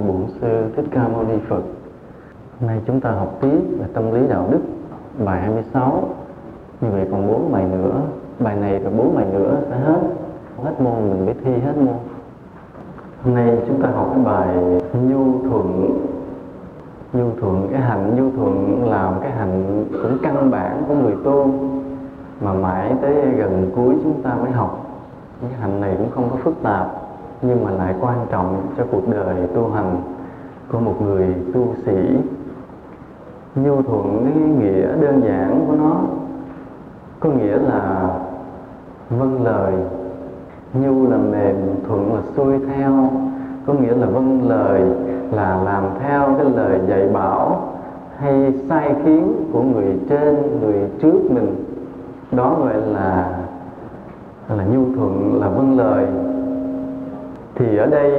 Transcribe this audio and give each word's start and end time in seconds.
Bổn 0.00 0.26
Sư 0.40 0.64
Thích 0.76 0.84
Ca 0.90 1.08
Mâu 1.08 1.22
Ni 1.22 1.38
Phật. 1.48 1.62
Hôm 2.60 2.68
nay 2.68 2.80
chúng 2.86 3.00
ta 3.00 3.10
học 3.10 3.38
tiếp 3.40 3.60
về 3.78 3.86
tâm 3.94 4.12
lý 4.12 4.28
đạo 4.28 4.48
đức, 4.50 4.60
bài 5.24 5.40
26. 5.40 6.02
Như 6.80 6.88
vậy 6.90 7.08
còn 7.10 7.26
bốn 7.28 7.52
bài 7.52 7.64
nữa, 7.64 8.00
bài 8.38 8.56
này 8.56 8.78
và 8.78 8.90
bốn 8.90 9.16
bài 9.16 9.26
nữa 9.32 9.56
sẽ 9.70 9.76
hết. 9.76 10.00
Hết 10.64 10.80
môn 10.80 10.94
mình 10.94 11.26
mới 11.26 11.34
thi 11.44 11.52
hết 11.52 11.76
môn. 11.76 11.94
Hôm 13.24 13.34
nay 13.34 13.58
chúng 13.68 13.82
ta 13.82 13.88
học 13.88 14.10
cái 14.14 14.24
bài 14.24 14.56
nhu 14.92 15.48
thuận. 15.50 15.98
Nhu 17.12 17.30
thuận, 17.40 17.68
cái 17.72 17.80
hạnh 17.80 18.16
nhu 18.16 18.36
thuận 18.36 18.84
là 18.90 19.10
một 19.10 19.18
cái 19.22 19.30
hạnh 19.30 19.84
cũng 19.92 20.18
căn 20.22 20.50
bản 20.50 20.82
của 20.88 20.94
người 20.94 21.14
tu 21.24 21.50
mà 22.40 22.52
mãi 22.52 22.94
tới 23.02 23.14
gần 23.14 23.70
cuối 23.76 23.94
chúng 24.02 24.22
ta 24.22 24.34
mới 24.34 24.50
học. 24.50 24.86
Cái 25.40 25.50
hạnh 25.60 25.80
này 25.80 25.94
cũng 25.98 26.10
không 26.10 26.28
có 26.30 26.36
phức 26.36 26.54
tạp 26.62 26.99
nhưng 27.42 27.64
mà 27.64 27.70
lại 27.70 27.94
quan 28.00 28.26
trọng 28.30 28.62
cho 28.78 28.84
cuộc 28.90 29.08
đời 29.08 29.36
tu 29.54 29.70
hành 29.70 30.02
của 30.72 30.80
một 30.80 30.94
người 31.02 31.34
tu 31.54 31.74
sĩ. 31.86 32.16
Nhu 33.54 33.82
thuận 33.82 34.24
cái 34.24 34.42
nghĩa 34.42 34.86
đơn 35.00 35.22
giản 35.24 35.64
của 35.68 35.74
nó 35.74 36.00
có 37.20 37.28
nghĩa 37.28 37.56
là 37.58 38.08
vâng 39.10 39.42
lời. 39.42 39.72
Nhu 40.74 41.10
là 41.10 41.16
mềm, 41.16 41.56
thuận 41.88 42.14
là 42.14 42.20
xuôi 42.36 42.58
theo, 42.66 43.10
có 43.66 43.72
nghĩa 43.72 43.94
là 43.94 44.06
vâng 44.06 44.48
lời, 44.48 44.82
là 45.32 45.62
làm 45.64 45.84
theo 46.00 46.34
cái 46.38 46.46
lời 46.56 46.80
dạy 46.88 47.08
bảo 47.12 47.72
hay 48.16 48.52
sai 48.68 48.94
khiến 49.04 49.32
của 49.52 49.62
người 49.62 49.98
trên, 50.08 50.60
người 50.60 50.90
trước 51.02 51.30
mình. 51.30 51.64
Đó 52.32 52.56
gọi 52.60 52.74
là 52.86 53.38
là 54.48 54.64
nhu 54.64 54.94
thuận, 54.96 55.40
là 55.40 55.48
vâng 55.48 55.78
lời 55.78 56.06
thì 57.60 57.76
ở 57.76 57.86
đây 57.86 58.12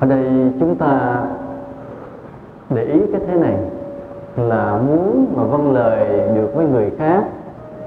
ở 0.00 0.06
đây 0.06 0.52
chúng 0.60 0.76
ta 0.76 1.22
để 2.70 2.84
ý 2.84 3.00
cái 3.12 3.20
thế 3.26 3.34
này 3.34 3.56
là 4.36 4.78
muốn 4.86 5.26
mà 5.36 5.44
vâng 5.44 5.72
lời 5.72 6.28
được 6.34 6.54
với 6.54 6.66
người 6.66 6.90
khác 6.98 7.24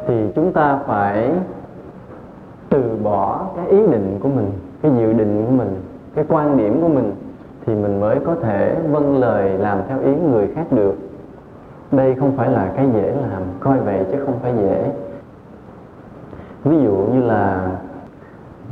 thì 0.08 0.32
chúng 0.36 0.54
ta 0.54 0.80
phải 0.88 1.32
từ 2.70 2.98
bỏ 3.04 3.46
cái 3.56 3.68
ý 3.68 3.78
định 3.78 4.18
của 4.24 4.30
mình, 4.30 4.52
cái 4.82 4.92
dự 4.98 5.14
định 5.14 5.46
của 5.46 5.52
mình, 5.52 5.82
cái 6.16 6.26
quan 6.30 6.58
điểm 6.58 6.82
của 6.82 6.88
mình 6.88 7.16
thì 7.66 7.76
mình 7.76 8.00
mới 8.00 8.20
có 8.26 8.36
thể 8.36 8.76
vâng 8.92 9.18
lời 9.18 9.58
làm 9.58 9.82
theo 9.88 10.00
ý 10.00 10.16
người 10.16 10.48
khác 10.56 10.66
được. 10.72 10.96
Đây 11.92 12.16
không 12.16 12.32
phải 12.38 12.50
là 12.50 12.72
cái 12.76 12.88
dễ 12.94 13.16
làm, 13.32 13.42
coi 13.60 13.80
vậy 13.80 14.06
chứ 14.12 14.18
không 14.26 14.36
phải 14.42 14.54
dễ. 14.62 14.92
Ví 16.64 16.84
dụ 16.84 16.96
như 17.14 17.22
là 17.22 17.70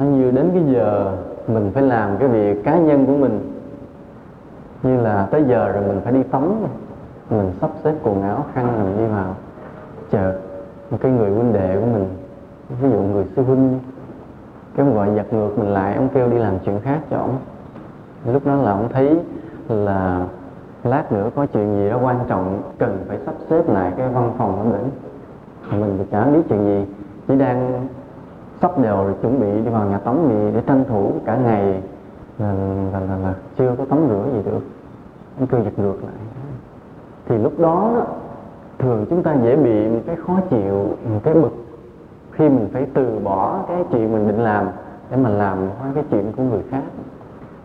nó 0.02 0.08
như 0.08 0.32
đến 0.32 0.52
cái 0.54 0.64
giờ 0.74 1.18
mình 1.48 1.72
phải 1.74 1.84
làm 1.84 2.18
cái 2.18 2.28
việc 2.28 2.64
cá 2.64 2.78
nhân 2.78 3.06
của 3.06 3.18
mình. 3.18 3.40
Như 4.84 5.02
là 5.02 5.28
tới 5.32 5.44
giờ 5.48 5.72
rồi 5.72 5.84
mình 5.88 6.02
phải 6.04 6.14
đi 6.14 6.24
tắm. 6.24 6.54
Mình 7.30 7.52
sắp 7.62 7.70
xếp 7.84 7.94
quần 8.04 8.22
áo 8.22 8.46
khăn 8.54 8.68
rồi 8.78 8.86
mình 8.86 8.98
đi 8.98 9.14
vào. 9.14 9.36
Chợt 10.12 10.34
một 10.92 10.98
cái 11.02 11.12
người 11.12 11.30
huynh 11.30 11.54
đệ 11.54 11.78
của 11.80 11.86
mình 11.86 12.08
ví 12.82 12.90
dụ 12.92 12.98
người 12.98 13.26
sư 13.36 13.44
huynh 13.44 13.80
cái 14.76 14.86
ông 14.86 14.96
gọi 14.96 15.10
giật 15.16 15.34
ngược 15.34 15.60
mình 15.60 15.70
lại 15.70 15.96
ông 15.96 16.10
kêu 16.14 16.30
đi 16.30 16.38
làm 16.38 16.60
chuyện 16.66 16.80
khác 16.80 17.00
cho 17.10 17.18
ông. 17.18 17.38
Lúc 18.26 18.46
đó 18.46 18.56
là 18.56 18.72
ông 18.72 18.90
thấy 18.94 19.20
là 19.70 20.26
lát 20.84 21.12
nữa 21.12 21.30
có 21.36 21.46
chuyện 21.46 21.76
gì 21.76 21.90
đó 21.90 22.00
quan 22.04 22.20
trọng 22.28 22.62
cần 22.78 23.06
phải 23.08 23.18
sắp 23.26 23.36
xếp 23.50 23.70
lại 23.70 23.92
cái 23.98 24.08
văn 24.10 24.32
phòng 24.38 24.58
ở 24.58 24.64
mình, 24.64 24.90
mình 25.82 25.96
thì 25.98 26.06
chả 26.12 26.26
biết 26.26 26.42
chuyện 26.50 26.66
gì 26.66 26.86
chỉ 27.28 27.36
đang 27.36 27.88
sắp 28.62 28.80
đều 28.80 28.96
rồi 28.96 29.14
chuẩn 29.22 29.40
bị 29.40 29.62
đi 29.62 29.70
vào 29.70 29.86
nhà 29.86 29.98
tắm 29.98 30.18
thì 30.30 30.36
để 30.54 30.62
tranh 30.68 30.84
thủ 30.90 31.12
cả 31.26 31.36
ngày. 31.36 31.82
Là, 32.40 32.54
là, 32.94 33.00
là, 33.00 33.18
là 33.18 33.34
chưa 33.58 33.76
có 33.78 33.86
tắm 33.86 34.00
rửa 34.10 34.26
gì 34.34 34.52
được. 34.52 34.62
Anh 35.40 35.48
cười 35.48 35.62
giật 35.64 35.80
ngược 35.80 36.04
lại. 36.04 36.14
Thì 37.28 37.38
lúc 37.38 37.60
đó, 37.60 37.92
đó 37.96 38.06
thường 38.80 39.06
chúng 39.10 39.24
ta 39.24 39.36
dễ 39.44 39.56
bị 39.56 39.88
một 39.88 40.00
cái 40.08 40.16
khó 40.16 40.40
chịu 40.50 40.90
một 41.14 41.20
cái 41.24 41.34
bực 41.34 41.52
khi 42.32 42.50
mình 42.50 42.68
phải 42.74 42.88
từ 42.94 43.20
bỏ 43.24 43.60
cái 43.68 43.84
chuyện 43.92 44.14
mình 44.14 44.28
định 44.28 44.40
làm 44.40 44.70
để 45.12 45.18
mà 45.18 45.30
làm 45.30 45.58
cái 45.96 46.04
chuyện 46.12 46.32
của 46.38 46.44
người 46.44 46.62
khác. 46.70 46.84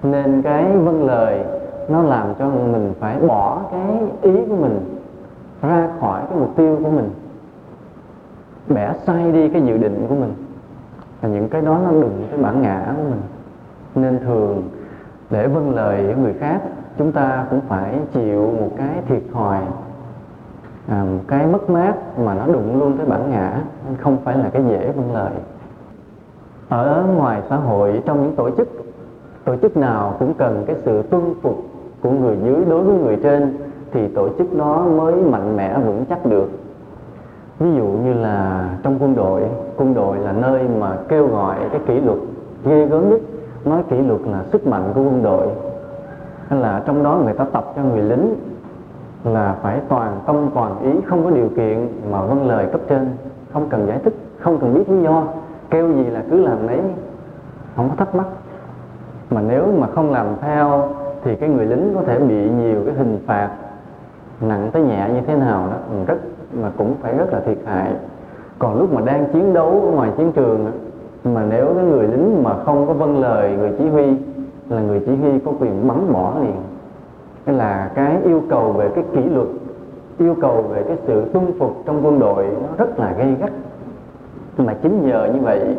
Nên 0.03 0.43
cái 0.43 0.77
vâng 0.77 1.07
lời 1.07 1.45
nó 1.89 2.03
làm 2.03 2.35
cho 2.39 2.49
mình 2.49 2.93
phải 3.01 3.21
bỏ 3.21 3.61
cái 3.71 4.01
ý 4.23 4.45
của 4.49 4.57
mình 4.57 4.81
ra 5.63 5.89
khỏi 6.01 6.23
cái 6.31 6.39
mục 6.39 6.57
tiêu 6.57 6.79
của 6.85 6.91
mình. 6.91 7.11
Bẻ 8.69 8.93
sai 9.07 9.33
đi 9.33 9.49
cái 9.49 9.63
dự 9.63 9.79
định 9.79 10.07
của 10.09 10.15
mình 10.15 10.35
và 11.21 11.29
những 11.29 11.49
cái 11.49 11.63
đó 11.63 11.79
nó 11.85 11.91
đụng 11.91 12.27
cái 12.31 12.39
bản 12.39 12.63
ngã 12.63 12.85
của 12.97 13.03
mình. 13.11 13.21
Nên 13.95 14.19
thường 14.19 14.63
để 15.31 15.49
vâng 15.49 15.75
lời 15.75 16.13
của 16.15 16.21
người 16.21 16.35
khác 16.35 16.61
chúng 16.99 17.13
ta 17.13 17.47
cũng 17.51 17.61
phải 17.69 17.99
chịu 18.13 18.53
một 18.61 18.71
cái 18.77 19.03
thiệt 19.09 19.23
thòi 19.33 19.59
à, 20.89 21.05
một 21.05 21.23
cái 21.29 21.47
mất 21.47 21.71
mát 21.71 22.19
mà 22.19 22.35
nó 22.35 22.47
đụng 22.47 22.79
luôn 22.81 22.97
tới 22.97 23.07
bản 23.07 23.31
ngã 23.31 23.61
không 24.01 24.17
phải 24.25 24.39
là 24.39 24.51
cái 24.53 24.63
dễ 24.69 24.93
vâng 24.93 25.15
lời. 25.15 25.33
Ở 26.69 27.05
ngoài 27.17 27.43
xã 27.51 27.57
hội 27.57 28.03
trong 28.07 28.23
những 28.23 28.37
tổ 28.37 28.51
chức 28.51 28.69
tổ 29.45 29.57
chức 29.57 29.77
nào 29.77 30.17
cũng 30.19 30.35
cần 30.35 30.65
cái 30.67 30.77
sự 30.85 31.03
tuân 31.03 31.35
phục 31.43 31.57
của 32.01 32.11
người 32.11 32.37
dưới 32.45 32.65
đối 32.65 32.83
với 32.83 32.97
người 32.97 33.17
trên 33.23 33.57
thì 33.93 34.09
tổ 34.09 34.29
chức 34.39 34.57
đó 34.57 34.87
mới 34.97 35.15
mạnh 35.15 35.57
mẽ 35.57 35.79
vững 35.79 36.05
chắc 36.09 36.27
được. 36.27 36.51
Ví 37.59 37.75
dụ 37.77 37.87
như 37.87 38.13
là 38.13 38.69
trong 38.83 38.99
quân 39.01 39.15
đội 39.15 39.43
quân 39.77 39.95
đội 39.95 40.19
là 40.19 40.33
nơi 40.33 40.63
mà 40.79 40.97
kêu 41.09 41.27
gọi 41.27 41.57
cái 41.73 41.81
kỷ 41.87 42.01
luật 42.01 42.19
ghê 42.65 42.87
gớm 42.87 43.11
nhất, 43.11 43.21
nói 43.65 43.83
kỷ 43.91 43.97
luật 43.97 44.21
là 44.21 44.43
sức 44.53 44.67
mạnh 44.67 44.93
của 44.95 45.01
quân 45.01 45.23
đội. 45.23 45.47
Hay 46.49 46.61
là 46.61 46.83
trong 46.87 47.03
đó 47.03 47.21
người 47.25 47.35
ta 47.35 47.45
tập 47.53 47.73
cho 47.77 47.83
người 47.83 48.03
lính 48.03 48.35
là 49.25 49.57
phải 49.63 49.81
toàn 49.89 50.21
tâm, 50.27 50.51
toàn 50.55 50.79
ý, 50.83 50.91
không 51.07 51.25
có 51.25 51.31
điều 51.31 51.49
kiện 51.57 51.89
mà 52.11 52.23
vâng 52.23 52.49
lời 52.49 52.67
cấp 52.73 52.81
trên, 52.89 53.11
không 53.53 53.69
cần 53.69 53.87
giải 53.87 53.99
thích, 54.05 54.15
không 54.41 54.59
cần 54.59 54.75
biết 54.75 54.91
lý 54.91 55.03
do, 55.03 55.25
kêu 55.71 55.93
gì 55.93 56.05
là 56.05 56.23
cứ 56.31 56.41
làm 56.45 56.67
đấy 56.67 56.81
không 57.77 57.89
có 57.89 57.97
thắc 57.97 58.15
mắc. 58.15 58.27
Mà 59.31 59.41
nếu 59.41 59.67
mà 59.79 59.87
không 59.95 60.13
làm 60.13 60.27
theo 60.41 60.89
thì 61.25 61.37
cái 61.37 61.49
người 61.49 61.67
lính 61.67 61.93
có 61.95 62.03
thể 62.07 62.19
bị 62.19 62.51
nhiều 62.51 62.83
cái 62.87 62.95
hình 62.95 63.19
phạt 63.27 63.51
nặng 64.41 64.71
tới 64.73 64.83
nhẹ 64.83 65.09
như 65.15 65.21
thế 65.27 65.37
nào 65.37 65.69
đó, 65.71 65.77
rất 66.07 66.19
mà 66.53 66.71
cũng 66.79 66.95
phải 67.03 67.17
rất 67.17 67.33
là 67.33 67.41
thiệt 67.41 67.59
hại 67.67 67.93
còn 68.59 68.79
lúc 68.79 68.93
mà 68.93 69.01
đang 69.01 69.27
chiến 69.33 69.53
đấu 69.53 69.71
ở 69.71 69.91
ngoài 69.91 70.11
chiến 70.17 70.33
trường 70.33 70.73
mà 71.25 71.45
nếu 71.51 71.75
cái 71.75 71.85
người 71.85 72.09
lính 72.09 72.43
mà 72.43 72.55
không 72.65 72.87
có 72.87 72.93
vâng 72.93 73.21
lời 73.21 73.57
người 73.59 73.73
chỉ 73.79 73.89
huy, 73.89 74.17
là 74.69 74.81
người 74.81 75.03
chỉ 75.07 75.17
huy 75.17 75.39
có 75.39 75.53
quyền 75.61 75.89
bắn 75.89 76.13
bỏ 76.13 76.35
liền. 76.41 76.57
Cái 77.47 77.55
là 77.55 77.91
cái 77.95 78.17
yêu 78.25 78.43
cầu 78.51 78.73
về 78.73 78.91
cái 78.95 79.05
kỷ 79.13 79.23
luật, 79.23 79.47
yêu 80.19 80.35
cầu 80.41 80.63
về 80.63 80.83
cái 80.83 80.97
sự 81.07 81.25
tuân 81.33 81.59
phục 81.59 81.83
trong 81.87 82.07
quân 82.07 82.19
đội 82.19 82.47
nó 82.63 82.69
rất 82.79 82.99
là 82.99 83.15
gây 83.19 83.35
gắt. 83.41 83.51
Mà 84.59 84.75
chính 84.83 85.09
nhờ 85.09 85.29
như 85.35 85.41
vậy, 85.41 85.77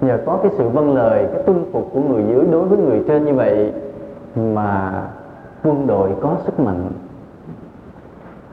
nhờ 0.00 0.18
có 0.26 0.38
cái 0.42 0.52
sự 0.58 0.68
vâng 0.68 0.94
lời, 0.94 1.26
cái 1.32 1.42
tuân 1.42 1.64
phục 1.72 1.90
của 1.94 2.00
người 2.00 2.24
dưới 2.28 2.46
đối 2.52 2.64
với 2.64 2.78
người 2.78 3.04
trên 3.08 3.24
như 3.24 3.34
vậy, 3.34 3.72
mà 4.36 5.02
quân 5.64 5.86
đội 5.86 6.10
có 6.20 6.36
sức 6.46 6.60
mạnh. 6.60 6.80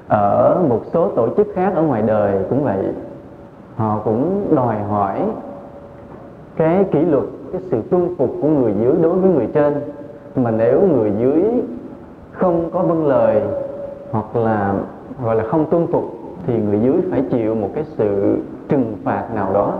Ở 0.08 0.64
một 0.70 0.82
số 0.94 1.08
tổ 1.08 1.28
chức 1.38 1.48
khác 1.54 1.74
ở 1.76 1.82
ngoài 1.82 2.02
đời 2.02 2.40
cũng 2.50 2.64
vậy 2.64 2.78
họ 3.82 4.02
cũng 4.04 4.56
đòi 4.56 4.80
hỏi 4.80 5.22
cái 6.56 6.84
kỷ 6.92 7.00
luật, 7.02 7.24
cái 7.52 7.62
sự 7.72 7.82
tuân 7.82 8.16
phục 8.18 8.30
của 8.42 8.48
người 8.48 8.74
dưới 8.82 8.94
đối 9.02 9.20
với 9.20 9.32
người 9.32 9.48
trên. 9.54 9.74
Mà 10.36 10.52
nếu 10.52 10.82
người 10.82 11.12
dưới 11.20 11.44
không 12.32 12.70
có 12.74 12.82
vâng 12.82 13.08
lời 13.08 13.42
hoặc 14.12 14.36
là, 14.36 14.74
gọi 15.24 15.36
là 15.36 15.44
không 15.44 15.66
tuân 15.70 15.88
phục, 15.88 16.04
thì 16.48 16.58
người 16.58 16.80
dưới 16.80 17.02
phải 17.12 17.24
chịu 17.32 17.56
một 17.56 17.70
cái 17.76 17.84
sự 17.84 18.38
trừng 18.70 18.96
phạt 19.04 19.28
nào 19.36 19.54
đó. 19.54 19.74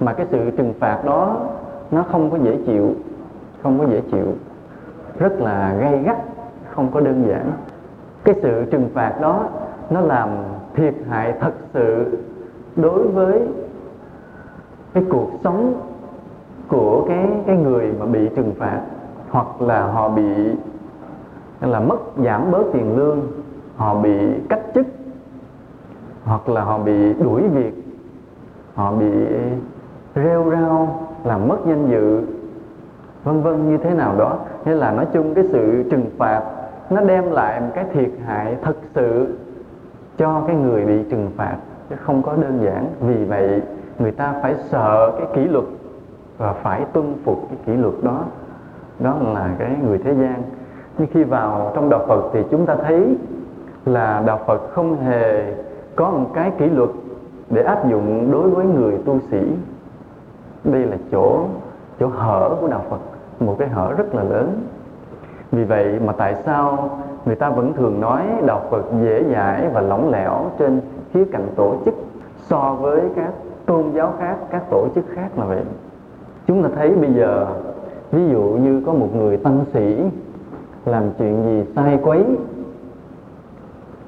Mà 0.00 0.12
cái 0.12 0.26
sự 0.30 0.50
trừng 0.50 0.74
phạt 0.80 1.04
đó, 1.04 1.36
nó 1.90 2.04
không 2.10 2.30
có 2.30 2.38
dễ 2.38 2.56
chịu, 2.66 2.94
không 3.62 3.78
có 3.78 3.86
dễ 3.86 4.00
chịu. 4.12 4.26
Rất 5.18 5.40
là 5.40 5.76
gay 5.80 5.98
gắt, 5.98 6.16
không 6.70 6.88
có 6.92 7.00
đơn 7.00 7.24
giản. 7.28 7.52
Cái 8.24 8.34
sự 8.42 8.64
trừng 8.70 8.88
phạt 8.94 9.20
đó, 9.20 9.44
nó 9.90 10.00
làm 10.00 10.28
thiệt 10.74 10.94
hại 11.08 11.34
thật 11.40 11.52
sự 11.74 12.18
đối 12.76 13.08
với 13.08 13.42
cái 14.94 15.04
cuộc 15.10 15.30
sống 15.44 15.74
của 16.68 17.04
cái 17.08 17.28
cái 17.46 17.56
người 17.56 17.92
mà 18.00 18.06
bị 18.06 18.28
trừng 18.36 18.54
phạt, 18.58 18.80
hoặc 19.30 19.62
là 19.62 19.86
họ 19.86 20.08
bị 20.08 20.50
là 21.60 21.80
mất, 21.80 21.98
giảm 22.24 22.50
bớt 22.50 22.64
tiền 22.72 22.96
lương, 22.96 23.20
họ 23.76 24.00
bị 24.00 24.18
cách 24.48 24.62
chức, 24.74 24.86
hoặc 26.24 26.48
là 26.48 26.64
họ 26.64 26.78
bị 26.78 27.14
đuổi 27.14 27.42
việc, 27.48 27.74
họ 28.74 28.92
bị 28.92 29.10
rêu 30.14 30.50
rao 30.50 31.08
làm 31.24 31.48
mất 31.48 31.58
danh 31.66 31.90
dự, 31.90 32.22
vân 33.24 33.42
vân 33.42 33.70
như 33.70 33.76
thế 33.76 33.90
nào 33.90 34.14
đó. 34.18 34.38
Nghĩa 34.64 34.74
là 34.74 34.90
nói 34.90 35.06
chung 35.12 35.34
cái 35.34 35.44
sự 35.52 35.84
trừng 35.90 36.06
phạt 36.18 36.42
nó 36.90 37.00
đem 37.00 37.30
lại 37.30 37.60
một 37.60 37.70
cái 37.74 37.84
thiệt 37.92 38.10
hại 38.26 38.56
thật 38.62 38.76
sự 38.94 39.38
cho 40.18 40.42
cái 40.46 40.56
người 40.56 40.84
bị 40.84 41.02
trừng 41.10 41.30
phạt 41.36 41.56
chứ 41.90 41.96
không 41.96 42.22
có 42.22 42.32
đơn 42.32 42.60
giản. 42.64 42.86
Vì 43.00 43.24
vậy, 43.24 43.62
người 43.98 44.12
ta 44.12 44.34
phải 44.42 44.54
sợ 44.70 45.10
cái 45.18 45.26
kỷ 45.34 45.44
luật 45.44 45.64
và 46.38 46.52
phải 46.52 46.84
tuân 46.92 47.14
phục 47.24 47.38
cái 47.48 47.58
kỷ 47.66 47.72
luật 47.72 47.94
đó. 48.02 48.24
Đó 48.98 49.14
là 49.34 49.50
cái 49.58 49.76
người 49.86 49.98
thế 49.98 50.14
gian. 50.14 50.42
Nhưng 50.98 51.08
khi 51.12 51.24
vào 51.24 51.72
trong 51.74 51.90
đạo 51.90 52.04
Phật 52.08 52.22
thì 52.32 52.40
chúng 52.50 52.66
ta 52.66 52.76
thấy 52.76 53.16
là 53.84 54.22
đạo 54.26 54.40
Phật 54.46 54.70
không 54.72 54.96
hề 54.96 55.54
có 55.96 56.10
một 56.10 56.30
cái 56.34 56.50
kỷ 56.58 56.66
luật 56.66 56.90
để 57.50 57.62
áp 57.62 57.88
dụng 57.88 58.32
đối 58.32 58.50
với 58.50 58.66
người 58.66 58.98
tu 59.04 59.18
sĩ. 59.30 59.40
Đây 60.64 60.82
là 60.82 60.96
chỗ 61.12 61.44
chỗ 62.00 62.06
hở 62.06 62.50
của 62.60 62.68
đạo 62.68 62.82
Phật, 62.90 63.00
một 63.40 63.56
cái 63.58 63.68
hở 63.68 63.92
rất 63.98 64.14
là 64.14 64.22
lớn. 64.22 64.62
Vì 65.52 65.64
vậy 65.64 66.00
mà 66.04 66.12
tại 66.12 66.34
sao 66.46 66.90
người 67.24 67.36
ta 67.36 67.50
vẫn 67.50 67.72
thường 67.72 68.00
nói 68.00 68.22
đạo 68.46 68.62
Phật 68.70 68.82
dễ 69.02 69.24
dãi 69.32 69.68
và 69.72 69.80
lỏng 69.80 70.10
lẻo 70.12 70.50
trên 70.58 70.80
khía 71.16 71.24
cạnh 71.32 71.48
tổ 71.56 71.74
chức 71.84 71.94
so 72.38 72.76
với 72.80 73.00
các 73.16 73.32
tôn 73.66 73.84
giáo 73.94 74.12
khác, 74.18 74.36
các 74.50 74.62
tổ 74.70 74.88
chức 74.94 75.04
khác 75.14 75.28
là 75.36 75.44
vậy. 75.44 75.60
Chúng 76.46 76.62
ta 76.62 76.68
thấy 76.76 76.90
bây 76.90 77.14
giờ, 77.14 77.46
ví 78.12 78.28
dụ 78.28 78.42
như 78.42 78.82
có 78.86 78.92
một 78.92 79.08
người 79.16 79.36
tăng 79.36 79.64
sĩ 79.72 80.02
làm 80.84 81.04
chuyện 81.18 81.42
gì 81.44 81.72
sai 81.76 81.98
quấy, 82.02 82.24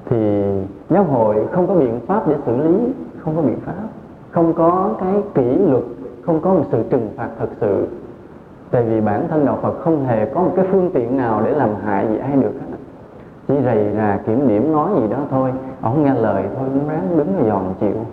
thì 0.05 0.43
giáo 0.89 1.03
hội 1.03 1.35
không 1.51 1.67
có 1.67 1.73
biện 1.73 1.99
pháp 2.07 2.27
để 2.27 2.35
xử 2.45 2.57
lý, 2.57 2.79
không 3.19 3.35
có 3.35 3.41
biện 3.41 3.59
pháp, 3.65 3.87
không 4.31 4.53
có 4.53 4.89
cái 4.99 5.13
kỷ 5.35 5.57
luật, 5.57 5.83
không 6.25 6.39
có 6.39 6.53
một 6.53 6.63
sự 6.71 6.83
trừng 6.89 7.09
phạt 7.15 7.29
thật 7.39 7.49
sự. 7.61 7.87
Tại 8.71 8.83
vì 8.83 9.01
bản 9.01 9.27
thân 9.29 9.45
đạo 9.45 9.59
Phật 9.61 9.79
không 9.79 10.05
hề 10.05 10.25
có 10.25 10.41
một 10.41 10.51
cái 10.55 10.65
phương 10.71 10.89
tiện 10.93 11.17
nào 11.17 11.41
để 11.45 11.51
làm 11.51 11.69
hại 11.85 12.07
gì 12.07 12.17
ai 12.17 12.35
được 12.35 12.51
hết 12.61 12.68
chỉ 13.49 13.55
rầy 13.65 13.93
rà 13.95 14.19
kiểm 14.25 14.47
điểm 14.47 14.73
nói 14.73 14.89
gì 14.95 15.07
đó 15.07 15.17
thôi 15.29 15.53
ông 15.81 16.03
nghe 16.03 16.13
lời 16.13 16.43
thôi 16.57 16.67
cũng 16.73 16.89
ráng 16.89 17.17
đứng 17.17 17.33
rồi 17.37 17.49
giòn 17.49 17.63
chịu 17.79 18.05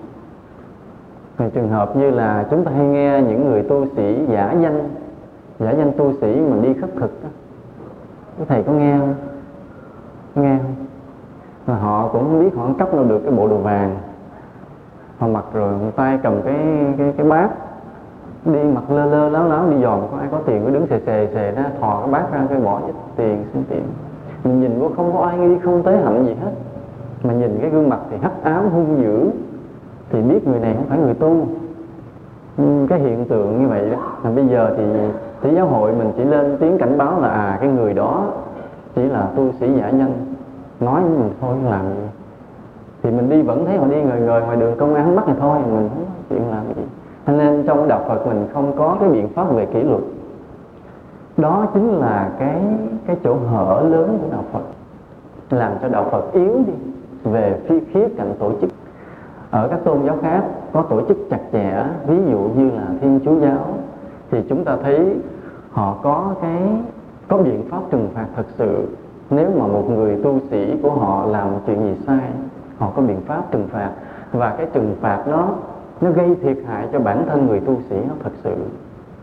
thì 1.38 1.44
trường 1.54 1.68
hợp 1.68 1.96
như 1.96 2.10
là 2.10 2.46
chúng 2.50 2.64
ta 2.64 2.70
hay 2.70 2.86
nghe 2.86 3.22
những 3.22 3.50
người 3.50 3.62
tu 3.62 3.86
sĩ 3.96 4.26
giả 4.28 4.54
danh 4.60 4.88
giả 5.58 5.70
danh 5.70 5.92
tu 5.92 6.12
sĩ 6.20 6.40
mà 6.40 6.56
đi 6.62 6.74
khất 6.74 6.90
thực 6.96 7.22
đó. 7.22 7.28
Các 8.38 8.48
thầy 8.48 8.62
có 8.62 8.72
nghe 8.72 8.98
không? 8.98 9.14
Nghe 10.34 10.58
không? 10.58 10.74
Mà 11.66 11.74
họ 11.74 12.08
cũng 12.12 12.22
không 12.22 12.40
biết 12.40 12.56
họ 12.56 12.68
cấp 12.78 12.94
đâu 12.94 13.04
được 13.04 13.18
cái 13.18 13.32
bộ 13.32 13.48
đồ 13.48 13.56
vàng 13.56 13.96
họ 15.18 15.28
mặc 15.28 15.44
rồi 15.52 15.72
một 15.72 15.90
tay 15.96 16.18
cầm 16.22 16.42
cái 16.42 16.56
cái 16.98 17.12
cái 17.16 17.26
bát, 17.26 17.50
đi 18.44 18.62
mặc 18.62 18.90
lơ 18.90 19.04
lơ 19.04 19.28
láo 19.28 19.48
láo, 19.48 19.70
đi 19.70 19.82
dòm 19.82 20.00
có 20.12 20.18
ai 20.18 20.28
có 20.30 20.38
tiền 20.46 20.62
cứ 20.64 20.70
đứng 20.70 20.86
xề 20.86 21.00
xề 21.06 21.28
xề 21.34 21.52
ra, 21.52 21.64
thò 21.80 22.00
cái 22.00 22.10
bát 22.10 22.32
ra, 22.32 22.46
cái 22.48 22.60
bỏ 22.60 22.80
ít 22.86 22.94
tiền 23.16 23.44
xin 23.52 23.64
tiền 23.68 23.82
mình 24.44 24.60
nhìn 24.60 24.78
vô 24.78 24.88
không 24.96 25.12
có 25.12 25.20
ai 25.20 25.38
nghi 25.38 25.58
không 25.58 25.82
tới 25.82 25.98
hạnh 25.98 26.24
gì 26.26 26.34
hết. 26.42 26.50
Mà 27.22 27.34
nhìn 27.34 27.58
cái 27.60 27.70
gương 27.70 27.88
mặt 27.88 27.98
thì 28.10 28.16
hắc 28.22 28.32
ám, 28.42 28.70
hung 28.70 29.02
dữ. 29.02 29.30
Thì 30.10 30.22
biết 30.22 30.48
người 30.48 30.60
này 30.60 30.74
không 30.74 30.86
phải 30.88 30.98
người 30.98 31.14
tu. 31.14 31.46
Cái 32.88 32.98
hiện 32.98 33.24
tượng 33.24 33.62
như 33.62 33.68
vậy 33.68 33.90
đó 33.90 33.98
mà 34.24 34.30
bây 34.30 34.46
giờ 34.46 34.74
thì 34.76 34.84
thế 35.42 35.52
giáo 35.56 35.66
hội 35.66 35.92
mình 35.92 36.12
chỉ 36.16 36.24
lên 36.24 36.56
tiếng 36.60 36.78
cảnh 36.78 36.98
báo 36.98 37.20
là 37.20 37.28
à 37.28 37.58
cái 37.60 37.70
người 37.70 37.94
đó 37.94 38.24
chỉ 38.94 39.02
là 39.02 39.28
tu 39.36 39.52
sĩ 39.60 39.72
giả 39.80 39.90
nhân. 39.90 40.12
Nói 40.80 41.00
với 41.00 41.10
mình 41.10 41.30
thôi, 41.40 41.56
làm 41.64 41.88
gì? 41.88 42.02
Thì 43.02 43.10
mình 43.10 43.30
đi 43.30 43.42
vẫn 43.42 43.66
thấy 43.66 43.78
họ 43.78 43.86
đi 43.86 44.02
ngời 44.02 44.20
ngời 44.20 44.42
ngoài 44.42 44.56
đường 44.56 44.76
công 44.78 44.94
an 44.94 45.16
bắt 45.16 45.24
thì 45.26 45.32
thôi, 45.40 45.58
mình 45.58 45.88
không 45.88 46.04
có 46.04 46.12
chuyện 46.30 46.50
làm 46.50 46.64
gì. 46.76 46.82
Cho 47.26 47.32
nên 47.32 47.64
trong 47.66 47.88
đạo 47.88 48.00
Phật 48.08 48.26
mình 48.26 48.46
không 48.52 48.72
có 48.76 48.96
cái 49.00 49.08
biện 49.08 49.28
pháp 49.28 49.52
về 49.52 49.66
kỷ 49.66 49.82
luật 49.82 50.02
đó 51.36 51.66
chính 51.74 51.88
là 51.88 52.30
cái 52.38 52.62
cái 53.06 53.16
chỗ 53.24 53.34
hở 53.34 53.88
lớn 53.90 54.18
của 54.22 54.28
đạo 54.32 54.44
Phật. 54.52 54.62
Làm 55.50 55.72
cho 55.82 55.88
đạo 55.88 56.08
Phật 56.10 56.32
yếu 56.32 56.60
đi 56.66 56.72
về 57.24 57.60
phía 57.68 57.80
khía 57.92 58.08
cạnh 58.16 58.34
tổ 58.38 58.52
chức. 58.60 58.70
Ở 59.50 59.68
các 59.68 59.84
tôn 59.84 60.06
giáo 60.06 60.16
khác 60.22 60.44
có 60.72 60.82
tổ 60.82 61.00
chức 61.08 61.16
chặt 61.30 61.40
chẽ, 61.52 61.84
ví 62.06 62.16
dụ 62.30 62.38
như 62.38 62.70
là 62.70 62.86
thiên 63.00 63.20
chúa 63.24 63.40
giáo, 63.40 63.68
thì 64.30 64.42
chúng 64.48 64.64
ta 64.64 64.76
thấy 64.82 65.16
họ 65.70 65.96
có 66.02 66.34
cái, 66.42 66.62
có 67.28 67.36
biện 67.36 67.62
pháp 67.70 67.80
trừng 67.90 68.08
phạt 68.14 68.26
thật 68.36 68.46
sự. 68.58 68.88
Nếu 69.30 69.50
mà 69.58 69.66
một 69.66 69.90
người 69.90 70.20
tu 70.22 70.38
sĩ 70.50 70.74
của 70.82 70.90
họ 70.90 71.26
làm 71.26 71.48
chuyện 71.66 71.80
gì 71.80 71.94
sai, 72.06 72.30
họ 72.78 72.90
có 72.96 73.02
biện 73.02 73.20
pháp 73.26 73.42
trừng 73.50 73.68
phạt. 73.72 73.90
Và 74.32 74.54
cái 74.58 74.66
trừng 74.72 74.96
phạt 75.00 75.24
đó, 75.30 75.48
nó 76.00 76.10
gây 76.10 76.36
thiệt 76.42 76.56
hại 76.66 76.88
cho 76.92 77.00
bản 77.00 77.26
thân 77.28 77.46
người 77.46 77.60
tu 77.60 77.76
sĩ 77.90 77.96
nó 78.08 78.14
thật 78.24 78.32
sự. 78.44 78.54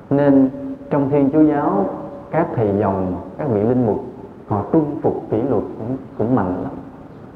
Nên 0.09 0.49
trong 0.89 1.09
thiên 1.09 1.29
chúa 1.33 1.41
giáo 1.41 1.85
các 2.33 2.47
thầy 2.55 2.73
dòng 2.79 3.15
các 3.37 3.47
vị 3.49 3.61
linh 3.61 3.85
mục 3.85 4.03
họ 4.47 4.61
tuân 4.71 4.83
phục 5.01 5.21
kỷ 5.29 5.37
luật 5.41 5.63
cũng, 5.77 5.97
cũng 6.17 6.35
mạnh 6.35 6.55
lắm. 6.63 6.71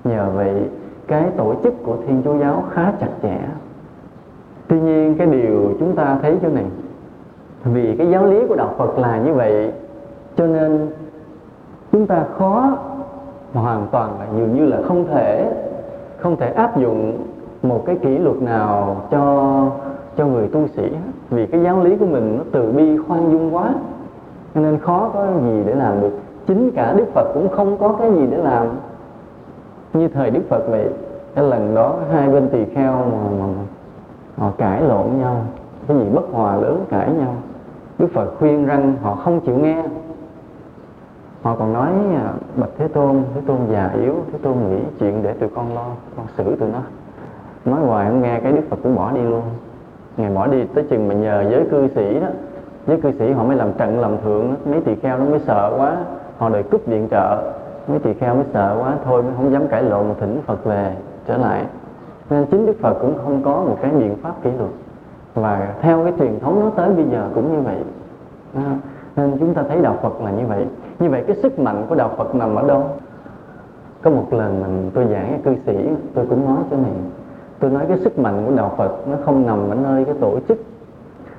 Nhờ 0.03 0.31
vậy 0.35 0.61
cái 1.07 1.23
tổ 1.37 1.53
chức 1.63 1.73
của 1.83 1.97
thiên 2.07 2.21
chúa 2.25 2.37
giáo 2.37 2.63
khá 2.69 2.93
chặt 2.99 3.09
chẽ. 3.23 3.39
Tuy 4.67 4.79
nhiên 4.79 5.15
cái 5.17 5.27
điều 5.27 5.73
chúng 5.79 5.95
ta 5.95 6.17
thấy 6.21 6.37
chỗ 6.41 6.49
này 6.49 6.65
vì 7.63 7.95
cái 7.97 8.09
giáo 8.09 8.25
lý 8.25 8.47
của 8.47 8.55
đạo 8.55 8.73
phật 8.77 8.99
là 8.99 9.17
như 9.17 9.33
vậy 9.33 9.71
cho 10.35 10.47
nên 10.47 10.87
chúng 11.91 12.07
ta 12.07 12.23
khó 12.37 12.77
hoàn 13.53 13.87
toàn 13.91 14.19
là 14.19 14.25
dường 14.37 14.57
như 14.57 14.65
là 14.65 14.77
không 14.87 15.07
thể 15.07 15.53
không 16.17 16.35
thể 16.35 16.49
áp 16.49 16.77
dụng 16.77 17.17
một 17.63 17.83
cái 17.85 17.95
kỷ 17.95 18.17
luật 18.17 18.41
nào 18.41 19.01
cho 19.11 19.63
cho 20.17 20.25
người 20.25 20.47
tu 20.47 20.67
sĩ. 20.67 20.91
Vì 21.29 21.45
cái 21.45 21.63
giáo 21.63 21.83
lý 21.83 21.95
của 21.95 22.05
mình 22.05 22.37
nó 22.37 22.43
từ 22.51 22.71
bi 22.71 22.97
khoan 22.97 23.31
dung 23.31 23.55
quá 23.55 23.73
cho 24.57 24.63
nên 24.63 24.79
khó 24.79 25.11
có 25.13 25.27
gì 25.41 25.63
để 25.65 25.75
làm 25.75 26.01
được. 26.01 26.11
Chính 26.47 26.71
cả 26.71 26.93
đức 26.97 27.05
phật 27.13 27.27
cũng 27.33 27.49
không 27.49 27.77
có 27.77 27.95
cái 27.99 28.11
gì 28.11 28.27
để 28.31 28.37
làm 28.37 28.67
như 29.93 30.07
thời 30.07 30.29
đức 30.29 30.41
phật 30.49 30.61
vậy. 30.69 30.89
Cái 31.35 31.43
lần 31.43 31.75
đó 31.75 31.95
hai 32.11 32.29
bên 32.29 32.49
tỳ 32.49 32.65
kheo 32.65 32.93
mà, 32.93 33.29
mà, 33.39 33.45
mà 33.45 33.63
họ 34.37 34.51
cãi 34.57 34.81
lộn 34.81 35.05
nhau. 35.19 35.41
Cái 35.87 35.97
gì 35.97 36.03
bất 36.13 36.21
hòa 36.31 36.55
lớn 36.55 36.85
cãi 36.89 37.11
nhau. 37.19 37.33
Đức 37.99 38.07
phật 38.13 38.31
khuyên 38.39 38.65
rằng 38.65 38.95
họ 39.01 39.15
không 39.15 39.39
chịu 39.39 39.57
nghe. 39.57 39.83
Họ 41.41 41.55
còn 41.55 41.73
nói 41.73 41.89
à, 42.15 42.33
bạch 42.55 42.69
thế 42.77 42.87
tôn 42.87 43.23
thế 43.35 43.41
tôn 43.47 43.57
già 43.71 43.89
yếu 44.01 44.15
thế 44.31 44.39
tôn 44.43 44.53
nghĩ 44.69 44.79
chuyện 44.99 45.23
để 45.23 45.33
tụi 45.33 45.49
con 45.49 45.75
lo 45.75 45.85
con 46.17 46.25
xử 46.37 46.55
tụi 46.55 46.69
nó. 46.69 46.79
Nói 47.65 47.79
hoài 47.79 48.09
không 48.09 48.21
nghe 48.21 48.39
cái 48.39 48.51
đức 48.51 48.63
phật 48.69 48.77
cũng 48.83 48.95
bỏ 48.95 49.11
đi 49.11 49.21
luôn. 49.21 49.41
Ngày 50.17 50.33
bỏ 50.35 50.47
đi 50.47 50.63
tới 50.73 50.83
chừng 50.89 51.07
mà 51.07 51.13
nhờ 51.13 51.45
giới 51.51 51.65
cư 51.71 51.87
sĩ 51.95 52.19
đó 52.19 52.27
giới 52.87 53.01
cư 53.01 53.11
sĩ 53.19 53.31
họ 53.31 53.43
mới 53.43 53.57
làm 53.57 53.73
trận, 53.73 53.99
làm 53.99 54.17
thượng 54.23 54.55
mấy 54.65 54.81
tỳ 54.81 54.95
kheo 54.95 55.17
nó 55.17 55.25
mới 55.25 55.39
sợ 55.39 55.75
quá. 55.77 55.97
Họ 56.37 56.49
đòi 56.49 56.63
cúp 56.63 56.85
viện 56.85 57.07
trợ, 57.11 57.53
mấy 57.87 57.99
tỳ 57.99 58.13
kheo 58.13 58.35
mới 58.35 58.45
sợ 58.53 58.77
quá. 58.79 58.93
Thôi 59.05 59.23
mới 59.23 59.31
không 59.37 59.51
dám 59.51 59.67
cãi 59.67 59.83
lộn 59.83 60.07
mà 60.07 60.13
thỉnh 60.19 60.41
phật 60.45 60.65
về, 60.65 60.95
trở 61.27 61.37
lại. 61.37 61.65
Nên 62.29 62.45
chính 62.45 62.65
đức 62.65 62.75
phật 62.81 62.93
cũng 63.01 63.13
không 63.23 63.41
có 63.43 63.51
một 63.51 63.77
cái 63.81 63.91
biện 63.91 64.15
pháp 64.21 64.43
kỷ 64.43 64.49
luật. 64.57 64.71
Và 65.35 65.73
theo 65.81 66.03
cái 66.03 66.13
truyền 66.19 66.39
thống 66.39 66.59
nó 66.59 66.69
tới 66.69 66.89
bây 66.93 67.05
giờ 67.11 67.29
cũng 67.35 67.53
như 67.53 67.61
vậy. 67.61 67.77
Nên 69.15 69.37
chúng 69.39 69.53
ta 69.53 69.63
thấy 69.69 69.81
đạo 69.81 69.97
phật 70.01 70.21
là 70.21 70.31
như 70.31 70.45
vậy. 70.47 70.65
Như 70.99 71.09
vậy 71.09 71.23
cái 71.27 71.35
sức 71.35 71.59
mạnh 71.59 71.85
của 71.89 71.95
đạo 71.95 72.11
phật 72.17 72.35
nằm 72.35 72.55
ở 72.55 72.67
đâu? 72.67 72.83
Có 74.01 74.09
một 74.09 74.33
lần 74.33 74.61
mình, 74.61 74.91
tôi 74.93 75.05
giảng 75.05 75.27
cái 75.29 75.39
cư 75.43 75.61
sĩ, 75.65 75.89
tôi 76.13 76.25
cũng 76.29 76.45
nói 76.45 76.57
cho 76.71 76.77
này 76.77 76.91
tôi 77.59 77.71
nói 77.71 77.85
cái 77.87 77.97
sức 77.97 78.19
mạnh 78.19 78.43
của 78.45 78.55
đạo 78.55 78.71
phật 78.77 79.07
nó 79.07 79.17
không 79.25 79.45
nằm 79.45 79.69
ở 79.69 79.75
nơi 79.75 80.05
cái 80.05 80.15
tổ 80.21 80.39
chức 80.47 80.57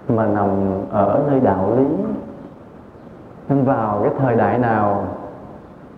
mà 0.09 0.27
nằm 0.27 0.49
ở 0.91 1.25
nơi 1.31 1.41
đạo 1.41 1.73
lý. 1.77 1.87
Nên 3.49 3.65
vào 3.65 4.01
cái 4.03 4.13
thời 4.19 4.37
đại 4.37 4.59
nào 4.59 5.05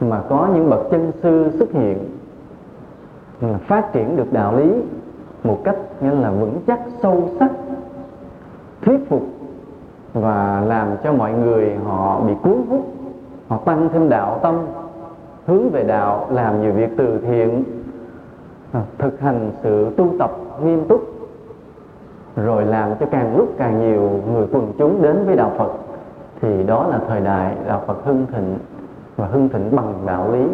mà 0.01 0.21
có 0.29 0.49
những 0.55 0.71
bậc 0.71 0.81
chân 0.91 1.13
sư 1.23 1.51
xuất 1.59 1.73
hiện 1.73 1.99
phát 3.67 3.93
triển 3.93 4.17
được 4.17 4.33
đạo 4.33 4.57
lý 4.57 4.73
một 5.45 5.59
cách 5.65 5.77
nghĩa 6.01 6.15
là 6.15 6.31
vững 6.31 6.61
chắc, 6.67 6.81
sâu 7.03 7.29
sắc, 7.41 7.51
thuyết 8.83 8.99
phục 9.09 9.23
và 10.15 10.63
làm 10.67 10.89
cho 11.05 11.13
mọi 11.13 11.33
người 11.33 11.77
họ 11.85 12.21
bị 12.21 12.35
cuốn 12.43 12.63
hút, 12.71 12.87
họ 13.49 13.59
tăng 13.65 13.89
thêm 13.93 14.09
đạo 14.09 14.39
tâm, 14.43 14.59
hướng 15.47 15.71
về 15.71 15.85
đạo, 15.85 16.27
làm 16.31 16.63
nhiều 16.63 16.73
việc 16.73 16.91
từ 16.97 17.19
thiện, 17.19 17.65
thực 18.99 19.21
hành 19.21 19.51
sự 19.63 19.91
tu 19.97 20.09
tập 20.19 20.31
nghiêm 20.65 20.85
túc 20.89 21.01
rồi 22.45 22.65
làm 22.65 22.91
cho 23.01 23.07
càng 23.11 23.37
lúc 23.37 23.49
càng 23.59 23.81
nhiều 23.81 24.11
người 24.33 24.47
quần 24.53 24.73
chúng 24.79 25.03
đến 25.03 25.27
với 25.27 25.37
đạo 25.37 25.53
Phật. 25.59 25.71
Thì 26.41 26.63
đó 26.63 26.87
là 26.87 27.01
thời 27.09 27.21
đại 27.21 27.55
đạo 27.67 27.83
Phật 27.87 28.05
hưng 28.05 28.27
thịnh 28.33 28.59
và 29.17 29.27
hưng 29.27 29.49
thịnh 29.49 29.77
bằng 29.77 29.95
đạo 30.07 30.33
lý. 30.33 30.47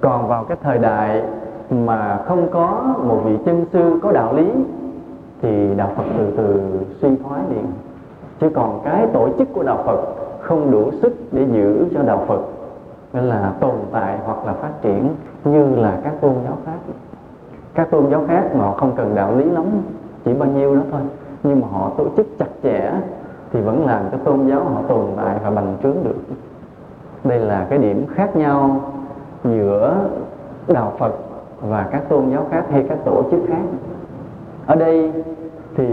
Còn 0.00 0.28
vào 0.28 0.44
cái 0.44 0.56
thời 0.62 0.78
đại 0.78 1.22
mà 1.70 2.18
không 2.26 2.48
có 2.52 2.94
một 3.02 3.20
vị 3.24 3.38
chân 3.44 3.66
sư 3.72 4.00
có 4.02 4.12
đạo 4.12 4.32
lý, 4.32 4.50
thì 5.42 5.74
đạo 5.76 5.90
Phật 5.96 6.04
từ 6.18 6.32
từ 6.36 6.60
suy 7.00 7.16
thoái 7.16 7.42
liền. 7.50 7.66
Chứ 8.40 8.50
còn 8.54 8.80
cái 8.84 9.06
tổ 9.12 9.28
chức 9.38 9.48
của 9.54 9.62
đạo 9.62 9.82
Phật 9.86 10.00
không 10.40 10.70
đủ 10.70 10.90
sức 11.02 11.14
để 11.32 11.46
giữ 11.52 11.84
cho 11.94 12.02
đạo 12.02 12.24
Phật 12.26 12.40
nên 13.12 13.24
là 13.24 13.52
tồn 13.60 13.74
tại 13.92 14.18
hoặc 14.24 14.46
là 14.46 14.52
phát 14.52 14.82
triển 14.82 15.08
như 15.44 15.76
là 15.76 15.98
các 16.04 16.12
tôn 16.20 16.34
giáo 16.44 16.56
khác. 16.66 16.78
Các 17.74 17.90
tôn 17.90 18.10
giáo 18.10 18.24
khác 18.28 18.42
mà 18.54 18.64
họ 18.64 18.72
không 18.72 18.92
cần 18.96 19.14
đạo 19.14 19.36
lý 19.36 19.44
lắm 19.44 19.64
chỉ 20.26 20.34
bao 20.34 20.48
nhiêu 20.48 20.76
đó 20.76 20.82
thôi. 20.90 21.00
Nhưng 21.42 21.60
mà 21.60 21.68
họ 21.68 21.90
tổ 21.98 22.04
chức 22.16 22.26
chặt 22.38 22.48
chẽ 22.62 22.92
thì 23.52 23.60
vẫn 23.60 23.86
làm 23.86 24.02
cho 24.12 24.18
tôn 24.18 24.46
giáo 24.48 24.64
họ 24.64 24.82
tồn 24.88 25.06
tại 25.16 25.36
và 25.44 25.50
bành 25.50 25.76
trướng 25.82 25.96
được. 26.04 26.16
Đây 27.24 27.38
là 27.38 27.66
cái 27.70 27.78
điểm 27.78 28.06
khác 28.14 28.36
nhau 28.36 28.80
giữa 29.44 29.94
đạo 30.68 30.92
Phật 30.98 31.12
và 31.60 31.88
các 31.92 32.08
tôn 32.08 32.30
giáo 32.30 32.46
khác 32.50 32.64
hay 32.70 32.86
các 32.88 32.98
tổ 33.04 33.22
chức 33.30 33.40
khác. 33.48 33.62
Ở 34.66 34.74
đây 34.74 35.12
thì 35.76 35.86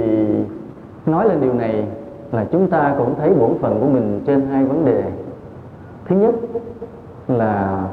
nói 1.05 1.29
lên 1.29 1.41
điều 1.41 1.53
này 1.53 1.87
là 2.31 2.45
chúng 2.51 2.69
ta 2.69 2.95
cũng 2.97 3.15
thấy 3.15 3.33
bổn 3.33 3.57
phận 3.61 3.79
của 3.81 3.87
mình 3.87 4.21
trên 4.25 4.41
hai 4.51 4.65
vấn 4.65 4.85
đề. 4.85 5.03
Thứ 6.05 6.15
nhất 6.15 6.35
là 7.27 7.83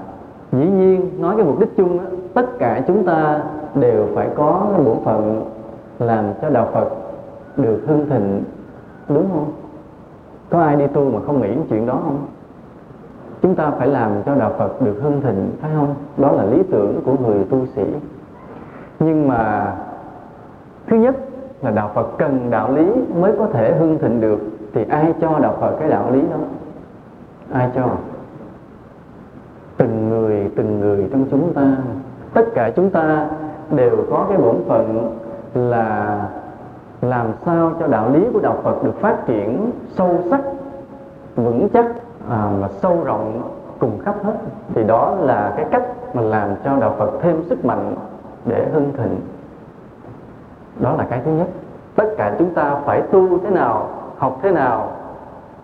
dĩ 0.53 0.67
nhiên 0.67 1.11
nói 1.19 1.37
cái 1.37 1.45
mục 1.45 1.61
đích 1.61 1.77
chung 1.77 1.99
đó, 1.99 2.05
tất 2.35 2.59
cả 2.59 2.83
chúng 2.87 3.05
ta 3.05 3.43
đều 3.75 4.07
phải 4.15 4.29
có 4.37 4.67
cái 4.73 4.85
bổn 4.85 4.97
phận 5.05 5.45
làm 6.01 6.25
cho 6.43 6.51
đạo 6.51 6.69
Phật 6.73 6.89
được 7.57 7.81
hưng 7.87 8.11
thịnh, 8.11 8.45
đúng 9.09 9.29
không? 9.33 9.53
Có 10.51 10.61
ai 10.61 10.77
đi 10.77 10.87
tu 10.87 11.11
mà 11.11 11.21
không 11.27 11.41
nghĩ 11.41 11.49
chuyện 11.71 11.87
đó 11.87 12.01
không? 12.05 12.27
Chúng 13.43 13.55
ta 13.55 13.71
phải 13.71 13.89
làm 13.89 14.23
cho 14.27 14.35
đạo 14.35 14.53
Phật 14.59 14.83
được 14.83 15.01
hưng 15.03 15.21
thịnh, 15.21 15.51
phải 15.61 15.71
không? 15.75 15.95
Đó 16.17 16.33
là 16.33 16.45
lý 16.45 16.63
tưởng 16.71 17.01
của 17.05 17.17
người 17.27 17.45
tu 17.45 17.67
sĩ. 17.77 17.85
Nhưng 19.01 19.29
mà 19.29 19.73
thứ 20.87 20.97
nhất 20.97 21.17
là 21.63 21.71
đạo 21.71 21.91
Phật 21.95 22.19
cần 22.19 22.51
đạo 22.51 22.73
lý 22.73 22.87
mới 23.15 23.33
có 23.39 23.47
thể 23.47 23.77
hưng 23.79 23.99
thịnh 23.99 24.21
được, 24.21 24.41
thì 24.75 24.85
ai 24.89 25.15
cho 25.21 25.39
đạo 25.39 25.57
Phật 25.61 25.77
cái 25.81 25.91
đạo 25.91 26.11
lý 26.13 26.21
đó? 26.21 26.37
Ai 27.53 27.71
cho? 27.75 27.89
Từng 29.77 30.09
người 30.09 30.51
từng 30.57 30.81
người 30.81 31.09
trong 31.13 31.25
chúng 31.31 31.55
ta. 31.55 31.77
Tất 32.35 32.45
cả 32.55 32.71
chúng 32.77 32.91
ta 32.91 33.29
đều 33.71 33.97
có 34.11 34.27
cái 34.29 34.39
bổn 34.39 34.57
phận 34.67 35.17
là 35.55 36.19
làm 37.01 37.33
sao 37.45 37.73
cho 37.81 37.87
đạo 37.87 38.11
lý 38.11 38.27
của 38.33 38.41
đạo 38.41 38.57
Phật 38.63 38.83
được 38.83 39.01
phát 39.01 39.27
triển 39.27 39.71
sâu 39.93 40.19
sắc 40.31 40.41
vững 41.37 41.69
chắc 41.73 41.87
à, 42.31 42.49
và 42.61 42.69
sâu 42.69 43.05
rộng 43.05 43.43
cùng 43.79 43.99
khắp 44.05 44.15
hết. 44.25 44.35
Thì 44.75 44.85
đó 44.85 45.17
là 45.21 45.53
cái 45.57 45.67
cách 45.71 45.83
mà 46.15 46.23
làm 46.23 46.49
cho 46.65 46.77
đạo 46.77 46.95
Phật 46.99 47.11
thêm 47.23 47.43
sức 47.49 47.65
mạnh 47.65 47.95
để 48.45 48.67
hưng 48.73 48.93
thịnh. 48.93 49.21
Đó 50.81 50.95
là 50.99 51.07
cái 51.11 51.21
thứ 51.25 51.31
nhất. 51.31 51.49
Tất 51.97 52.09
cả 52.19 52.35
chúng 52.39 52.55
ta 52.55 52.77
phải 52.85 53.03
tu 53.03 53.39
thế 53.39 53.51
nào 53.51 53.89
học 54.17 54.39
thế 54.43 54.51
nào 54.53 54.93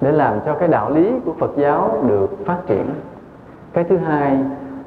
để 0.00 0.12
làm 0.12 0.40
cho 0.46 0.54
cái 0.54 0.68
đạo 0.68 0.90
lý 0.90 1.12
của 1.24 1.32
Phật 1.38 1.50
giáo 1.56 1.98
được 2.08 2.30
phát 2.46 2.58
triển. 2.66 2.94
Cái 3.72 3.84
thứ 3.84 3.96
hai 3.96 4.38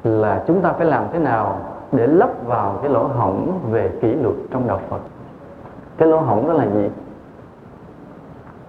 là 0.04 0.42
chúng 0.46 0.60
ta 0.60 0.72
phải 0.72 0.86
làm 0.86 1.04
thế 1.12 1.18
nào 1.18 1.58
để 1.92 2.06
lấp 2.06 2.30
vào 2.46 2.78
cái 2.82 2.90
lỗ 2.90 3.02
hổng 3.02 3.58
về 3.70 3.90
kỷ 4.00 4.14
luật 4.14 4.34
trong 4.50 4.68
đạo 4.68 4.80
Phật. 4.88 5.00
Cái 5.98 6.08
lỗ 6.08 6.18
hổng 6.18 6.48
đó 6.48 6.52
là 6.52 6.66
gì? 6.66 6.90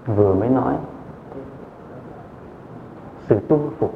Vừa 0.05 0.33
mới 0.33 0.49
nói, 0.49 0.73
sự 3.29 3.39
tuân 3.47 3.61
phục. 3.79 3.93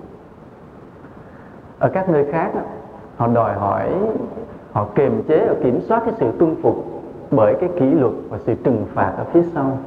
Ở 1.79 1.89
các 1.93 2.09
nơi 2.09 2.25
khác 2.31 2.51
họ 3.17 3.27
đòi 3.27 3.53
hỏi, 3.53 3.93
họ 4.71 4.87
kiềm 4.95 5.23
chế 5.27 5.45
và 5.47 5.55
kiểm 5.63 5.81
soát 5.81 6.01
cái 6.05 6.13
sự 6.17 6.31
tuân 6.39 6.55
phục 6.61 6.75
bởi 7.31 7.55
cái 7.59 7.69
kỷ 7.79 7.85
luật 7.85 8.13
và 8.29 8.37
sự 8.37 8.55
trừng 8.63 8.85
phạt 8.93 9.13
ở 9.17 9.23
phía 9.33 9.43
sau. 9.53 9.77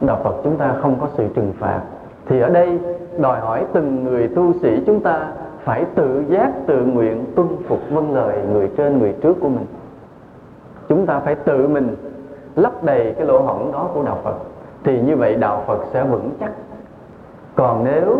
Đạo 0.00 0.20
Phật 0.24 0.34
chúng 0.44 0.56
ta 0.56 0.76
không 0.82 1.00
có 1.00 1.08
sự 1.16 1.28
trừng 1.34 1.52
phạt. 1.58 1.80
Thì 2.26 2.40
ở 2.40 2.48
đây 2.48 2.78
đòi 3.18 3.40
hỏi 3.40 3.64
từng 3.72 4.04
người 4.04 4.28
tu 4.28 4.52
sĩ 4.62 4.82
chúng 4.86 5.00
ta 5.00 5.32
phải 5.68 5.84
tự 5.94 6.24
giác, 6.28 6.52
tự 6.66 6.84
nguyện 6.84 7.24
tuân 7.36 7.48
phục 7.68 7.78
vâng 7.90 8.14
lời 8.14 8.38
người 8.52 8.70
trên, 8.76 8.98
người 8.98 9.14
trước 9.22 9.36
của 9.40 9.48
mình. 9.48 9.66
Chúng 10.88 11.06
ta 11.06 11.20
phải 11.20 11.34
tự 11.34 11.68
mình 11.68 11.96
lấp 12.56 12.84
đầy 12.84 13.14
cái 13.16 13.26
lỗ 13.26 13.38
hổng 13.38 13.72
đó 13.72 13.88
của 13.94 14.02
đạo 14.02 14.18
Phật, 14.24 14.34
thì 14.84 15.00
như 15.00 15.16
vậy 15.16 15.34
đạo 15.34 15.62
Phật 15.66 15.78
sẽ 15.92 16.04
vững 16.04 16.30
chắc. 16.40 16.50
Còn 17.54 17.84
nếu 17.84 18.18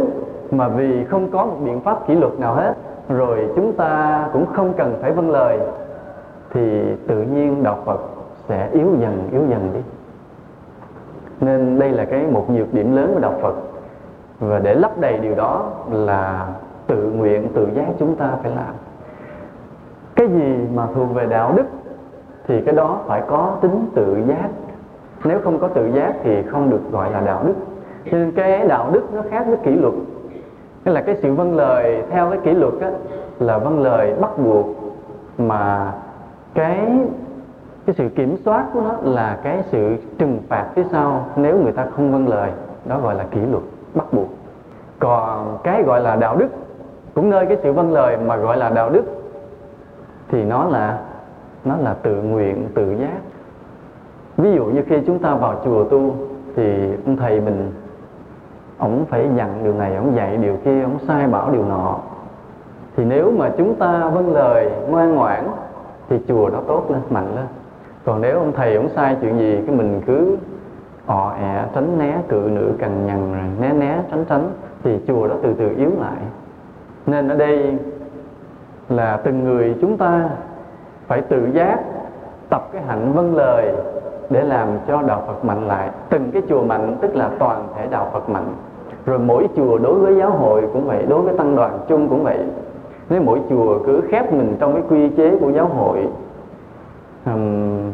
mà 0.51 0.69
vì 0.69 1.05
không 1.05 1.31
có 1.31 1.45
một 1.45 1.57
biện 1.65 1.81
pháp 1.81 2.07
kỷ 2.07 2.15
luật 2.15 2.41
nào 2.41 2.55
hết, 2.55 2.75
rồi 3.09 3.49
chúng 3.57 3.73
ta 3.73 4.25
cũng 4.33 4.47
không 4.47 4.73
cần 4.77 4.99
phải 5.01 5.13
vâng 5.13 5.31
lời, 5.31 5.59
thì 6.51 6.81
tự 7.07 7.23
nhiên 7.23 7.63
đạo 7.63 7.79
Phật 7.85 8.01
sẽ 8.49 8.69
yếu 8.73 8.87
dần 9.01 9.29
yếu 9.33 9.43
dần 9.49 9.71
đi. 9.75 9.81
Nên 11.41 11.79
đây 11.79 11.91
là 11.91 12.05
cái 12.05 12.27
một 12.27 12.51
nhược 12.51 12.75
điểm 12.75 12.97
lớn 12.97 13.11
của 13.15 13.21
đạo 13.21 13.35
Phật. 13.43 13.55
Và 14.41 14.59
để 14.59 14.75
lấp 14.75 14.99
đầy 15.01 15.19
điều 15.19 15.35
đó 15.35 15.71
là 15.91 16.49
tự 16.89 17.11
nguyện 17.11 17.49
tự 17.55 17.69
giác 17.75 17.87
chúng 17.99 18.17
ta 18.17 18.31
phải 18.43 18.51
làm. 18.51 18.75
Cái 20.17 20.29
gì 20.29 20.57
mà 20.75 20.87
thuộc 20.95 21.15
về 21.15 21.27
đạo 21.27 21.53
đức 21.57 21.65
thì 22.47 22.61
cái 22.61 22.75
đó 22.75 23.01
phải 23.07 23.23
có 23.29 23.57
tính 23.61 23.87
tự 23.95 24.17
giác. 24.29 24.49
Nếu 25.25 25.41
không 25.45 25.59
có 25.59 25.69
tự 25.69 25.87
giác 25.95 26.15
thì 26.23 26.43
không 26.43 26.71
được 26.71 26.81
gọi 26.93 27.11
là 27.11 27.21
đạo 27.21 27.43
đức. 27.47 27.55
Cho 28.05 28.19
nên 28.19 28.33
cái 28.33 28.69
đạo 28.69 28.91
đức 28.93 29.15
nó 29.15 29.23
khác 29.31 29.45
với 29.47 29.57
kỷ 29.57 29.71
luật. 29.71 29.95
Nên 30.85 30.95
là 30.95 31.01
cái 31.01 31.17
sự 31.23 31.35
vâng 31.35 31.57
lời 31.57 32.03
theo 32.11 32.31
cái 32.31 32.39
kỷ 32.45 32.55
luật 32.55 32.75
á, 32.81 32.91
là 33.39 33.59
vâng 33.59 33.83
lời 33.83 34.15
bắt 34.21 34.31
buộc 34.39 34.67
mà 35.39 35.93
cái 36.55 36.79
cái 37.87 37.95
sự 37.99 38.09
kiểm 38.09 38.37
soát 38.45 38.67
của 38.73 38.81
nó 38.81 38.97
là 39.03 39.39
cái 39.43 39.63
sự 39.71 39.97
trừng 40.19 40.39
phạt 40.49 40.67
phía 40.75 40.85
sau 40.93 41.27
nếu 41.37 41.59
người 41.63 41.73
ta 41.73 41.87
không 41.97 42.13
vâng 42.13 42.29
lời. 42.29 42.51
Đó 42.85 43.01
gọi 43.03 43.15
là 43.15 43.25
kỷ 43.31 43.41
luật 43.41 43.63
bắt 43.95 44.13
buộc. 44.13 44.29
Còn 44.99 45.59
cái 45.63 45.83
gọi 45.83 46.01
là 46.01 46.17
đạo 46.17 46.37
đức 46.37 46.49
cũng 47.15 47.31
nơi 47.31 47.47
cái 47.47 47.57
sự 47.63 47.73
vâng 47.73 47.93
lời 47.93 48.17
mà 48.17 48.37
gọi 48.37 48.57
là 48.57 48.71
đạo 48.71 48.91
đức, 48.91 49.05
thì 50.29 50.45
nó 50.45 50.65
là 50.65 50.99
nó 51.65 51.77
là 51.77 51.95
tự 51.95 52.15
nguyện, 52.23 52.69
tự 52.75 52.93
giác. 52.93 53.19
Ví 54.37 54.53
dụ 54.53 54.65
như 54.65 54.83
khi 54.87 55.01
chúng 55.07 55.19
ta 55.19 55.35
vào 55.35 55.61
chùa 55.65 55.85
tu, 55.85 56.15
thì 56.57 56.93
ông 57.07 57.17
thầy 57.17 57.41
mình, 57.41 57.73
ông 58.79 59.05
phải 59.11 59.29
dặn 59.37 59.65
điều 59.65 59.75
này, 59.75 59.97
ông 59.97 60.17
dạy 60.17 60.37
điều 60.37 60.57
kia, 60.65 60.83
ông 60.83 60.99
sai 61.09 61.27
bảo 61.27 61.51
điều 61.51 61.65
nọ. 61.65 61.99
Thì 62.97 63.05
nếu 63.05 63.31
mà 63.31 63.51
chúng 63.59 63.75
ta 63.75 64.09
vâng 64.09 64.35
lời, 64.35 64.71
ngoan 64.89 65.15
ngoãn, 65.15 65.45
thì 66.09 66.19
chùa 66.29 66.51
nó 66.53 66.61
tốt 66.61 66.91
lên, 66.91 67.01
mạnh 67.11 67.37
lên. 67.37 67.47
Còn 68.05 68.21
nếu 68.21 68.39
ông 68.39 68.53
thầy 68.53 68.75
ông 68.75 68.89
sai 68.89 69.17
chuyện 69.21 69.39
gì, 69.39 69.63
cái 69.67 69.77
mình 69.77 70.03
cứ 70.07 70.37
ọ 71.07 71.33
ẹ, 71.41 71.65
tránh 71.75 71.99
né, 71.99 72.19
cự 72.29 72.51
nữ 72.53 72.73
cằn 72.79 73.07
nhằn, 73.07 73.35
rồi 73.35 73.45
né 73.61 73.73
né, 73.73 74.03
tránh 74.11 74.25
tránh, 74.29 74.51
thì 74.85 74.99
chùa 75.07 75.29
đó 75.29 75.35
từ 75.43 75.55
từ 75.59 75.71
yếu 75.77 75.91
lại 76.01 76.23
nên 77.09 77.29
ở 77.29 77.37
đây 77.37 77.79
là 78.89 79.17
từng 79.17 79.45
người 79.45 79.75
chúng 79.81 79.97
ta 79.97 80.29
phải 81.07 81.21
tự 81.21 81.49
giác 81.55 81.79
tập 82.49 82.69
cái 82.73 82.83
hạnh 82.83 83.13
vâng 83.13 83.37
lời 83.37 83.73
để 84.31 84.45
làm 84.45 84.69
cho 84.89 85.03
đạo 85.03 85.23
Phật 85.27 85.45
mạnh 85.45 85.69
lại. 85.69 85.91
Từng 86.11 86.31
cái 86.33 86.43
chùa 86.49 86.63
mạnh 86.63 86.97
tức 87.01 87.17
là 87.17 87.31
toàn 87.39 87.69
thể 87.77 87.87
đạo 87.91 88.11
Phật 88.13 88.29
mạnh. 88.29 88.55
Rồi 89.07 89.19
mỗi 89.19 89.49
chùa 89.57 89.79
đối 89.79 89.95
với 89.95 90.17
giáo 90.17 90.31
hội 90.31 90.63
cũng 90.73 90.87
vậy 90.87 91.07
đối 91.09 91.23
với 91.23 91.35
tăng 91.39 91.57
đoàn 91.57 91.79
chung 91.89 92.09
cũng 92.09 92.25
vậy. 92.25 92.39
Nếu 93.09 93.23
mỗi 93.23 93.41
chùa 93.51 93.79
cứ 93.87 94.03
khép 94.09 94.33
mình 94.33 94.57
trong 94.61 94.73
cái 94.73 94.83
quy 94.89 95.09
chế 95.09 95.37
của 95.41 95.51
giáo 95.51 95.67
hội 95.67 96.09
um, 97.27 97.93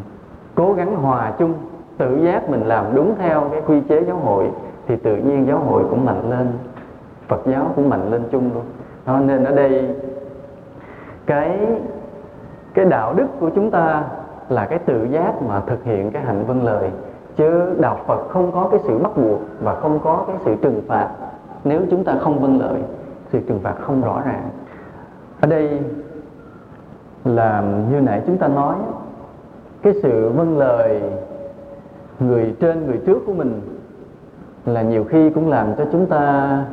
cố 0.55 0.73
gắng 0.73 0.95
hòa 0.95 1.33
chung 1.39 1.53
tự 1.97 2.17
giác 2.23 2.49
mình 2.49 2.61
làm 2.65 2.85
đúng 2.95 3.15
theo 3.19 3.43
cái 3.51 3.61
quy 3.67 3.81
chế 3.89 4.03
giáo 4.07 4.17
hội 4.17 4.49
thì 4.87 4.95
tự 4.95 5.15
nhiên 5.15 5.47
giáo 5.47 5.57
hội 5.57 5.83
cũng 5.89 6.05
mạnh 6.05 6.29
lên 6.29 6.47
Phật 7.27 7.41
giáo 7.45 7.71
cũng 7.75 7.89
mạnh 7.89 8.11
lên 8.11 8.23
chung 8.31 8.49
luôn 8.53 8.63
đó, 9.05 9.19
nên 9.19 9.43
ở 9.43 9.55
đây 9.55 9.95
cái 11.25 11.59
cái 12.73 12.85
đạo 12.85 13.13
đức 13.13 13.27
của 13.39 13.49
chúng 13.49 13.71
ta 13.71 14.03
là 14.49 14.65
cái 14.65 14.79
tự 14.79 15.03
giác 15.03 15.41
mà 15.41 15.59
thực 15.67 15.83
hiện 15.83 16.11
cái 16.11 16.23
hạnh 16.23 16.45
vâng 16.45 16.63
lời. 16.63 16.89
Chứ 17.37 17.75
đạo 17.79 17.99
Phật 18.07 18.29
không 18.29 18.51
có 18.51 18.67
cái 18.71 18.79
sự 18.83 18.97
bắt 18.97 19.17
buộc 19.17 19.39
và 19.61 19.75
không 19.75 19.99
có 20.03 20.23
cái 20.27 20.35
sự 20.45 20.55
trừng 20.61 20.81
phạt. 20.87 21.09
Nếu 21.63 21.81
chúng 21.91 22.03
ta 22.03 22.15
không 22.19 22.39
vâng 22.39 22.59
lời 22.59 22.81
sự 23.31 23.39
trừng 23.47 23.59
phạt 23.63 23.75
không 23.81 24.01
rõ 24.01 24.21
ràng. 24.25 24.49
Ở 25.41 25.47
đây 25.47 25.79
là 27.25 27.63
như 27.91 28.01
nãy 28.01 28.21
chúng 28.27 28.37
ta 28.37 28.47
nói 28.47 28.75
cái 29.81 29.93
sự 30.03 30.29
vâng 30.29 30.57
lời 30.57 31.01
người 32.19 32.55
trên 32.59 32.85
người 32.85 32.99
trước 33.05 33.17
của 33.25 33.33
mình 33.33 33.61
là 34.65 34.81
nhiều 34.81 35.03
khi 35.03 35.29
cũng 35.29 35.49
làm 35.49 35.75
cho 35.77 35.85
chúng 35.91 36.05
ta 36.05 36.63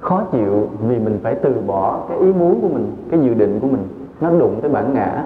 khó 0.00 0.22
chịu 0.32 0.68
vì 0.80 0.98
mình 0.98 1.18
phải 1.22 1.34
từ 1.34 1.54
bỏ 1.66 2.00
cái 2.08 2.18
ý 2.18 2.32
muốn 2.32 2.60
của 2.60 2.68
mình 2.68 2.96
cái 3.10 3.20
dự 3.20 3.34
định 3.34 3.60
của 3.60 3.66
mình 3.66 3.88
nó 4.20 4.30
đụng 4.30 4.58
tới 4.62 4.70
bản 4.70 4.94
ngã. 4.94 5.24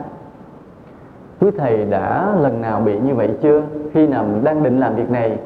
Quý 1.40 1.50
thầy 1.58 1.84
đã 1.84 2.34
lần 2.40 2.60
nào 2.60 2.80
bị 2.80 2.98
như 3.00 3.14
vậy 3.14 3.30
chưa? 3.42 3.62
Khi 3.92 4.06
nào 4.06 4.24
mình 4.24 4.44
đang 4.44 4.62
định 4.62 4.80
làm 4.80 4.96
việc 4.96 5.10
này? 5.10 5.38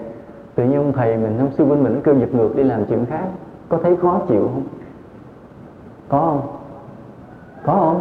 Tự 0.55 0.65
nhiên 0.65 0.77
ông 0.77 0.93
thầy 0.93 1.17
mình 1.17 1.39
ông 1.39 1.51
sư 1.59 1.65
huynh 1.65 1.85
mình 1.85 2.01
kêu 2.05 2.15
giật 2.19 2.35
ngược 2.35 2.57
đi 2.57 2.63
làm 2.63 2.85
chuyện 2.87 3.07
khác. 3.07 3.25
Có 3.69 3.79
thấy 3.83 3.97
khó 3.97 4.21
chịu 4.29 4.43
không? 4.43 4.63
Có 6.09 6.21
không? 6.21 6.41
Có 7.65 7.73
không? 7.73 8.01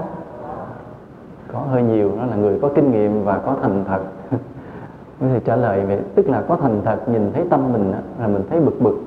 Có 1.54 1.60
hơi 1.60 1.84
nhiều. 1.84 2.12
Đó 2.18 2.26
là 2.26 2.36
người 2.36 2.60
có 2.62 2.70
kinh 2.76 2.92
nghiệm 2.92 3.24
và 3.24 3.38
có 3.38 3.56
thành 3.62 3.84
thật. 3.88 4.00
Thầy 5.20 5.40
trả 5.40 5.56
lời 5.56 5.86
vậy 5.86 6.00
tức 6.16 6.30
là 6.30 6.44
có 6.48 6.56
thành 6.56 6.82
thật 6.86 7.10
nhìn 7.10 7.32
thấy 7.34 7.46
tâm 7.50 7.74
mình 7.74 7.92
đó, 7.92 8.00
là 8.20 8.28
mình 8.28 8.44
thấy 8.50 8.60
bực 8.60 8.82
bực 8.82 9.07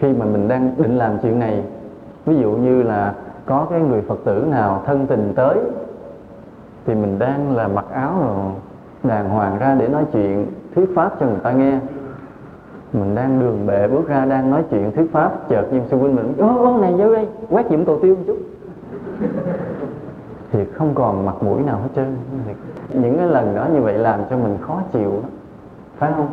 khi 0.00 0.12
mà 0.12 0.24
mình 0.24 0.48
đang 0.48 0.74
định 0.78 0.96
làm 0.96 1.18
chuyện 1.22 1.38
này, 1.38 1.64
ví 2.26 2.36
dụ 2.36 2.50
như 2.50 2.82
là 2.82 3.14
có 3.46 3.66
cái 3.70 3.80
người 3.80 4.02
phật 4.02 4.18
tử 4.24 4.44
nào 4.50 4.82
thân 4.86 5.06
tình 5.06 5.32
tới, 5.36 5.58
thì 6.86 6.94
mình 6.94 7.18
đang 7.18 7.56
là 7.56 7.68
mặc 7.68 7.84
áo 7.92 8.12
rồi 8.20 8.36
đàng 9.02 9.28
hoàng 9.28 9.58
ra 9.58 9.74
để 9.74 9.88
nói 9.88 10.04
chuyện 10.12 10.46
thuyết 10.74 10.90
pháp 10.94 11.12
cho 11.20 11.26
người 11.26 11.40
ta 11.42 11.52
nghe. 11.52 11.78
Mình 12.92 13.14
đang 13.14 13.40
đường 13.40 13.66
bệ 13.66 13.88
bước 13.88 14.08
ra 14.08 14.24
đang 14.24 14.50
nói 14.50 14.64
chuyện 14.70 14.92
thuyết 14.92 15.12
pháp, 15.12 15.48
chợt 15.48 15.72
nhiên 15.72 15.82
sư 15.90 15.96
huynh 15.96 16.16
mình 16.16 16.34
ô 16.38 16.60
con 16.64 16.80
này, 16.80 16.92
vô 16.92 17.14
đây, 17.14 17.28
quét 17.50 17.66
dụm 17.70 17.84
cầu 17.84 17.98
tiêu 18.02 18.16
một 18.16 18.22
chút. 18.26 18.38
Thì 20.52 20.64
không 20.64 20.94
còn 20.94 21.26
mặt 21.26 21.42
mũi 21.42 21.62
nào 21.62 21.76
hết 21.76 21.88
trơn. 21.96 22.16
Những 22.92 23.18
cái 23.18 23.26
lần 23.26 23.54
đó 23.54 23.66
như 23.74 23.80
vậy 23.80 23.98
làm 23.98 24.20
cho 24.30 24.36
mình 24.36 24.58
khó 24.60 24.80
chịu 24.92 25.12
phải 25.98 26.12
không? 26.12 26.28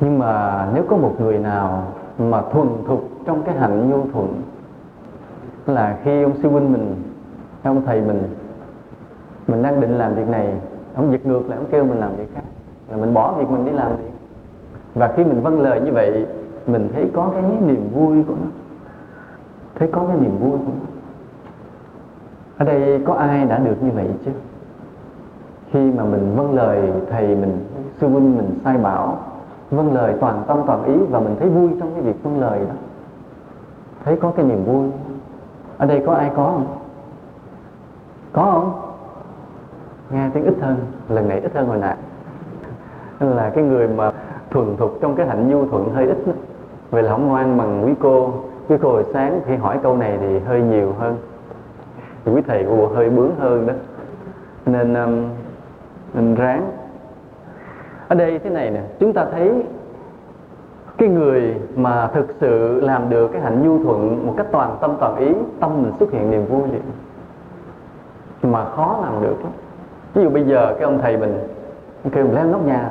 Nhưng 0.00 0.18
mà 0.18 0.66
nếu 0.74 0.84
có 0.88 0.96
một 0.96 1.14
người 1.18 1.38
nào 1.38 1.82
mà 2.18 2.42
thuần 2.52 2.68
thục 2.86 3.10
trong 3.24 3.42
cái 3.42 3.54
hạnh 3.54 3.90
nhu 3.90 4.10
thuận. 4.12 4.42
Là 5.66 5.98
khi 6.04 6.22
ông 6.22 6.32
sư 6.42 6.48
huynh 6.48 6.72
mình, 6.72 7.02
ông 7.62 7.82
thầy 7.86 8.00
mình 8.00 8.22
mình 9.46 9.62
đang 9.62 9.80
định 9.80 9.98
làm 9.98 10.14
việc 10.14 10.28
này, 10.28 10.54
ông 10.94 11.12
giật 11.12 11.26
ngược 11.26 11.48
lại, 11.48 11.58
ông 11.58 11.66
kêu 11.70 11.84
mình 11.84 11.98
làm 11.98 12.16
việc 12.16 12.34
khác, 12.34 12.42
là 12.88 12.96
mình 12.96 13.14
bỏ 13.14 13.32
việc 13.38 13.50
mình 13.50 13.64
đi 13.64 13.72
làm 13.72 13.96
việc 13.96 14.10
và 14.96 15.12
khi 15.16 15.24
mình 15.24 15.40
vâng 15.42 15.60
lời 15.60 15.80
như 15.80 15.92
vậy, 15.92 16.26
mình 16.66 16.88
thấy 16.94 17.10
có 17.14 17.30
cái 17.34 17.42
niềm 17.66 17.88
vui 17.94 18.22
của 18.22 18.34
nó. 18.42 18.50
Thấy 19.74 19.88
có 19.92 20.04
cái 20.08 20.16
niềm 20.20 20.38
vui 20.38 20.50
của 20.50 20.72
nó. 20.80 20.86
Ở 22.58 22.64
đây 22.64 23.02
có 23.04 23.14
ai 23.14 23.44
đã 23.44 23.58
được 23.58 23.82
như 23.82 23.90
vậy 23.90 24.06
chứ? 24.24 24.30
Khi 25.70 25.90
mà 25.90 26.04
mình 26.04 26.32
vâng 26.36 26.54
lời 26.54 26.92
thầy 27.10 27.34
mình 27.34 27.58
sư 28.00 28.08
huynh 28.08 28.36
mình 28.36 28.58
sai 28.64 28.78
bảo 28.78 29.18
vâng 29.70 29.94
lời 29.94 30.14
toàn 30.20 30.44
tâm 30.46 30.62
toàn 30.66 30.84
ý 30.84 30.94
và 31.10 31.20
mình 31.20 31.36
thấy 31.38 31.48
vui 31.48 31.70
trong 31.80 31.94
cái 31.94 32.02
việc 32.02 32.22
vâng 32.22 32.40
lời 32.40 32.58
đó. 32.68 32.74
Thấy 34.04 34.16
có 34.16 34.32
cái 34.36 34.44
niềm 34.44 34.64
vui. 34.64 34.90
Ở 35.78 35.86
đây 35.86 36.02
có 36.06 36.14
ai 36.14 36.30
có 36.36 36.44
không? 36.44 36.66
Có 38.32 38.42
không? 38.52 38.72
Nghe 40.10 40.30
tiếng 40.34 40.44
ít 40.44 40.54
hơn 40.60 40.76
lần 41.08 41.28
này 41.28 41.40
ít 41.40 41.54
hơn 41.54 41.66
hồi 41.66 41.78
nãy. 41.78 41.96
Là 43.20 43.50
cái 43.50 43.64
người 43.64 43.88
mà 43.88 44.12
thuần 44.50 44.76
thục 44.76 44.98
trong 45.00 45.16
cái 45.16 45.26
hạnh 45.26 45.50
nhu 45.50 45.66
thuận 45.66 45.88
hơi 45.94 46.06
ít 46.06 46.26
đó. 46.26 46.32
vậy 46.90 47.02
là 47.02 47.12
không 47.12 47.28
ngoan 47.28 47.56
bằng 47.56 47.84
quý 47.84 47.94
cô. 48.00 48.32
Quý 48.68 48.76
cô 48.82 48.90
hồi 48.90 49.04
sáng 49.12 49.40
khi 49.46 49.56
hỏi 49.56 49.78
câu 49.82 49.96
này 49.96 50.18
thì 50.20 50.38
hơi 50.38 50.62
nhiều 50.62 50.94
hơn. 50.98 51.16
Thì 52.24 52.32
quý 52.32 52.42
thầy 52.46 52.64
của 52.64 52.88
hơi 52.94 53.10
bướng 53.10 53.30
hơn 53.38 53.66
đó. 53.66 53.74
Nên 54.66 54.94
um, 54.94 55.28
mình 56.14 56.34
ráng 56.34 56.70
ở 58.08 58.14
đây 58.14 58.38
thế 58.38 58.50
này 58.50 58.70
nè, 58.70 58.80
chúng 59.00 59.12
ta 59.12 59.26
thấy 59.32 59.52
cái 60.98 61.08
người 61.08 61.54
mà 61.76 62.06
thực 62.06 62.26
sự 62.40 62.80
làm 62.80 63.10
được 63.10 63.28
cái 63.32 63.42
hạnh 63.42 63.62
nhu 63.66 63.84
thuận 63.84 64.26
một 64.26 64.34
cách 64.36 64.46
toàn 64.52 64.76
tâm 64.80 64.96
toàn 65.00 65.16
ý, 65.16 65.32
tâm 65.60 65.82
mình 65.82 65.92
xuất 65.98 66.12
hiện 66.12 66.30
niềm 66.30 66.46
vui 66.46 66.62
liền. 66.72 66.82
Mà 68.52 68.64
khó 68.64 68.98
làm 69.02 69.22
được 69.22 69.36
lắm. 69.42 69.52
Ví 70.14 70.22
dụ 70.22 70.30
bây 70.30 70.44
giờ 70.44 70.74
cái 70.74 70.82
ông 70.82 70.98
thầy 71.02 71.16
mình, 71.16 71.38
ông 72.04 72.12
kêu 72.12 72.24
mình 72.24 72.34
leo 72.34 72.44
nóc 72.44 72.66
nhà 72.66 72.90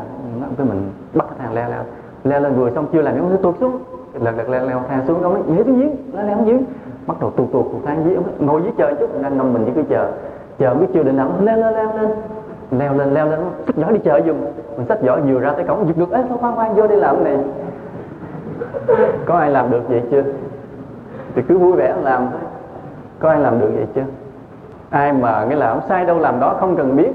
cái 0.57 0.67
mình 0.67 0.91
bắt 1.13 1.25
cái 1.29 1.39
thằng 1.39 1.53
leo 1.53 1.69
leo. 1.69 1.83
Leo 2.23 2.41
lên 2.41 2.53
vừa 2.53 2.71
xong 2.71 2.87
chưa 2.93 3.01
làm 3.01 3.29
nó 3.29 3.37
tuột 3.37 3.55
xuống. 3.59 3.79
Lần 4.21 4.37
lượt 4.37 4.49
leo 4.49 4.67
leo, 4.67 4.81
thang 4.89 5.03
xuống, 5.07 5.23
ông 5.23 5.33
nói, 5.33 5.43
nhảy 5.47 5.63
xuống 5.63 5.79
giếng 5.79 5.95
nó 6.13 6.21
leo 6.21 6.37
xuống 6.37 6.45
giếng 6.45 6.63
bắt 7.07 7.17
đầu 7.21 7.31
tuột 7.31 7.51
tuột 7.51 7.65
tuột 7.71 7.85
thang 7.85 8.09
giếng 8.09 8.21
ngồi 8.39 8.61
dưới 8.61 8.71
chờ 8.77 8.93
chút 8.99 9.21
đang 9.21 9.37
nằm 9.37 9.53
mình 9.53 9.63
chỉ 9.65 9.71
cứ 9.75 9.83
chờ 9.89 10.11
chờ 10.59 10.73
biết 10.73 10.87
chưa 10.93 11.03
định 11.03 11.17
nào 11.17 11.31
leo 11.41 11.57
leo 11.57 11.71
leo 11.71 11.97
lên 11.97 12.11
leo 12.71 12.93
lên 12.93 13.13
leo 13.13 13.29
lên. 13.29 13.39
Xách 13.67 13.75
giỏ 13.75 13.91
đi 13.91 13.99
chợ 13.99 14.21
dùng 14.25 14.53
mình 14.77 14.85
xách 14.87 14.99
giỏ 15.01 15.17
vừa 15.27 15.39
ra 15.39 15.51
tới 15.51 15.63
cổng, 15.63 15.87
giật 15.87 15.97
được. 15.97 16.11
Ấy 16.11 16.23
khoan 16.39 16.55
khoan 16.55 16.75
vô 16.75 16.87
đi 16.87 16.95
làm 16.95 17.23
này. 17.23 17.37
Có 19.25 19.37
ai 19.37 19.51
làm 19.51 19.71
được 19.71 19.89
vậy 19.89 20.01
chưa? 20.11 20.23
Thì 21.35 21.41
cứ 21.47 21.57
vui 21.57 21.71
vẻ 21.71 21.95
làm. 22.03 22.27
Thôi 22.31 22.41
có 23.19 23.29
ai 23.29 23.39
làm 23.39 23.59
được 23.59 23.71
vậy 23.75 23.85
chưa? 23.95 24.05
Ai 24.89 25.13
mà 25.13 25.45
cái 25.49 25.57
là 25.57 25.69
không 25.69 25.81
sai 25.89 26.05
đâu, 26.05 26.19
làm 26.19 26.39
đó 26.39 26.55
không 26.59 26.75
cần 26.75 26.95
biết. 26.95 27.11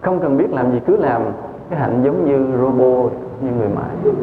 Không 0.00 0.20
cần 0.20 0.36
biết 0.36 0.52
làm 0.52 0.72
gì, 0.72 0.80
cứ 0.86 0.96
làm. 0.96 1.22
Cái 1.70 1.78
hạnh 1.78 2.02
giống 2.02 2.24
như 2.24 2.58
robot 2.58 3.12
như 3.40 3.50
người 3.58 3.68
máy 3.68 4.14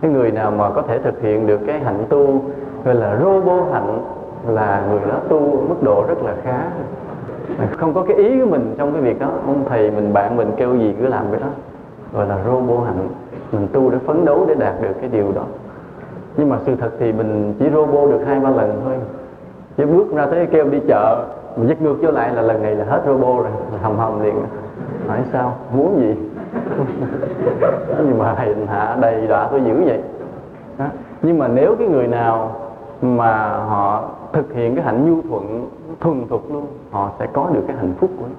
cái 0.00 0.10
người 0.10 0.30
nào 0.30 0.50
mà 0.50 0.70
có 0.70 0.82
thể 0.82 0.98
thực 0.98 1.22
hiện 1.22 1.46
được 1.46 1.60
cái 1.66 1.80
hạnh 1.80 2.04
tu, 2.08 2.40
gọi 2.84 2.94
là 2.94 3.16
robot 3.20 3.72
hạnh, 3.72 4.04
là 4.48 4.82
người 4.90 5.00
đó 5.08 5.14
tu 5.28 5.40
mức 5.68 5.82
độ 5.82 6.04
rất 6.08 6.22
là 6.22 6.34
khá 6.42 6.60
không 7.76 7.94
có 7.94 8.02
cái 8.02 8.16
ý 8.16 8.40
của 8.40 8.46
mình 8.46 8.74
trong 8.78 8.92
cái 8.92 9.02
việc 9.02 9.20
đó. 9.20 9.26
Ông 9.46 9.64
thầy 9.68 9.90
mình, 9.90 10.12
bạn 10.12 10.36
mình 10.36 10.52
kêu 10.56 10.76
gì 10.76 10.94
cứ 11.00 11.06
làm 11.06 11.24
cái 11.30 11.40
đó. 11.40 11.46
Gọi 12.12 12.26
là 12.26 12.38
robot 12.44 12.86
hạnh. 12.86 13.08
Mình 13.52 13.68
tu 13.72 13.90
để 13.90 13.98
phấn 13.98 14.24
đấu 14.24 14.44
để 14.48 14.54
đạt 14.54 14.74
được 14.82 14.92
cái 15.00 15.10
điều 15.12 15.32
đó. 15.32 15.42
Nhưng 16.36 16.48
mà 16.48 16.58
sự 16.66 16.76
thật 16.76 16.90
thì 16.98 17.12
mình 17.12 17.54
chỉ 17.58 17.70
robot 17.70 18.10
được 18.10 18.20
hai, 18.26 18.40
ba 18.40 18.50
lần 18.50 18.80
thôi. 18.84 18.94
Chứ 19.76 19.86
bước 19.86 20.14
ra 20.14 20.26
tới 20.26 20.46
kêu 20.46 20.68
đi 20.68 20.80
chợ, 20.88 21.24
mình 21.56 21.68
dứt 21.68 21.82
ngược 21.82 21.96
vô 22.02 22.10
lại 22.10 22.34
là 22.34 22.42
lần 22.42 22.62
này 22.62 22.74
là 22.74 22.84
hết 22.84 23.02
robot 23.06 23.44
rồi. 23.44 23.52
Hầm 23.82 23.98
hầm 23.98 24.22
liền. 24.22 24.34
Hỏi 25.06 25.18
sao? 25.32 25.56
Muốn 25.76 26.00
gì? 26.00 26.14
Nhưng 28.06 28.18
mà 28.18 28.34
hành 28.34 28.66
hạ 28.66 28.96
đầy 29.00 29.26
đọa 29.26 29.48
tôi 29.50 29.60
dữ 29.60 29.84
vậy. 29.86 30.00
Đó. 30.78 30.84
nhưng 31.22 31.38
mà 31.38 31.48
nếu 31.48 31.76
cái 31.78 31.88
người 31.88 32.06
nào 32.06 32.56
mà 33.02 33.48
họ 33.48 34.08
thực 34.32 34.52
hiện 34.52 34.76
cái 34.76 34.84
hạnh 34.84 35.10
nhu 35.10 35.22
thuận 35.28 35.68
thuần 36.00 36.26
thục 36.28 36.52
luôn. 36.52 36.66
Họ 36.90 37.10
sẽ 37.18 37.26
có 37.32 37.50
được 37.52 37.62
cái 37.68 37.76
hạnh 37.76 37.94
phúc 37.98 38.10
của 38.18 38.26
nó. 38.26 38.36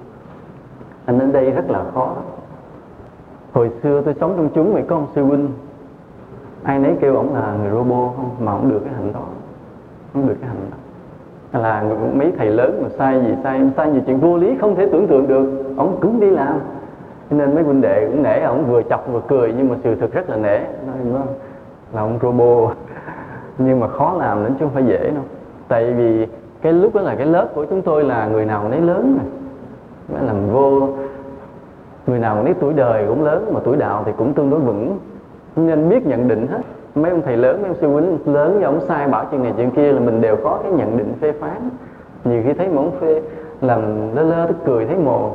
Anh 1.06 1.18
đến 1.18 1.32
đây 1.32 1.50
rất 1.50 1.70
là 1.70 1.84
khó. 1.94 2.14
Hồi 3.52 3.70
xưa 3.82 4.02
tôi 4.04 4.14
sống 4.20 4.34
trong 4.36 4.48
chúng 4.54 4.72
vậy 4.74 4.82
có 4.88 4.96
ông 4.96 5.06
sư 5.14 5.24
huynh. 5.24 5.48
Ai 6.62 6.78
nấy 6.78 6.96
kêu 7.00 7.16
ổng 7.16 7.34
là 7.34 7.54
người 7.62 7.70
robot 7.70 8.12
không? 8.16 8.30
Mà 8.40 8.52
ổng 8.52 8.70
được 8.70 8.80
cái 8.84 8.94
hạnh 8.94 9.12
đó. 9.12 9.20
Không 10.12 10.28
được 10.28 10.36
cái 10.40 10.48
hạnh 10.48 10.66
đó. 10.70 10.76
Là 11.60 11.84
mấy 12.14 12.32
thầy 12.38 12.50
lớn 12.50 12.80
mà 12.82 12.88
sai 12.98 13.20
gì, 13.20 13.34
sai 13.42 13.70
sai 13.76 13.92
gì 13.92 14.00
chuyện 14.06 14.18
vô 14.18 14.36
lý 14.36 14.56
không 14.60 14.76
thể 14.76 14.88
tưởng 14.92 15.06
tượng 15.06 15.28
được. 15.28 15.74
Ổng 15.76 15.98
cũng 16.00 16.20
đi 16.20 16.30
làm. 16.30 16.58
Cho 17.30 17.36
nên 17.36 17.54
mấy 17.54 17.64
huynh 17.64 17.80
đệ 17.80 18.06
cũng 18.06 18.22
nể, 18.22 18.40
ổng 18.40 18.64
vừa 18.64 18.82
chọc 18.82 19.12
vừa 19.12 19.20
cười, 19.28 19.54
nhưng 19.56 19.68
mà 19.68 19.76
sự 19.84 19.94
thật 19.94 20.12
rất 20.12 20.30
là 20.30 20.36
nể. 20.36 20.58
Nói 20.58 21.26
là 21.92 22.00
ông 22.00 22.18
robot 22.22 22.76
nhưng 23.58 23.80
mà 23.80 23.88
khó 23.88 24.14
làm 24.18 24.44
đến 24.44 24.52
chứ 24.52 24.64
không 24.64 24.74
phải 24.74 24.84
dễ 24.86 25.10
đâu. 25.10 25.24
Tại 25.68 25.92
vì 25.92 26.26
cái 26.62 26.72
lúc 26.72 26.94
đó 26.94 27.00
là 27.00 27.14
cái 27.14 27.26
lớp 27.26 27.48
của 27.54 27.64
chúng 27.64 27.82
tôi 27.82 28.04
là 28.04 28.26
người 28.26 28.44
nào 28.44 28.68
nấy 28.68 28.80
lớn 28.80 29.18
mà. 29.18 29.24
Mới 30.14 30.26
làm 30.26 30.50
vô, 30.50 30.88
người 32.06 32.18
nào 32.18 32.42
nấy 32.42 32.54
tuổi 32.60 32.72
đời 32.72 33.04
cũng 33.08 33.24
lớn 33.24 33.50
mà 33.54 33.60
tuổi 33.64 33.76
đạo 33.76 34.02
thì 34.06 34.12
cũng 34.16 34.34
tương 34.34 34.50
đối 34.50 34.60
vững. 34.60 34.98
Nên 35.56 35.88
biết 35.88 36.06
nhận 36.06 36.28
định 36.28 36.46
hết. 36.46 36.60
Mấy 36.94 37.10
ông 37.10 37.22
thầy 37.22 37.36
lớn, 37.36 37.62
mấy 37.62 37.68
ông 37.68 37.76
sư 37.80 37.88
huynh 37.88 38.18
lớn 38.26 38.58
và 38.60 38.66
ông 38.66 38.80
sai 38.80 39.08
bảo 39.08 39.26
chuyện 39.30 39.42
này 39.42 39.52
chuyện 39.56 39.70
kia 39.70 39.92
là 39.92 40.00
mình 40.00 40.20
đều 40.20 40.36
có 40.36 40.58
cái 40.62 40.72
nhận 40.72 40.98
định 40.98 41.12
phê 41.20 41.32
phán. 41.32 41.70
Nhiều 42.24 42.42
khi 42.46 42.52
thấy 42.52 42.68
một 42.68 42.80
ông 42.80 43.00
phê, 43.00 43.22
làm 43.60 44.14
lơ 44.16 44.22
lơ 44.22 44.46
tức 44.46 44.56
cười 44.64 44.86
thấy 44.86 44.96
mồ. 44.96 45.30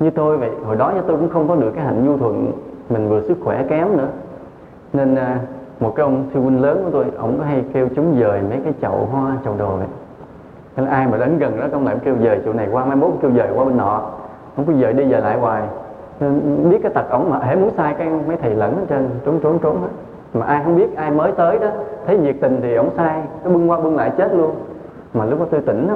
Như 0.00 0.10
tôi 0.10 0.36
vậy, 0.36 0.50
hồi 0.64 0.76
đó 0.76 0.92
tôi 1.06 1.16
cũng 1.16 1.28
không 1.28 1.48
có 1.48 1.54
được 1.54 1.70
cái 1.74 1.84
hạnh 1.84 2.06
nhu 2.06 2.18
thuận, 2.18 2.52
mình 2.90 3.08
vừa 3.08 3.22
sức 3.22 3.38
khỏe 3.44 3.64
kém 3.68 3.96
nữa. 3.96 4.08
Nên 4.92 5.14
à, 5.14 5.40
một 5.80 5.92
cái 5.96 6.04
ông 6.04 6.24
sư 6.34 6.40
huynh 6.40 6.62
lớn 6.62 6.82
của 6.84 6.90
tôi, 6.90 7.04
ông 7.16 7.38
có 7.38 7.44
hay 7.44 7.64
kêu 7.72 7.88
chúng 7.96 8.16
dời 8.20 8.40
mấy 8.50 8.58
cái 8.64 8.72
chậu 8.82 9.08
hoa, 9.12 9.36
chậu 9.44 9.54
đồ 9.58 9.76
vậy 9.76 9.86
nên 10.76 10.86
ai 10.86 11.06
mà 11.06 11.18
đến 11.18 11.38
gần 11.38 11.60
đó 11.60 11.66
công 11.72 11.86
lại 11.86 11.96
kêu 12.04 12.14
về 12.14 12.40
chỗ 12.44 12.52
này 12.52 12.68
qua, 12.72 12.84
mai 12.84 12.96
mốt 12.96 13.10
kêu 13.22 13.30
về 13.30 13.50
qua 13.54 13.64
bên 13.64 13.76
nọ. 13.76 14.02
Không 14.56 14.64
có 14.66 14.72
dời 14.72 14.92
đi 14.92 15.04
dời 15.10 15.20
lại 15.20 15.38
hoài. 15.38 15.62
Nên 16.20 16.70
biết 16.70 16.78
cái 16.82 16.92
tật 16.94 17.10
ổng 17.10 17.30
mà, 17.30 17.38
hễ 17.38 17.56
muốn 17.56 17.70
sai 17.76 17.94
cái 17.98 18.08
mấy 18.28 18.36
thầy 18.36 18.54
lẫn 18.54 18.76
ở 18.76 18.82
trên, 18.88 19.10
trốn 19.24 19.40
trốn 19.42 19.58
trốn 19.58 19.80
hết. 19.80 19.88
Mà 20.34 20.46
ai 20.46 20.62
không 20.64 20.76
biết, 20.76 20.96
ai 20.96 21.10
mới 21.10 21.32
tới 21.32 21.58
đó, 21.58 21.68
thấy 22.06 22.18
nhiệt 22.18 22.36
tình 22.40 22.60
thì 22.62 22.74
ổng 22.74 22.90
sai, 22.96 23.22
nó 23.44 23.50
bưng 23.50 23.70
qua 23.70 23.80
bưng 23.80 23.96
lại 23.96 24.12
chết 24.18 24.34
luôn. 24.34 24.50
Mà 25.14 25.24
lúc 25.24 25.38
đó 25.38 25.46
tôi 25.50 25.60
tỉnh 25.60 25.88
đó 25.88 25.94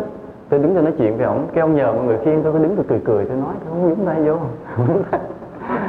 tôi 0.49 0.61
đứng 0.61 0.75
ra 0.75 0.83
nói 0.83 0.93
chuyện 0.99 1.17
với 1.17 1.27
ổng 1.27 1.47
cái 1.55 1.61
ông 1.61 1.75
nhờ 1.75 1.93
mọi 1.93 2.05
người 2.05 2.19
khiêng 2.25 2.43
tôi 2.43 2.53
có 2.53 2.59
đứng 2.59 2.77
tôi 2.77 2.85
cười 2.89 3.01
cười, 3.05 3.25
tôi 3.25 3.37
nói 3.37 3.55
tôi 3.65 3.71
không, 3.71 3.89
nhúng 3.89 4.07
tay 4.07 4.23
vô. 4.23 4.37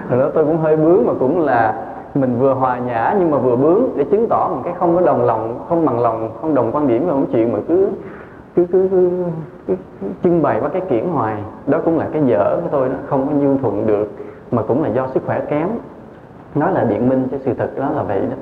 Rồi 0.10 0.20
đó 0.20 0.30
tôi 0.34 0.46
cũng 0.46 0.58
hơi 0.58 0.78
bướng 0.78 1.06
mà 1.06 1.14
cũng 1.20 1.40
là 1.40 1.76
mình 2.16 2.40
vừa 2.40 2.54
hòa 2.54 2.80
nhã 2.80 3.16
nhưng 3.20 3.32
mà 3.32 3.38
vừa 3.38 3.56
bướng 3.56 3.82
để 3.96 4.06
chứng 4.12 4.28
tỏ 4.30 4.50
một 4.56 4.62
cái 4.64 4.74
không 4.80 4.96
có 4.96 5.02
đồng 5.02 5.26
lòng, 5.26 5.66
không 5.70 5.86
bằng 5.86 6.00
lòng, 6.00 6.30
không 6.42 6.56
đồng 6.56 6.72
quan 6.72 6.88
điểm 6.88 7.06
với 7.06 7.16
một 7.16 7.26
chuyện 7.32 7.54
mà 7.54 7.60
cứ 7.68 7.88
cứ 8.58 8.66
cứ, 8.72 8.88
cứ, 8.92 9.10
cứ, 9.68 9.76
trưng 10.24 10.42
bày 10.42 10.60
qua 10.60 10.70
cái 10.70 10.82
kiển 10.90 11.08
hoài. 11.08 11.44
Đó 11.68 11.82
cũng 11.86 11.98
là 11.98 12.08
cái 12.14 12.22
dở 12.26 12.60
của 12.64 12.70
tôi 12.72 12.90
nó 12.90 12.96
không 13.08 13.28
có 13.28 13.34
nhu 13.34 13.58
thuận 13.58 13.88
được 13.88 14.12
mà 14.52 14.62
cũng 14.62 14.84
là 14.84 14.90
do 14.90 15.08
sức 15.14 15.24
khỏe 15.26 15.42
kém. 15.50 15.68
Nói 16.56 16.74
là 16.74 16.86
biện 16.86 17.10
minh 17.10 17.28
cho 17.32 17.38
sự 17.46 17.54
thật 17.54 17.70
đó 17.78 17.90
là 17.90 18.04
vậy 18.04 18.20
đó. 18.20 18.36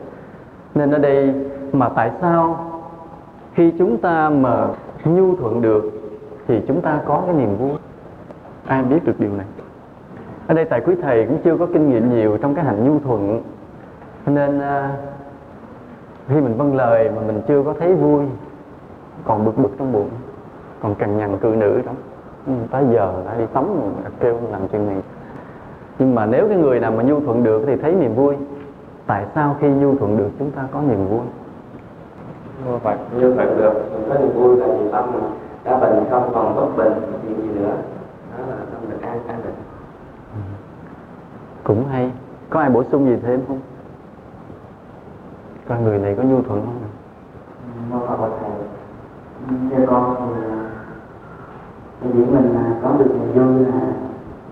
Nên 0.75 0.91
ở 0.91 0.97
đây 0.97 1.33
mà 1.71 1.89
tại 1.89 2.11
sao 2.21 2.71
khi 3.53 3.73
chúng 3.79 3.97
ta 3.97 4.29
mà 4.29 4.67
nhu 5.05 5.35
thuận 5.35 5.61
được 5.61 5.91
thì 6.47 6.61
chúng 6.67 6.81
ta 6.81 6.99
có 7.05 7.23
cái 7.25 7.35
niềm 7.35 7.57
vui? 7.57 7.77
Ai 8.67 8.83
biết 8.83 9.05
được 9.05 9.19
điều 9.19 9.31
này? 9.37 9.45
Ở 10.47 10.53
đây 10.53 10.65
tại 10.65 10.81
quý 10.85 10.95
thầy 11.01 11.25
cũng 11.25 11.37
chưa 11.43 11.57
có 11.57 11.65
kinh 11.65 11.89
nghiệm 11.89 12.09
nhiều 12.09 12.37
trong 12.41 12.55
cái 12.55 12.65
hành 12.65 12.85
nhu 12.85 12.99
thuận. 12.99 13.41
Nên 14.25 14.57
uh, 14.57 14.63
khi 16.27 16.35
mình 16.35 16.57
vâng 16.57 16.75
lời 16.75 17.09
mà 17.15 17.21
mình 17.27 17.41
chưa 17.47 17.63
có 17.63 17.73
thấy 17.79 17.93
vui 17.93 18.25
còn 19.25 19.45
bực 19.45 19.57
bực 19.57 19.71
trong 19.79 19.93
bụng 19.93 20.09
còn 20.81 20.95
cằn 20.95 21.17
nhằn 21.17 21.37
cự 21.37 21.47
nữ 21.47 21.81
đó 21.85 21.91
ừ, 22.47 22.53
tới 22.71 22.85
giờ 22.93 23.13
đã 23.25 23.35
đi 23.37 23.45
tắm 23.53 23.67
rồi 23.67 24.11
kêu 24.19 24.39
làm 24.51 24.67
chuyện 24.67 24.87
này. 24.87 25.01
Nhưng 25.99 26.15
mà 26.15 26.25
nếu 26.25 26.47
cái 26.49 26.57
người 26.57 26.79
nào 26.79 26.91
mà 26.91 27.03
nhu 27.03 27.19
thuận 27.19 27.43
được 27.43 27.63
thì 27.67 27.75
thấy 27.75 27.95
niềm 27.95 28.15
vui. 28.15 28.35
Tại 29.07 29.25
sao 29.35 29.55
khi 29.59 29.69
nhu 29.69 29.95
thuận 29.95 30.17
được 30.17 30.29
chúng 30.39 30.51
ta 30.51 30.67
có 30.71 30.81
niềm 30.81 31.07
vui? 31.07 31.21
Nhu 32.65 32.77
Phật 32.77 32.97
nhu 33.15 33.33
thuận 33.33 33.57
được 33.57 33.73
mình 33.93 34.09
có 34.09 34.19
niềm 34.19 34.33
vui 34.33 34.57
là 34.57 34.67
vì 34.67 34.91
tâm 34.91 35.11
mình 35.11 35.23
đã 35.63 35.79
bình 35.79 36.03
không 36.09 36.31
còn 36.33 36.55
bất 36.55 36.77
bình 36.77 36.93
chuyện 37.23 37.41
gì 37.41 37.59
nữa? 37.59 37.75
Đó 38.37 38.45
là 38.49 38.55
tâm 38.55 38.89
được 38.89 39.01
an 39.01 39.19
an 39.27 39.41
định 39.43 39.53
cũng 41.63 41.85
hay. 41.85 42.11
Có 42.49 42.59
ai 42.59 42.69
bổ 42.69 42.83
sung 42.83 43.05
gì 43.05 43.17
thêm 43.23 43.41
không? 43.47 43.59
Coi 45.67 45.81
người 45.81 45.99
này 45.99 46.15
có 46.17 46.23
nhu 46.23 46.41
thuận 46.41 46.61
không? 46.61 46.79
Mô 47.89 48.07
phật 48.07 48.29
thầy 48.41 48.49
theo 49.71 49.85
con 49.87 50.15
thì 50.19 50.41
à, 50.49 52.09
diễn 52.13 52.35
mình 52.35 52.53
là 52.53 52.75
có 52.83 52.95
được 52.99 53.11
niềm 53.13 53.33
vui 53.33 53.65
là 53.65 53.79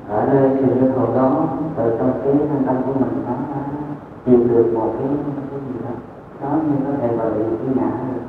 ở 0.10 0.28
nơi 0.34 0.50
sự 0.60 0.76
như 0.76 0.90
hồ 0.90 1.16
đó, 1.16 1.48
từ 1.76 1.96
trong 2.00 2.22
cái 2.24 2.34
thân 2.34 2.64
tâm 2.66 2.76
của 2.86 2.94
mình 2.94 3.24
nó 3.26 3.34
tìm 4.26 4.48
được 4.48 4.72
một 4.74 4.94
cái 5.00 5.08
cái 5.52 5.60
gì 5.68 5.80
đó 5.86 5.92
đó 6.42 6.58
như 6.64 6.76
có 6.86 6.92
thể 7.02 7.16
gọi 7.18 7.30
là 7.30 7.36
cái 7.36 7.76
ngã 7.76 7.92
được. 8.14 8.22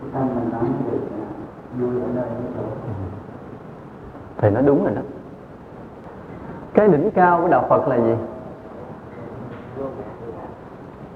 Cái 0.00 0.10
tâm 0.12 0.28
mình 0.34 0.48
nó 0.52 0.58
được 0.90 1.00
à, 1.10 1.26
vui 1.80 1.90
ở 2.02 2.08
nơi 2.14 2.24
cái 2.28 2.52
chỗ. 2.56 2.62
Thầy 4.38 4.50
nói 4.50 4.62
đúng 4.62 4.84
rồi 4.84 4.94
đó. 4.94 5.02
Cái 6.74 6.88
đỉnh 6.88 7.10
cao 7.10 7.40
của 7.42 7.48
đạo 7.48 7.66
phật 7.68 7.88
là 7.88 7.96
gì? 7.96 8.14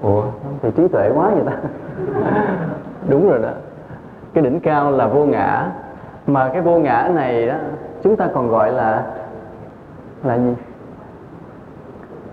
Ủa 0.01 0.23
thì 0.61 0.71
trí 0.71 0.87
tuệ 0.87 1.11
quá 1.15 1.31
vậy 1.35 1.43
ta. 1.45 1.57
Đúng 3.09 3.29
rồi 3.29 3.39
đó 3.39 3.49
cái 4.35 4.43
đỉnh 4.43 4.59
cao 4.59 4.91
là 4.91 5.07
vô 5.07 5.25
ngã. 5.25 5.71
Mà 6.27 6.49
cái 6.53 6.61
vô 6.61 6.79
ngã 6.79 7.09
này 7.13 7.47
đó, 7.47 7.55
chúng 8.03 8.15
ta 8.15 8.27
còn 8.33 8.49
gọi 8.49 8.71
là 8.71 9.03
là 10.23 10.37
gì? 10.37 10.55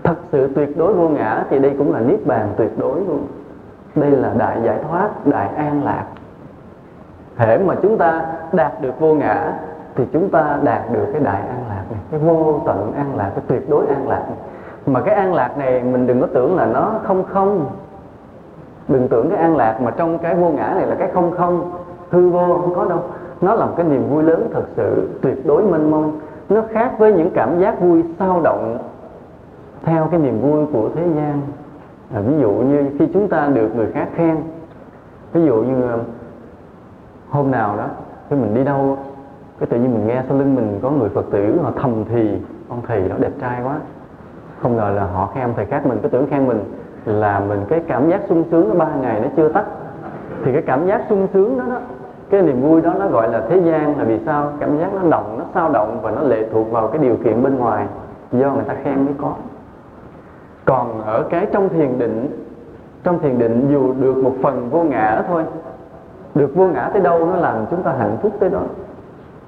Thật 0.03 0.15
sự 0.31 0.51
tuyệt 0.55 0.77
đối 0.77 0.93
vô 0.93 1.09
ngã 1.09 1.43
thì 1.49 1.59
đây 1.59 1.75
cũng 1.77 1.93
là 1.93 1.99
niết 1.99 2.27
bàn 2.27 2.53
tuyệt 2.57 2.71
đối 2.77 2.95
luôn. 2.95 3.27
Đây 3.95 4.11
là 4.11 4.33
đại 4.37 4.57
giải 4.63 4.77
thoát, 4.89 5.09
đại 5.25 5.47
an 5.55 5.83
lạc. 5.83 6.05
Thể 7.37 7.57
mà 7.57 7.75
chúng 7.81 7.97
ta 7.97 8.25
đạt 8.51 8.81
được 8.81 8.99
vô 8.99 9.13
ngã 9.13 9.53
thì 9.95 10.03
chúng 10.13 10.29
ta 10.29 10.57
đạt 10.63 10.81
được 10.91 11.05
cái 11.11 11.21
đại 11.21 11.41
an 11.41 11.63
lạc 11.69 11.83
này, 11.91 11.99
cái 12.11 12.19
vô 12.19 12.61
tận 12.65 12.93
an 12.95 13.15
lạc, 13.15 13.31
cái 13.35 13.43
tuyệt 13.47 13.69
đối 13.69 13.87
an 13.87 14.07
lạc 14.07 14.23
này. 14.27 14.37
mà 14.85 15.01
cái 15.01 15.15
an 15.15 15.33
lạc 15.33 15.57
này 15.57 15.83
mình 15.83 16.07
đừng 16.07 16.21
có 16.21 16.27
tưởng 16.33 16.55
là 16.55 16.65
nó 16.65 16.91
không 17.03 17.23
không. 17.23 17.65
Đừng 18.87 19.07
tưởng 19.07 19.29
cái 19.29 19.39
an 19.39 19.55
lạc 19.55 19.81
mà 19.81 19.91
trong 19.91 20.17
cái 20.17 20.35
vô 20.35 20.49
ngã 20.49 20.73
này 20.75 20.87
là 20.87 20.95
cái 20.95 21.09
không 21.13 21.31
không 21.31 21.71
hư 22.13 22.29
vô 22.29 22.59
không 22.61 22.73
có 22.75 22.85
đâu. 22.85 23.03
Nó 23.41 23.55
là 23.55 23.65
một 23.65 23.73
cái 23.77 23.85
niềm 23.85 24.09
vui 24.09 24.23
lớn 24.23 24.49
thật 24.53 24.63
sự 24.75 25.09
tuyệt 25.21 25.45
đối 25.45 25.63
mênh 25.63 25.91
mông. 25.91 26.19
Nó 26.49 26.61
khác 26.71 26.91
với 26.97 27.13
những 27.13 27.29
cảm 27.33 27.59
giác 27.59 27.81
vui 27.81 28.03
sao 28.19 28.41
động 28.43 28.77
theo 29.83 30.07
cái 30.11 30.19
niềm 30.19 30.41
vui 30.41 30.65
của 30.73 30.89
thế 30.95 31.07
gian. 31.15 31.41
À, 32.13 32.21
ví 32.27 32.33
dụ 32.41 32.51
như 32.51 32.89
khi 32.99 33.07
chúng 33.13 33.27
ta 33.27 33.47
được 33.47 33.75
người 33.75 33.87
khác 33.93 34.07
khen 34.15 34.37
ví 35.33 35.45
dụ 35.45 35.55
như 35.55 35.81
ờ, 35.81 35.99
hôm 37.29 37.51
nào 37.51 37.77
đó 37.77 37.85
khi 38.29 38.35
mình 38.35 38.55
đi 38.55 38.63
đâu 38.63 38.97
cái 39.59 39.67
tự 39.67 39.77
nhiên 39.77 39.93
mình 39.93 40.07
nghe 40.07 40.23
sau 40.27 40.37
lưng 40.37 40.55
mình 40.55 40.79
có 40.81 40.89
người 40.91 41.09
phật 41.09 41.25
tử 41.31 41.59
họ 41.63 41.71
thầm 41.75 42.03
thì 42.09 42.37
ông 42.69 42.81
thầy 42.87 43.09
đó 43.09 43.15
đẹp 43.19 43.31
trai 43.41 43.63
quá. 43.63 43.79
Không 44.61 44.75
ngờ 44.75 44.91
là 44.95 45.05
họ 45.05 45.31
khen 45.33 45.43
ông 45.43 45.53
thầy 45.55 45.65
khác 45.65 45.85
mình 45.85 45.99
cứ 46.03 46.09
tưởng 46.09 46.27
khen 46.29 46.47
mình 46.47 46.63
là 47.05 47.39
mình 47.39 47.59
cái 47.69 47.81
cảm 47.87 48.09
giác 48.09 48.21
sung 48.29 48.43
sướng 48.51 48.69
nó 48.69 48.75
ba 48.75 48.95
ngày 48.95 49.21
nó 49.21 49.27
chưa 49.37 49.49
tắt. 49.49 49.65
Thì 50.45 50.53
cái 50.53 50.61
cảm 50.61 50.87
giác 50.87 51.01
sung 51.09 51.27
sướng 51.33 51.57
đó 51.57 51.65
đó 51.69 51.79
cái 52.29 52.41
niềm 52.41 52.61
vui 52.61 52.81
đó 52.81 52.93
nó 52.99 53.07
gọi 53.07 53.29
là 53.29 53.41
thế 53.49 53.57
gian 53.57 53.97
là 53.97 54.03
vì 54.03 54.19
sao? 54.25 54.49
Cảm 54.59 54.77
giác 54.77 54.93
nó 54.93 55.01
động 55.09 55.35
nó 55.39 55.45
sao 55.53 55.69
động 55.69 55.99
và 56.01 56.11
nó 56.11 56.21
lệ 56.21 56.45
thuộc 56.53 56.71
vào 56.71 56.87
cái 56.87 56.97
điều 56.97 57.15
kiện 57.23 57.43
bên 57.43 57.57
ngoài 57.57 57.85
do 58.31 58.51
người 58.51 58.63
ta 58.63 58.75
khen 58.83 59.05
mới 59.05 59.13
có. 59.17 59.33
Còn 60.65 61.01
ở 61.01 61.23
cái 61.29 61.47
trong 61.51 61.69
thiền 61.69 61.99
định, 61.99 62.43
trong 63.03 63.19
thiền 63.19 63.39
định 63.39 63.67
dù 63.71 63.93
được 63.93 64.17
một 64.17 64.33
phần 64.43 64.69
vô 64.69 64.83
ngã 64.83 65.23
thôi, 65.27 65.43
được 66.35 66.55
vô 66.55 66.67
ngã 66.67 66.89
tới 66.93 67.01
đâu 67.01 67.25
nó 67.25 67.35
làm 67.35 67.55
chúng 67.71 67.83
ta 67.83 67.91
hạnh 67.99 68.17
phúc 68.21 68.31
tới 68.39 68.49
đó. 68.49 68.59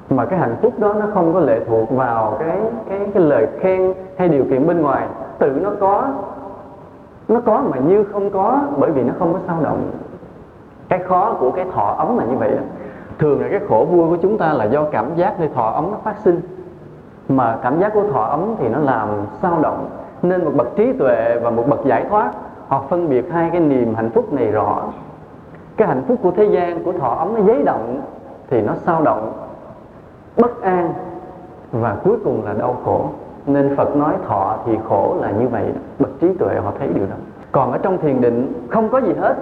Mà 0.10 0.26
cái 0.26 0.40
hạnh 0.40 0.56
phúc 0.62 0.74
đó 0.80 0.94
nó 0.94 1.06
không 1.14 1.34
có 1.34 1.40
lệ 1.40 1.60
thuộc 1.68 1.92
vào 1.92 2.38
cái 2.40 2.60
cái 2.90 3.00
cái 3.14 3.24
lời 3.24 3.48
khen 3.60 3.94
hay 4.18 4.30
điều 4.30 4.44
kiện 4.44 4.68
bên 4.68 4.82
ngoài. 4.82 5.08
Tự 5.40 5.50
nó 5.64 5.72
có 5.80 6.08
nó 7.28 7.40
có 7.46 7.64
mà 7.72 7.78
như 7.78 8.04
không 8.04 8.30
có 8.30 8.60
bởi 8.78 8.92
vì 8.92 9.04
nó 9.04 9.14
không 9.20 9.34
có 9.34 9.40
sao 9.48 9.58
động 9.64 9.92
cái 10.89 11.00
khó 11.00 11.34
của 11.39 11.52
cái 11.52 11.65
thọ 11.74 11.95
ấm 11.98 12.17
là 12.17 12.26
như 12.26 12.38
vậy 12.38 12.52
đó 12.52 12.62
thường 13.19 13.41
là 13.41 13.48
cái 13.52 13.60
khổ 13.69 13.88
vui 13.91 14.10
của 14.10 14.17
chúng 14.21 14.38
ta 14.38 14.54
là 14.54 14.65
do 14.65 14.84
cảm 14.91 15.15
giác 15.15 15.39
nơi 15.39 15.50
thọ 15.56 15.69
ấm 15.69 15.91
nó 15.91 15.98
phát 16.04 16.15
sinh. 16.19 16.41
Mà 17.30 17.58
cảm 17.63 17.80
giác 17.80 17.93
của 17.93 18.04
thọ 18.13 18.21
ấm 18.21 18.56
thì 18.60 18.69
nó 18.69 18.80
làm 18.80 19.10
sao 19.41 19.60
động. 19.62 19.89
Nên 20.21 20.45
một 20.45 20.52
bậc 20.56 20.76
trí 20.76 20.93
tuệ 20.93 21.39
và 21.43 21.50
một 21.50 21.63
bậc 21.67 21.86
giải 21.86 22.06
thoát, 22.10 22.32
họ 22.67 22.84
phân 22.89 23.10
biệt 23.10 23.32
hai 23.32 23.50
cái 23.50 23.62
niềm 23.62 23.95
hạnh 23.95 24.10
phúc 24.10 24.34
này 24.34 24.52
rõ. 24.52 24.84
Cái 25.78 25.88
hạnh 25.88 26.04
phúc 26.08 26.17
của 26.21 26.32
thế 26.32 26.45
gian, 26.45 26.84
của 26.84 26.91
thọ 26.91 27.08
ấm 27.08 27.34
nó 27.36 27.41
giấy 27.41 27.63
động 27.63 28.02
thì 28.50 28.62
nó 28.62 28.74
sao 28.76 29.02
động. 29.02 29.34
Bất 30.38 30.62
an 30.62 30.93
và 31.71 31.98
cuối 32.04 32.17
cùng 32.24 32.45
là 32.45 32.54
đau 32.54 32.76
khổ. 32.86 33.10
Nên 33.45 33.76
Phật 33.76 33.95
nói 33.95 34.13
thọ 34.28 34.56
thì 34.65 34.78
khổ 34.89 35.15
là 35.21 35.32
như 35.32 35.48
vậy. 35.48 35.65
Bậc 36.00 36.19
trí 36.19 36.34
tuệ 36.34 36.56
họ 36.63 36.71
thấy 36.80 36.88
điều 36.88 37.06
đó. 37.06 37.15
Còn 37.52 37.71
ở 37.71 37.78
trong 37.78 37.98
thiền 37.98 38.21
định 38.21 38.54
không 38.69 38.89
có 38.89 39.02
gì 39.02 39.13
hết 39.19 39.36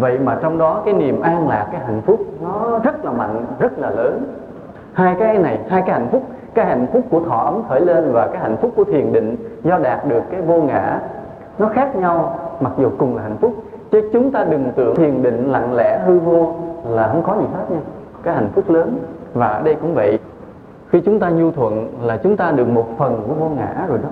vậy 0.00 0.18
mà 0.18 0.38
trong 0.42 0.58
đó 0.58 0.82
cái 0.84 0.94
niềm 0.94 1.20
an 1.20 1.48
lạc, 1.48 1.68
cái 1.72 1.80
hạnh 1.80 2.02
phúc 2.06 2.20
nó 2.42 2.78
rất 2.84 3.04
là 3.04 3.12
mạnh, 3.12 3.44
rất 3.58 3.78
là 3.78 3.90
lớn. 3.90 4.24
Hai 4.92 5.16
cái 5.18 5.38
này, 5.38 5.58
hai 5.68 5.82
cái 5.82 5.92
hạnh 5.92 6.08
phúc, 6.12 6.22
cái 6.54 6.66
hạnh 6.66 6.86
phúc 6.92 7.02
của 7.10 7.20
thọ 7.20 7.36
ấm 7.36 7.62
khởi 7.68 7.80
lên 7.80 8.12
và 8.12 8.26
cái 8.26 8.38
hạnh 8.42 8.56
phúc 8.56 8.72
của 8.76 8.84
thiền 8.84 9.12
định 9.12 9.36
do 9.62 9.78
đạt 9.78 10.08
được 10.08 10.22
cái 10.30 10.42
vô 10.42 10.62
ngã, 10.62 11.00
nó 11.58 11.68
khác 11.68 11.96
nhau, 11.96 12.38
mặc 12.60 12.72
dù 12.78 12.90
cùng 12.98 13.16
là 13.16 13.22
hạnh 13.22 13.36
phúc. 13.40 13.54
Chứ 13.90 14.10
chúng 14.12 14.30
ta 14.30 14.44
đừng 14.44 14.72
tưởng 14.76 14.94
thiền 14.94 15.22
định 15.22 15.52
lặng 15.52 15.74
lẽ, 15.74 16.00
hư 16.06 16.18
vô 16.18 16.54
là 16.88 17.08
không 17.08 17.22
có 17.22 17.36
gì 17.40 17.46
hết 17.54 17.70
nha. 17.70 17.80
Cái 18.22 18.34
hạnh 18.34 18.48
phúc 18.54 18.70
lớn, 18.70 18.98
và 19.34 19.46
ở 19.46 19.62
đây 19.62 19.74
cũng 19.74 19.94
vậy. 19.94 20.18
Khi 20.88 21.00
chúng 21.00 21.20
ta 21.20 21.30
nhu 21.30 21.50
thuận 21.50 21.88
là 22.02 22.16
chúng 22.16 22.36
ta 22.36 22.50
được 22.50 22.68
một 22.68 22.86
phần 22.98 23.22
của 23.28 23.34
vô 23.34 23.48
ngã 23.56 23.86
rồi 23.88 23.98
đó. 24.02 24.08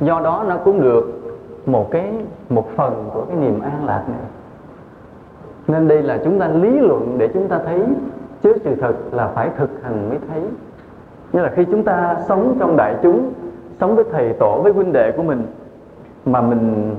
Do 0.00 0.20
đó 0.20 0.44
nó 0.48 0.56
cũng 0.56 0.80
được 0.80 1.22
một 1.66 1.90
cái, 1.90 2.12
một 2.48 2.68
phần 2.76 3.10
của 3.14 3.22
cái 3.28 3.36
niềm 3.36 3.60
an 3.60 3.84
lạc 3.86 4.02
này 4.08 4.18
nên 5.68 5.88
đây 5.88 6.02
là 6.02 6.18
chúng 6.24 6.38
ta 6.38 6.48
lý 6.48 6.78
luận 6.78 7.14
để 7.18 7.28
chúng 7.34 7.48
ta 7.48 7.60
thấy 7.66 7.80
chứ 8.42 8.52
sự 8.64 8.74
thật 8.80 8.94
là 9.12 9.26
phải 9.26 9.50
thực 9.56 9.70
hành 9.82 10.08
mới 10.08 10.18
thấy. 10.28 10.40
Như 11.32 11.40
là 11.40 11.50
khi 11.54 11.64
chúng 11.64 11.84
ta 11.84 12.16
sống 12.28 12.56
trong 12.58 12.76
đại 12.76 12.96
chúng, 13.02 13.32
sống 13.80 13.96
với 13.96 14.04
thầy 14.12 14.32
tổ, 14.32 14.60
với 14.62 14.72
huynh 14.72 14.92
đệ 14.92 15.12
của 15.16 15.22
mình, 15.22 15.46
mà 16.24 16.40
mình 16.40 16.94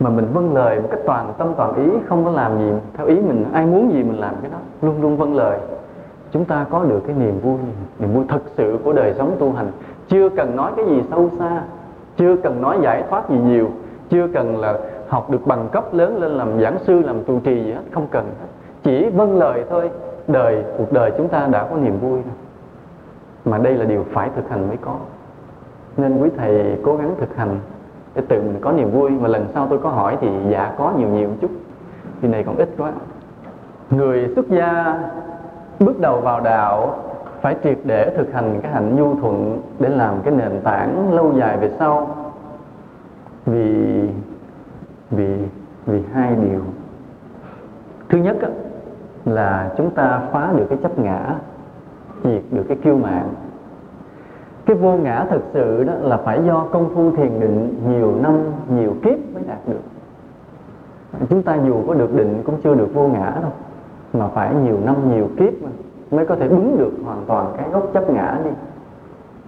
mà 0.00 0.10
mình 0.10 0.26
vâng 0.32 0.54
lời 0.54 0.80
một 0.80 0.88
cách 0.90 1.00
toàn 1.06 1.32
tâm 1.38 1.48
toàn 1.56 1.74
ý, 1.74 1.90
không 2.06 2.24
có 2.24 2.30
làm 2.30 2.58
gì 2.58 2.72
theo 2.94 3.06
ý 3.06 3.14
mình, 3.14 3.44
ai 3.52 3.66
muốn 3.66 3.92
gì 3.92 4.02
mình 4.02 4.20
làm 4.20 4.34
cái 4.42 4.50
đó, 4.50 4.58
luôn 4.82 5.02
luôn 5.02 5.16
vâng 5.16 5.36
lời. 5.36 5.58
Chúng 6.32 6.44
ta 6.44 6.66
có 6.70 6.84
được 6.84 7.00
cái 7.06 7.16
niềm 7.18 7.40
vui 7.40 7.58
niềm 7.98 8.14
vui 8.14 8.24
thật 8.28 8.42
sự 8.56 8.78
của 8.84 8.92
đời 8.92 9.14
sống 9.14 9.36
tu 9.38 9.52
hành. 9.52 9.66
Chưa 10.08 10.28
cần 10.28 10.56
nói 10.56 10.72
cái 10.76 10.86
gì 10.86 11.02
sâu 11.10 11.30
xa, 11.38 11.62
chưa 12.16 12.36
cần 12.36 12.62
nói 12.62 12.78
giải 12.82 13.04
thoát 13.10 13.30
gì 13.30 13.38
nhiều, 13.38 13.68
chưa 14.10 14.28
cần 14.34 14.60
là 14.60 14.78
học 15.12 15.30
được 15.30 15.46
bằng 15.46 15.68
cấp 15.72 15.94
lớn 15.94 16.16
lên 16.16 16.30
làm 16.30 16.60
giảng 16.60 16.78
sư, 16.86 17.02
làm 17.02 17.24
trụ 17.24 17.40
trì 17.40 17.64
gì 17.64 17.72
hết, 17.72 17.80
không 17.92 18.06
cần. 18.10 18.24
Hết 18.40 18.46
chỉ 18.82 19.08
vâng 19.08 19.38
lời 19.38 19.64
thôi, 19.70 19.90
đời, 20.28 20.64
cuộc 20.78 20.92
đời 20.92 21.12
chúng 21.16 21.28
ta 21.28 21.46
đã 21.46 21.66
có 21.70 21.76
niềm 21.76 21.98
vui 21.98 22.12
rồi. 22.12 22.34
Mà 23.44 23.58
đây 23.58 23.74
là 23.74 23.84
điều 23.84 24.04
phải 24.12 24.30
thực 24.36 24.50
hành 24.50 24.68
mới 24.68 24.76
có. 24.76 24.94
Nên 25.96 26.18
quý 26.18 26.30
thầy 26.36 26.78
cố 26.84 26.96
gắng 26.96 27.14
thực 27.20 27.36
hành 27.36 27.58
để 28.14 28.22
tự 28.28 28.42
mình 28.42 28.58
có 28.60 28.72
niềm 28.72 28.90
vui. 28.90 29.10
Mà 29.10 29.28
lần 29.28 29.46
sau 29.54 29.66
tôi 29.70 29.78
có 29.78 29.88
hỏi 29.88 30.16
thì 30.20 30.28
dạ 30.50 30.74
có 30.78 30.92
nhiều 30.98 31.08
nhiều 31.08 31.28
một 31.28 31.34
chút. 31.40 31.50
Vì 32.20 32.28
này 32.28 32.44
còn 32.44 32.56
ít 32.56 32.68
quá. 32.78 32.92
Người 33.90 34.32
xuất 34.34 34.48
gia 34.48 35.00
bước 35.80 36.00
đầu 36.00 36.20
vào 36.20 36.40
đạo 36.40 36.94
phải 37.40 37.56
triệt 37.64 37.78
để 37.84 38.14
thực 38.16 38.32
hành 38.32 38.60
cái 38.62 38.72
hạnh 38.72 38.96
nhu 38.96 39.14
thuận 39.20 39.62
để 39.78 39.88
làm 39.88 40.14
cái 40.24 40.34
nền 40.34 40.60
tảng 40.64 41.12
lâu 41.14 41.32
dài 41.32 41.56
về 41.56 41.70
sau. 41.78 42.16
Vì 43.46 44.08
vì 45.12 45.36
vì 45.86 46.02
hai 46.12 46.36
điều. 46.36 46.60
Thứ 48.08 48.18
nhất 48.18 48.36
á, 48.42 48.48
là 49.24 49.72
chúng 49.76 49.90
ta 49.90 50.22
phá 50.32 50.52
được 50.56 50.66
cái 50.68 50.78
chấp 50.82 50.98
ngã 50.98 51.34
diệt 52.24 52.42
được 52.50 52.64
cái 52.68 52.76
kiêu 52.76 52.96
mạng 52.96 53.28
cái 54.66 54.76
vô 54.76 54.96
ngã 54.96 55.26
thực 55.30 55.42
sự 55.52 55.84
đó 55.84 55.92
là 56.00 56.16
phải 56.16 56.40
do 56.46 56.66
công 56.72 56.94
phu 56.94 57.16
thiền 57.16 57.40
định 57.40 57.82
nhiều 57.88 58.14
năm 58.22 58.42
nhiều 58.76 58.94
kiếp 59.02 59.34
mới 59.34 59.42
đạt 59.48 59.58
được. 59.66 59.80
Chúng 61.30 61.42
ta 61.42 61.58
dù 61.66 61.74
có 61.88 61.94
được 61.94 62.14
định 62.14 62.42
cũng 62.44 62.60
chưa 62.64 62.74
được 62.74 62.94
vô 62.94 63.08
ngã 63.08 63.38
đâu 63.42 63.52
mà 64.12 64.28
phải 64.28 64.54
nhiều 64.54 64.78
năm 64.84 65.14
nhiều 65.14 65.28
kiếp 65.38 65.62
mà 65.62 65.70
mới 66.10 66.26
có 66.26 66.36
thể 66.36 66.48
bứng 66.48 66.78
được 66.78 66.92
hoàn 67.04 67.24
toàn 67.26 67.54
cái 67.56 67.68
gốc 67.70 67.90
chấp 67.94 68.10
ngã 68.10 68.38
đi. 68.44 68.50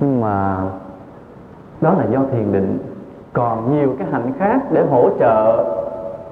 Nhưng 0.01 0.21
mà 0.21 0.63
đó 1.81 1.95
là 1.95 2.07
do 2.13 2.21
thiền 2.33 2.53
định 2.53 2.79
còn 3.35 3.77
nhiều 3.77 3.95
cái 3.99 4.09
hạnh 4.13 4.33
khác 4.39 4.61
để 4.73 4.87
hỗ 4.91 5.11
trợ 5.19 5.65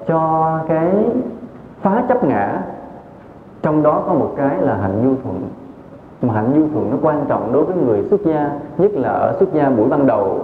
cho 0.07 0.59
cái 0.67 0.89
phá 1.81 2.03
chấp 2.07 2.23
ngã. 2.23 2.61
Trong 3.61 3.83
đó 3.83 4.03
có 4.07 4.13
một 4.13 4.33
cái 4.37 4.57
là 4.61 4.75
hạnh 4.75 5.07
nhu 5.07 5.15
thuận. 5.23 5.41
Mà 6.21 6.33
hạnh 6.33 6.59
nhu 6.59 6.67
thuận 6.73 6.91
nó 6.91 6.97
quan 7.01 7.25
trọng 7.27 7.53
đối 7.53 7.65
với 7.65 7.75
người 7.75 8.03
xuất 8.09 8.21
gia, 8.21 8.51
nhất 8.77 8.91
là 8.93 9.09
ở 9.09 9.35
xuất 9.39 9.53
gia 9.53 9.69
buổi 9.69 9.89
ban 9.89 10.07
đầu. 10.07 10.39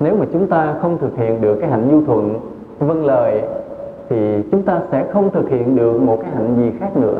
Nếu 0.00 0.16
mà 0.16 0.26
chúng 0.32 0.46
ta 0.46 0.74
không 0.82 0.98
thực 0.98 1.16
hiện 1.16 1.40
được 1.40 1.58
cái 1.60 1.70
hạnh 1.70 1.88
nhu 1.88 2.04
thuận 2.04 2.40
vâng 2.78 3.04
lời, 3.04 3.42
thì 4.08 4.42
chúng 4.52 4.62
ta 4.62 4.80
sẽ 4.92 5.04
không 5.12 5.30
thực 5.30 5.48
hiện 5.48 5.76
được 5.76 6.02
một 6.02 6.18
cái 6.22 6.30
hạnh 6.34 6.56
gì 6.56 6.72
khác 6.80 6.96
nữa. 6.96 7.18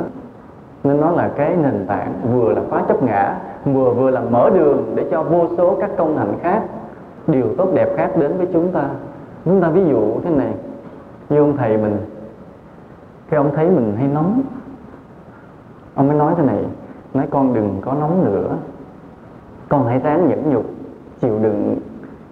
Nên 0.85 1.01
nó 1.01 1.11
là 1.11 1.31
cái 1.37 1.57
nền 1.57 1.87
tảng 1.87 2.13
vừa 2.33 2.53
là 2.53 2.61
phá 2.71 2.83
chấp 2.89 3.03
ngã, 3.03 3.37
vừa 3.65 3.91
vừa 3.91 4.11
là 4.11 4.21
mở 4.31 4.51
đường 4.55 4.93
để 4.95 5.05
cho 5.11 5.23
vô 5.23 5.47
số 5.57 5.77
các 5.81 5.91
công 5.97 6.17
hạnh 6.17 6.33
khác 6.43 6.63
điều 7.29 7.55
tốt 7.59 7.71
đẹp 7.75 7.97
khác 7.97 8.11
đến 8.17 8.39
với 8.39 8.47
chúng 8.53 8.73
ta. 8.73 8.89
Chúng 9.45 9.61
ta 9.61 9.71
ví 9.71 9.85
dụ 9.89 10.21
thế 10.25 10.31
này, 10.31 10.55
như 11.29 11.39
ông 11.39 11.57
thầy 11.57 11.77
mình, 11.77 11.97
khi 13.29 13.37
ông 13.37 13.51
thấy 13.55 13.71
mình 13.71 13.95
hay 13.99 14.09
nóng, 14.09 14.43
ông 15.95 16.09
mới 16.09 16.17
nói 16.17 16.35
thế 16.37 16.45
này, 16.45 16.65
nói 17.15 17.27
con 17.31 17.55
đừng 17.55 17.81
có 17.81 17.95
nóng 17.95 18.25
nữa. 18.25 18.57
Con 19.69 19.87
hãy 19.87 19.99
ráng 19.99 20.29
nhẫn 20.29 20.51
nhục, 20.51 20.65
chịu 21.21 21.39
đựng 21.43 21.77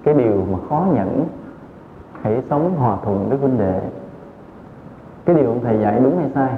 cái 0.02 0.14
điều 0.14 0.46
mà 0.52 0.59
khó 0.68 0.87
nhẫn. 0.94 1.24
Hãy 2.22 2.42
sống 2.50 2.74
hòa 2.76 2.96
thuận 3.04 3.28
với 3.28 3.38
huynh 3.38 3.59
đệ. 3.59 3.80
Cái 5.24 5.37
điều 5.37 5.46
ông 5.46 5.61
thầy 5.62 5.78
dạy 5.78 6.00
đúng 6.00 6.18
hay 6.18 6.30
sai? 6.35 6.50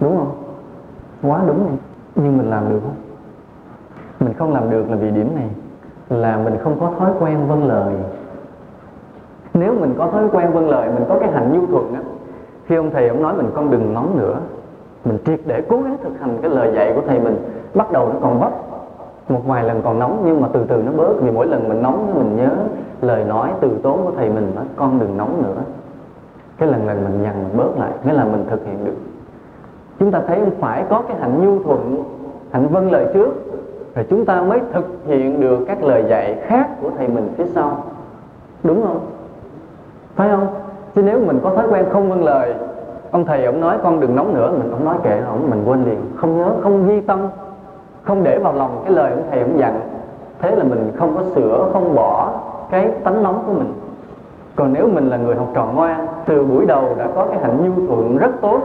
Đúng 0.00 0.16
không? 0.16 0.42
Quá 1.22 1.42
đúng 1.46 1.66
rồi. 1.66 1.76
Nhưng 2.14 2.38
mình 2.38 2.50
làm 2.50 2.70
được 2.70 2.80
không? 2.82 2.96
Mình 4.20 4.34
không 4.34 4.52
làm 4.52 4.70
được 4.70 4.90
là 4.90 4.96
vì 4.96 5.10
điểm 5.10 5.34
này 5.34 5.48
là 6.10 6.36
mình 6.36 6.58
không 6.62 6.76
có 6.80 6.90
thói 6.98 7.10
quen 7.20 7.48
vâng 7.48 7.68
lời. 7.68 7.94
Nếu 9.54 9.74
mình 9.80 9.94
có 9.98 10.06
thói 10.06 10.24
quen 10.32 10.52
vâng 10.52 10.68
lời, 10.68 10.88
mình 10.94 11.04
có 11.08 11.16
cái 11.20 11.30
hành 11.32 11.52
nhu 11.52 11.66
thuận 11.66 11.94
á, 11.94 12.00
khi 12.66 12.76
ông 12.76 12.90
thầy 12.90 13.08
ông 13.08 13.22
nói 13.22 13.34
mình 13.34 13.50
con 13.54 13.70
đừng 13.70 13.94
nóng 13.94 14.18
nữa, 14.18 14.36
mình 15.04 15.18
triệt 15.26 15.40
để 15.46 15.62
cố 15.68 15.76
gắng 15.76 15.96
thực 16.02 16.20
hành 16.20 16.38
cái 16.42 16.50
lời 16.50 16.72
dạy 16.74 16.92
của 16.94 17.02
thầy 17.06 17.20
mình, 17.20 17.36
bắt 17.74 17.92
đầu 17.92 18.08
nó 18.08 18.14
còn 18.22 18.40
vấp 18.40 18.52
một 19.28 19.40
vài 19.46 19.64
lần 19.64 19.82
còn 19.82 19.98
nóng, 19.98 20.22
nhưng 20.24 20.40
mà 20.40 20.48
từ 20.52 20.64
từ 20.68 20.82
nó 20.82 20.92
bớt, 20.92 21.14
vì 21.20 21.30
mỗi 21.30 21.46
lần 21.46 21.68
mình 21.68 21.82
nóng, 21.82 22.14
mình 22.14 22.36
nhớ 22.36 22.50
lời 23.00 23.24
nói 23.24 23.50
từ 23.60 23.70
tốn 23.82 24.04
của 24.04 24.12
thầy 24.16 24.30
mình 24.30 24.52
nói 24.54 24.64
con 24.76 24.98
đừng 24.98 25.16
nóng 25.16 25.42
nữa. 25.42 25.62
Cái 26.58 26.68
lần 26.68 26.86
lần 26.86 27.04
mình 27.04 27.22
nhằn, 27.22 27.34
mình 27.42 27.56
bớt 27.56 27.78
lại, 27.78 27.90
nghĩa 28.04 28.12
là 28.12 28.24
mình 28.24 28.44
thực 28.50 28.66
hiện 28.66 28.84
được. 28.84 28.96
Chúng 29.98 30.10
ta 30.10 30.22
thấy 30.26 30.40
phải 30.60 30.84
có 30.90 31.02
cái 31.08 31.16
hạnh 31.20 31.44
nhu 31.44 31.62
thuận 31.62 32.04
hạnh 32.50 32.68
vâng 32.68 32.92
lời 32.92 33.06
trước 33.14 33.28
thì 33.96 34.02
chúng 34.10 34.24
ta 34.24 34.42
mới 34.42 34.60
thực 34.72 34.84
hiện 35.06 35.40
được 35.40 35.58
các 35.68 35.82
lời 35.82 36.04
dạy 36.08 36.36
khác 36.46 36.68
của 36.82 36.90
thầy 36.98 37.08
mình 37.08 37.28
phía 37.36 37.44
sau. 37.54 37.84
Đúng 38.62 38.82
không? 38.82 39.00
Phải 40.14 40.28
không? 40.28 40.46
Chứ 40.94 41.02
nếu 41.02 41.18
mình 41.18 41.38
có 41.42 41.50
thói 41.50 41.68
quen 41.70 41.84
không 41.92 42.10
vâng 42.10 42.24
lời, 42.24 42.54
ông 43.10 43.24
thầy 43.24 43.44
ông 43.44 43.60
nói 43.60 43.78
con 43.82 44.00
đừng 44.00 44.16
nóng 44.16 44.34
nữa, 44.34 44.52
mình 44.58 44.70
không 44.70 44.84
nói 44.84 44.96
kệ 45.02 45.20
ông, 45.26 45.50
mình 45.50 45.62
quên 45.66 45.84
liền. 45.84 45.98
Không 46.16 46.38
nhớ, 46.38 46.52
không 46.62 46.88
ghi 46.88 47.00
tâm, 47.00 47.28
không 48.02 48.24
để 48.24 48.38
vào 48.38 48.52
lòng 48.52 48.82
cái 48.84 48.92
lời 48.92 49.10
ông 49.10 49.22
thầy 49.30 49.40
ông 49.40 49.58
dặn. 49.58 49.80
Thế 50.38 50.56
là 50.56 50.64
mình 50.64 50.92
không 50.96 51.16
có 51.16 51.22
sửa, 51.34 51.68
không 51.72 51.94
bỏ 51.94 52.30
cái 52.70 52.90
tánh 53.04 53.22
nóng 53.22 53.42
của 53.46 53.52
mình. 53.52 53.72
Còn 54.56 54.72
nếu 54.72 54.88
mình 54.88 55.10
là 55.10 55.16
người 55.16 55.36
học 55.36 55.48
trò 55.54 55.66
ngoan, 55.74 56.06
từ 56.26 56.44
buổi 56.44 56.66
đầu 56.66 56.84
đã 56.98 57.08
có 57.14 57.26
cái 57.30 57.38
hạnh 57.42 57.56
nhu 57.64 57.86
thuận 57.86 58.16
rất 58.16 58.30
tốt, 58.40 58.60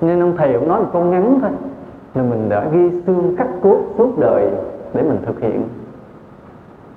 nên 0.00 0.22
ông 0.22 0.36
thầy 0.36 0.54
ông 0.54 0.68
nói 0.68 0.80
một 0.80 0.88
câu 0.92 1.02
ngắn 1.02 1.38
thôi 1.40 1.50
là 2.14 2.22
mình 2.22 2.48
đã 2.48 2.68
ghi 2.72 2.90
xương 3.06 3.34
cắt 3.36 3.48
cốt 3.62 3.78
suốt 3.98 4.18
đời 4.18 4.50
để 4.94 5.02
mình 5.02 5.18
thực 5.26 5.40
hiện. 5.40 5.68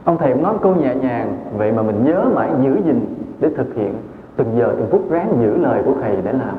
Ông 0.03 0.17
thầy 0.17 0.33
cũng 0.33 0.43
nói 0.43 0.55
câu 0.61 0.75
nhẹ 0.75 0.95
nhàng, 0.95 1.37
vậy 1.57 1.71
mà 1.71 1.81
mình 1.81 2.05
nhớ 2.05 2.25
mãi 2.35 2.49
giữ 2.63 2.77
gìn 2.85 3.05
để 3.39 3.49
thực 3.57 3.73
hiện. 3.73 3.93
Từng 4.35 4.57
giờ 4.57 4.75
từng 4.77 4.87
phút 4.91 5.09
ráng 5.09 5.37
giữ 5.41 5.57
lời 5.57 5.83
của 5.85 5.93
thầy 6.01 6.15
để 6.15 6.33
làm. 6.33 6.55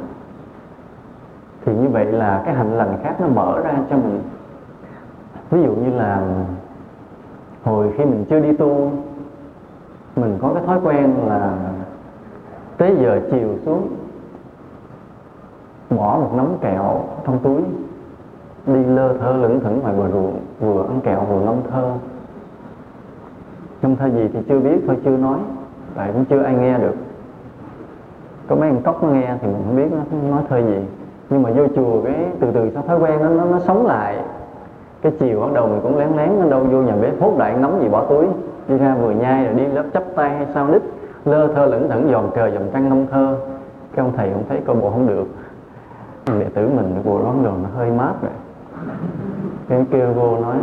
Thì 1.65 1.75
như 1.75 1.89
vậy 1.89 2.05
là 2.05 2.43
cái 2.45 2.55
hành 2.55 2.73
lành 2.73 2.99
khác 3.03 3.15
nó 3.21 3.27
mở 3.27 3.61
ra 3.65 3.73
cho 3.91 3.97
mình. 3.97 4.21
Ví 5.51 5.63
dụ 5.63 5.75
như 5.75 5.99
là 5.99 6.23
hồi 7.65 7.93
khi 7.97 8.05
mình 8.05 8.25
chưa 8.31 8.41
đi 8.41 8.53
tu, 8.53 8.93
mình 10.17 10.39
có 10.43 10.51
cái 10.55 10.63
thói 10.67 10.81
quen 10.85 11.15
là 11.27 11.57
tới 12.77 12.97
giờ 13.01 13.21
chiều 13.31 13.49
xuống 13.65 13.89
bỏ 15.91 16.19
một 16.21 16.31
nắm 16.37 16.47
kẹo 16.61 17.01
trong 17.27 17.39
túi 17.39 17.63
đi 18.67 18.85
lơ 18.85 19.15
thơ 19.21 19.33
lững 19.33 19.61
thững 19.61 19.81
ngoài 19.81 19.95
bờ 19.99 20.11
ruộng 20.11 20.41
vừa 20.61 20.83
ăn 20.83 21.01
kẹo 21.01 21.21
vừa 21.21 21.41
ngâm 21.41 21.57
thơ. 21.71 21.93
Ngâm 23.83 23.97
thơ 23.97 24.11
gì 24.11 24.29
thì 24.33 24.39
chưa 24.49 24.59
biết 24.59 24.79
thôi 24.87 24.97
chưa 25.05 25.17
nói 25.17 25.39
tại 25.95 26.11
cũng 26.13 26.25
chưa 26.25 26.43
ai 26.43 26.55
nghe 26.55 26.79
được. 26.79 26.95
Có 28.49 28.57
mấy 28.57 28.71
con 28.71 28.83
cốc 28.83 29.03
nó 29.03 29.09
nghe 29.09 29.35
thì 29.41 29.49
mình 29.49 29.63
không 29.67 29.77
biết 29.77 29.89
nó 29.93 30.29
nói 30.31 30.43
thơ 30.49 30.59
gì. 30.59 30.87
Nhưng 31.31 31.43
mà 31.43 31.51
vô 31.51 31.67
chùa 31.77 32.03
cái 32.05 32.27
từ 32.41 32.51
từ 32.53 32.71
sao 32.75 32.83
thói 32.83 32.99
quen 32.99 33.21
nó 33.23 33.29
nó, 33.29 33.45
nó 33.45 33.59
sống 33.59 33.87
lại. 33.87 34.17
Cái 35.03 35.13
chiều 35.21 35.41
bắt 35.41 35.53
đầu 35.55 35.67
mình 35.67 35.81
cũng 35.83 35.99
lén 35.99 36.09
lén 36.17 36.31
nó 36.41 36.47
đâu 36.47 36.61
vô 36.71 36.83
nhà 36.83 36.95
bếp 37.01 37.21
hốt 37.21 37.35
đại 37.39 37.57
nóng 37.57 37.81
gì 37.83 37.89
bỏ 37.89 38.05
túi. 38.05 38.27
Đi 38.69 38.79
ra 38.79 38.95
vừa 38.95 39.11
nhai 39.11 39.45
rồi 39.45 39.55
đi 39.55 39.67
lớp 39.67 39.85
chắp 39.95 40.03
tay 40.17 40.31
hay 40.31 40.47
sao 40.55 40.73
đít 40.73 40.83
lơ 41.25 41.49
thơ 41.55 41.67
lững 41.67 41.89
thững 41.89 42.09
dòm 42.13 42.31
cờ 42.31 42.51
dòm 42.51 42.63
trăng 42.73 42.89
ngâm 42.89 43.07
thơ. 43.07 43.37
Cái 43.95 44.05
ông 44.05 44.13
thầy 44.17 44.33
ông 44.33 44.43
thấy 44.49 44.61
coi 44.67 44.77
bộ 44.77 44.91
không 44.91 45.07
được. 45.07 45.27
Đệ 46.27 46.47
tử 46.55 46.69
mình 46.69 46.95
bộ 47.05 47.19
đón 47.25 47.45
đồ 47.45 47.51
nó 47.63 47.69
hơi 47.77 47.91
mát 47.91 48.13
rồi 48.23 48.33
cái 49.69 49.85
kêu 49.91 50.13
vô 50.13 50.39
nói, 50.41 50.57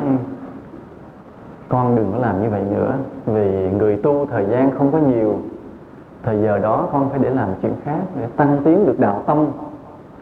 con 1.70 1.96
đừng 1.96 2.12
có 2.14 2.20
làm 2.20 2.42
như 2.42 2.50
vậy 2.50 2.64
nữa, 2.72 2.94
vì 3.26 3.72
người 3.72 3.96
tu 3.96 4.26
thời 4.26 4.46
gian 4.46 4.72
không 4.78 4.92
có 4.92 4.98
nhiều. 4.98 5.36
Thời 6.24 6.42
giờ 6.42 6.60
đó 6.60 6.88
con 6.92 7.10
phải 7.10 7.20
để 7.20 7.30
làm 7.30 7.50
chuyện 7.62 7.74
khác 7.84 8.00
để 8.20 8.28
tăng 8.36 8.62
tiến 8.64 8.86
được 8.86 9.00
đạo 9.00 9.24
tâm 9.26 9.48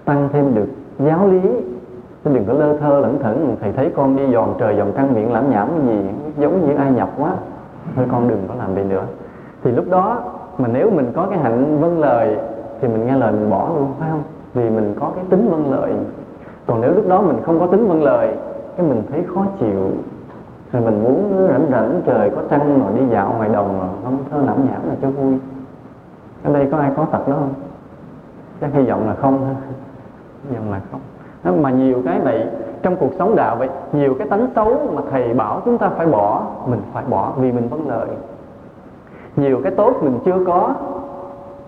tăng 0.05 0.29
thêm 0.33 0.55
được 0.55 0.67
giáo 0.99 1.27
lý. 1.27 1.41
Chứ 2.23 2.31
đừng 2.33 2.45
có 2.45 2.53
lơ 2.53 2.77
thơ 2.77 2.99
lẩn 2.99 3.19
thẩn, 3.19 3.55
thầy 3.61 3.71
thấy 3.71 3.91
con 3.95 4.15
đi 4.15 4.33
dòm 4.33 4.49
trời 4.59 4.77
dòm 4.77 4.91
căng 4.91 5.13
miệng 5.13 5.33
lãm 5.33 5.49
nhảm 5.49 5.67
cái 5.67 5.87
gì, 5.87 6.09
giống 6.37 6.67
như 6.67 6.75
ai 6.75 6.91
nhập 6.91 7.09
quá. 7.17 7.33
Thôi 7.95 8.05
con 8.11 8.27
đừng 8.27 8.43
có 8.47 8.55
làm 8.55 8.75
vậy 8.75 8.83
nữa. 8.83 9.03
Thì 9.63 9.71
lúc 9.71 9.85
đó 9.89 10.19
mà 10.57 10.67
nếu 10.67 10.89
mình 10.89 11.11
có 11.15 11.27
cái 11.29 11.39
hạnh 11.39 11.77
vâng 11.81 11.99
lời 11.99 12.37
thì 12.81 12.87
mình 12.87 13.05
nghe 13.05 13.17
lời 13.17 13.31
mình 13.31 13.49
bỏ 13.49 13.69
luôn, 13.75 13.87
phải 13.99 14.09
không? 14.09 14.23
Vì 14.53 14.69
mình 14.69 14.93
có 14.99 15.11
cái 15.15 15.23
tính 15.29 15.49
vâng 15.51 15.71
lời 15.71 15.93
còn 16.67 16.81
nếu 16.81 16.93
lúc 16.93 17.07
đó 17.07 17.21
mình 17.21 17.37
không 17.45 17.59
có 17.59 17.67
tính 17.67 17.87
vâng 17.87 18.03
lời 18.03 18.33
cái 18.77 18.85
mình 18.85 19.03
thấy 19.11 19.23
khó 19.33 19.45
chịu. 19.59 19.91
Rồi 20.71 20.81
mình 20.81 21.03
muốn 21.03 21.47
rảnh 21.49 21.67
rảnh 21.71 22.01
trời 22.05 22.29
có 22.29 22.41
trăng 22.49 22.79
rồi 22.79 22.99
đi 22.99 23.05
dạo 23.11 23.33
ngoài 23.37 23.49
đồng 23.49 23.79
rồi 23.79 23.89
không 24.03 24.17
thơ 24.31 24.37
lãm 24.37 24.65
nhảm 24.67 24.81
là 24.89 24.95
cho 25.01 25.09
vui. 25.09 25.33
Ở 26.43 26.53
đây 26.53 26.67
có 26.71 26.77
ai 26.77 26.91
có 26.97 27.05
tật 27.05 27.27
đó 27.27 27.35
không? 27.35 27.53
Chắc 28.61 28.73
hy 28.73 28.83
vọng 28.83 29.07
là 29.07 29.15
không 29.15 29.45
ha. 29.45 29.55
Hy 30.49 30.55
vọng 30.55 30.71
là 30.71 30.81
không. 30.91 30.99
Đó, 31.43 31.51
mà 31.61 31.69
nhiều 31.69 32.01
cái 32.05 32.19
này 32.19 32.47
trong 32.81 32.95
cuộc 32.95 33.11
sống 33.19 33.35
đạo 33.35 33.55
vậy 33.55 33.69
nhiều 33.93 34.15
cái 34.19 34.27
tánh 34.29 34.47
xấu 34.55 34.77
mà 34.93 35.01
thầy 35.11 35.33
bảo 35.33 35.61
chúng 35.65 35.77
ta 35.77 35.89
phải 35.89 36.05
bỏ 36.05 36.43
mình 36.65 36.81
phải 36.93 37.03
bỏ 37.09 37.33
vì 37.37 37.51
mình 37.51 37.67
vâng 37.67 37.89
lời. 37.89 38.07
Nhiều 39.35 39.59
cái 39.63 39.71
tốt 39.71 39.93
mình 40.01 40.19
chưa 40.25 40.43
có 40.47 40.73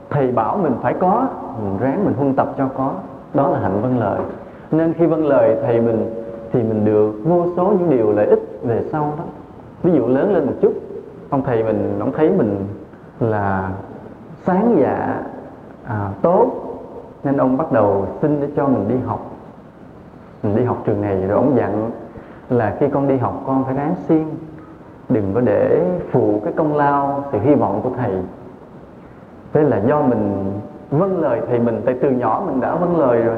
thầy 0.10 0.32
bảo 0.32 0.58
mình 0.58 0.74
phải 0.82 0.94
có 0.94 1.28
mình 1.64 1.78
ráng 1.80 2.06
mình 2.06 2.14
huân 2.14 2.34
tập 2.34 2.48
cho 2.58 2.68
có. 2.78 2.92
Đó 3.34 3.48
là 3.48 3.60
hạnh 3.60 3.82
vâng 3.82 4.00
lời 4.00 4.20
nên 4.72 4.94
khi 4.94 5.06
vâng 5.06 5.26
lời 5.26 5.56
thầy 5.62 5.82
mình 5.82 6.14
thì 6.52 6.64
mình 6.64 6.86
được 6.86 7.14
vô 7.24 7.46
số 7.58 7.74
những 7.80 7.90
điều 7.90 8.12
lợi 8.12 8.26
ích 8.26 8.60
về 8.64 8.84
sau 8.92 9.14
đó. 9.18 9.24
Ví 9.84 9.92
dụ 9.92 10.08
lớn 10.08 10.34
lên 10.34 10.46
một 10.46 10.54
chút 10.62 10.74
ông 11.30 11.44
thầy 11.44 11.64
mình 11.64 11.98
ông 12.00 12.12
thấy 12.12 12.30
mình 12.30 12.68
là 13.20 13.72
sáng 14.46 14.76
dạ 14.80 15.22
à, 15.86 16.10
tốt 16.22 16.52
nên 17.24 17.38
ông 17.38 17.58
bắt 17.58 17.72
đầu 17.72 18.08
xin 18.22 18.42
để 18.42 18.48
cho 18.56 18.68
mình 18.68 18.88
đi 18.88 18.96
học. 19.06 19.32
Mình 20.44 20.56
đi 20.56 20.64
học 20.64 20.78
trường 20.86 21.02
này 21.02 21.22
rồi 21.28 21.38
ông 21.38 21.56
dặn 21.58 21.92
là 22.50 22.76
khi 22.80 22.86
con 22.94 23.08
đi 23.08 23.18
học 23.18 23.44
con 23.46 23.64
phải 23.64 23.74
ráng 23.74 23.96
siêng 24.08 24.30
đừng 25.10 25.32
có 25.34 25.42
để 25.42 25.86
phụ 26.12 26.42
cái 26.44 26.54
công 26.54 26.76
lao 26.76 27.24
sự 27.32 27.40
hy 27.40 27.56
vọng 27.56 27.82
của 27.84 27.90
thầy. 27.98 28.12
Thế 29.54 29.64
là 29.64 29.82
do 29.88 30.02
mình 30.02 30.52
vâng 30.92 31.22
lời 31.22 31.42
thầy 31.48 31.60
mình 31.60 31.82
tại 31.86 31.96
từ 32.02 32.10
nhỏ 32.10 32.44
mình 32.46 32.62
đã 32.62 32.76
vâng 32.76 32.98
lời 32.98 33.22
rồi 33.22 33.38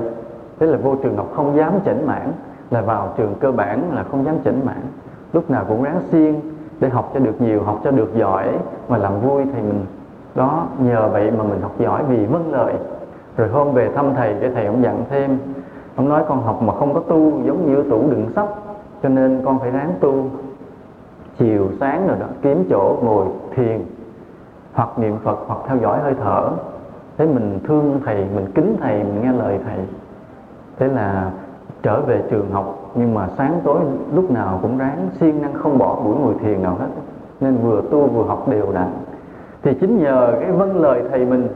thế 0.61 0.67
là 0.67 0.77
vô 0.77 0.95
trường 0.95 1.17
học 1.17 1.27
không 1.35 1.57
dám 1.57 1.73
chỉnh 1.85 2.07
mãn 2.07 2.31
là 2.69 2.81
vào 2.81 3.13
trường 3.17 3.35
cơ 3.39 3.51
bản 3.51 3.91
là 3.95 4.03
không 4.11 4.25
dám 4.25 4.35
chỉnh 4.43 4.61
mãn 4.65 4.81
lúc 5.33 5.49
nào 5.49 5.65
cũng 5.67 5.83
ráng 5.83 6.01
siêng 6.11 6.39
để 6.79 6.89
học 6.89 7.11
cho 7.13 7.19
được 7.19 7.41
nhiều, 7.41 7.63
học 7.63 7.79
cho 7.83 7.91
được 7.91 8.15
giỏi 8.15 8.47
mà 8.87 8.97
làm 8.97 9.19
vui 9.21 9.43
thì 9.55 9.61
mình 9.61 9.85
đó, 10.35 10.67
nhờ 10.79 11.09
vậy 11.11 11.31
mà 11.31 11.43
mình 11.43 11.61
học 11.61 11.71
giỏi 11.79 12.03
vì 12.09 12.25
vâng 12.25 12.51
lời. 12.51 12.73
Rồi 13.37 13.47
hôm 13.49 13.73
về 13.73 13.89
thăm 13.95 14.13
thầy 14.15 14.35
cái 14.41 14.51
thầy 14.55 14.65
ông 14.65 14.83
dặn 14.83 15.03
thêm, 15.09 15.37
ông 15.95 16.09
nói 16.09 16.23
con 16.27 16.43
học 16.43 16.61
mà 16.61 16.73
không 16.73 16.93
có 16.93 16.99
tu 16.99 17.41
giống 17.45 17.65
như 17.65 17.83
tủ 17.83 18.09
đựng 18.09 18.29
sách 18.35 18.49
cho 19.03 19.09
nên 19.09 19.41
con 19.45 19.59
phải 19.59 19.71
ráng 19.71 19.93
tu. 19.99 20.25
Chiều 21.37 21.67
sáng 21.79 22.07
rồi 22.07 22.17
đó, 22.19 22.25
kiếm 22.41 22.63
chỗ 22.69 22.97
ngồi 23.03 23.25
thiền 23.55 23.85
hoặc 24.73 24.99
niệm 24.99 25.17
phật 25.23 25.37
hoặc 25.47 25.59
theo 25.67 25.77
dõi 25.77 25.99
hơi 25.99 26.15
thở. 26.23 26.49
Thế 27.17 27.25
mình 27.25 27.59
thương 27.67 27.99
thầy, 28.05 28.25
mình 28.35 28.45
kính 28.55 28.75
thầy, 28.81 29.03
mình 29.03 29.21
nghe 29.21 29.31
lời 29.31 29.59
thầy 29.65 29.77
thế 30.81 30.87
là 30.87 31.31
trở 31.83 32.01
về 32.01 32.23
trường 32.31 32.51
học, 32.51 32.91
nhưng 32.95 33.13
mà 33.13 33.27
sáng 33.37 33.59
tối 33.63 33.79
lúc 34.15 34.31
nào 34.31 34.59
cũng 34.61 34.77
ráng, 34.77 35.09
siêng 35.19 35.41
năng 35.41 35.53
không 35.53 35.77
bỏ 35.77 35.99
buổi 36.03 36.15
ngồi 36.15 36.33
thiền 36.41 36.63
nào 36.63 36.77
hết. 36.79 36.87
Nên 37.41 37.57
vừa 37.57 37.81
tu 37.91 38.07
vừa 38.07 38.23
học 38.23 38.49
đều 38.49 38.71
đặn. 38.73 38.87
Thì 39.63 39.73
chính 39.81 39.97
nhờ 39.97 40.33
cái 40.41 40.51
vâng 40.51 40.81
lời 40.81 41.03
thầy 41.11 41.25
mình 41.25 41.47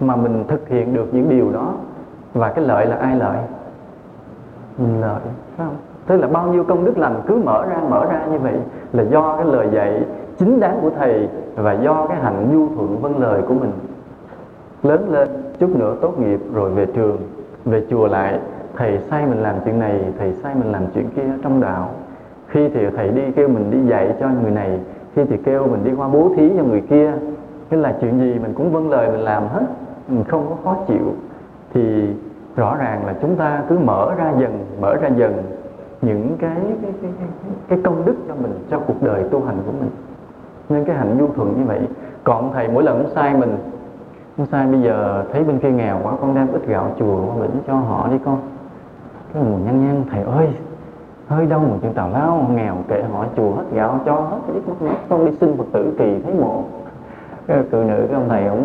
mà 0.00 0.16
mình 0.16 0.44
thực 0.48 0.68
hiện 0.68 0.94
được 0.94 1.14
những 1.14 1.28
điều 1.28 1.52
đó. 1.52 1.74
Và 2.34 2.48
cái 2.48 2.64
lợi 2.64 2.86
là 2.86 2.96
ai 2.96 3.16
lợi? 3.16 3.38
Mình 4.78 5.00
lợi, 5.00 5.20
phải 5.56 5.66
không? 5.66 5.76
Thế 6.06 6.16
là 6.16 6.26
bao 6.26 6.46
nhiêu 6.46 6.64
công 6.64 6.84
đức 6.84 6.98
lành 6.98 7.22
cứ 7.26 7.36
mở 7.44 7.64
ra 7.70 7.80
mở 7.90 8.04
ra 8.04 8.26
như 8.32 8.38
vậy 8.38 8.54
là 8.92 9.02
do 9.02 9.36
cái 9.36 9.44
lời 9.44 9.68
dạy 9.72 10.04
chính 10.38 10.60
đáng 10.60 10.78
của 10.82 10.90
thầy 10.98 11.28
và 11.56 11.72
do 11.72 12.06
cái 12.08 12.16
hạnh 12.22 12.48
nhu 12.52 12.76
thuận 12.76 12.98
vâng 13.00 13.18
lời 13.18 13.42
của 13.48 13.54
mình. 13.54 13.72
Lớn 14.82 15.08
lên, 15.10 15.28
chút 15.58 15.76
nữa 15.76 15.96
tốt 16.00 16.18
nghiệp 16.18 16.40
rồi 16.54 16.70
về 16.70 16.86
trường 16.86 17.16
về 17.66 17.82
chùa 17.90 18.06
lại 18.06 18.38
thầy 18.76 18.98
sai 19.10 19.26
mình 19.26 19.38
làm 19.38 19.54
chuyện 19.64 19.78
này 19.78 20.00
thầy 20.18 20.32
sai 20.32 20.54
mình 20.54 20.72
làm 20.72 20.82
chuyện 20.94 21.08
kia 21.16 21.22
trong 21.42 21.60
đạo. 21.60 21.90
Khi 22.48 22.68
thì 22.68 22.80
thầy 22.96 23.08
đi 23.08 23.22
kêu 23.36 23.48
mình 23.48 23.70
đi 23.70 23.90
dạy 23.90 24.14
cho 24.20 24.28
người 24.42 24.50
này 24.50 24.80
khi 25.14 25.24
thì 25.24 25.36
kêu 25.44 25.66
mình 25.66 25.84
đi 25.84 25.90
qua 25.96 26.08
bố 26.08 26.30
thí 26.36 26.52
cho 26.56 26.64
người 26.64 26.80
kia. 26.80 27.12
Cái 27.70 27.80
là 27.80 27.94
chuyện 28.00 28.18
gì 28.18 28.38
mình 28.42 28.54
cũng 28.54 28.72
vâng 28.72 28.90
lời 28.90 29.10
mình 29.10 29.20
làm 29.20 29.48
hết 29.48 29.66
mình 30.08 30.24
không 30.28 30.46
có 30.48 30.56
khó 30.64 30.76
chịu. 30.88 31.14
Thì 31.74 32.06
rõ 32.56 32.76
ràng 32.76 33.06
là 33.06 33.14
chúng 33.22 33.36
ta 33.36 33.62
cứ 33.68 33.78
mở 33.78 34.14
ra 34.18 34.32
dần 34.40 34.64
mở 34.80 34.94
ra 34.94 35.08
dần 35.16 35.42
những 36.02 36.36
cái 36.38 36.56
cái, 36.82 36.92
cái, 37.02 37.10
cái, 37.68 37.78
công 37.84 38.04
đức 38.06 38.14
cho 38.28 38.34
mình 38.42 38.52
cho 38.70 38.78
cuộc 38.78 39.02
đời 39.02 39.24
tu 39.30 39.42
hành 39.44 39.56
của 39.66 39.72
mình. 39.80 39.90
Nên 40.68 40.84
cái 40.84 40.96
hạnh 40.96 41.18
nhu 41.18 41.26
thuận 41.28 41.54
như 41.58 41.64
vậy. 41.66 41.80
Còn 42.24 42.52
thầy 42.52 42.68
mỗi 42.68 42.82
lần 42.82 43.06
sai 43.14 43.34
mình 43.34 43.56
ông 44.38 44.46
sai, 44.46 44.66
bây 44.66 44.82
giờ 44.82 45.24
thấy 45.32 45.44
bên 45.44 45.58
kia 45.58 45.70
nghèo 45.70 46.00
quá, 46.02 46.12
con 46.20 46.34
đem 46.34 46.52
ít 46.52 46.66
gạo 46.66 46.90
chùa 46.98 47.26
qua 47.26 47.34
bển 47.40 47.50
cho 47.66 47.74
họ 47.74 48.08
đi 48.10 48.16
con. 48.24 48.38
Cái 49.34 49.42
mùi 49.42 49.60
nhăn 49.60 49.86
nhăn, 49.86 50.04
thầy 50.10 50.22
ơi, 50.22 50.48
hơi 51.28 51.46
đâu 51.46 51.60
một 51.60 51.76
chuyện 51.82 51.94
tào 51.94 52.10
lao, 52.10 52.46
nghèo 52.54 52.76
kệ 52.88 53.02
họ, 53.12 53.24
chùa 53.36 53.52
hết 53.54 53.64
gạo, 53.72 54.00
cho 54.06 54.14
hết 54.14 54.38
ít 54.54 54.62
mất 54.68 54.82
mát. 54.82 54.96
Con 55.08 55.26
đi 55.26 55.32
xin 55.40 55.56
phật 55.56 55.64
tử 55.72 55.94
kỳ, 55.98 56.22
thấy 56.24 56.34
mộ 56.34 56.62
cái 57.46 57.62
cự 57.70 57.84
nữ, 57.88 58.06
cái 58.08 58.14
ông 58.14 58.28
thầy 58.28 58.46
ông 58.46 58.64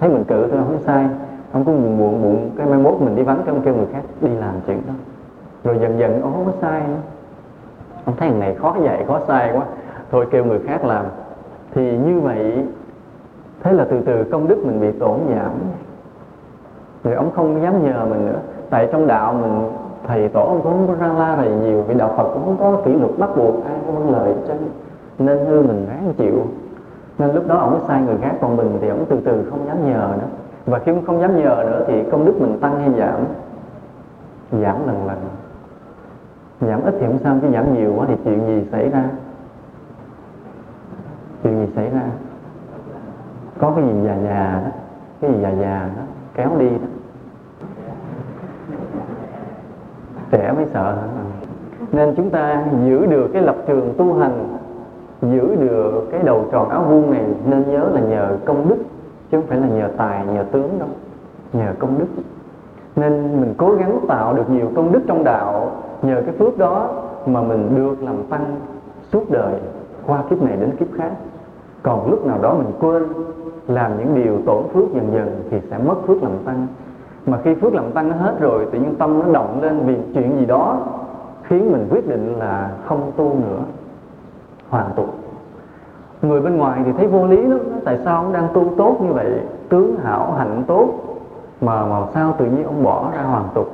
thấy 0.00 0.08
mình 0.08 0.24
cự 0.24 0.48
thôi, 0.50 0.60
không 0.66 0.82
sai. 0.86 1.08
Ông 1.52 1.64
có 1.64 1.72
buồn 1.72 1.98
buồn 1.98 2.22
buồn. 2.22 2.50
Cái 2.56 2.66
mai 2.66 2.78
mốt 2.78 3.00
mình 3.00 3.16
đi 3.16 3.22
vắng, 3.22 3.42
cái 3.46 3.54
ông 3.54 3.64
kêu 3.64 3.74
người 3.74 3.86
khác 3.92 4.00
đi 4.20 4.28
làm 4.28 4.54
chuyện 4.66 4.82
đó. 4.86 4.92
Rồi 5.64 5.78
dần 5.80 5.98
dần 5.98 6.22
ông 6.22 6.32
không 6.32 6.44
có 6.46 6.52
sai 6.60 6.80
nữa. 6.80 7.00
Ông 8.04 8.16
thấy 8.16 8.30
thằng 8.30 8.40
này 8.40 8.54
khó 8.54 8.76
dạy, 8.84 9.04
khó 9.08 9.20
sai 9.28 9.52
quá. 9.54 9.62
Thôi 10.10 10.26
kêu 10.30 10.44
người 10.44 10.58
khác 10.58 10.84
làm. 10.84 11.04
Thì 11.74 11.98
như 11.98 12.20
vậy 12.20 12.66
thế 13.62 13.72
là 13.72 13.86
từ 13.90 14.00
từ 14.06 14.24
công 14.24 14.48
đức 14.48 14.58
mình 14.64 14.80
bị 14.80 14.92
tổn 14.92 15.18
giảm. 15.34 15.50
Rồi 17.04 17.14
ông 17.14 17.30
không 17.36 17.62
dám 17.62 17.84
nhờ 17.84 18.06
mình 18.10 18.26
nữa. 18.26 18.38
Tại 18.70 18.88
trong 18.92 19.06
đạo 19.06 19.34
mình, 19.34 19.70
thầy 20.06 20.28
tổ 20.28 20.46
ông 20.46 20.60
cũng 20.62 20.72
không 20.72 20.88
có 20.88 21.06
ra 21.06 21.12
la 21.12 21.36
thầy 21.36 21.50
nhiều, 21.50 21.82
vì 21.82 21.94
đạo 21.94 22.14
phật 22.16 22.30
cũng 22.32 22.44
không 22.44 22.56
có 22.58 22.82
kỷ 22.84 22.92
luật 22.92 23.18
bắt 23.18 23.30
buộc 23.36 23.64
ai 23.64 23.74
có 23.86 23.92
vâng 23.92 24.10
lời 24.10 24.34
cho 24.48 24.54
nên 25.18 25.46
hư 25.46 25.62
mình 25.62 25.86
ráng 25.88 26.14
chịu. 26.18 26.46
Nên 27.18 27.34
lúc 27.34 27.48
đó 27.48 27.56
ông 27.56 27.70
mới 27.70 27.80
sai 27.88 28.02
người 28.02 28.16
khác, 28.22 28.32
còn 28.40 28.56
mình 28.56 28.78
thì 28.80 28.88
ông 28.88 29.04
từ 29.08 29.20
từ 29.24 29.46
không 29.50 29.66
dám 29.66 29.92
nhờ 29.92 30.08
nữa. 30.20 30.28
Và 30.66 30.78
khi 30.78 30.92
ông 30.92 31.06
không 31.06 31.20
dám 31.20 31.36
nhờ 31.36 31.64
nữa 31.70 31.84
thì 31.86 32.02
công 32.10 32.24
đức 32.24 32.40
mình 32.40 32.58
tăng 32.60 32.80
hay 32.80 32.90
giảm? 32.98 33.20
Giảm 34.52 34.86
lần 34.86 35.06
lần. 35.06 35.18
Giảm 36.60 36.82
ít 36.84 36.94
thì 37.00 37.06
không 37.06 37.18
sao, 37.24 37.36
chứ 37.42 37.48
giảm 37.52 37.74
nhiều 37.74 37.94
quá 37.96 38.06
thì 38.08 38.14
chuyện 38.24 38.46
gì 38.46 38.68
xảy 38.72 38.88
ra? 38.88 39.04
Chuyện 41.42 41.66
gì 41.66 41.72
xảy 41.76 41.90
ra? 41.90 42.02
Có 43.60 43.72
cái 43.76 43.84
gì 43.84 43.92
già 44.04 44.16
già 44.24 44.60
đó, 44.64 44.70
cái 45.20 45.32
gì 45.32 45.38
già 45.42 45.50
già 45.50 45.88
đó, 45.96 46.02
kéo 46.34 46.50
đi 46.58 46.68
đó. 46.68 46.88
Trẻ 50.30 50.52
mới 50.56 50.66
sợ 50.72 50.94
hả? 50.94 51.06
Nên 51.92 52.14
chúng 52.16 52.30
ta 52.30 52.64
giữ 52.84 53.06
được 53.06 53.30
cái 53.32 53.42
lập 53.42 53.56
trường 53.66 53.94
tu 53.98 54.14
hành, 54.14 54.48
giữ 55.22 55.56
được 55.56 56.08
cái 56.12 56.22
đầu 56.22 56.44
tròn 56.52 56.68
áo 56.68 56.84
vuông 56.88 57.10
này, 57.10 57.24
nên 57.46 57.70
nhớ 57.70 57.88
là 57.92 58.00
nhờ 58.00 58.36
công 58.44 58.68
đức, 58.68 58.76
chứ 59.30 59.40
không 59.40 59.46
phải 59.46 59.58
là 59.58 59.66
nhờ 59.66 59.88
tài, 59.96 60.26
nhờ 60.26 60.44
tướng 60.52 60.78
đâu, 60.78 60.88
nhờ 61.52 61.72
công 61.78 61.98
đức. 61.98 62.06
Nên 62.96 63.40
mình 63.40 63.54
cố 63.56 63.72
gắng 63.72 64.00
tạo 64.08 64.34
được 64.34 64.50
nhiều 64.50 64.70
công 64.76 64.92
đức 64.92 65.00
trong 65.06 65.24
đạo, 65.24 65.70
nhờ 66.02 66.22
cái 66.26 66.34
phước 66.38 66.58
đó 66.58 66.88
mà 67.26 67.42
mình 67.42 67.76
được 67.76 68.02
làm 68.02 68.16
tăng 68.30 68.56
suốt 69.12 69.30
đời 69.30 69.54
qua 70.06 70.22
kiếp 70.30 70.42
này 70.42 70.56
đến 70.56 70.76
kiếp 70.76 70.88
khác 70.98 71.10
còn 71.82 72.10
lúc 72.10 72.26
nào 72.26 72.38
đó 72.42 72.54
mình 72.54 72.72
quên, 72.80 73.02
làm 73.68 73.98
những 73.98 74.24
điều 74.24 74.38
tổn 74.46 74.62
phước 74.72 74.94
dần 74.94 75.12
dần 75.12 75.42
thì 75.50 75.60
sẽ 75.70 75.78
mất 75.78 75.94
phước 76.06 76.22
làm 76.22 76.32
tăng. 76.44 76.66
Mà 77.26 77.38
khi 77.44 77.54
phước 77.54 77.74
làm 77.74 77.92
tăng 77.92 78.08
nó 78.08 78.16
hết 78.16 78.40
rồi, 78.40 78.66
tự 78.72 78.78
nhiên 78.78 78.94
tâm 78.98 79.18
nó 79.18 79.32
động 79.32 79.62
lên 79.62 79.80
vì 79.86 79.96
chuyện 80.14 80.38
gì 80.38 80.46
đó 80.46 80.78
khiến 81.42 81.72
mình 81.72 81.86
quyết 81.90 82.08
định 82.08 82.38
là 82.38 82.70
không 82.84 83.12
tu 83.16 83.34
nữa, 83.34 83.60
hoàn 84.68 84.90
tụ 84.96 85.04
người 86.22 86.40
bên 86.40 86.56
ngoài 86.56 86.80
thì 86.84 86.92
thấy 86.92 87.06
vô 87.06 87.26
lý 87.26 87.42
lắm 87.42 87.58
tại 87.84 87.98
sao 88.04 88.16
ông 88.16 88.32
đang 88.32 88.48
tu 88.54 88.64
tốt 88.76 88.96
như 89.02 89.12
vậy? 89.12 89.40
Tướng 89.68 89.96
hảo, 89.96 90.34
hạnh 90.38 90.62
tốt, 90.66 90.88
mà 91.60 91.86
mà 91.86 92.06
sao 92.14 92.34
tự 92.38 92.44
nhiên 92.44 92.64
ông 92.64 92.84
bỏ 92.84 93.10
ra 93.16 93.22
hoàn 93.22 93.44
tục? 93.54 93.72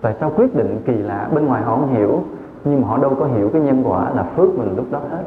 Tại 0.00 0.14
sao 0.20 0.32
quyết 0.36 0.56
định 0.56 0.80
kỳ 0.86 0.92
lạ? 0.92 1.28
Bên 1.34 1.46
ngoài 1.46 1.62
họ 1.62 1.76
không 1.76 1.94
hiểu, 1.94 2.22
nhưng 2.64 2.80
mà 2.80 2.88
họ 2.88 2.98
đâu 2.98 3.14
có 3.18 3.26
hiểu 3.26 3.50
cái 3.52 3.62
nhân 3.62 3.82
quả 3.86 4.10
là 4.14 4.22
phước 4.22 4.58
mình 4.58 4.76
lúc 4.76 4.86
đó 4.90 4.98
hết 5.10 5.22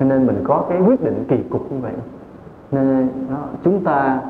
cho 0.00 0.06
nên 0.06 0.26
mình 0.26 0.40
có 0.44 0.64
cái 0.68 0.80
quyết 0.86 1.04
định 1.04 1.24
kỳ 1.28 1.36
cục 1.50 1.72
như 1.72 1.78
vậy. 1.82 1.92
Nên 2.70 3.08
đó, 3.30 3.36
chúng 3.64 3.84
ta 3.84 4.20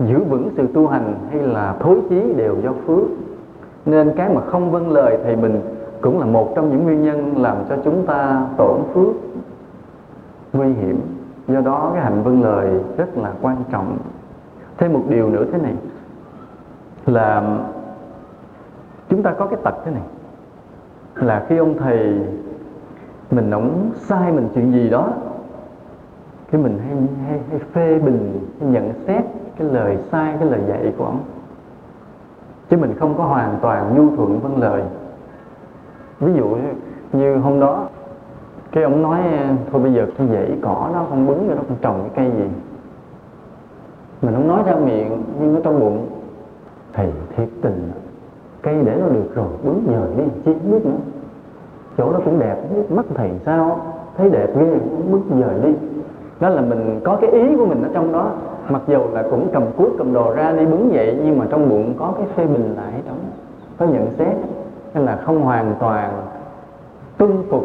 giữ 0.00 0.24
vững 0.24 0.50
sự 0.56 0.66
tu 0.74 0.86
hành 0.86 1.14
hay 1.30 1.40
là 1.40 1.76
thối 1.80 2.00
chí 2.10 2.32
đều 2.36 2.56
do 2.62 2.72
phước. 2.86 3.04
Nên 3.86 4.12
cái 4.16 4.34
mà 4.34 4.40
không 4.40 4.70
vâng 4.70 4.90
lời 4.90 5.18
thì 5.24 5.36
mình 5.36 5.60
cũng 6.00 6.20
là 6.20 6.26
một 6.26 6.52
trong 6.56 6.70
những 6.70 6.84
nguyên 6.84 7.02
nhân 7.02 7.42
làm 7.42 7.56
cho 7.68 7.76
chúng 7.84 8.06
ta 8.06 8.46
tổn 8.56 8.80
phước 8.94 9.14
nguy 10.52 10.72
hiểm. 10.72 11.00
Do 11.48 11.60
đó 11.60 11.90
cái 11.94 12.04
hạnh 12.04 12.22
vâng 12.22 12.42
lời 12.42 12.80
rất 12.96 13.18
là 13.18 13.32
quan 13.42 13.56
trọng. 13.72 13.98
Thêm 14.78 14.92
một 14.92 15.02
điều 15.08 15.30
nữa 15.30 15.44
thế 15.52 15.58
này 15.58 15.74
là 17.06 17.58
chúng 19.08 19.22
ta 19.22 19.32
có 19.32 19.46
cái 19.46 19.58
tật 19.64 19.74
thế 19.84 19.90
này 19.90 20.02
là 21.14 21.46
khi 21.48 21.56
ông 21.56 21.78
thầy 21.78 22.20
mình 23.32 23.50
ổng 23.50 23.90
sai 23.94 24.32
mình 24.32 24.48
chuyện 24.54 24.72
gì 24.72 24.90
đó 24.90 25.08
cái 26.50 26.60
mình 26.60 26.78
hay, 26.78 26.96
hay, 27.28 27.40
hay 27.50 27.60
phê 27.72 27.98
bình 27.98 28.48
hay 28.60 28.70
nhận 28.70 28.92
xét 29.06 29.24
cái 29.58 29.68
lời 29.68 29.98
sai 30.12 30.36
cái 30.40 30.50
lời 30.50 30.60
dạy 30.68 30.92
của 30.98 31.04
ông 31.04 31.20
chứ 32.70 32.76
mình 32.76 32.94
không 32.98 33.14
có 33.18 33.24
hoàn 33.24 33.58
toàn 33.62 33.96
nhu 33.96 34.16
thuận 34.16 34.40
vâng 34.40 34.58
lời. 34.58 34.82
Ví 36.20 36.32
dụ 36.34 36.56
như 37.12 37.36
hôm 37.36 37.60
đó 37.60 37.88
cái 38.72 38.84
ông 38.84 39.02
nói 39.02 39.20
thôi 39.72 39.82
bây 39.82 39.92
giờ 39.92 40.06
cái 40.18 40.28
dãy 40.32 40.58
cỏ 40.62 40.90
nó 40.92 41.04
không 41.08 41.26
bứng 41.26 41.46
rồi 41.48 41.56
nó 41.56 41.62
không 41.68 41.76
trồng 41.80 42.00
cái 42.00 42.10
cây 42.14 42.36
gì? 42.36 42.48
Mình 44.22 44.34
không 44.34 44.48
nói 44.48 44.62
ra 44.66 44.74
miệng 44.74 45.22
nhưng 45.40 45.54
nó 45.54 45.60
trong 45.64 45.80
bụng 45.80 46.06
thầy 46.92 47.12
thiệt 47.36 47.48
tình 47.62 47.90
cây 48.62 48.82
để 48.84 48.96
nó 49.00 49.08
được 49.08 49.34
rồi 49.34 49.48
bứng 49.64 49.84
nhờ 49.86 50.06
đi 50.16 50.24
chi 50.44 50.52
không 50.62 50.70
biết 50.70 50.86
nữa 50.86 50.98
chỗ 51.98 52.12
nó 52.12 52.18
cũng 52.24 52.38
đẹp, 52.38 52.56
mắt 52.90 53.04
thầy 53.14 53.30
sao? 53.46 53.80
Thấy 54.16 54.30
đẹp 54.30 54.46
ghê 54.56 54.78
cũng 54.90 55.12
bước 55.12 55.20
dời 55.40 55.60
đi. 55.62 55.74
Đó 56.40 56.48
là 56.48 56.60
mình 56.60 57.00
có 57.04 57.18
cái 57.20 57.30
ý 57.30 57.56
của 57.56 57.66
mình 57.66 57.82
ở 57.82 57.88
trong 57.94 58.12
đó. 58.12 58.30
Mặc 58.68 58.82
dù 58.86 59.00
là 59.12 59.22
cũng 59.30 59.48
cầm 59.52 59.62
cuốc, 59.76 59.88
cầm 59.98 60.12
đồ 60.12 60.34
ra 60.34 60.52
đi 60.52 60.66
bứng 60.66 60.90
vậy 60.92 61.20
nhưng 61.24 61.38
mà 61.38 61.46
trong 61.50 61.68
bụng 61.68 61.94
có 61.98 62.12
cái 62.16 62.26
phê 62.34 62.46
bình 62.46 62.74
lại 62.76 62.92
trong 63.06 63.16
có 63.78 63.86
nhận 63.86 64.06
xét. 64.18 64.36
Nên 64.94 65.04
là 65.04 65.16
không 65.24 65.42
hoàn 65.42 65.74
toàn 65.78 66.10
tuân 67.18 67.42
phục 67.50 67.64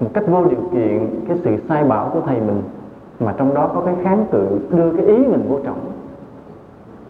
một 0.00 0.08
cách 0.14 0.24
vô 0.28 0.44
điều 0.44 0.60
kiện 0.72 1.08
cái 1.28 1.36
sự 1.44 1.56
sai 1.68 1.84
bảo 1.84 2.10
của 2.14 2.20
thầy 2.26 2.40
mình, 2.40 2.62
mà 3.20 3.34
trong 3.36 3.54
đó 3.54 3.70
có 3.74 3.80
cái 3.80 3.94
kháng 4.02 4.24
cự, 4.30 4.46
đưa 4.70 4.92
cái 4.96 5.06
ý 5.06 5.16
mình 5.16 5.44
vô 5.48 5.58
trọng. 5.64 5.78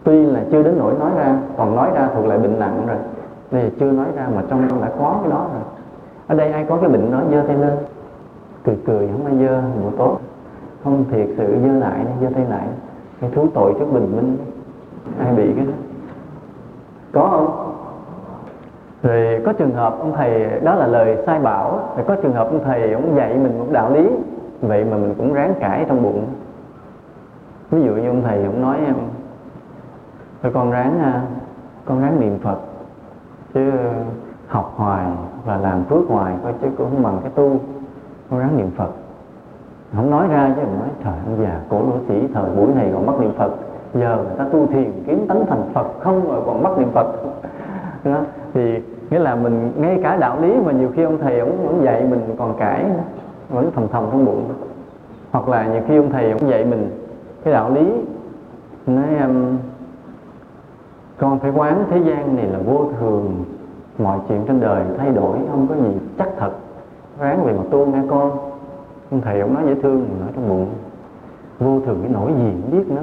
Tuy 0.03 0.25
là 0.25 0.43
chưa 0.51 0.63
đến 0.63 0.75
nỗi 0.77 0.93
nói 0.99 1.11
ra, 1.17 1.39
còn 1.57 1.75
nói 1.75 1.89
ra 1.93 2.09
thuộc 2.15 2.25
lại 2.25 2.37
bệnh 2.37 2.59
nặng 2.59 2.83
rồi. 2.87 2.97
Đây 3.51 3.71
chưa 3.79 3.91
nói 3.91 4.05
ra 4.15 4.27
mà 4.35 4.43
trong 4.49 4.81
đã 4.81 4.89
có 4.99 5.19
cái 5.21 5.31
đó 5.31 5.47
rồi 5.53 5.63
ở 6.29 6.35
đây 6.35 6.51
ai 6.51 6.65
có 6.69 6.77
cái 6.77 6.89
bệnh 6.89 7.11
nói 7.11 7.23
dơ 7.31 7.43
tay 7.47 7.55
lên? 7.55 7.77
Cười 8.63 8.77
cười, 8.85 9.07
không 9.07 9.25
ai 9.25 9.35
dơ 9.37 9.61
mùa 9.81 9.91
tốt. 9.97 10.19
Không 10.83 11.05
thiệt 11.11 11.27
sự 11.37 11.57
dơ 11.63 11.71
lại, 11.71 12.05
dơ 12.21 12.27
tay 12.35 12.45
lại. 12.49 12.67
Hay 13.21 13.29
thú 13.35 13.47
tội 13.53 13.73
trước 13.79 13.85
bình 13.93 14.15
minh. 14.15 14.37
Ai 15.19 15.33
bị 15.33 15.53
cái 15.55 15.65
đó? 15.65 15.73
Có 17.13 17.27
không? 17.29 17.75
Rồi 19.03 19.41
có 19.45 19.53
trường 19.53 19.73
hợp 19.73 19.99
ông 19.99 20.13
thầy, 20.15 20.59
đó 20.59 20.75
là 20.75 20.87
lời 20.87 21.17
sai 21.25 21.39
bảo. 21.39 21.79
Rồi 21.95 22.05
có 22.07 22.15
trường 22.15 22.33
hợp 22.33 22.47
ông 22.47 22.63
thầy 22.65 22.93
ông 22.93 23.15
dạy 23.15 23.33
mình 23.33 23.59
một 23.59 23.67
đạo 23.71 23.93
lý. 23.93 24.09
Vậy 24.61 24.85
mà 24.85 24.97
mình 24.97 25.13
cũng 25.17 25.33
ráng 25.33 25.53
cãi 25.59 25.85
trong 25.87 26.03
bụng. 26.03 26.25
Ví 27.71 27.81
dụ 27.81 27.91
như 27.91 28.07
ông 28.07 28.23
thầy 28.23 28.43
ông 28.43 28.61
nói, 28.61 28.77
em, 28.85 28.95
thôi 30.41 30.51
con 30.55 30.71
ráng 30.71 30.99
à, 30.99 31.21
con 31.85 32.01
ráng 32.01 32.19
niệm 32.19 32.39
phật, 32.39 32.59
chứ 33.53 33.71
học 34.47 34.73
hoài 34.75 35.05
và 35.45 35.57
làm 35.57 35.83
phước 35.83 36.09
ngoài, 36.09 36.35
coi 36.43 36.53
chứ 36.61 36.67
cũng 36.77 37.03
bằng 37.03 37.19
cái 37.21 37.31
tu 37.35 37.59
cố 38.29 38.37
ráng 38.37 38.57
niệm 38.57 38.69
phật. 38.77 38.89
Không 39.95 40.11
nói 40.11 40.27
ra 40.27 40.53
chứ 40.55 40.61
nói 40.61 40.89
trời 41.03 41.13
ông 41.25 41.37
già 41.43 41.59
cổ 41.69 41.79
lỗ 41.79 41.93
sĩ 42.07 42.27
thời 42.33 42.49
buổi 42.55 42.67
này 42.75 42.89
còn 42.93 43.05
bắt 43.05 43.19
niệm 43.19 43.31
phật. 43.37 43.51
Giờ 43.93 44.17
người 44.17 44.37
ta 44.37 44.45
tu 44.51 44.67
thiền 44.67 44.91
kiếm 45.07 45.27
tánh 45.27 45.45
thành 45.49 45.63
phật 45.73 45.87
không 45.99 46.27
rồi 46.27 46.41
còn 46.45 46.63
bắt 46.63 46.77
niệm 46.77 46.89
phật. 46.93 47.07
Đó. 48.03 48.21
thì 48.53 48.81
nghĩa 49.09 49.19
là 49.19 49.35
mình 49.35 49.71
ngay 49.77 49.99
cả 50.03 50.17
đạo 50.17 50.41
lý 50.41 50.55
mà 50.65 50.71
nhiều 50.71 50.89
khi 50.95 51.03
ông 51.03 51.17
thầy 51.17 51.39
ông, 51.39 51.67
ông 51.67 51.83
dạy 51.83 52.03
mình 52.03 52.35
còn 52.37 52.53
cãi 52.57 52.85
vẫn 53.49 53.71
thầm 53.75 53.87
thầm 53.91 54.05
trong 54.11 54.25
bụng. 54.25 54.43
Hoặc 55.31 55.49
là 55.49 55.67
nhiều 55.67 55.81
khi 55.87 55.97
ông 55.97 56.09
thầy 56.11 56.31
ông 56.31 56.49
dạy 56.49 56.65
mình 56.65 56.91
cái 57.43 57.53
đạo 57.53 57.69
lý 57.69 57.91
nói 58.87 59.17
um, 59.21 59.57
con 61.17 61.39
phải 61.39 61.51
quán 61.51 61.85
thế 61.89 61.97
gian 61.97 62.35
này 62.35 62.45
là 62.45 62.59
vô 62.65 62.85
thường 62.99 63.45
mọi 63.99 64.19
chuyện 64.27 64.45
trên 64.47 64.59
đời 64.59 64.83
thay 64.97 65.11
đổi 65.11 65.37
không 65.51 65.67
có 65.67 65.75
gì 65.75 65.97
chắc 66.17 66.29
thật. 66.37 66.51
Ráng 67.19 67.45
về 67.45 67.53
mà 67.53 67.63
tu 67.71 67.85
nghe 67.85 67.99
con. 68.09 68.31
Ông 69.11 69.21
thầy 69.21 69.39
ông 69.39 69.53
nói 69.53 69.63
dễ 69.65 69.75
thương 69.75 70.05
mà 70.11 70.25
nói 70.25 70.29
trong 70.35 70.49
bụng. 70.49 70.69
Vô 71.59 71.79
thường 71.85 71.99
cái 72.01 72.11
nỗi 72.13 72.33
gì 72.33 72.51
không 72.61 72.71
biết 72.71 72.91
nữa. 72.91 73.01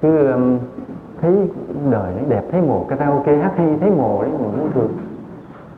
Cứ 0.00 0.32
um, 0.32 0.58
thấy 1.20 1.48
đời 1.90 2.12
nó 2.16 2.22
đẹp 2.28 2.42
thấy 2.50 2.62
mồ 2.62 2.84
karaoke 2.88 3.36
hát 3.36 3.52
hay 3.56 3.76
thấy 3.80 3.90
mồ 3.90 4.22
đấy 4.22 4.30
mà 4.38 4.48
vô 4.48 4.66
thường 4.74 4.90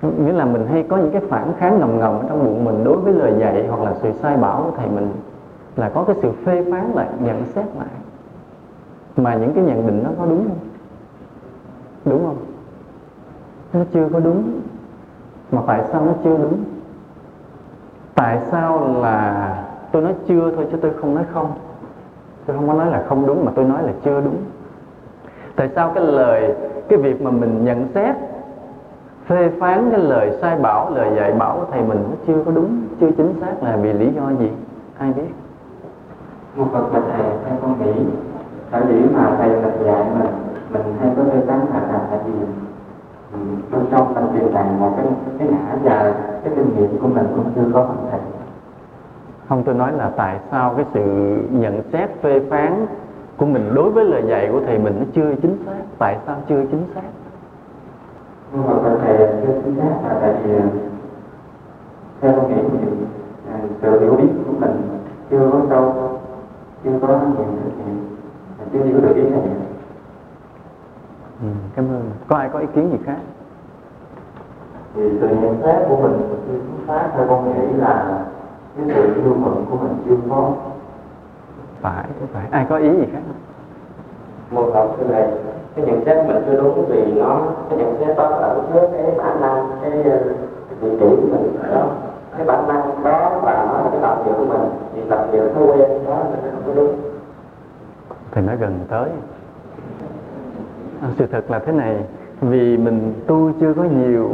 nghĩa 0.02 0.32
là 0.32 0.44
mình 0.44 0.66
hay 0.66 0.82
có 0.82 0.96
những 0.96 1.10
cái 1.10 1.22
phản 1.28 1.52
kháng 1.58 1.80
ngầm 1.80 1.98
ngầm 1.98 2.18
ở 2.18 2.24
trong 2.28 2.44
bụng 2.44 2.64
mình 2.64 2.84
đối 2.84 2.96
với 2.96 3.12
lời 3.12 3.34
dạy 3.38 3.66
hoặc 3.68 3.80
là 3.80 3.94
sự 3.94 4.12
sai 4.12 4.36
bảo 4.36 4.62
của 4.62 4.76
thầy 4.76 4.88
mình 4.88 5.08
là 5.76 5.88
có 5.88 6.04
cái 6.04 6.16
sự 6.22 6.32
phê 6.44 6.64
phán 6.70 6.92
lại 6.94 7.08
nhận 7.20 7.44
xét 7.54 7.66
lại. 7.78 7.88
Mà 9.16 9.34
những 9.34 9.52
cái 9.54 9.64
nhận 9.64 9.86
định 9.86 10.02
nó 10.04 10.10
có 10.18 10.26
đúng 10.26 10.44
không? 10.48 10.58
Đúng 12.04 12.26
không? 12.26 12.36
Nó 13.72 13.80
chưa 13.92 14.08
có 14.12 14.20
đúng. 14.20 14.60
Mà 15.52 15.60
tại 15.66 15.82
sao 15.92 16.04
nó 16.04 16.12
chưa 16.24 16.36
đúng? 16.36 16.64
Tại 18.14 18.38
sao 18.50 18.96
là 19.00 19.48
tôi 19.92 20.02
nói 20.02 20.14
chưa 20.28 20.52
thôi 20.56 20.66
chứ 20.72 20.78
tôi 20.82 20.92
không 21.00 21.14
nói 21.14 21.24
không? 21.32 21.52
Tôi 22.46 22.56
không 22.56 22.68
có 22.68 22.74
nói 22.74 22.86
là 22.86 23.04
không 23.08 23.26
đúng 23.26 23.44
mà 23.44 23.52
tôi 23.54 23.64
nói 23.64 23.82
là 23.82 23.92
chưa 24.04 24.20
đúng. 24.20 24.36
Tại 25.56 25.70
sao 25.74 25.92
cái 25.94 26.04
lời, 26.04 26.54
cái 26.88 26.98
việc 26.98 27.22
mà 27.22 27.30
mình 27.30 27.64
nhận 27.64 27.88
xét, 27.94 28.16
phê 29.26 29.50
phán 29.60 29.90
cái 29.90 30.00
lời 30.00 30.38
sai 30.40 30.58
bảo, 30.58 30.90
lời 30.90 31.10
dạy 31.16 31.32
bảo 31.32 31.56
của 31.56 31.66
thầy 31.70 31.82
mình 31.82 31.98
nó 32.10 32.16
chưa 32.26 32.44
có 32.44 32.50
đúng, 32.50 32.82
chưa 33.00 33.10
chính 33.16 33.34
xác 33.40 33.62
là 33.62 33.76
vì 33.76 33.92
lý 33.92 34.12
do 34.16 34.30
gì? 34.38 34.50
Ai 34.98 35.12
biết? 35.12 35.28
Một 36.56 36.66
phần 36.72 36.90
bạch 36.92 37.02
thầy 37.12 37.26
theo 37.44 37.56
con 37.62 37.78
nghĩ, 37.78 38.02
tại 38.70 38.82
vì 38.88 39.00
mà 39.14 39.36
thầy 39.38 39.48
là 39.48 39.70
dạy 39.84 40.04
mình 40.18 40.32
mình 40.72 40.94
hay 41.00 41.10
có 41.16 41.22
phê 41.22 41.40
phán 41.46 41.58
là 41.58 41.80
là 41.92 42.06
tại 42.10 42.18
bên 43.70 43.86
trong 43.90 44.14
mình 44.14 44.24
truyền 44.32 44.52
tải 44.52 44.64
một 44.80 44.92
cái 44.96 45.06
cái 45.38 45.48
ngã 45.48 45.76
và 45.82 46.14
cái 46.44 46.52
kinh 46.56 46.76
nghiệm 46.76 46.98
của 46.98 47.08
mình 47.08 47.26
cũng 47.36 47.44
chưa 47.54 47.70
có 47.74 47.82
hoàn 47.82 48.10
thành. 48.10 48.20
Không 49.48 49.62
tôi 49.64 49.74
nói 49.74 49.92
là 49.92 50.10
tại 50.16 50.38
sao 50.50 50.74
cái 50.76 50.86
sự 50.94 51.36
nhận 51.50 51.82
xét 51.92 52.10
phê 52.22 52.40
phán 52.50 52.86
của 53.36 53.46
mình 53.46 53.74
đối 53.74 53.90
với 53.90 54.04
lời 54.04 54.22
dạy 54.28 54.48
của 54.52 54.60
thầy 54.66 54.78
mình 54.78 54.96
nó 54.98 55.04
chưa 55.12 55.34
chính 55.42 55.56
xác? 55.66 55.82
Tại 55.98 56.18
sao 56.26 56.36
chưa 56.48 56.64
chính 56.70 56.84
xác? 56.94 57.02
Nhưng 58.52 58.66
mà 58.66 58.96
thầy 59.02 59.16
chưa 59.18 59.60
chính 59.64 59.76
xác 59.76 60.08
là 60.08 60.18
tại 60.20 60.34
vì 60.44 60.52
theo 62.20 62.32
con 62.36 62.48
nghĩ 62.48 62.62
thì 62.72 62.88
à, 63.52 63.58
sự 63.82 64.00
hiểu 64.00 64.14
biết 64.14 64.28
của 64.46 64.52
mình 64.60 64.82
chưa 65.30 65.50
có 65.52 65.60
sâu 65.70 66.18
chưa 66.84 66.98
có 67.02 67.08
nhiều 67.08 67.46
thực 67.64 67.72
nghiệm 67.78 67.98
chưa 68.72 68.84
hiểu 68.84 69.00
được 69.00 69.16
ý 69.16 69.22
thầy 69.22 69.42
ừ, 71.42 71.48
cảm 71.76 71.84
ơn. 71.84 72.10
Có 72.28 72.36
ai 72.36 72.48
có 72.52 72.58
ý 72.58 72.66
kiến 72.74 72.90
gì 72.90 72.98
khác? 73.04 73.16
Thì 74.94 75.02
sự 75.20 75.28
nhận 75.28 75.62
xét 75.64 75.88
của 75.88 75.96
mình 75.96 76.18
chưa 76.28 76.36
chính 76.52 76.86
xác 76.86 77.08
theo 77.16 77.26
con 77.28 77.54
nghĩ 77.54 77.76
là 77.78 78.24
cái 78.76 78.86
sự 78.88 79.14
yêu 79.14 79.34
mượn 79.34 79.64
của 79.70 79.76
mình 79.76 79.96
chưa 80.08 80.16
có. 80.30 80.52
Phải 81.80 82.04
phải 82.32 82.46
ai 82.50 82.66
có 82.68 82.76
ý 82.76 82.90
gì 82.90 83.06
khác? 83.12 83.20
Không 83.26 84.64
một 84.64 84.70
học 84.74 84.96
thưa 84.98 85.04
thầy 85.12 85.28
cái 85.76 85.86
nhận 85.86 86.04
xét 86.04 86.26
mình 86.26 86.42
chưa 86.46 86.56
đúng 86.56 86.84
vì 86.88 87.12
nó 87.12 87.40
cái 87.68 87.78
nhận 87.78 87.96
xét 88.00 88.16
đó 88.16 88.30
là 88.30 88.54
trước 88.72 88.88
cái 88.92 89.14
bản 89.18 89.40
năng 89.40 89.70
cái 89.82 90.02
ờ, 90.02 90.18
vị 90.80 90.90
trí 90.90 91.06
của 91.06 91.28
mình 91.30 91.58
đó. 91.74 91.86
Cái 92.36 92.46
bản 92.46 92.68
năng 92.68 93.04
đó 93.04 93.40
và 93.42 93.66
nó 93.68 93.84
là 93.84 93.90
cái 93.90 94.00
lập 94.00 94.22
nghiệp 94.26 94.32
của 94.38 94.44
mình. 94.44 94.70
Thì 94.94 95.02
lập 95.02 95.28
nghiệp 95.32 95.42
thói 95.54 95.64
quen 95.66 96.04
đó 96.06 96.18
là 96.18 96.36
nó 96.44 96.50
không 96.52 96.62
có 96.66 96.72
đúng. 96.74 96.94
Thì 98.30 98.42
nó 98.42 98.52
gần 98.60 98.80
tới 98.88 99.10
Ờ, 101.02 101.08
sự 101.18 101.26
thật 101.26 101.50
là 101.50 101.58
thế 101.58 101.72
này, 101.72 101.96
vì 102.40 102.76
mình 102.76 103.12
tu 103.26 103.50
chưa 103.60 103.74
có 103.74 103.82
nhiều, 103.82 104.30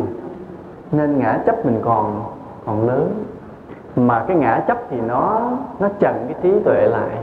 nên 0.93 1.19
ngã 1.19 1.43
chấp 1.47 1.67
mình 1.67 1.79
còn 1.85 2.23
còn 2.67 2.87
lớn. 2.87 3.25
Mà 3.97 4.25
cái 4.29 4.37
ngã 4.37 4.65
chấp 4.69 4.79
thì 4.91 5.01
nó 5.01 5.51
nó 5.81 5.89
chặn 6.01 6.15
cái 6.29 6.37
trí 6.43 6.53
tuệ 6.65 6.87
lại, 6.91 7.17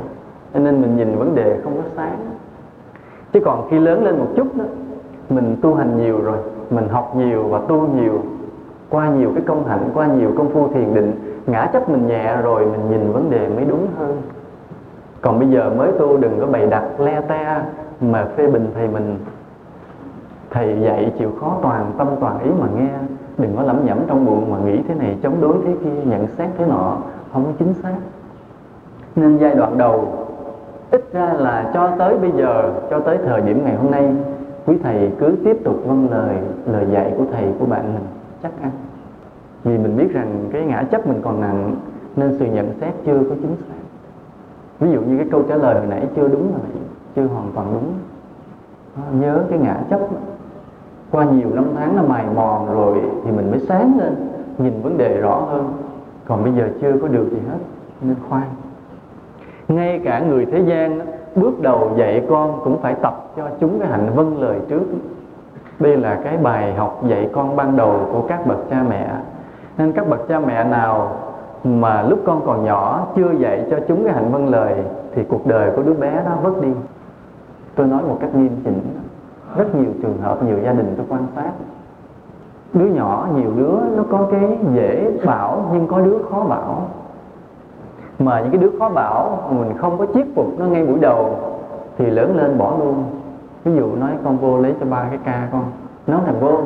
cho 0.53 0.59
nên 0.59 0.81
mình 0.81 0.97
nhìn 0.97 1.15
vấn 1.17 1.35
đề 1.35 1.59
không 1.63 1.73
có 1.75 1.83
sáng. 1.95 2.17
Chứ 3.33 3.39
còn 3.45 3.67
khi 3.69 3.79
lớn 3.79 4.03
lên 4.03 4.19
một 4.19 4.27
chút 4.35 4.47
đó, 4.57 4.65
mình 5.29 5.55
tu 5.61 5.75
hành 5.75 5.97
nhiều 5.97 6.21
rồi, 6.21 6.37
mình 6.69 6.89
học 6.89 7.15
nhiều 7.15 7.43
và 7.43 7.59
tu 7.67 7.87
nhiều, 7.87 8.23
qua 8.89 9.09
nhiều 9.09 9.31
cái 9.35 9.43
công 9.47 9.67
hạnh, 9.67 9.89
qua 9.93 10.07
nhiều 10.07 10.31
công 10.37 10.49
phu 10.49 10.67
thiền 10.67 10.93
định, 10.93 11.39
ngã 11.45 11.69
chấp 11.73 11.89
mình 11.89 12.07
nhẹ 12.07 12.37
rồi 12.41 12.65
mình 12.65 12.89
nhìn 12.89 13.11
vấn 13.11 13.29
đề 13.29 13.47
mới 13.47 13.65
đúng 13.65 13.87
hơn. 13.97 14.21
Còn 15.21 15.39
bây 15.39 15.49
giờ 15.49 15.71
mới 15.77 15.91
tu 15.99 16.17
đừng 16.17 16.39
có 16.39 16.47
bày 16.47 16.67
đặt 16.67 16.83
le 16.99 17.21
te 17.21 17.61
mà 18.01 18.27
phê 18.35 18.47
bình 18.47 18.67
thầy 18.75 18.87
mình 18.87 19.17
thầy 20.55 20.79
dạy 20.81 21.11
chịu 21.19 21.31
khó 21.39 21.57
toàn 21.61 21.91
tâm, 21.97 22.07
toàn 22.19 22.39
ý 22.39 22.49
mà 22.59 22.67
nghe. 22.75 22.89
Đừng 23.37 23.55
có 23.57 23.63
lẩm 23.63 23.85
nhẩm 23.85 23.99
trong 24.07 24.25
bụng 24.25 24.51
mà 24.51 24.57
nghĩ 24.65 24.79
thế 24.87 24.95
này 24.95 25.17
chống 25.23 25.41
đối 25.41 25.57
thế 25.65 25.75
kia, 25.83 26.03
nhận 26.05 26.27
xét 26.37 26.49
thế 26.57 26.65
nọ, 26.65 26.97
không 27.33 27.45
có 27.45 27.51
chính 27.59 27.73
xác. 27.73 27.95
Nên 29.15 29.37
giai 29.37 29.55
đoạn 29.55 29.77
đầu, 29.77 30.07
ít 30.91 31.13
ra 31.13 31.33
là 31.33 31.71
cho 31.73 31.91
tới 31.99 32.17
bây 32.17 32.31
giờ, 32.31 32.71
cho 32.89 32.99
tới 32.99 33.17
thời 33.25 33.41
điểm 33.41 33.63
ngày 33.63 33.75
hôm 33.75 33.91
nay, 33.91 34.15
quý 34.65 34.77
thầy 34.83 35.11
cứ 35.19 35.35
tiếp 35.43 35.57
tục 35.63 35.75
vâng 35.85 36.07
lời 36.11 36.35
lời 36.65 36.85
dạy 36.91 37.13
của 37.17 37.23
thầy, 37.31 37.45
của 37.59 37.65
bạn 37.65 37.93
mình, 37.93 38.05
chắc 38.43 38.51
ăn. 38.61 38.71
Vì 39.63 39.77
mình 39.77 39.97
biết 39.97 40.13
rằng 40.13 40.45
cái 40.51 40.65
ngã 40.65 40.83
chấp 40.91 41.07
mình 41.07 41.21
còn 41.23 41.41
nặng, 41.41 41.75
nên 42.15 42.35
sự 42.39 42.45
nhận 42.45 42.73
xét 42.81 42.93
chưa 43.05 43.19
có 43.29 43.35
chính 43.41 43.55
xác. 43.67 43.75
Ví 44.79 44.91
dụ 44.91 45.01
như 45.01 45.17
cái 45.17 45.27
câu 45.31 45.43
trả 45.49 45.55
lời 45.55 45.75
hồi 45.75 45.87
nãy 45.89 46.07
chưa 46.15 46.27
đúng 46.27 46.53
là 46.53 46.59
chưa 47.15 47.25
hoàn 47.25 47.51
toàn 47.55 47.67
đúng. 47.73 47.93
Nhớ 49.21 49.39
cái 49.49 49.59
ngã 49.59 49.77
chấp 49.89 49.99
qua 51.15 51.23
nhiều 51.23 51.49
năm 51.53 51.65
tháng 51.75 51.95
nó 51.95 52.03
mài 52.03 52.25
mòn 52.35 52.75
rồi 52.75 53.01
thì 53.25 53.31
mình 53.31 53.51
mới 53.51 53.59
sáng 53.59 53.99
lên, 53.99 54.15
nhìn 54.57 54.81
vấn 54.81 54.97
đề 54.97 55.21
rõ 55.21 55.35
hơn. 55.35 55.73
Còn 56.27 56.43
bây 56.43 56.53
giờ 56.53 56.69
chưa 56.81 56.93
có 57.01 57.07
được 57.07 57.27
gì 57.31 57.37
hết, 57.49 57.57
nên 58.01 58.15
khoan. 58.29 58.43
Ngay 59.67 60.01
cả 60.03 60.19
người 60.19 60.45
thế 60.45 60.59
gian 60.59 60.99
bước 61.35 61.61
đầu 61.61 61.91
dạy 61.97 62.25
con 62.29 62.59
cũng 62.63 62.77
phải 62.81 62.95
tập 63.01 63.27
cho 63.37 63.43
chúng 63.59 63.79
cái 63.79 63.89
hạnh 63.89 64.11
vâng 64.15 64.41
lời 64.41 64.59
trước. 64.69 64.83
Đây 65.79 65.97
là 65.97 66.19
cái 66.23 66.37
bài 66.37 66.73
học 66.73 67.01
dạy 67.07 67.29
con 67.33 67.55
ban 67.55 67.77
đầu 67.77 67.93
của 68.11 68.21
các 68.27 68.47
bậc 68.47 68.69
cha 68.69 68.83
mẹ. 68.89 69.09
Nên 69.77 69.91
các 69.91 70.09
bậc 70.09 70.27
cha 70.27 70.39
mẹ 70.39 70.63
nào 70.63 71.11
mà 71.63 72.01
lúc 72.01 72.19
con 72.25 72.41
còn 72.45 72.65
nhỏ 72.65 73.07
chưa 73.15 73.31
dạy 73.31 73.65
cho 73.71 73.77
chúng 73.87 74.03
cái 74.03 74.13
hạnh 74.13 74.31
vâng 74.31 74.49
lời 74.49 74.75
thì 75.15 75.23
cuộc 75.29 75.47
đời 75.47 75.71
của 75.75 75.83
đứa 75.83 75.93
bé 75.93 76.21
đó 76.25 76.31
vất 76.43 76.61
đi. 76.61 76.69
Tôi 77.75 77.87
nói 77.87 78.01
một 78.07 78.17
cách 78.21 78.35
nghiêm 78.35 78.55
chỉnh 78.63 78.81
rất 79.57 79.75
nhiều 79.75 79.91
trường 80.01 80.17
hợp, 80.21 80.43
nhiều 80.43 80.57
gia 80.63 80.73
đình 80.73 80.93
tôi 80.97 81.05
quan 81.09 81.27
sát. 81.35 81.51
Đứa 82.73 82.85
nhỏ, 82.85 83.27
nhiều 83.35 83.51
đứa, 83.57 83.77
nó 83.97 84.03
có 84.09 84.27
cái 84.31 84.57
dễ 84.73 85.11
bảo 85.25 85.69
nhưng 85.73 85.87
có 85.87 85.99
đứa 85.99 86.17
khó 86.29 86.43
bảo. 86.43 86.87
Mà 88.19 88.41
những 88.41 88.51
cái 88.51 88.61
đứa 88.61 88.79
khó 88.79 88.89
bảo, 88.89 89.39
mình 89.49 89.77
không 89.77 89.97
có 89.97 90.05
chiết 90.13 90.27
phục 90.35 90.59
nó 90.59 90.65
ngay 90.65 90.85
buổi 90.85 90.99
đầu, 90.99 91.35
thì 91.97 92.05
lớn 92.05 92.37
lên 92.37 92.57
bỏ 92.57 92.73
luôn. 92.79 93.03
Ví 93.63 93.75
dụ 93.75 93.95
nói, 93.95 94.11
con 94.23 94.37
vô 94.37 94.57
lấy 94.57 94.75
cho 94.79 94.85
ba 94.85 95.05
cái 95.09 95.19
ca 95.25 95.47
con. 95.51 95.63
Nó 96.07 96.19
thằng 96.25 96.39
vô. 96.39 96.59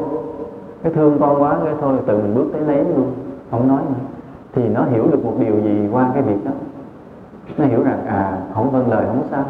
Cái 0.83 0.93
thương 0.93 1.17
con 1.19 1.41
quá, 1.41 1.57
cái 1.63 1.73
thôi, 1.81 1.97
tự 2.05 2.17
mình 2.17 2.35
bước 2.35 2.45
tới 2.53 2.61
lấy 2.61 2.85
luôn. 2.95 3.11
Không 3.51 3.67
nói 3.67 3.81
nữa. 3.89 4.05
Thì 4.53 4.69
nó 4.69 4.83
hiểu 4.83 5.07
được 5.11 5.25
một 5.25 5.33
điều 5.39 5.59
gì 5.59 5.89
qua 5.91 6.11
cái 6.13 6.23
việc 6.23 6.45
đó. 6.45 6.51
Nó 7.57 7.65
hiểu 7.65 7.83
rằng 7.83 8.05
à 8.07 8.37
không 8.53 8.71
vâng 8.71 8.89
lời, 8.89 9.05
không 9.07 9.23
sao. 9.31 9.43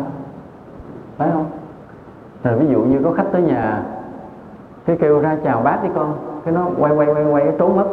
Phải 1.17 1.29
không? 1.33 1.45
Rồi 2.43 2.55
ví 2.55 2.67
dụ 2.67 2.81
như 2.81 2.99
có 3.03 3.11
khách 3.11 3.31
tới 3.31 3.41
nhà, 3.41 3.83
cái 4.85 4.97
kêu 5.01 5.19
ra 5.19 5.37
chào 5.43 5.61
bác 5.61 5.83
đi 5.83 5.89
con. 5.95 6.13
Cái 6.45 6.53
nó 6.53 6.67
quay 6.79 6.93
quay 6.95 7.07
quay 7.07 7.25
quay 7.25 7.51
trốn 7.57 7.75
mất. 7.75 7.85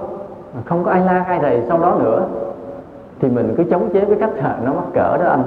Không 0.65 0.85
có 0.85 0.91
ai 0.91 1.01
la, 1.01 1.25
ai 1.25 1.39
rầy 1.43 1.63
sau 1.69 1.79
đó 1.79 1.97
nữa. 1.99 2.27
Thì 3.21 3.29
mình 3.29 3.55
cứ 3.57 3.65
chống 3.71 3.89
chế 3.93 4.05
với 4.05 4.17
cách 4.17 4.31
là 4.37 4.59
nó 4.65 4.73
mắc 4.73 4.85
cỡ 4.95 5.17
đó 5.17 5.31
anh. 5.31 5.43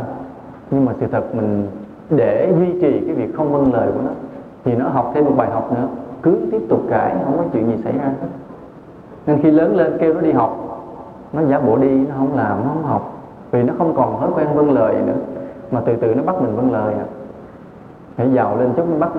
Nhưng 0.72 0.86
mà 0.86 0.94
sự 1.00 1.08
thật 1.12 1.36
mình 1.36 1.68
để 2.10 2.54
duy 2.60 2.82
trì 2.82 3.00
cái 3.06 3.16
việc 3.16 3.36
không 3.36 3.54
vâng 3.54 3.74
lời 3.74 3.92
của 3.96 4.02
nó, 4.06 4.12
thì 4.66 4.76
nó 4.76 4.90
học 4.90 5.12
thêm 5.14 5.26
một 5.26 5.34
bài 5.38 5.50
học 5.52 5.72
nữa. 5.72 5.88
Cứ 6.22 6.38
tiếp 6.52 6.62
tục 6.70 6.80
cãi, 6.90 7.16
không 7.26 7.38
có 7.38 7.44
chuyện 7.54 7.68
gì 7.68 7.84
xảy 7.84 7.94
ra 7.94 8.04
hết. 8.04 8.28
Nên 9.28 9.42
khi 9.42 9.52
lớn 9.52 9.76
lên 9.76 9.98
kêu 10.00 10.14
nó 10.14 10.22
đi 10.22 10.32
học, 10.32 10.58
nó 11.34 11.42
giả 11.44 11.60
bộ 11.60 11.78
đi, 11.78 12.06
nó 12.08 12.16
không 12.18 12.38
làm, 12.38 12.58
nó 12.64 12.70
không 12.74 12.84
học. 12.84 13.14
Vì 13.52 13.64
nó 13.64 13.74
không 13.78 13.94
còn 13.96 14.20
thói 14.20 14.30
quen 14.36 14.48
vâng 14.54 14.72
lời 14.72 14.96
nữa. 15.06 15.14
Mà 15.72 15.82
từ 15.86 15.96
từ 15.96 16.16
nó 16.16 16.24
bắt 16.24 16.36
mình 16.42 16.56
vâng 16.56 16.72
lời 16.72 16.94
à 16.94 17.06
phải 18.20 18.32
giàu 18.34 18.58
lên 18.58 18.74
chút 18.78 18.86
bắt 19.00 19.10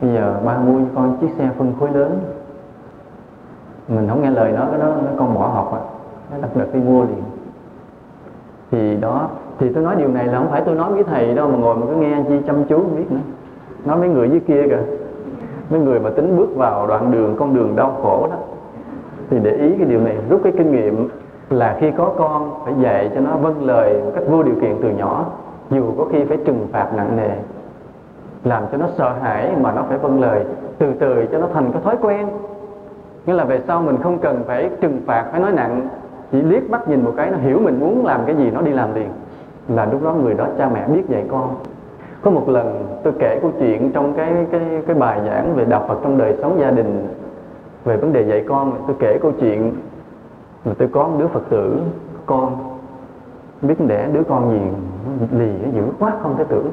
bây 0.00 0.14
giờ 0.14 0.34
ba 0.44 0.58
mua 0.58 0.78
cho 0.78 0.86
con 0.94 1.16
chiếc 1.20 1.28
xe 1.38 1.48
phân 1.58 1.72
khối 1.80 1.90
lớn. 1.90 2.20
Mình 3.88 4.08
không 4.08 4.22
nghe 4.22 4.30
lời 4.30 4.52
nó, 4.52 4.66
cái 4.70 4.80
đó 4.80 4.86
nó 4.86 5.10
con 5.18 5.34
bỏ 5.34 5.46
học 5.46 5.72
à 5.72 5.80
nó 6.30 6.38
đặt 6.42 6.56
đặt 6.56 6.66
đi 6.72 6.80
mua 6.80 7.02
liền. 7.02 7.22
Thì 8.70 8.96
đó, 8.96 9.28
thì 9.58 9.72
tôi 9.72 9.84
nói 9.84 9.96
điều 9.96 10.08
này 10.08 10.26
là 10.26 10.38
không 10.38 10.48
phải 10.50 10.62
tôi 10.66 10.74
nói 10.74 10.92
với 10.92 11.04
thầy 11.04 11.34
đâu, 11.34 11.48
mà 11.48 11.58
ngồi 11.58 11.76
mà 11.76 11.86
cứ 11.86 11.94
nghe 11.94 12.24
chi 12.28 12.34
chăm 12.46 12.64
chú 12.64 12.76
không 12.76 12.96
biết 12.96 13.10
nữa. 13.10 13.20
Nói 13.84 13.98
mấy 13.98 14.08
người 14.08 14.30
dưới 14.30 14.40
kia 14.40 14.62
kìa. 14.62 14.82
Mấy 15.70 15.80
người 15.80 16.00
mà 16.00 16.10
tính 16.10 16.36
bước 16.36 16.56
vào 16.56 16.86
đoạn 16.86 17.10
đường, 17.10 17.36
con 17.38 17.54
đường 17.54 17.76
đau 17.76 17.96
khổ 18.02 18.28
đó. 18.30 18.36
Thì 19.30 19.38
để 19.42 19.50
ý 19.50 19.74
cái 19.78 19.86
điều 19.86 20.00
này, 20.00 20.16
rút 20.30 20.40
cái 20.44 20.52
kinh 20.58 20.72
nghiệm 20.72 21.08
là 21.50 21.76
khi 21.80 21.90
có 21.90 22.12
con, 22.18 22.50
phải 22.64 22.74
dạy 22.80 23.10
cho 23.14 23.20
nó 23.20 23.36
vâng 23.36 23.64
lời 23.64 24.02
một 24.04 24.10
cách 24.14 24.24
vô 24.28 24.42
điều 24.42 24.54
kiện 24.60 24.76
từ 24.82 24.88
nhỏ. 24.88 25.24
Dù 25.70 25.92
có 25.98 26.04
khi 26.12 26.24
phải 26.24 26.36
trừng 26.36 26.66
phạt 26.72 26.94
nặng 26.96 27.16
nề 27.16 27.30
làm 28.46 28.62
cho 28.72 28.78
nó 28.78 28.86
sợ 28.98 29.12
hãi 29.22 29.52
mà 29.60 29.72
nó 29.72 29.82
phải 29.88 29.98
vâng 29.98 30.20
lời, 30.20 30.44
từ 30.78 30.92
từ 31.00 31.26
cho 31.32 31.38
nó 31.38 31.46
thành 31.54 31.72
cái 31.72 31.82
thói 31.82 31.96
quen. 32.02 32.28
Nghĩa 33.26 33.34
là 33.34 33.44
về 33.44 33.60
sau 33.66 33.82
mình 33.82 33.96
không 34.02 34.18
cần 34.18 34.42
phải 34.46 34.70
trừng 34.80 35.00
phạt, 35.06 35.28
phải 35.30 35.40
nói 35.40 35.52
nặng, 35.52 35.88
chỉ 36.32 36.42
liếc 36.42 36.70
mắt 36.70 36.88
nhìn 36.88 37.04
một 37.04 37.12
cái 37.16 37.30
nó 37.30 37.36
hiểu 37.36 37.58
mình 37.58 37.80
muốn 37.80 38.06
làm 38.06 38.20
cái 38.26 38.36
gì, 38.36 38.50
nó 38.50 38.60
đi 38.60 38.72
làm 38.72 38.94
liền. 38.94 39.08
Là 39.68 39.84
lúc 39.84 40.04
đó 40.04 40.12
người 40.12 40.34
đó 40.34 40.46
cha 40.58 40.68
mẹ 40.74 40.88
biết 40.88 41.08
dạy 41.08 41.24
con. 41.30 41.54
Có 42.22 42.30
một 42.30 42.48
lần 42.48 42.86
tôi 43.04 43.12
kể 43.18 43.38
câu 43.42 43.50
chuyện 43.58 43.92
trong 43.92 44.14
cái 44.14 44.46
cái 44.50 44.82
cái 44.86 44.96
bài 44.96 45.20
giảng 45.26 45.54
về 45.54 45.64
đạo 45.64 45.84
Phật 45.88 45.98
trong 46.02 46.18
đời 46.18 46.34
sống 46.42 46.60
gia 46.60 46.70
đình, 46.70 47.08
về 47.84 47.96
vấn 47.96 48.12
đề 48.12 48.22
dạy 48.22 48.44
con. 48.48 48.72
Tôi 48.86 48.96
kể 48.98 49.18
câu 49.22 49.32
chuyện 49.40 49.72
là 50.64 50.74
tôi 50.78 50.88
có 50.88 51.08
một 51.08 51.16
đứa 51.18 51.26
Phật 51.26 51.42
tử, 51.50 51.80
con, 52.26 52.56
biết 53.62 53.74
đẻ 53.86 54.08
đứa 54.12 54.22
con 54.28 54.50
gì, 54.50 54.60
lì, 55.38 55.50
dữ 55.74 55.82
quá, 55.98 56.12
không 56.22 56.34
thể 56.38 56.44
tưởng. 56.48 56.70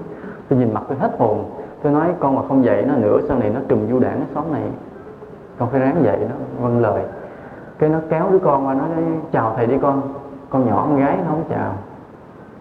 Tôi 0.50 0.60
nhìn 0.60 0.74
mặt 0.74 0.84
tôi 0.88 0.98
hết 0.98 1.12
hồn 1.20 1.44
tôi 1.84 1.94
nói, 1.94 2.08
con 2.20 2.36
mà 2.36 2.42
không 2.48 2.66
dạy 2.66 2.86
nó 2.88 2.96
nữa, 2.96 3.20
sau 3.28 3.38
này 3.40 3.50
nó 3.50 3.60
trùm 3.68 3.80
du 3.90 4.00
đảng 4.00 4.18
cái 4.18 4.28
xóm 4.36 4.52
này. 4.52 4.62
Con 5.60 5.70
phải 5.70 5.80
ráng 5.80 6.04
dạy 6.04 6.18
nó 6.30 6.36
vâng 6.60 6.80
lời. 6.82 7.04
Cái 7.80 7.90
nó 7.90 8.00
kéo 8.10 8.28
đứa 8.32 8.40
con 8.40 8.68
qua, 8.68 8.74
nó 8.74 8.86
nói, 8.86 9.04
chào 9.32 9.54
thầy 9.56 9.68
đi 9.68 9.78
con 9.82 10.02
con 10.50 10.66
nhỏ, 10.66 10.86
con 10.90 11.00
gái, 11.00 11.18
nó 11.18 11.24
không 11.28 11.44
chào. 11.50 11.74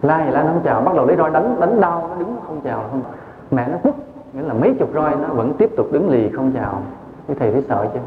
La 0.03 0.23
thì 0.25 0.31
la, 0.31 0.43
nó 0.43 0.49
không 0.49 0.62
chào. 0.64 0.81
Bắt 0.81 0.95
đầu 0.95 1.07
lấy 1.07 1.16
roi 1.16 1.31
đánh 1.31 1.57
đánh 1.61 1.81
đau, 1.81 2.09
nó 2.09 2.14
đứng 2.18 2.37
không 2.47 2.61
chào 2.64 2.85
không 2.91 3.03
mẹ 3.51 3.68
nó 3.68 3.79
quất, 3.83 3.95
nghĩa 4.33 4.43
là 4.43 4.55
mấy 4.55 4.75
chục 4.79 4.89
roi 4.95 5.16
nó 5.16 5.29
vẫn 5.29 5.53
tiếp 5.59 5.70
tục 5.77 5.87
đứng 5.93 6.11
lì, 6.11 6.31
không 6.31 6.53
chào. 6.55 6.83
Cái 7.29 7.37
thầy 7.41 7.53
thấy 7.53 7.62
sợ 7.68 7.87
chứ? 7.95 7.99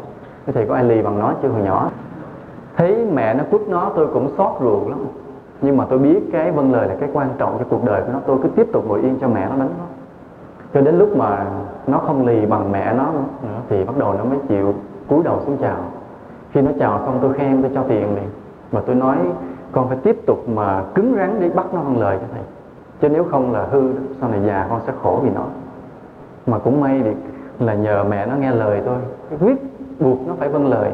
Cái 0.46 0.54
thầy 0.54 0.66
có 0.66 0.76
ai 0.76 0.84
lì 0.84 1.02
bằng 1.02 1.20
nó 1.20 1.34
chưa 1.42 1.50
hồi 1.50 1.62
nhỏ? 1.62 1.90
Thấy 2.78 3.08
mẹ 3.14 3.34
nó 3.34 3.44
quất 3.52 3.62
nó, 3.68 3.92
tôi 3.96 4.08
cũng 4.08 4.30
xót 4.38 4.52
ruột 4.62 4.88
lắm. 4.90 5.00
Nhưng 5.62 5.78
mà 5.78 5.86
tôi 5.90 6.00
biết 6.00 6.20
cái 6.32 6.52
vâng 6.52 6.74
lời 6.74 6.88
là 6.88 6.96
cái 7.00 7.10
quan 7.14 7.30
trọng 7.38 7.58
cho 7.60 7.66
cuộc 7.70 7.84
đời 7.86 8.02
của 8.02 8.14
nó. 8.14 8.20
Tôi 8.28 8.38
cứ 8.44 8.50
tiếp 8.50 8.68
tục 8.74 8.84
ngồi 8.88 9.00
yên 9.02 9.18
cho 9.22 9.28
mẹ 9.28 9.48
nó 9.50 9.56
đánh 9.56 9.70
nó 9.80 9.86
cho 10.76 10.82
đến 10.82 10.98
lúc 10.98 11.18
mà 11.18 11.46
nó 11.88 11.98
không 11.98 12.28
lì 12.28 12.46
bằng 12.46 12.72
mẹ 12.72 12.94
nó 12.94 13.04
nữa 13.04 13.50
thì 13.70 13.84
bắt 13.84 13.98
đầu 13.98 14.14
nó 14.14 14.24
mới 14.26 14.38
chịu 14.48 14.74
cúi 15.08 15.24
đầu 15.24 15.40
xuống 15.46 15.58
chào. 15.62 15.78
Khi 16.52 16.62
nó 16.62 16.72
chào 16.80 17.00
xong 17.06 17.20
tôi 17.22 17.34
khen 17.34 17.62
tôi 17.62 17.72
cho 17.76 17.84
tiền 17.84 18.16
liền. 18.16 18.30
Và 18.72 18.82
tôi 18.86 18.96
nói 18.96 19.18
con 19.72 19.88
phải 19.88 19.98
tiếp 20.04 20.18
tục 20.26 20.50
mà 20.50 20.84
cứng 20.96 21.16
rắn 21.18 21.38
để 21.40 21.50
bắt 21.50 21.66
nó 21.74 21.82
vâng 21.82 22.00
lời 22.00 22.18
cho 22.22 22.28
thầy. 22.34 22.44
Chứ 23.02 23.10
nếu 23.10 23.24
không 23.32 23.54
là 23.54 23.68
hư 23.72 23.94
sau 24.22 24.30
này 24.30 24.42
già 24.46 24.68
con 24.70 24.80
sẽ 24.88 24.94
khổ 25.04 25.20
vì 25.24 25.30
nó. 25.36 25.44
Mà 26.48 26.60
cũng 26.60 26.82
may 26.82 27.02
thì 27.04 27.12
là 27.60 27.74
nhờ 27.74 28.04
mẹ 28.10 28.26
nó 28.26 28.36
nghe 28.36 28.52
lời 28.52 28.82
tôi. 28.86 28.98
Quyết 29.42 29.58
buộc 30.00 30.28
nó 30.28 30.34
phải 30.40 30.50
vâng 30.50 30.68
lời. 30.68 30.92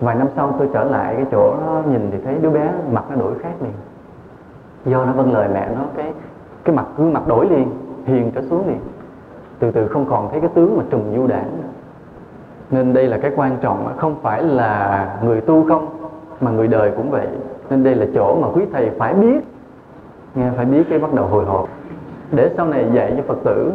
Vài 0.00 0.14
năm 0.14 0.28
sau 0.36 0.54
tôi 0.58 0.68
trở 0.72 0.84
lại 0.84 1.14
cái 1.16 1.26
chỗ 1.30 1.54
nó 1.66 1.82
nhìn 1.90 2.08
thì 2.12 2.18
thấy 2.24 2.34
đứa 2.42 2.50
bé 2.50 2.72
mặt 2.92 3.04
nó 3.10 3.16
đổi 3.16 3.38
khác 3.38 3.52
liền. 3.60 3.72
Do 4.84 5.04
nó 5.04 5.12
vâng 5.12 5.32
lời 5.32 5.48
mẹ 5.54 5.68
nó 5.74 5.80
cái 5.96 6.12
cái 6.64 6.76
mặt 6.76 6.86
gương 6.96 7.12
mặt 7.12 7.26
đổi 7.26 7.46
liền 7.50 7.70
hiền 8.06 8.30
trở 8.34 8.42
xuống 8.50 8.68
liền 8.68 8.78
từ 9.58 9.70
từ 9.70 9.88
không 9.88 10.06
còn 10.06 10.28
thấy 10.30 10.40
cái 10.40 10.50
tướng 10.54 10.76
mà 10.76 10.84
trùng 10.90 11.12
du 11.16 11.26
đảng 11.26 11.50
nên 12.70 12.92
đây 12.92 13.06
là 13.06 13.18
cái 13.18 13.30
quan 13.36 13.56
trọng 13.60 13.92
không 13.96 14.16
phải 14.22 14.42
là 14.42 15.08
người 15.24 15.40
tu 15.40 15.68
không 15.68 15.88
mà 16.40 16.50
người 16.50 16.68
đời 16.68 16.92
cũng 16.96 17.10
vậy. 17.10 17.26
Nên 17.70 17.84
đây 17.84 17.94
là 17.94 18.06
chỗ 18.14 18.36
mà 18.40 18.48
quý 18.54 18.62
thầy 18.72 18.90
phải 18.98 19.14
biết. 19.14 19.40
Nghe 20.34 20.50
phải 20.56 20.64
biết 20.64 20.82
cái 20.90 20.98
bắt 20.98 21.14
đầu 21.14 21.26
hồi 21.26 21.44
hộp. 21.44 21.68
Để 22.32 22.50
sau 22.56 22.66
này 22.66 22.86
dạy 22.92 23.14
cho 23.16 23.22
phật 23.26 23.38
tử. 23.44 23.72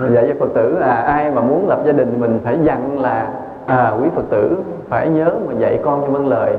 Dạy 0.10 0.26
cho 0.28 0.34
phật 0.40 0.54
tử 0.54 0.74
à 0.74 0.94
ai 0.94 1.30
mà 1.30 1.42
muốn 1.42 1.68
lập 1.68 1.82
gia 1.86 1.92
đình 1.92 2.20
mình 2.20 2.40
phải 2.44 2.58
dặn 2.62 3.00
là 3.00 3.32
à 3.66 3.90
quý 3.90 4.08
phật 4.14 4.24
tử 4.30 4.58
phải 4.88 5.08
nhớ 5.08 5.34
mà 5.46 5.52
dạy 5.58 5.80
con 5.84 6.00
cho 6.00 6.06
vâng 6.06 6.26
lời. 6.26 6.56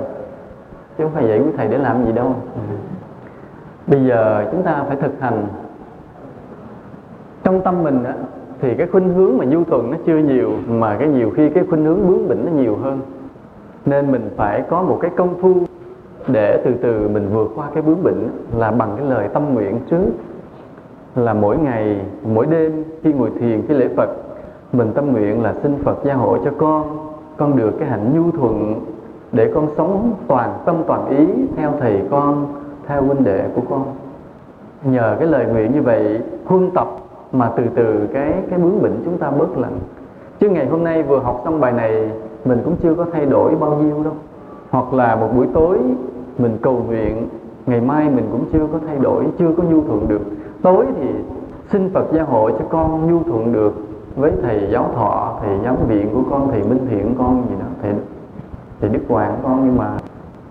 Chứ 0.97 1.03
không 1.03 1.13
phải 1.13 1.27
dạy 1.27 1.39
quý 1.39 1.51
thầy 1.57 1.67
để 1.67 1.77
làm 1.77 2.05
gì 2.05 2.11
đâu. 2.11 2.35
Bây 3.87 4.05
giờ 4.05 4.45
chúng 4.51 4.63
ta 4.63 4.83
phải 4.87 4.95
thực 4.95 5.21
hành 5.21 5.47
trong 7.43 7.61
tâm 7.61 7.83
mình 7.83 8.03
á, 8.03 8.13
thì 8.61 8.75
cái 8.75 8.87
khuynh 8.87 9.09
hướng 9.09 9.37
mà 9.37 9.45
nhu 9.45 9.63
thuận 9.63 9.91
nó 9.91 9.97
chưa 10.05 10.17
nhiều 10.17 10.51
mà 10.67 10.95
cái 10.99 11.07
nhiều 11.07 11.31
khi 11.35 11.49
cái 11.49 11.63
khuynh 11.69 11.85
hướng 11.85 12.07
bướng 12.07 12.27
bỉnh 12.27 12.45
nó 12.45 12.51
nhiều 12.61 12.75
hơn. 12.75 12.99
Nên 13.85 14.11
mình 14.11 14.29
phải 14.37 14.63
có 14.69 14.81
một 14.81 14.97
cái 15.01 15.11
công 15.15 15.41
phu 15.41 15.53
để 16.27 16.61
từ 16.65 16.73
từ 16.81 17.07
mình 17.07 17.29
vượt 17.33 17.51
qua 17.55 17.67
cái 17.73 17.83
bướng 17.83 18.03
bỉnh 18.03 18.29
là 18.57 18.71
bằng 18.71 18.89
cái 18.97 19.05
lời 19.05 19.27
tâm 19.33 19.53
nguyện 19.53 19.79
trước. 19.89 20.09
Là 21.15 21.33
mỗi 21.33 21.57
ngày 21.57 22.01
mỗi 22.23 22.45
đêm 22.45 22.83
khi 23.03 23.13
ngồi 23.13 23.29
thiền 23.39 23.61
khi 23.67 23.73
lễ 23.73 23.87
Phật 23.97 24.09
mình 24.73 24.91
tâm 24.95 25.11
nguyện 25.11 25.43
là 25.43 25.53
xin 25.63 25.75
Phật 25.83 25.97
gia 26.03 26.13
hộ 26.13 26.37
cho 26.45 26.51
con. 26.57 26.97
Con 27.37 27.57
được 27.57 27.71
cái 27.79 27.89
hạnh 27.89 28.11
nhu 28.15 28.31
thuận 28.31 28.85
để 29.31 29.51
con 29.55 29.67
sống 29.77 30.13
toàn 30.27 30.53
tâm 30.65 30.75
toàn 30.87 31.09
ý 31.09 31.27
theo 31.55 31.73
thầy 31.79 32.01
con 32.11 32.47
theo 32.87 33.01
huynh 33.01 33.23
đệ 33.23 33.43
của 33.55 33.61
con. 33.69 33.83
Nhờ 34.83 35.15
cái 35.19 35.27
lời 35.27 35.45
nguyện 35.45 35.71
như 35.73 35.81
vậy 35.81 36.19
huân 36.45 36.71
tập 36.71 36.87
mà 37.33 37.51
từ 37.55 37.63
từ 37.75 38.07
cái 38.13 38.33
cái 38.49 38.59
bướng 38.59 38.81
bỉnh 38.81 39.01
chúng 39.05 39.17
ta 39.17 39.31
bớt 39.31 39.57
lạnh. 39.57 39.79
Chứ 40.39 40.49
ngày 40.49 40.65
hôm 40.65 40.83
nay 40.83 41.03
vừa 41.03 41.19
học 41.19 41.41
xong 41.43 41.59
bài 41.59 41.71
này, 41.71 42.09
mình 42.45 42.61
cũng 42.65 42.75
chưa 42.83 42.93
có 42.93 43.05
thay 43.13 43.25
đổi 43.25 43.55
bao 43.55 43.75
nhiêu 43.75 44.03
đâu. 44.03 44.13
Hoặc 44.69 44.93
là 44.93 45.15
một 45.15 45.27
buổi 45.35 45.47
tối 45.53 45.77
mình 46.37 46.57
cầu 46.61 46.83
nguyện, 46.87 47.27
ngày 47.65 47.81
mai 47.81 48.09
mình 48.09 48.27
cũng 48.31 48.45
chưa 48.53 48.67
có 48.71 48.79
thay 48.87 48.97
đổi, 48.97 49.25
chưa 49.39 49.51
có 49.57 49.63
nhu 49.63 49.83
thuận 49.83 50.07
được. 50.07 50.21
Tối 50.61 50.85
thì 50.99 51.07
xin 51.71 51.89
Phật 51.93 52.05
gia 52.13 52.23
hộ 52.23 52.51
cho 52.51 52.65
con 52.69 53.11
nhu 53.11 53.23
thuận 53.23 53.53
được 53.53 53.73
với 54.15 54.31
thầy 54.41 54.67
giáo 54.71 54.89
thọ, 54.95 55.37
thầy 55.41 55.59
giám 55.63 55.75
viện 55.87 56.09
của 56.13 56.21
con, 56.29 56.51
thầy 56.51 56.63
minh 56.63 56.85
thiện 56.89 57.15
con 57.17 57.43
gì 57.49 57.55
đó. 57.59 57.65
Thầy 57.81 57.91
thầy 58.81 58.89
đức 58.89 59.01
hoàng 59.09 59.35
của 59.41 59.47
con, 59.47 59.61
nhưng 59.65 59.77
mà 59.77 59.97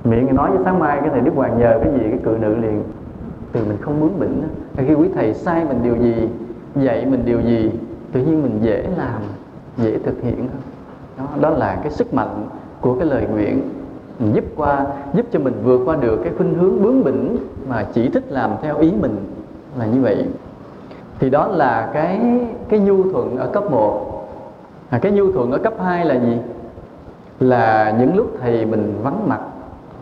miệng 0.05 0.35
nói 0.35 0.51
với 0.51 0.61
sáng 0.65 0.79
mai 0.79 1.01
cái 1.01 1.11
thầy 1.11 1.21
đức 1.21 1.33
hoàng 1.37 1.59
nhờ 1.59 1.81
cái 1.85 1.93
gì, 1.93 2.01
cái 2.11 2.19
cự 2.25 2.37
nữ 2.41 2.55
liền. 2.55 2.83
Từ 3.53 3.61
mình 3.69 3.77
không 3.81 4.01
bướng 4.01 4.21
bỉnh 4.21 4.43
khi 4.77 4.95
quý 4.95 5.09
thầy 5.15 5.35
sai 5.35 5.65
mình 5.65 5.79
điều 5.83 5.97
gì 5.97 6.29
dạy 6.77 7.07
mình 7.07 7.25
điều 7.25 7.41
gì? 7.41 7.71
Tự 8.13 8.21
nhiên 8.21 8.43
mình 8.43 8.59
dễ 8.63 8.87
làm 8.97 9.23
dễ 9.77 9.99
thực 9.99 10.23
hiện 10.23 10.37
hơn. 10.37 10.61
Đó, 11.19 11.25
đó 11.41 11.51
là 11.51 11.79
cái 11.83 11.93
sức 11.93 12.15
mạnh 12.15 12.47
của 12.81 12.95
cái 12.95 13.07
lời 13.07 13.27
nguyện. 13.33 13.61
Giúp 14.35 14.45
qua 14.57 14.87
giúp 15.15 15.27
cho 15.33 15.39
mình 15.39 15.55
vượt 15.65 15.81
qua 15.85 15.97
được 15.97 16.21
cái 16.25 16.33
khuynh 16.37 16.55
hướng 16.55 16.83
bướng 16.83 17.05
bỉnh 17.05 17.37
mà 17.69 17.87
chỉ 17.93 18.09
thích 18.09 18.25
làm 18.29 18.51
theo 18.63 18.79
ý 18.79 18.93
mình 19.01 19.17
là 19.79 19.87
như 19.87 20.01
vậy. 20.01 20.25
Thì 21.19 21.31
đó 21.31 21.47
là 21.47 21.91
cái 21.95 22.21
cái 22.69 22.81
nhu 22.81 23.13
thuận 23.13 23.37
ở 23.37 23.47
cấp 23.47 23.71
1 23.71 24.29
à, 24.91 24.99
cái 24.99 25.13
nhu 25.13 25.33
thuận 25.33 25.51
ở 25.51 25.59
cấp 25.59 25.75
2 25.81 26.05
là 26.05 26.15
gì? 26.15 26.39
Là 27.41 27.97
những 28.01 28.17
lúc 28.17 28.37
thầy 28.41 28.67
mình 28.67 28.95
vắng 29.03 29.29
mặt 29.29 29.41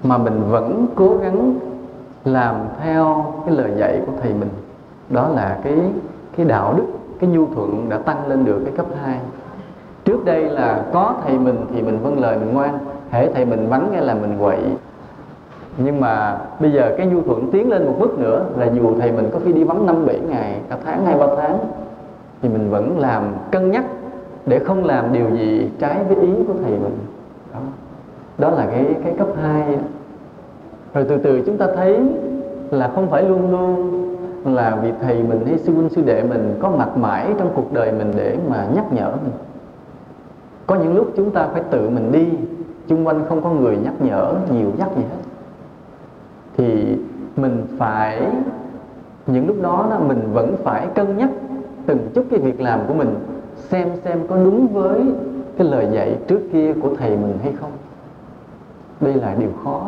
mà 0.03 0.19
mình 0.19 0.43
vẫn 0.51 0.87
cố 0.95 1.17
gắng 1.23 1.55
làm 2.25 2.55
theo 2.83 3.35
cái 3.47 3.57
lời 3.57 3.71
dạy 3.77 4.01
của 4.07 4.13
thầy 4.23 4.35
mình. 4.35 4.49
Đó 5.11 5.29
là 5.29 5.59
cái 5.65 5.75
cái 6.39 6.47
đạo 6.47 6.75
đức 6.77 6.85
cái 7.19 7.31
nhu 7.31 7.47
thuận 7.55 7.89
đã 7.89 7.99
tăng 7.99 8.29
lên 8.29 8.45
được 8.45 8.61
cái 8.65 8.75
cấp 8.77 8.87
2 9.03 9.19
trước 10.05 10.25
đây 10.25 10.43
là 10.43 10.85
có 10.93 11.15
thầy 11.25 11.39
mình 11.39 11.57
thì 11.75 11.83
mình 11.83 11.99
vâng 12.03 12.21
lời 12.21 12.39
mình 12.39 12.55
ngoan 12.55 12.79
hễ 13.11 13.33
thầy 13.33 13.45
mình 13.45 13.69
vắng 13.69 13.89
nghe 13.93 14.01
là 14.01 14.15
mình 14.15 14.37
quậy. 14.41 14.59
Nhưng 15.79 16.01
mà 16.01 16.39
bây 16.61 16.73
giờ 16.73 16.95
cái 16.99 17.07
nhu 17.07 17.23
thuận 17.23 17.51
tiến 17.51 17.71
lên 17.71 17.87
một 17.87 17.95
bước 17.99 18.19
nữa 18.19 18.45
là 18.57 18.67
dù 18.67 19.01
thầy 19.01 19.13
mình 19.13 19.31
có 19.33 19.39
khi 19.45 19.53
đi 19.53 19.65
vắng 19.65 19.87
năm 19.87 20.07
bảy 20.07 20.21
ngày 20.29 20.61
cả 20.71 20.77
tháng 20.85 21.07
hai 21.07 21.15
ba 21.19 21.27
tháng 21.37 21.59
thì 22.43 22.49
mình 22.49 22.71
vẫn 22.71 22.99
làm 22.99 23.23
cân 23.51 23.71
nhắc 23.71 23.85
để 24.47 24.59
không 24.59 24.85
làm 24.85 25.13
điều 25.13 25.31
gì 25.31 25.71
trái 25.79 26.05
với 26.09 26.17
ý 26.17 26.33
của 26.47 26.55
thầy 26.63 26.71
mình. 26.71 26.99
Đó, 27.53 27.61
đó 28.39 28.51
là 28.51 28.67
cái 28.67 28.87
cái 29.05 29.15
cấp 29.19 29.29
2 29.43 29.79
rồi 30.95 31.05
từ 31.09 31.19
từ 31.19 31.43
chúng 31.47 31.57
ta 31.57 31.67
thấy 31.77 32.01
là 32.71 32.91
không 32.95 33.11
phải 33.11 33.23
luôn 33.23 33.51
luôn 33.51 33.98
là 34.45 34.79
vị 34.83 34.93
thầy 35.01 35.23
mình 35.23 35.47
hay 35.47 35.59
sư 35.59 35.75
huynh 35.75 35.89
sư 35.89 36.03
đệ 36.03 36.23
mình 36.23 36.59
có 36.61 36.71
mặt 36.71 36.97
mãi 36.97 37.27
trong 37.39 37.51
cuộc 37.55 37.73
đời 37.73 37.93
mình 37.93 38.13
để 38.17 38.39
mà 38.49 38.67
nhắc 38.75 38.93
nhở 38.93 39.11
mình. 39.11 39.33
Có 40.67 40.75
những 40.75 40.97
lúc 40.97 41.13
chúng 41.17 41.31
ta 41.31 41.49
phải 41.53 41.63
tự 41.71 41.91
mình 41.91 42.13
đi 42.13 42.29
chung 42.89 43.07
quanh 43.07 43.25
không 43.29 43.43
có 43.43 43.51
người 43.51 43.77
nhắc 43.77 43.95
nhở 44.01 44.35
nhiều 44.53 44.71
nhắc 44.79 44.89
gì 44.97 45.03
hết 45.03 45.23
thì 46.57 46.97
mình 47.37 47.67
phải 47.79 48.23
những 49.27 49.47
lúc 49.47 49.57
đó, 49.63 49.87
đó 49.91 49.99
mình 49.99 50.21
vẫn 50.33 50.57
phải 50.65 50.87
cân 50.95 51.17
nhắc 51.17 51.31
từng 51.87 51.99
chút 52.15 52.25
cái 52.31 52.41
việc 52.41 52.61
làm 52.61 52.81
của 52.89 52.95
mình 52.95 53.15
xem 53.57 53.89
xem 54.05 54.19
có 54.29 54.37
đúng 54.37 54.67
với 54.67 55.01
cái 55.59 55.67
lời 55.67 55.89
dạy 55.93 56.17
trước 56.27 56.41
kia 56.53 56.75
của 56.83 56.91
thầy 56.99 57.11
mình 57.11 57.39
hay 57.43 57.53
không. 57.61 57.71
Đây 59.01 59.15
là 59.15 59.35
điều 59.39 59.51
khó. 59.65 59.87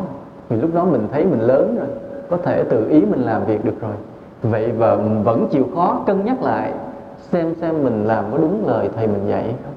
Vì 0.48 0.56
lúc 0.56 0.74
đó 0.74 0.84
mình 0.84 1.08
thấy 1.12 1.24
mình 1.24 1.40
lớn 1.40 1.76
rồi 1.78 1.88
có 2.30 2.36
thể 2.36 2.64
tự 2.64 2.88
ý 2.88 3.00
mình 3.00 3.20
làm 3.20 3.44
việc 3.44 3.64
được 3.64 3.80
rồi 3.80 3.94
vậy 4.42 4.72
và 4.72 4.96
vẫn 5.24 5.48
chịu 5.50 5.66
khó 5.74 6.02
cân 6.06 6.24
nhắc 6.24 6.42
lại 6.42 6.72
xem 7.18 7.54
xem 7.60 7.84
mình 7.84 8.04
làm 8.04 8.24
có 8.32 8.38
đúng 8.38 8.66
lời 8.66 8.90
thầy 8.96 9.06
mình 9.06 9.28
dạy 9.28 9.42
hay 9.42 9.54
không. 9.64 9.74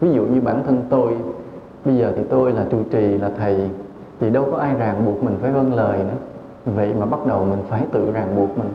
Ví 0.00 0.10
dụ 0.12 0.26
như 0.26 0.40
bản 0.40 0.62
thân 0.66 0.82
tôi, 0.90 1.16
bây 1.84 1.96
giờ 1.96 2.12
thì 2.16 2.22
tôi 2.30 2.52
là 2.52 2.64
trụ 2.70 2.78
trì, 2.90 3.18
là 3.18 3.30
thầy, 3.38 3.70
thì 4.20 4.30
đâu 4.30 4.48
có 4.52 4.58
ai 4.58 4.74
ràng 4.74 5.06
buộc 5.06 5.22
mình 5.22 5.36
phải 5.40 5.50
vâng 5.50 5.74
lời 5.74 5.98
nữa. 5.98 6.16
Vậy 6.64 6.94
mà 7.00 7.06
bắt 7.06 7.26
đầu 7.26 7.44
mình 7.44 7.58
phải 7.68 7.86
tự 7.92 8.12
ràng 8.12 8.36
buộc 8.36 8.58
mình. 8.58 8.70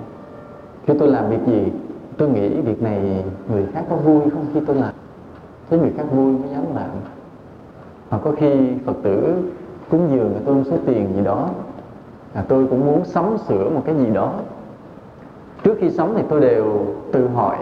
Khi 0.85 0.93
tôi 0.99 1.07
làm 1.07 1.29
việc 1.29 1.39
gì, 1.47 1.71
tôi 2.17 2.29
nghĩ 2.29 2.49
việc 2.49 2.81
này 2.81 3.23
người 3.51 3.65
khác 3.73 3.83
có 3.89 3.95
vui 3.95 4.21
không 4.21 4.45
khi 4.53 4.59
tôi 4.67 4.75
làm? 4.75 4.93
Thấy 5.69 5.79
người 5.79 5.91
khác 5.97 6.03
vui 6.11 6.31
mới 6.31 6.49
dám 6.51 6.63
làm. 6.75 6.89
Hoặc 8.09 8.21
có 8.23 8.31
khi 8.37 8.73
phật 8.85 8.95
tử 9.03 9.35
cúng 9.89 10.07
dường 10.11 10.33
tôi 10.45 10.55
một 10.55 10.63
số 10.65 10.77
tiền 10.85 11.13
gì 11.15 11.21
đó 11.23 11.49
là 12.35 12.43
tôi 12.47 12.67
cũng 12.69 12.85
muốn 12.85 13.05
sắm 13.05 13.37
sửa 13.47 13.69
một 13.69 13.81
cái 13.85 13.95
gì 13.95 14.09
đó 14.13 14.33
trước 15.65 15.77
khi 15.79 15.89
sống 15.89 16.13
thì 16.17 16.23
tôi 16.29 16.41
đều 16.41 16.65
tự 17.11 17.27
hỏi. 17.27 17.57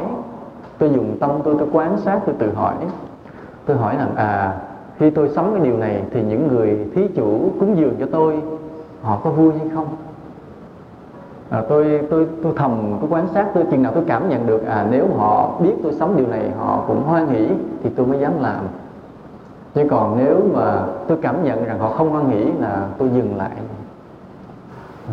Tôi 0.77 0.89
dùng 0.89 1.17
tâm 1.19 1.31
tôi 1.43 1.55
tôi 1.59 1.67
quan 1.71 1.97
sát 1.97 2.19
tôi 2.25 2.35
tự 2.39 2.51
hỏi. 2.53 2.75
Tôi 3.65 3.77
hỏi 3.77 3.95
rằng 3.97 4.15
à 4.15 4.57
khi 4.97 5.09
tôi 5.09 5.29
sống 5.29 5.51
cái 5.53 5.63
điều 5.63 5.77
này 5.77 6.03
thì 6.11 6.23
những 6.23 6.47
người 6.47 6.87
thí 6.95 7.07
chủ 7.15 7.51
cúng 7.59 7.77
dường 7.77 7.95
cho 7.99 8.05
tôi 8.11 8.41
họ 9.01 9.19
có 9.23 9.29
vui 9.29 9.53
hay 9.59 9.69
không? 9.75 9.87
À, 11.49 11.63
tôi 11.69 12.01
tôi 12.09 12.27
tôi 12.43 12.53
thầm 12.55 12.97
tôi 13.01 13.09
quan 13.09 13.27
sát 13.33 13.47
tôi 13.53 13.63
chừng 13.71 13.83
nào 13.83 13.91
tôi 13.95 14.03
cảm 14.07 14.29
nhận 14.29 14.47
được 14.47 14.65
à 14.65 14.87
nếu 14.91 15.07
họ 15.17 15.59
biết 15.59 15.73
tôi 15.83 15.93
sống 15.93 16.17
điều 16.17 16.27
này 16.27 16.51
họ 16.59 16.83
cũng 16.87 17.03
hoan 17.03 17.27
hỷ 17.27 17.47
thì 17.83 17.89
tôi 17.95 18.05
mới 18.05 18.19
dám 18.19 18.33
làm. 18.39 18.65
Chứ 19.75 19.87
còn 19.89 20.17
nếu 20.17 20.41
mà 20.53 20.85
tôi 21.07 21.17
cảm 21.21 21.43
nhận 21.43 21.65
rằng 21.65 21.79
họ 21.79 21.89
không 21.89 22.09
hoan 22.09 22.29
hỷ 22.29 22.45
là 22.59 22.87
tôi 22.97 23.09
dừng 23.09 23.37
lại 23.37 23.57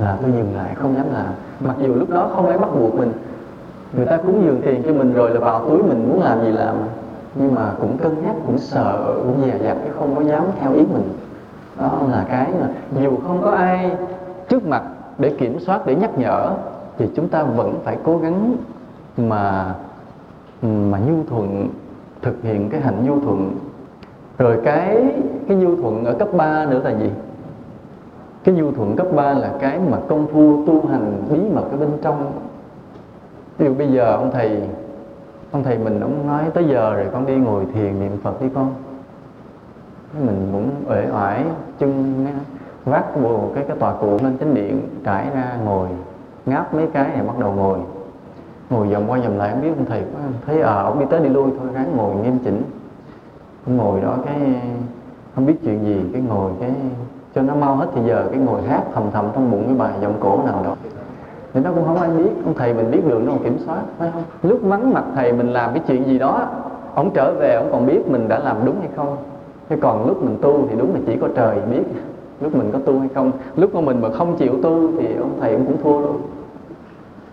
là 0.01 0.18
tôi 0.22 0.30
dừng 0.32 0.57
lại, 0.57 0.74
không 0.74 0.97
dám 0.97 1.07
làm. 1.12 1.32
Mặc 1.61 1.76
dù 1.78 1.95
lúc 1.95 2.11
đó 2.11 2.30
không 2.34 2.47
ai 2.49 2.59
bắt 2.59 2.68
buộc 2.78 2.95
mình, 2.95 3.12
người 3.97 4.07
ta 4.07 4.16
cúng 4.16 4.43
dường 4.45 4.61
tiền 4.64 4.82
cho 4.86 4.93
mình 4.93 5.14
rồi 5.14 5.30
là 5.30 5.41
vào 5.41 5.68
túi 5.68 5.82
mình 5.82 6.09
muốn 6.09 6.22
làm 6.22 6.41
gì 6.41 6.53
làm. 6.53 6.76
Nhưng 7.34 7.55
mà 7.55 7.72
cũng 7.80 7.99
cân 7.99 8.22
nhắc, 8.24 8.34
cũng 8.47 8.59
sợ, 8.59 9.14
cũng 9.16 9.43
dè 9.43 9.59
dặt 9.59 9.76
cái 9.82 9.93
không 9.99 10.16
có 10.16 10.22
dám 10.22 10.45
theo 10.61 10.72
ý 10.72 10.80
mình. 10.80 11.12
Đó 11.78 12.01
là 12.11 12.26
cái 12.28 12.49
mà 12.61 12.68
dù 13.01 13.16
không 13.26 13.43
có 13.43 13.51
ai 13.51 13.97
trước 14.49 14.66
mặt 14.66 14.82
để 15.18 15.30
kiểm 15.38 15.61
soát, 15.61 15.86
để 15.86 15.95
nhắc 15.95 16.18
nhở, 16.18 16.51
thì 16.99 17.11
chúng 17.16 17.28
ta 17.28 17.43
vẫn 17.43 17.74
phải 17.84 17.97
cố 18.05 18.18
gắng 18.18 18.57
mà 19.16 19.74
mà 20.62 20.99
nhu 20.99 21.24
thuận, 21.30 21.68
thực 22.22 22.43
hiện 22.43 22.70
cái 22.70 22.80
hạnh 22.80 23.07
nhu 23.07 23.20
thuận. 23.20 23.57
Rồi 24.38 24.59
cái 24.64 25.14
cái 25.49 25.57
nhu 25.57 25.76
thuận 25.76 26.05
ở 26.05 26.12
cấp 26.12 26.28
3 26.36 26.66
nữa 26.66 26.80
là 26.84 26.91
gì? 26.91 27.11
Cái 28.45 28.55
nhu 28.55 28.72
thuận 28.72 28.97
cấp 28.97 29.07
3 29.16 29.32
là 29.32 29.53
cái 29.61 29.78
mà 29.78 29.99
công 30.09 30.26
phu 30.26 30.66
tu 30.66 30.86
hành 30.86 31.22
bí 31.30 31.38
mật 31.55 31.64
ở 31.70 31.76
bên 31.76 31.91
trong. 32.03 32.32
Ví 33.59 33.66
dụ 33.66 33.74
bây 33.74 33.88
giờ 33.88 34.12
ông 34.16 34.30
thầy 34.30 34.62
ông 35.51 35.62
thầy 35.62 35.78
mình 35.78 36.01
ông 36.01 36.26
nói 36.26 36.45
tới 36.55 36.64
giờ 36.64 36.95
rồi, 36.95 37.07
con 37.12 37.26
đi 37.26 37.36
ngồi 37.36 37.66
thiền 37.74 38.01
niệm 38.01 38.12
phật 38.22 38.43
đi 38.43 38.47
con. 38.55 38.74
Mình 40.26 40.49
cũng 40.53 40.70
uể 40.88 41.07
oải, 41.12 41.45
chân 41.78 42.26
vác 42.84 43.22
bồ 43.22 43.51
cái 43.55 43.64
cái 43.68 43.76
tòa 43.76 43.95
cụ 44.01 44.18
lên 44.22 44.38
chánh 44.41 44.55
điện, 44.55 44.80
trải 45.05 45.26
ra, 45.34 45.57
ngồi, 45.64 45.88
ngáp 46.47 46.74
mấy 46.74 46.86
cái 46.86 47.09
này 47.09 47.26
bắt 47.26 47.38
đầu 47.38 47.53
ngồi. 47.53 47.78
Ngồi 48.70 48.88
vòng 48.88 49.11
qua 49.11 49.18
vòng 49.18 49.38
lại, 49.38 49.51
không 49.53 49.62
biết 49.62 49.70
ông 49.76 49.86
thầy 49.86 50.01
có 50.01 50.18
thấy 50.47 50.62
à 50.62 50.74
ông 50.74 51.01
đi 51.01 51.07
tới 51.11 51.20
đi 51.20 51.28
lui 51.28 51.51
thôi, 51.59 51.68
ráng 51.74 51.97
ngồi 51.97 52.14
nghiêm 52.16 52.38
chỉnh. 52.45 52.62
Ngồi 53.66 54.01
đó 54.01 54.16
cái, 54.24 54.36
không 55.34 55.47
biết 55.47 55.55
chuyện 55.64 55.84
gì, 55.84 56.03
cái 56.12 56.22
ngồi 56.22 56.53
cái 56.61 56.70
cho 57.35 57.43
nó 57.43 57.55
mau 57.55 57.76
hết 57.76 57.87
thì 57.95 58.01
giờ 58.07 58.24
cái 58.31 58.41
ngồi 58.41 58.62
hát 58.62 58.83
thầm 58.95 59.05
thầm 59.12 59.24
trong 59.35 59.51
bụng 59.51 59.62
cái 59.66 59.74
bài 59.74 59.93
giọng 60.03 60.14
cổ 60.20 60.41
nào 60.47 60.62
đó. 60.64 60.74
Thì 61.53 61.61
nó 61.61 61.70
cũng 61.72 61.87
không 61.87 62.01
ai 62.01 62.11
biết, 62.11 62.31
ông 62.45 62.55
thầy 62.55 62.74
mình 62.74 62.91
biết 62.91 63.09
được 63.09 63.20
nó 63.24 63.33
còn 63.33 63.43
kiểm 63.45 63.59
soát, 63.66 63.81
phải 63.99 64.11
không? 64.12 64.22
Lúc 64.43 64.59
vắng 64.62 64.95
mặt 64.95 65.05
thầy 65.14 65.33
mình 65.33 65.53
làm 65.53 65.70
cái 65.74 65.83
chuyện 65.89 66.07
gì 66.07 66.18
đó, 66.18 66.47
ông 66.95 67.11
trở 67.14 67.35
về, 67.35 67.55
ông 67.55 67.68
còn 67.72 67.87
biết 67.87 68.09
mình 68.09 68.28
đã 68.28 68.39
làm 68.39 68.57
đúng 68.64 68.76
hay 68.81 68.89
không? 68.97 69.16
Thế 69.68 69.76
còn 69.81 70.07
lúc 70.07 70.22
mình 70.22 70.39
tu 70.43 70.66
thì 70.70 70.76
đúng 70.78 70.95
là 70.95 71.01
chỉ 71.07 71.16
có 71.16 71.28
trời 71.37 71.57
biết 71.70 71.83
lúc 72.41 72.55
mình 72.55 72.70
có 72.72 72.78
tu 72.78 72.99
hay 72.99 73.09
không. 73.14 73.33
Lúc 73.57 73.74
mà 73.74 73.81
mình 73.81 74.01
mà 74.01 74.09
không 74.09 74.37
chịu 74.37 74.53
tu 74.62 74.89
thì 74.99 75.16
ông 75.16 75.33
thầy 75.41 75.53
ông 75.53 75.66
cũng 75.66 75.76
thua 75.83 76.01
luôn. 76.01 76.20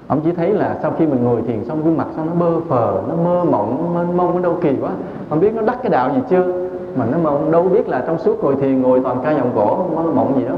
Ông 0.08 0.22
chỉ 0.24 0.32
thấy 0.32 0.54
là 0.54 0.78
sau 0.82 0.92
khi 0.98 1.06
mình 1.06 1.24
ngồi 1.24 1.42
thiền 1.42 1.66
xong, 1.66 1.84
gương 1.84 1.98
mặt 1.98 2.08
sao 2.16 2.26
nó 2.26 2.32
bơ 2.34 2.60
phờ, 2.60 3.02
nó 3.10 3.16
mơ 3.16 3.44
mộng, 3.44 3.92
nó 3.94 4.02
mênh 4.02 4.18
mông, 4.18 4.36
nó 4.36 4.42
đâu 4.42 4.58
kỳ 4.62 4.76
quá. 4.82 4.92
Không 5.30 5.40
biết 5.40 5.56
nó 5.56 5.62
đắc 5.62 5.78
cái 5.84 5.90
đạo 5.90 6.12
gì 6.16 6.22
chưa? 6.30 6.67
Mà 6.98 7.06
nó 7.06 7.18
mà 7.18 7.30
ông 7.30 7.52
đâu 7.52 7.64
biết 7.64 7.90
là 7.90 8.04
trong 8.08 8.18
suốt 8.18 8.44
ngồi 8.44 8.56
thiền 8.56 8.82
ngồi 8.82 9.02
toàn 9.04 9.20
ca 9.24 9.32
dòng 9.32 9.52
cổ 9.56 9.86
mơ 9.96 10.12
mộng 10.12 10.34
gì 10.38 10.46
đó 10.46 10.56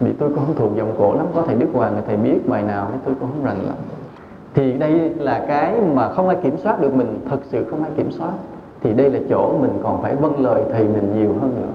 vì 0.00 0.12
tôi 0.12 0.28
cũng 0.28 0.46
không 0.46 0.54
thuộc 0.54 0.76
dòng 0.76 0.92
cổ 0.98 1.14
lắm, 1.14 1.26
có 1.34 1.42
thầy 1.46 1.54
đức 1.54 1.66
hoàng, 1.72 2.02
thầy 2.06 2.16
biết 2.16 2.48
bài 2.48 2.62
nào 2.62 2.88
tôi 3.04 3.14
cũng 3.20 3.28
không 3.28 3.44
rành 3.44 3.66
lắm. 3.66 3.76
Thì 4.54 4.72
đây 4.72 4.92
là 5.18 5.44
cái 5.48 5.74
mà 5.94 6.08
không 6.08 6.28
ai 6.28 6.36
kiểm 6.42 6.56
soát 6.58 6.80
được 6.80 6.94
mình, 6.94 7.18
thật 7.30 7.38
sự 7.44 7.64
không 7.70 7.82
ai 7.82 7.90
kiểm 7.96 8.10
soát. 8.10 8.32
Thì 8.82 8.92
đây 8.92 9.10
là 9.10 9.18
chỗ 9.30 9.52
mình 9.60 9.70
còn 9.82 10.02
phải 10.02 10.16
vâng 10.16 10.40
lời 10.40 10.62
thầy 10.72 10.84
mình 10.84 11.12
nhiều 11.18 11.34
hơn 11.40 11.52
nữa. 11.56 11.72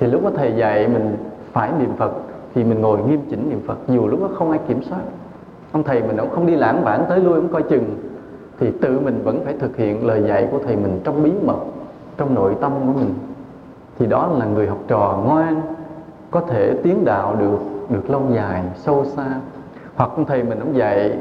Thì 0.00 0.06
lúc 0.06 0.24
đó 0.24 0.30
thầy 0.36 0.52
dạy 0.56 0.88
mình 0.88 1.16
phải 1.52 1.70
niệm 1.78 1.90
phật, 1.96 2.12
thì 2.54 2.64
mình 2.64 2.80
ngồi 2.80 2.98
nghiêm 2.98 3.20
chỉnh 3.30 3.50
niệm 3.50 3.60
phật, 3.66 3.78
dù 3.88 4.06
lúc 4.06 4.20
đó 4.20 4.28
không 4.34 4.50
ai 4.50 4.60
kiểm 4.68 4.82
soát. 4.82 5.00
Ông 5.72 5.82
thầy 5.82 6.02
mình 6.02 6.16
ông 6.16 6.30
không 6.30 6.46
đi 6.46 6.54
lãng 6.54 6.84
vãng 6.84 7.04
tới 7.08 7.20
lui, 7.20 7.34
ông 7.34 7.48
coi 7.48 7.62
chừng. 7.62 7.84
Thì 8.60 8.70
tự 8.80 9.00
mình 9.00 9.20
vẫn 9.24 9.40
phải 9.44 9.54
thực 9.58 9.76
hiện 9.76 10.06
lời 10.06 10.22
dạy 10.28 10.48
của 10.52 10.58
thầy 10.66 10.76
mình 10.76 11.00
trong 11.04 11.22
bí 11.22 11.32
mật 11.44 11.58
trong 12.16 12.34
nội 12.34 12.56
tâm 12.60 12.72
của 12.86 12.92
mình, 12.92 13.14
thì 13.98 14.06
đó 14.06 14.28
là 14.38 14.46
người 14.46 14.66
học 14.66 14.78
trò 14.88 15.18
ngoan, 15.24 15.60
có 16.30 16.40
thể 16.40 16.74
tiến 16.82 17.04
đạo 17.04 17.36
được 17.38 17.58
được 17.88 18.10
lâu 18.10 18.22
dài, 18.30 18.62
sâu 18.74 19.04
xa. 19.04 19.26
Hoặc 19.96 20.10
thầy 20.28 20.42
mình 20.42 20.58
ông 20.58 20.76
dạy 20.76 21.18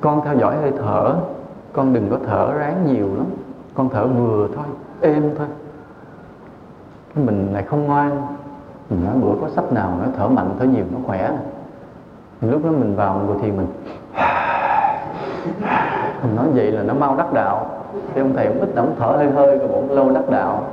con 0.00 0.20
theo 0.24 0.34
dõi 0.34 0.56
hơi 0.56 0.72
thở, 0.78 1.14
con 1.72 1.92
đừng 1.92 2.10
có 2.10 2.18
thở 2.26 2.52
ráng 2.58 2.86
nhiều 2.86 3.08
lắm, 3.16 3.26
con 3.74 3.88
thở 3.88 4.06
vừa 4.06 4.48
thôi, 4.54 4.64
êm 5.00 5.30
thôi. 5.38 5.46
Mình 7.14 7.52
lại 7.52 7.62
không 7.62 7.84
ngoan, 7.84 8.26
mình 8.90 9.04
nói 9.04 9.14
bữa 9.14 9.40
có 9.40 9.48
sách 9.48 9.72
nào 9.72 9.98
nó 10.02 10.08
thở 10.16 10.28
mạnh, 10.28 10.54
thở 10.58 10.64
nhiều, 10.64 10.84
nó 10.92 10.98
khỏe. 11.06 11.30
Lúc 12.40 12.64
đó 12.64 12.70
mình 12.70 12.96
vào 12.96 13.20
ngồi 13.26 13.36
thiền 13.42 13.56
mình 13.56 13.66
mình 16.22 16.36
nói 16.36 16.46
vậy 16.54 16.72
là 16.72 16.82
nó 16.82 16.94
mau 16.94 17.16
đắc 17.16 17.32
đạo 17.32 17.66
thì 18.14 18.20
ông 18.20 18.32
thầy 18.34 18.46
cũng 18.46 18.60
ít 18.60 18.74
động 18.74 18.94
thở 18.98 19.06
hơi 19.06 19.30
hơi 19.30 19.58
rồi 19.58 19.68
bổn 19.68 19.96
lâu 19.96 20.10
đắc 20.10 20.30
đạo. 20.30 20.64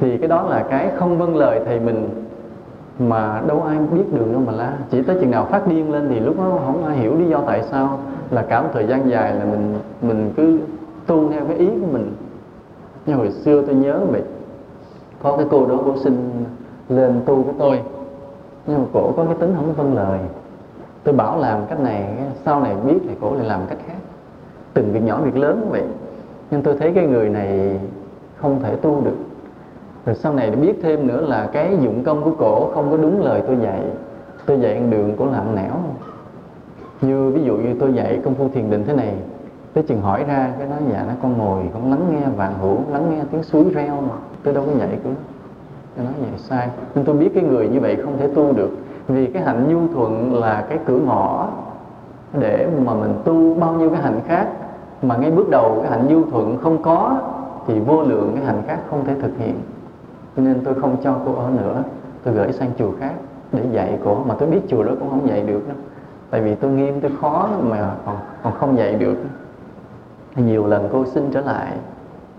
Thì 0.00 0.18
cái 0.18 0.28
đó 0.28 0.42
là 0.42 0.64
cái 0.70 0.90
không 0.96 1.18
vâng 1.18 1.36
lời 1.36 1.60
thầy 1.66 1.80
mình 1.80 2.08
mà 2.98 3.42
đâu 3.46 3.62
ai 3.62 3.78
biết 3.78 4.04
đường 4.12 4.32
đâu 4.32 4.42
mà 4.46 4.52
la. 4.52 4.72
Chỉ 4.90 5.02
tới 5.02 5.16
chừng 5.20 5.30
nào 5.30 5.44
phát 5.50 5.66
điên 5.66 5.92
lên 5.92 6.08
thì 6.08 6.20
lúc 6.20 6.38
đó 6.38 6.58
không 6.66 6.84
ai 6.84 6.96
hiểu 6.96 7.18
lý 7.18 7.28
do 7.28 7.42
tại 7.46 7.62
sao, 7.62 7.98
là 8.30 8.42
cả 8.42 8.62
một 8.62 8.68
thời 8.72 8.86
gian 8.86 9.10
dài 9.10 9.34
là 9.34 9.44
mình 9.44 9.78
mình 10.02 10.32
cứ 10.36 10.58
tu 11.06 11.32
theo 11.32 11.44
cái 11.44 11.56
ý 11.56 11.66
của 11.66 11.86
mình. 11.92 12.12
Như 13.06 13.14
hồi 13.14 13.30
xưa 13.30 13.62
tôi 13.62 13.74
nhớ 13.74 14.00
vậy 14.10 14.22
có 15.22 15.36
cái 15.36 15.46
cô 15.50 15.66
đó 15.66 15.78
cô 15.84 15.96
xin 15.96 16.30
lên 16.88 17.20
tu 17.26 17.42
của 17.42 17.52
tôi. 17.58 17.80
Nhưng 18.66 18.78
mà 18.78 18.84
cổ 18.92 19.12
có 19.16 19.24
cái 19.24 19.34
tính 19.34 19.54
không 19.56 19.72
vâng 19.72 19.94
lời. 19.94 20.18
Tôi 21.04 21.14
bảo 21.14 21.38
làm 21.38 21.66
cách 21.68 21.80
này, 21.80 22.16
sau 22.44 22.60
này 22.60 22.74
biết 22.84 22.98
thì 23.08 23.14
cổ 23.20 23.34
lại 23.34 23.46
làm 23.46 23.60
cách 23.68 23.78
khác. 23.86 23.98
Từng 24.74 24.92
việc 24.92 25.02
nhỏ 25.02 25.20
việc 25.24 25.36
lớn 25.36 25.68
vậy 25.70 25.82
nhưng 26.50 26.62
tôi 26.62 26.76
thấy 26.78 26.92
cái 26.94 27.06
người 27.06 27.28
này 27.28 27.80
không 28.36 28.60
thể 28.62 28.76
tu 28.76 29.00
được. 29.04 29.16
Rồi 30.06 30.14
sau 30.14 30.34
này 30.34 30.50
biết 30.50 30.72
thêm 30.82 31.06
nữa 31.06 31.20
là 31.20 31.48
cái 31.52 31.78
dụng 31.80 32.04
công 32.04 32.22
của 32.22 32.32
cổ 32.38 32.70
không 32.74 32.90
có 32.90 32.96
đúng 32.96 33.22
lời 33.22 33.42
tôi 33.46 33.56
dạy. 33.62 33.80
Tôi 34.46 34.60
dạy 34.60 34.74
ăn 34.74 34.90
đường 34.90 35.16
cổ 35.18 35.26
làm 35.26 35.56
nẻo. 35.56 35.72
Như 37.00 37.30
ví 37.30 37.42
dụ 37.42 37.56
như 37.56 37.74
tôi 37.80 37.92
dạy 37.92 38.20
công 38.24 38.34
phu 38.34 38.48
thiền 38.48 38.70
định 38.70 38.84
thế 38.86 38.92
này, 38.92 39.14
tới 39.74 39.84
chừng 39.84 40.00
hỏi 40.00 40.24
ra, 40.28 40.52
cái 40.58 40.68
nói 40.68 40.78
dạ 40.92 41.04
nó 41.08 41.14
con 41.22 41.38
ngồi, 41.38 41.62
con 41.74 41.90
lắng 41.90 42.06
nghe 42.10 42.26
vạn 42.36 42.54
hữu, 42.60 42.78
lắng 42.92 43.10
nghe 43.10 43.22
tiếng 43.30 43.42
suối 43.42 43.64
reo 43.74 44.00
mà. 44.00 44.14
Tôi 44.42 44.54
đâu 44.54 44.64
có 44.66 44.78
dạy 44.78 44.88
của 45.04 45.10
tôi 45.96 46.04
nói 46.04 46.14
vậy 46.20 46.30
sai. 46.38 46.68
Nên 46.94 47.04
tôi 47.04 47.16
biết 47.16 47.30
cái 47.34 47.42
người 47.42 47.68
như 47.68 47.80
vậy 47.80 47.96
không 48.04 48.18
thể 48.18 48.28
tu 48.34 48.52
được. 48.52 48.70
Vì 49.08 49.26
cái 49.26 49.42
hạnh 49.42 49.68
nhu 49.68 49.94
thuận 49.94 50.34
là 50.34 50.66
cái 50.68 50.78
cửa 50.86 50.98
ngõ 50.98 51.48
để 52.38 52.68
mà 52.84 52.94
mình 52.94 53.14
tu 53.24 53.54
bao 53.54 53.72
nhiêu 53.72 53.90
cái 53.90 54.02
hạnh 54.02 54.20
khác 54.26 54.48
mà 55.02 55.16
ngay 55.16 55.30
bước 55.30 55.48
đầu 55.50 55.78
cái 55.82 55.90
hạnh 55.90 56.06
du 56.10 56.24
thuận 56.30 56.58
không 56.58 56.82
có 56.82 57.18
thì 57.66 57.80
vô 57.80 58.02
lượng 58.02 58.32
cái 58.34 58.44
hạnh 58.44 58.62
khác 58.66 58.78
không 58.90 59.04
thể 59.04 59.14
thực 59.22 59.38
hiện. 59.38 59.54
Cho 60.36 60.42
nên 60.42 60.60
tôi 60.64 60.74
không 60.74 60.96
cho 61.02 61.16
cô 61.26 61.34
ở 61.34 61.50
nữa. 61.50 61.82
Tôi 62.24 62.34
gửi 62.34 62.52
sang 62.52 62.70
chùa 62.78 62.90
khác 63.00 63.14
để 63.52 63.62
dạy 63.72 63.98
cô. 64.04 64.14
Mà 64.14 64.34
tôi 64.38 64.48
biết 64.48 64.60
chùa 64.68 64.84
đó 64.84 64.92
cũng 65.00 65.10
không 65.10 65.28
dạy 65.28 65.42
được 65.42 65.68
đâu 65.68 65.76
tại 66.30 66.40
vì 66.40 66.54
tôi 66.54 66.70
nghiêm, 66.70 67.00
tôi 67.00 67.10
khó 67.20 67.48
mà 67.62 67.94
còn 68.06 68.16
còn 68.42 68.52
không 68.52 68.76
dạy 68.76 68.94
được. 68.94 69.16
Nhiều 70.36 70.66
lần 70.66 70.88
cô 70.92 71.04
xin 71.06 71.30
trở 71.32 71.40
lại, 71.40 71.72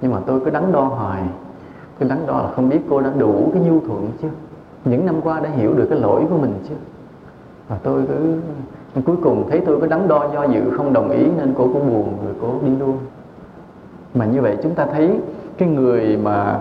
nhưng 0.01 0.11
mà 0.11 0.19
tôi 0.25 0.39
cứ 0.45 0.49
đắn 0.49 0.71
đo 0.71 0.81
hoài. 0.81 1.23
Tôi 1.99 2.09
đắn 2.09 2.17
đo 2.27 2.41
là 2.41 2.51
không 2.55 2.69
biết 2.69 2.79
cô 2.89 3.01
đã 3.01 3.11
đủ 3.17 3.49
cái 3.53 3.61
nhu 3.61 3.79
thuận 3.79 4.11
chưa? 4.21 4.29
Những 4.85 5.05
năm 5.05 5.15
qua 5.23 5.39
đã 5.39 5.49
hiểu 5.49 5.73
được 5.73 5.87
cái 5.89 5.99
lỗi 5.99 6.25
của 6.29 6.37
mình 6.37 6.53
chưa? 6.69 6.75
Và 7.67 7.77
tôi 7.83 8.03
cứ 8.07 8.39
cuối 9.05 9.15
cùng 9.23 9.49
thấy 9.49 9.61
tôi 9.65 9.81
có 9.81 9.87
đắn 9.87 10.07
đo 10.07 10.27
do 10.33 10.43
dự, 10.43 10.61
không 10.77 10.93
đồng 10.93 11.09
ý 11.09 11.25
nên 11.37 11.53
cô 11.57 11.63
cũng 11.73 11.89
buồn 11.89 12.17
rồi 12.25 12.33
cô 12.41 12.53
đi 12.65 12.75
luôn. 12.79 12.97
Mà 14.13 14.25
như 14.25 14.41
vậy 14.41 14.57
chúng 14.63 14.75
ta 14.75 14.85
thấy 14.85 15.19
cái 15.57 15.69
người 15.69 16.17
mà 16.23 16.59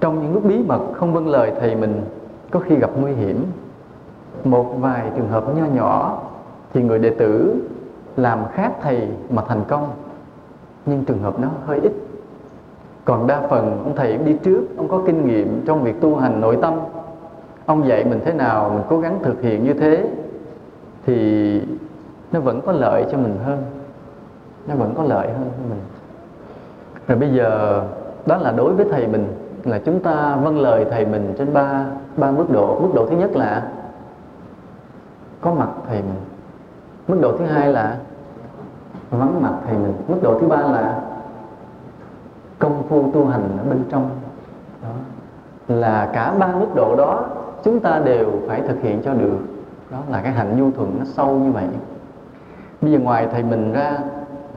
trong 0.00 0.22
những 0.22 0.34
lúc 0.34 0.44
bí 0.44 0.58
mật 0.66 0.80
không 0.92 1.12
vâng 1.12 1.28
lời 1.28 1.52
thầy 1.60 1.74
mình 1.74 2.00
có 2.50 2.60
khi 2.60 2.76
gặp 2.76 2.90
nguy 3.00 3.12
hiểm. 3.12 3.44
Một 4.44 4.74
vài 4.80 5.10
trường 5.16 5.28
hợp 5.28 5.56
nho 5.56 5.64
nhỏ 5.64 6.22
thì 6.72 6.82
người 6.82 6.98
đệ 6.98 7.10
tử 7.10 7.54
làm 8.16 8.38
khác 8.52 8.72
thầy 8.82 9.08
mà 9.30 9.42
thành 9.48 9.64
công. 9.68 9.88
Nhưng 10.86 11.04
trường 11.04 11.22
hợp 11.22 11.40
nó 11.40 11.48
hơi 11.66 11.80
ít. 11.82 11.92
Còn 13.04 13.26
đa 13.26 13.40
phần 13.50 13.82
ông 13.84 13.92
thầy 13.96 14.16
đi 14.16 14.36
trước, 14.42 14.62
ông 14.76 14.88
có 14.88 15.02
kinh 15.06 15.26
nghiệm 15.26 15.62
trong 15.66 15.82
việc 15.82 16.00
tu 16.00 16.16
hành 16.16 16.40
nội 16.40 16.58
tâm. 16.62 16.74
Ông 17.66 17.88
dạy 17.88 18.04
mình 18.04 18.20
thế 18.24 18.32
nào, 18.32 18.70
mình 18.74 18.82
cố 18.88 18.98
gắng 18.98 19.18
thực 19.22 19.42
hiện 19.42 19.64
như 19.64 19.74
thế 19.74 20.04
thì 21.08 21.60
nó 22.32 22.40
vẫn 22.40 22.60
có 22.66 22.72
lợi 22.72 23.06
cho 23.12 23.18
mình 23.18 23.38
hơn. 23.44 23.62
Nó 24.66 24.74
vẫn 24.74 24.94
có 24.94 25.02
lợi 25.02 25.28
hơn 25.28 25.50
cho 25.56 25.62
mình. 25.70 25.80
Rồi 27.06 27.18
bây 27.18 27.34
giờ, 27.34 27.82
đó 28.26 28.36
là 28.36 28.52
đối 28.52 28.74
với 28.74 28.86
thầy 28.90 29.06
mình, 29.06 29.26
là 29.64 29.78
chúng 29.78 30.00
ta 30.00 30.36
vâng 30.36 30.60
lời 30.60 30.86
thầy 30.90 31.06
mình 31.06 31.34
trên 31.38 31.52
ba 31.52 31.86
ba 32.16 32.30
mức 32.30 32.50
độ. 32.50 32.80
Mức 32.80 32.88
độ 32.94 33.06
thứ 33.06 33.16
nhất 33.16 33.30
là 33.36 33.68
có 35.40 35.54
mặt 35.54 35.68
thầy 35.88 36.02
mình. 36.02 36.20
Mức 37.08 37.18
độ 37.20 37.36
thứ 37.36 37.44
hai 37.44 37.72
là 37.72 37.96
vắng 39.10 39.42
mặt 39.42 39.54
thầy 39.66 39.74
mình. 39.74 39.92
Mức 40.08 40.18
độ 40.22 40.38
thứ 40.40 40.46
ba 40.46 40.56
là 40.62 41.00
công 42.58 42.82
phu 42.88 43.10
tu 43.12 43.26
hành 43.26 43.48
ở 43.58 43.64
bên 43.70 43.84
trong. 43.90 44.10
Đó. 44.82 44.88
Là 45.68 46.10
cả 46.12 46.34
ba 46.38 46.46
mức 46.46 46.74
độ 46.74 46.96
đó, 46.96 47.24
chúng 47.64 47.80
ta 47.80 48.00
đều 48.04 48.32
phải 48.48 48.60
thực 48.60 48.80
hiện 48.80 49.02
cho 49.04 49.14
được 49.14 49.38
đó 49.90 49.98
là 50.10 50.20
cái 50.22 50.32
hạnh 50.32 50.58
nhu 50.58 50.70
thuận 50.70 50.98
nó 50.98 51.04
sâu 51.04 51.38
như 51.38 51.52
vậy. 51.52 51.64
Bây 52.80 52.92
giờ 52.92 52.98
ngoài 52.98 53.28
thầy 53.32 53.42
mình 53.42 53.72
ra 53.72 53.98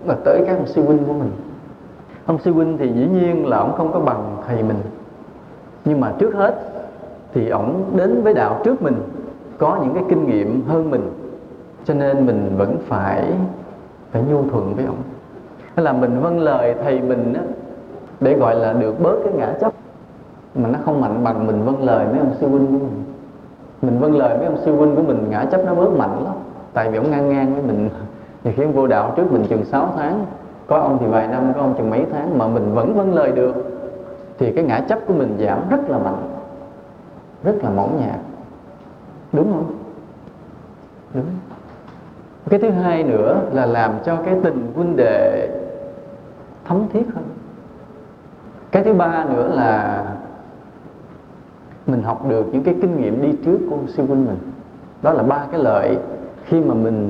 là 0.05 0.15
tới 0.25 0.43
các 0.47 0.57
ông 0.57 0.67
sư 0.67 0.85
huynh 0.85 1.05
của 1.05 1.13
mình. 1.13 1.31
Ông 2.25 2.39
sư 2.39 2.53
huynh 2.53 2.77
thì 2.77 2.93
dĩ 2.93 3.07
nhiên 3.07 3.47
là 3.47 3.57
ông 3.57 3.73
không 3.77 3.91
có 3.91 3.99
bằng 3.99 4.37
thầy 4.47 4.63
mình. 4.63 4.77
Nhưng 5.85 5.99
mà 5.99 6.13
trước 6.19 6.33
hết 6.33 6.55
thì 7.33 7.49
ông 7.49 7.91
đến 7.95 8.21
với 8.23 8.33
đạo 8.33 8.61
trước 8.63 8.81
mình 8.81 8.95
có 9.57 9.79
những 9.83 9.93
cái 9.93 10.03
kinh 10.09 10.27
nghiệm 10.27 10.61
hơn 10.67 10.91
mình. 10.91 11.11
Cho 11.85 11.93
nên 11.93 12.25
mình 12.25 12.55
vẫn 12.57 12.77
phải 12.87 13.33
phải 14.11 14.21
nhu 14.21 14.49
thuận 14.49 14.73
với 14.75 14.85
ông. 14.85 14.97
hay 15.75 15.85
là 15.85 15.93
mình 15.93 16.19
vâng 16.19 16.39
lời 16.39 16.75
thầy 16.83 17.01
mình 17.01 17.33
á, 17.33 17.41
để 18.19 18.37
gọi 18.37 18.55
là 18.55 18.73
được 18.73 18.99
bớt 18.99 19.15
cái 19.23 19.33
ngã 19.33 19.53
chấp. 19.61 19.73
Mà 20.55 20.69
nó 20.69 20.79
không 20.85 21.01
mạnh 21.01 21.23
bằng 21.23 21.47
mình 21.47 21.65
vâng 21.65 21.83
lời 21.83 22.05
mấy 22.07 22.19
ông 22.19 22.31
sư 22.39 22.47
huynh 22.47 22.67
của 22.67 22.85
mình 22.85 23.03
mình 23.81 23.99
vâng 23.99 24.17
lời 24.17 24.37
mấy 24.37 24.45
ông 24.45 24.57
sư 24.65 24.75
huynh 24.75 24.95
của 24.95 25.03
mình, 25.03 25.27
ngã 25.29 25.45
chấp 25.51 25.65
nó 25.65 25.75
bớt 25.75 25.89
mạnh 25.89 26.23
lắm. 26.23 26.33
Tại 26.73 26.91
vì 26.91 26.97
ông 26.97 27.11
ngang 27.11 27.29
ngang 27.29 27.53
với 27.53 27.63
mình. 27.63 27.89
Thì 28.43 28.51
khi 28.51 28.63
ông 28.63 28.73
vô 28.73 28.87
đạo 28.87 29.13
trước 29.15 29.31
mình 29.31 29.45
chừng 29.49 29.65
6 29.65 29.93
tháng, 29.97 30.25
có 30.67 30.77
ông 30.77 30.97
thì 30.99 31.05
vài 31.05 31.27
năm, 31.27 31.53
có 31.55 31.61
ông 31.61 31.73
chừng 31.77 31.89
mấy 31.89 32.05
tháng 32.11 32.37
mà 32.37 32.47
mình 32.47 32.73
vẫn 32.73 32.93
vâng 32.93 33.13
lời 33.13 33.31
được, 33.31 33.55
thì 34.37 34.51
cái 34.51 34.63
ngã 34.63 34.79
chấp 34.79 34.99
của 35.07 35.13
mình 35.13 35.37
giảm 35.39 35.69
rất 35.69 35.89
là 35.89 35.97
mạnh, 35.97 36.29
rất 37.43 37.55
là 37.63 37.69
mỏng 37.69 37.99
nhạt. 37.99 38.19
Đúng 39.33 39.53
không? 39.53 39.75
Đúng. 41.13 41.25
Cái 42.49 42.59
thứ 42.59 42.69
hai 42.69 43.03
nữa 43.03 43.41
là 43.51 43.65
làm 43.65 43.91
cho 44.03 44.15
cái 44.15 44.35
tình 44.43 44.71
huynh 44.75 44.95
đệ 44.95 45.49
thấm 46.65 46.85
thiết 46.93 47.03
hơn. 47.15 47.23
Cái 48.71 48.83
thứ 48.83 48.93
ba 48.93 49.25
nữa 49.29 49.51
là 49.53 50.03
mình 51.87 52.01
học 52.01 52.29
được 52.29 52.45
những 52.51 52.63
cái 52.63 52.75
kinh 52.81 53.01
nghiệm 53.01 53.21
đi 53.21 53.37
trước 53.45 53.57
của 53.69 53.77
sư 53.87 54.03
huynh 54.05 54.25
mình. 54.25 54.37
Đó 55.01 55.13
là 55.13 55.23
ba 55.23 55.45
cái 55.51 55.63
lợi 55.63 55.97
khi 56.45 56.61
mà 56.61 56.73
mình 56.73 57.09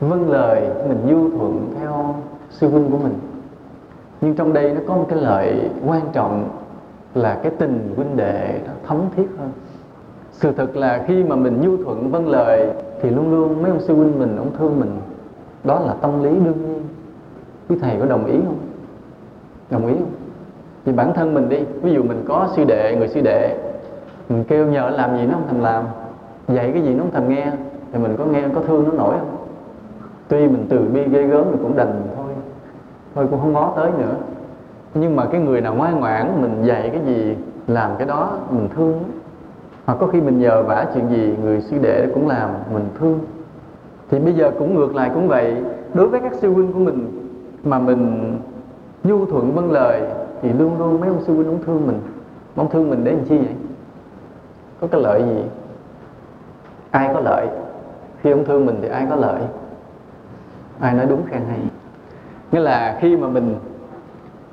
vâng 0.00 0.30
lời, 0.30 0.62
mình 0.88 0.98
du 1.10 1.38
thuận 1.38 1.74
theo 1.78 2.14
sư 2.50 2.68
huynh 2.68 2.90
của 2.90 2.98
mình. 2.98 3.14
Nhưng 4.20 4.34
trong 4.34 4.52
đây 4.52 4.72
nó 4.72 4.80
có 4.88 4.96
một 4.96 5.06
cái 5.08 5.18
lợi 5.20 5.70
quan 5.86 6.02
trọng 6.12 6.48
là 7.14 7.40
cái 7.42 7.52
tình 7.58 7.92
huynh 7.96 8.16
đệ 8.16 8.60
nó 8.66 8.72
thấm 8.86 9.00
thiết 9.16 9.26
hơn. 9.38 9.50
Sự 10.32 10.52
thật 10.56 10.76
là 10.76 11.04
khi 11.06 11.24
mà 11.24 11.36
mình 11.36 11.60
du 11.64 11.84
thuận 11.84 12.10
vâng 12.10 12.28
lời 12.28 12.70
thì 13.02 13.10
luôn 13.10 13.30
luôn 13.30 13.62
mấy 13.62 13.70
ông 13.70 13.80
sư 13.80 13.94
huynh 13.94 14.18
mình, 14.18 14.36
ông 14.36 14.50
thương 14.58 14.80
mình. 14.80 14.90
Đó 15.64 15.80
là 15.80 15.94
tâm 16.00 16.22
lý 16.22 16.30
đương 16.30 16.66
nhiên. 16.66 16.82
Quý 17.68 17.76
thầy 17.80 17.96
có 18.00 18.06
đồng 18.06 18.26
ý 18.26 18.34
không? 18.46 18.58
Đồng 19.70 19.86
ý 19.86 19.94
không? 19.94 20.10
Thì 20.84 20.92
bản 20.92 21.12
thân 21.14 21.34
mình 21.34 21.48
đi, 21.48 21.58
ví 21.82 21.92
dụ 21.92 22.02
mình 22.02 22.24
có 22.28 22.48
sư 22.56 22.64
đệ, 22.64 22.96
người 22.96 23.08
sư 23.08 23.20
đệ 23.20 23.56
mình 24.28 24.44
kêu 24.44 24.66
nhờ 24.66 24.90
làm 24.90 25.16
gì 25.16 25.26
nó 25.26 25.34
không 25.34 25.48
thèm 25.48 25.60
làm. 25.60 25.84
Dạy 26.48 26.70
cái 26.74 26.82
gì 26.82 26.94
nó 26.94 27.02
không 27.02 27.12
thèm 27.12 27.28
nghe. 27.28 27.52
Thì 27.92 27.98
mình 27.98 28.16
có 28.18 28.24
nghe, 28.24 28.42
có 28.54 28.60
thương 28.60 28.84
nó 28.84 28.90
nổi 28.90 29.14
không? 29.18 29.36
Tuy 30.28 30.48
mình 30.48 30.66
từ 30.68 30.78
bi 30.78 31.04
ghê 31.08 31.22
gớm 31.22 31.44
thì 31.52 31.58
cũng 31.62 31.76
đành 31.76 32.02
thôi. 32.16 32.32
Thôi 33.14 33.26
cũng 33.30 33.40
không 33.40 33.52
ngó 33.52 33.72
tới 33.76 33.90
nữa. 33.98 34.14
Nhưng 34.94 35.16
mà 35.16 35.24
cái 35.24 35.40
người 35.40 35.60
nào 35.60 35.74
ngoan 35.74 36.00
ngoãn, 36.00 36.42
mình 36.42 36.62
dạy 36.64 36.90
cái 36.90 37.00
gì, 37.06 37.36
làm 37.66 37.90
cái 37.98 38.06
đó, 38.06 38.38
mình 38.50 38.68
thương. 38.76 39.04
Hoặc 39.86 39.98
có 40.00 40.06
khi 40.06 40.20
mình 40.20 40.38
nhờ 40.38 40.62
vả 40.62 40.86
chuyện 40.94 41.08
gì, 41.08 41.34
người 41.42 41.60
sư 41.60 41.78
đệ 41.82 42.06
cũng 42.14 42.28
làm, 42.28 42.50
mình 42.74 42.88
thương. 43.00 43.18
Thì 44.10 44.18
bây 44.18 44.34
giờ 44.34 44.50
cũng 44.58 44.74
ngược 44.74 44.94
lại 44.94 45.10
cũng 45.14 45.28
vậy. 45.28 45.56
Đối 45.94 46.08
với 46.08 46.20
các 46.20 46.34
sư 46.34 46.52
huynh 46.52 46.72
của 46.72 46.78
mình, 46.78 47.28
mà 47.64 47.78
mình 47.78 48.32
nhu 49.04 49.26
thuận 49.26 49.52
vâng 49.52 49.72
lời, 49.72 50.02
thì 50.42 50.52
luôn 50.52 50.78
luôn 50.78 51.00
mấy 51.00 51.08
ông 51.08 51.20
sư 51.20 51.34
huynh 51.34 51.48
ông 51.48 51.62
thương 51.66 51.86
mình. 51.86 52.00
Ông 52.56 52.70
thương 52.70 52.90
mình 52.90 53.04
để 53.04 53.12
làm 53.12 53.24
chi 53.24 53.38
vậy? 53.38 53.54
Có 54.80 54.86
cái 54.86 55.00
lợi 55.00 55.22
gì? 55.22 55.42
Ai 56.90 57.10
có 57.14 57.20
lợi? 57.20 57.46
Khi 58.22 58.30
ông 58.30 58.44
thương 58.44 58.66
mình 58.66 58.78
thì 58.82 58.88
ai 58.88 59.06
có 59.10 59.16
lợi? 59.16 59.40
Ai 60.80 60.94
nói 60.94 61.06
đúng 61.06 61.22
khen 61.30 61.42
hay? 61.48 61.60
Nghĩa 62.52 62.60
là 62.60 62.98
khi 63.00 63.16
mà 63.16 63.28
mình 63.28 63.56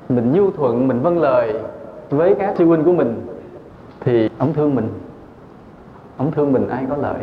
mình 0.08 0.32
nhu 0.32 0.50
thuận, 0.50 0.88
mình 0.88 1.00
vâng 1.00 1.18
lời 1.18 1.60
với 2.10 2.34
các 2.34 2.54
sư 2.58 2.66
huynh 2.66 2.84
của 2.84 2.92
mình 2.92 3.26
thì 4.00 4.30
ông 4.38 4.52
thương 4.52 4.74
mình. 4.74 4.88
Ông 6.16 6.32
thương 6.32 6.52
mình 6.52 6.68
ai 6.68 6.86
có 6.90 6.96
lợi? 6.96 7.18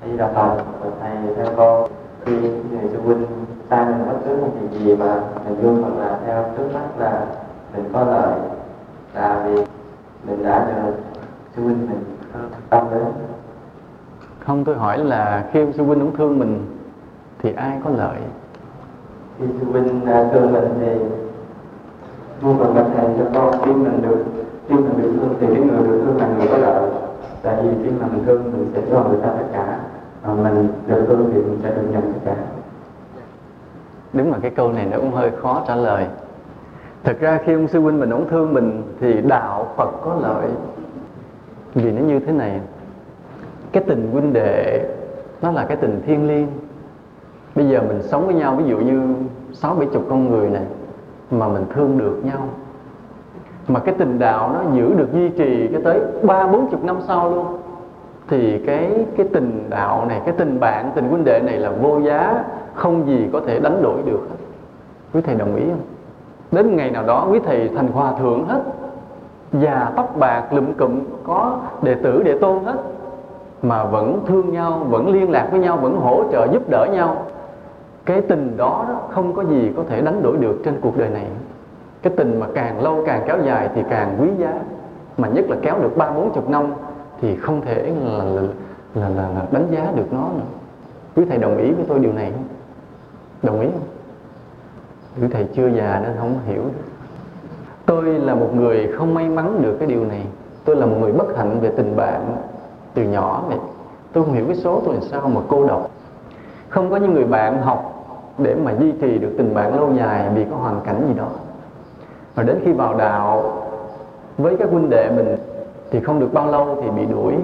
Thầy 0.00 0.16
đạo 0.16 0.30
phật 0.34 0.64
thầy 1.00 1.34
theo 1.36 1.46
con, 1.56 1.90
khi 2.24 2.32
người 2.40 2.90
sư 2.92 3.00
huynh 3.04 3.26
sai 3.70 3.84
mình 3.84 4.06
bất 4.06 4.16
cứ 4.28 4.36
một 4.36 4.48
việc 4.60 4.78
gì 4.78 4.96
mà 4.96 5.20
mình 5.44 5.62
luôn 5.62 5.82
thuận 5.82 5.98
là 5.98 6.18
theo 6.26 6.44
trước 6.56 6.64
mắt 6.74 6.80
là 6.98 7.26
mình 7.74 7.84
có 7.92 8.04
lợi, 8.04 8.38
là 9.14 9.44
vì 9.46 9.64
mình 10.26 10.44
đã 10.44 10.66
được 10.66 10.94
sư 11.56 11.62
huynh 11.62 11.86
mình 11.90 12.04
tâm 12.70 12.86
đến. 12.90 13.02
Không 14.46 14.64
tôi 14.64 14.76
hỏi 14.76 14.98
là 14.98 15.48
khi 15.52 15.66
sư 15.72 15.84
huynh 15.84 16.00
ông 16.00 16.16
thương 16.16 16.38
mình 16.38 16.66
thì 17.38 17.52
ai 17.52 17.80
có 17.84 17.90
lợi? 17.90 18.18
Khi 19.38 19.44
sư 19.60 19.66
huynh 19.72 20.06
à, 20.06 20.28
thương 20.32 20.52
mình 20.52 20.64
thì 20.80 21.04
vô 22.40 22.54
phần 22.58 22.74
bạch 22.74 22.86
thầy 22.96 23.06
cho 23.18 23.24
con. 23.34 23.64
Khi 23.64 23.72
mình 23.72 24.02
được 24.02 24.24
khi 24.68 24.74
mình 24.74 25.02
được 25.02 25.12
thương 25.20 25.34
thì 25.40 25.46
cái 25.46 25.64
người 25.64 25.86
được 25.86 26.02
thương 26.04 26.16
là 26.16 26.28
người 26.38 26.48
có 26.48 26.56
lợi. 26.56 26.90
Tại 27.42 27.56
vì 27.62 27.70
khi 27.82 27.90
mà 28.00 28.06
mình 28.06 28.24
thương 28.26 28.42
mình 28.42 28.72
sẽ 28.74 28.82
cho 28.90 29.04
người 29.08 29.18
ta 29.22 29.28
tất 29.28 29.46
cả. 29.52 29.78
Mà 30.24 30.34
mình 30.34 30.68
được 30.86 31.04
thương 31.08 31.30
thì 31.34 31.40
mình 31.40 31.60
sẽ 31.62 31.70
được 31.74 31.88
nhận 31.92 32.02
tất 32.02 32.20
cả. 32.24 32.36
Đúng 34.12 34.32
là 34.32 34.38
cái 34.42 34.50
câu 34.50 34.72
này 34.72 34.86
nó 34.90 34.96
cũng 34.96 35.12
hơi 35.12 35.30
khó 35.42 35.64
trả 35.68 35.74
lời. 35.74 36.06
Thực 37.04 37.20
ra 37.20 37.38
khi 37.44 37.54
ông 37.54 37.68
sư 37.68 37.80
huynh 37.80 38.00
mình 38.00 38.10
ông 38.10 38.28
thương 38.30 38.54
mình 38.54 38.82
thì 39.00 39.20
đạo 39.20 39.66
phật 39.76 39.90
có 40.04 40.16
lợi 40.22 40.46
vì 41.74 41.92
nó 41.92 42.00
như 42.00 42.18
thế 42.18 42.32
này, 42.32 42.60
cái 43.72 43.82
tình 43.86 44.10
huynh 44.12 44.32
đệ 44.32 44.80
nó 45.42 45.50
là 45.50 45.64
cái 45.64 45.76
tình 45.76 46.02
thiêng 46.06 46.28
liêng. 46.28 46.46
Bây 47.54 47.68
giờ 47.68 47.82
mình 47.88 48.02
sống 48.02 48.26
với 48.26 48.34
nhau, 48.34 48.56
ví 48.56 48.64
dụ 48.64 48.78
như 48.78 49.14
sáu 49.52 49.74
bảy 49.74 49.88
chục 49.92 50.06
con 50.10 50.30
người 50.30 50.50
này, 50.50 50.64
mà 51.30 51.48
mình 51.48 51.64
thương 51.74 51.98
được 51.98 52.20
nhau. 52.24 52.48
Mà 53.68 53.80
cái 53.80 53.94
tình 53.98 54.18
đạo 54.18 54.50
nó 54.54 54.76
giữ 54.76 54.94
được 54.94 55.12
duy 55.12 55.28
trì 55.28 55.68
cái 55.72 55.82
tới 55.84 56.00
ba 56.22 56.46
bốn 56.46 56.70
chục 56.70 56.84
năm 56.84 56.96
sau 57.06 57.30
luôn. 57.30 57.46
Thì 58.28 58.58
cái 58.66 59.06
cái 59.16 59.28
tình 59.32 59.66
đạo 59.70 60.06
này, 60.08 60.20
cái 60.24 60.34
tình 60.38 60.60
bạn, 60.60 60.92
tình 60.94 61.08
huynh 61.08 61.24
đệ 61.24 61.40
này 61.40 61.58
là 61.58 61.70
vô 61.70 62.00
giá, 62.00 62.44
không 62.74 63.06
gì 63.06 63.28
có 63.32 63.40
thể 63.46 63.60
đánh 63.60 63.82
đổi 63.82 64.02
được 64.06 64.20
hết. 64.30 64.36
Quý 65.12 65.20
thầy 65.20 65.34
đồng 65.34 65.56
ý 65.56 65.64
không? 65.64 65.80
Đến 66.52 66.76
ngày 66.76 66.90
nào 66.90 67.04
đó, 67.06 67.28
quý 67.30 67.40
thầy 67.44 67.68
thành 67.76 67.88
hòa 67.88 68.12
thượng 68.18 68.44
hết 68.48 68.62
già 69.60 69.92
tóc 69.96 70.16
bạc 70.18 70.52
lụm 70.52 70.72
cụm 70.72 71.00
có 71.24 71.58
đệ 71.82 71.94
tử 71.94 72.22
đệ 72.22 72.38
tôn 72.38 72.64
hết. 72.64 72.76
Mà 73.62 73.84
vẫn 73.84 74.20
thương 74.26 74.52
nhau 74.52 74.86
vẫn 74.88 75.08
liên 75.08 75.30
lạc 75.30 75.48
với 75.50 75.60
nhau 75.60 75.76
vẫn 75.76 75.96
hỗ 75.96 76.24
trợ 76.32 76.46
giúp 76.52 76.62
đỡ 76.70 76.86
nhau. 76.92 77.26
Cái 78.04 78.20
tình 78.20 78.56
đó, 78.56 78.86
đó 78.88 79.00
không 79.10 79.32
có 79.32 79.44
gì 79.44 79.72
có 79.76 79.82
thể 79.88 80.00
đánh 80.00 80.22
đổi 80.22 80.36
được 80.36 80.60
trên 80.64 80.80
cuộc 80.80 80.96
đời 80.96 81.10
này. 81.10 81.26
Cái 82.02 82.12
tình 82.16 82.40
mà 82.40 82.46
càng 82.54 82.80
lâu 82.80 83.02
càng 83.06 83.22
kéo 83.26 83.38
dài 83.46 83.68
thì 83.74 83.82
càng 83.90 84.16
quý 84.20 84.28
giá. 84.38 84.52
Mà 85.18 85.28
nhất 85.28 85.44
là 85.48 85.56
kéo 85.62 85.78
được 85.82 85.96
ba 85.96 86.10
bốn 86.10 86.32
chục 86.34 86.48
năm 86.48 86.72
thì 87.20 87.36
không 87.36 87.60
thể 87.60 87.92
là 88.04 88.24
là, 88.24 88.42
là, 88.94 89.08
là, 89.08 89.28
là 89.28 89.42
đánh 89.50 89.66
giá 89.70 89.92
được 89.94 90.12
nó 90.12 90.28
nữa. 90.36 90.44
Quý 91.16 91.24
thầy 91.28 91.38
đồng 91.38 91.56
ý 91.56 91.72
với 91.72 91.84
tôi 91.88 91.98
điều 91.98 92.12
này 92.12 92.32
không? 92.32 92.44
Đồng 93.42 93.60
ý 93.60 93.68
không? 93.72 93.82
Quý 95.20 95.28
thầy 95.32 95.46
chưa 95.54 95.68
già 95.68 96.00
nên 96.02 96.12
không 96.18 96.34
hiểu 96.46 96.62
tôi 97.86 98.04
là 98.04 98.34
một 98.34 98.48
người 98.54 98.92
không 98.96 99.14
may 99.14 99.28
mắn 99.28 99.62
được 99.62 99.76
cái 99.78 99.88
điều 99.88 100.04
này. 100.04 100.26
Tôi 100.64 100.76
là 100.76 100.86
một 100.86 100.96
người 101.00 101.12
bất 101.12 101.36
hạnh 101.36 101.60
về 101.60 101.72
tình 101.76 101.96
bạn 101.96 102.36
từ 102.94 103.02
nhỏ 103.02 103.44
vậy 103.48 103.58
tôi 104.12 104.24
không 104.24 104.32
hiểu 104.34 104.44
cái 104.46 104.56
số 104.56 104.82
tôi 104.84 104.94
làm 104.94 105.02
sao 105.02 105.28
mà 105.28 105.40
cô 105.48 105.66
độc. 105.66 105.90
Không 106.68 106.90
có 106.90 106.96
những 106.96 107.14
người 107.14 107.24
bạn 107.24 107.62
học 107.62 107.90
để 108.38 108.54
mà 108.54 108.72
duy 108.80 108.92
trì 108.92 109.18
được 109.18 109.34
tình 109.38 109.54
bạn 109.54 109.74
lâu 109.74 109.94
dài 109.94 110.30
vì 110.34 110.44
có 110.50 110.56
hoàn 110.56 110.80
cảnh 110.80 111.04
gì 111.08 111.14
đó. 111.14 111.28
Và 112.34 112.42
đến 112.42 112.60
khi 112.64 112.72
vào 112.72 112.94
đạo 112.94 113.62
với 114.38 114.56
các 114.56 114.68
huynh 114.70 114.90
đệ 114.90 115.10
mình 115.16 115.36
thì 115.90 116.00
không 116.00 116.20
được 116.20 116.32
bao 116.32 116.46
lâu 116.46 116.78
thì 116.82 116.90
bị 116.90 117.06
đuổi. 117.06 117.34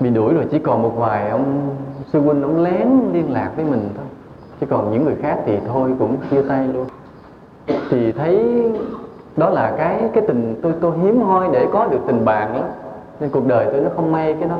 Bị 0.00 0.10
đuổi 0.10 0.34
rồi 0.34 0.44
chỉ 0.50 0.58
còn 0.58 0.82
một 0.82 0.92
vài 0.96 1.28
ông 1.28 1.70
sư 2.12 2.20
huynh, 2.20 2.42
ông 2.42 2.62
lén 2.62 2.88
liên 3.12 3.32
lạc 3.32 3.50
với 3.56 3.64
mình 3.64 3.88
thôi. 3.96 4.06
Chứ 4.60 4.66
còn 4.70 4.92
những 4.92 5.04
người 5.04 5.16
khác 5.22 5.38
thì 5.46 5.58
thôi 5.68 5.90
cũng 5.98 6.16
chia 6.30 6.42
tay 6.48 6.68
luôn. 6.68 6.86
Thì 7.90 8.12
thấy 8.12 8.62
đó 9.36 9.50
là 9.50 9.74
cái 9.78 10.10
cái 10.14 10.24
tình 10.26 10.60
tôi 10.62 10.72
tôi 10.80 10.92
hiếm 11.02 11.22
hoi 11.22 11.48
để 11.52 11.66
có 11.72 11.86
được 11.86 12.00
tình 12.06 12.24
bạn 12.24 12.56
lắm 12.56 12.64
nên 13.20 13.30
cuộc 13.30 13.46
đời 13.46 13.66
tôi 13.72 13.80
nó 13.80 13.90
không 13.96 14.12
may 14.12 14.34
cái 14.40 14.48
đó. 14.48 14.56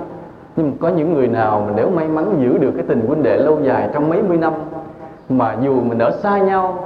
Nhưng 0.57 0.71
mà 0.71 0.77
có 0.81 0.89
những 0.89 1.15
người 1.15 1.29
nào 1.29 1.65
mà 1.67 1.73
nếu 1.77 1.91
may 1.91 2.09
mắn 2.09 2.37
giữ 2.41 2.59
được 2.59 2.71
cái 2.77 2.85
tình 2.89 3.07
huynh 3.07 3.23
đệ 3.23 3.37
lâu 3.37 3.61
dài 3.63 3.89
trong 3.93 4.09
mấy 4.09 4.23
mươi 4.23 4.37
năm, 4.37 4.53
mà 5.29 5.57
dù 5.63 5.81
mình 5.81 5.99
ở 5.99 6.11
xa 6.11 6.39
nhau, 6.39 6.79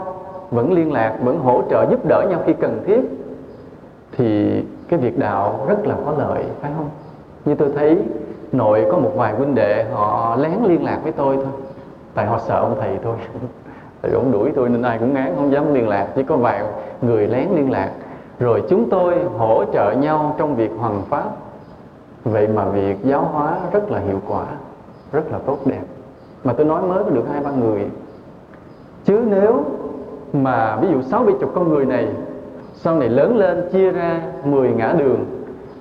vẫn 0.51 0.73
liên 0.73 0.93
lạc, 0.93 1.17
vẫn 1.23 1.39
hỗ 1.39 1.63
trợ, 1.71 1.87
giúp 1.91 2.01
đỡ 2.09 2.25
nhau 2.31 2.41
khi 2.47 2.53
cần 2.53 2.83
thiết, 2.87 3.01
thì 4.17 4.63
cái 4.89 5.01
việc 5.01 5.19
đạo 5.19 5.65
rất 5.69 5.87
là 5.87 5.95
có 6.07 6.15
lợi, 6.19 6.45
phải 6.61 6.71
không? 6.77 6.89
Như 7.45 7.55
tôi 7.55 7.69
thấy, 7.77 7.99
nội 8.53 8.87
có 8.91 8.99
một 8.99 9.13
vài 9.17 9.35
huynh 9.35 9.55
đệ 9.55 9.85
họ 9.93 10.37
lén 10.37 10.59
liên 10.65 10.85
lạc 10.85 10.99
với 11.03 11.13
tôi 11.13 11.37
thôi. 11.37 11.53
Tại 12.15 12.27
họ 12.27 12.39
sợ 12.39 12.61
ông 12.61 12.77
thầy 12.81 12.99
thôi 13.03 13.17
tại 14.03 14.13
ông 14.13 14.33
đuổi 14.33 14.53
tôi 14.57 14.69
nên 14.69 14.83
ai 14.83 14.99
cũng 14.99 15.15
ngán, 15.15 15.33
không 15.37 15.53
dám 15.53 15.75
liên 15.75 15.89
lạc, 15.89 16.07
chỉ 16.17 16.23
có 16.23 16.37
vài 16.37 16.63
người 17.03 17.27
lén 17.27 17.49
liên 17.55 17.71
lạc. 17.71 17.91
Rồi 18.39 18.63
chúng 18.69 18.91
tôi 18.91 19.15
hỗ 19.39 19.65
trợ 19.73 19.93
nhau 19.93 20.35
trong 20.39 20.57
việc 20.57 20.71
hoàn 20.79 21.03
pháp. 21.03 21.25
Vậy 22.25 22.49
mà 22.49 22.65
việc 22.65 22.97
giáo 23.05 23.29
hóa 23.33 23.57
rất 23.73 23.91
là 23.91 23.99
hiệu 23.99 24.21
quả, 24.29 24.45
rất 25.13 25.33
là 25.33 25.39
tốt 25.47 25.59
đẹp. 25.65 25.83
Mà 26.45 26.53
tôi 26.53 26.67
nói 26.67 26.83
mới 26.83 27.05
có 27.05 27.11
được 27.11 27.25
hai 27.33 27.43
ba 27.45 27.51
người. 27.51 27.87
Chứ 29.05 29.23
nếu 29.27 29.65
mà 30.33 30.77
ví 30.77 30.89
dụ 30.89 31.03
sáu 31.03 31.23
bảy 31.23 31.35
chục 31.41 31.51
con 31.55 31.69
người 31.69 31.87
này, 31.87 32.09
sau 32.75 32.97
này 32.97 33.09
lớn 33.09 33.37
lên 33.37 33.69
chia 33.73 33.91
ra 33.91 34.21
10 34.45 34.69
ngã 34.69 34.95
đường, 34.99 35.25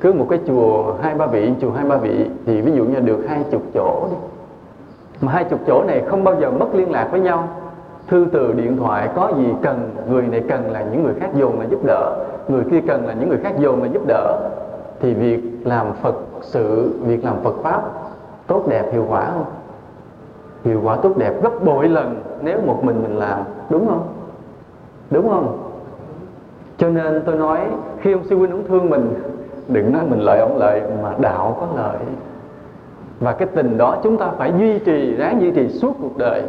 cứ 0.01 0.13
một 0.13 0.28
cái 0.30 0.39
chùa 0.47 0.93
hai 1.01 1.15
ba 1.15 1.26
vị, 1.26 1.51
chùa 1.61 1.72
hai 1.72 1.86
ba 1.86 1.97
vị, 1.97 2.30
thì 2.45 2.61
ví 2.61 2.72
dụ 2.72 2.86
như 2.86 2.99
được 2.99 3.26
hai 3.28 3.43
chục 3.51 3.61
chỗ 3.74 4.07
đi. 4.09 4.18
Mà 5.22 5.32
hai 5.32 5.43
chục 5.43 5.59
chỗ 5.68 5.84
này 5.88 6.03
không 6.07 6.24
bao 6.24 6.36
giờ 6.41 6.51
mất 6.51 6.68
liên 6.74 6.91
lạc 6.91 7.07
với 7.11 7.20
nhau 7.20 7.47
thư 8.08 8.26
từ, 8.32 8.53
điện 8.53 8.78
thoại, 8.78 9.10
có 9.16 9.32
gì 9.38 9.47
cần, 9.62 9.89
người 10.10 10.22
này 10.22 10.43
cần 10.49 10.72
là 10.72 10.86
những 10.91 11.03
người 11.03 11.14
khác 11.20 11.30
dồn 11.36 11.60
là 11.60 11.66
giúp 11.66 11.86
đỡ. 11.86 12.26
Người 12.47 12.64
kia 12.72 12.82
cần 12.88 13.08
là 13.08 13.14
những 13.14 13.30
người 13.30 13.39
khác 13.43 13.53
dồn 13.60 13.84
là 13.84 13.88
giúp 13.88 14.01
đỡ. 14.08 14.49
Thì 14.99 15.14
việc 15.14 15.41
làm 15.64 15.93
phật 16.01 16.16
sự, 16.41 16.93
việc 17.01 17.26
làm 17.26 17.36
Phật 17.43 17.53
pháp 17.64 17.82
tốt 18.47 18.64
đẹp, 18.68 18.93
hiệu 18.93 19.05
quả 19.10 19.32
không? 19.34 19.45
Hiệu 20.64 20.82
quả 20.84 20.95
tốt 20.95 21.18
đẹp 21.18 21.34
gấp 21.43 21.64
bội 21.64 21.88
lần 21.88 22.22
nếu 22.41 22.62
một 22.66 22.80
mình 22.84 23.01
mình 23.03 23.18
làm, 23.18 23.39
đúng 23.70 23.88
không? 23.88 24.08
Đúng 25.12 25.30
không? 25.30 25.58
Cho 26.78 26.89
nên 26.89 27.24
tôi 27.26 27.36
nói, 27.36 27.60
khi 28.01 28.14
ông 28.14 28.24
sư 28.24 28.38
huynh 28.38 28.51
ông 28.51 28.64
thương 28.68 28.89
mình, 28.89 29.14
đừng 29.68 29.93
nói 29.93 30.01
mình 30.10 30.20
lợi 30.20 30.39
ông 30.39 30.58
lợi, 30.58 30.82
mà 31.03 31.14
đạo 31.20 31.58
có 31.60 31.68
lợi. 31.76 31.97
Và 33.20 33.34
cái 33.34 33.47
tình 33.55 33.78
đó 33.78 33.97
chúng 34.03 34.18
ta 34.18 34.28
phải 34.38 34.53
duy 34.60 34.80
trì, 34.80 35.16
ráng 35.16 35.41
duy 35.41 35.51
trì 35.51 35.70
suốt 35.70 35.93
cuộc 36.01 36.18
đời 36.18 36.43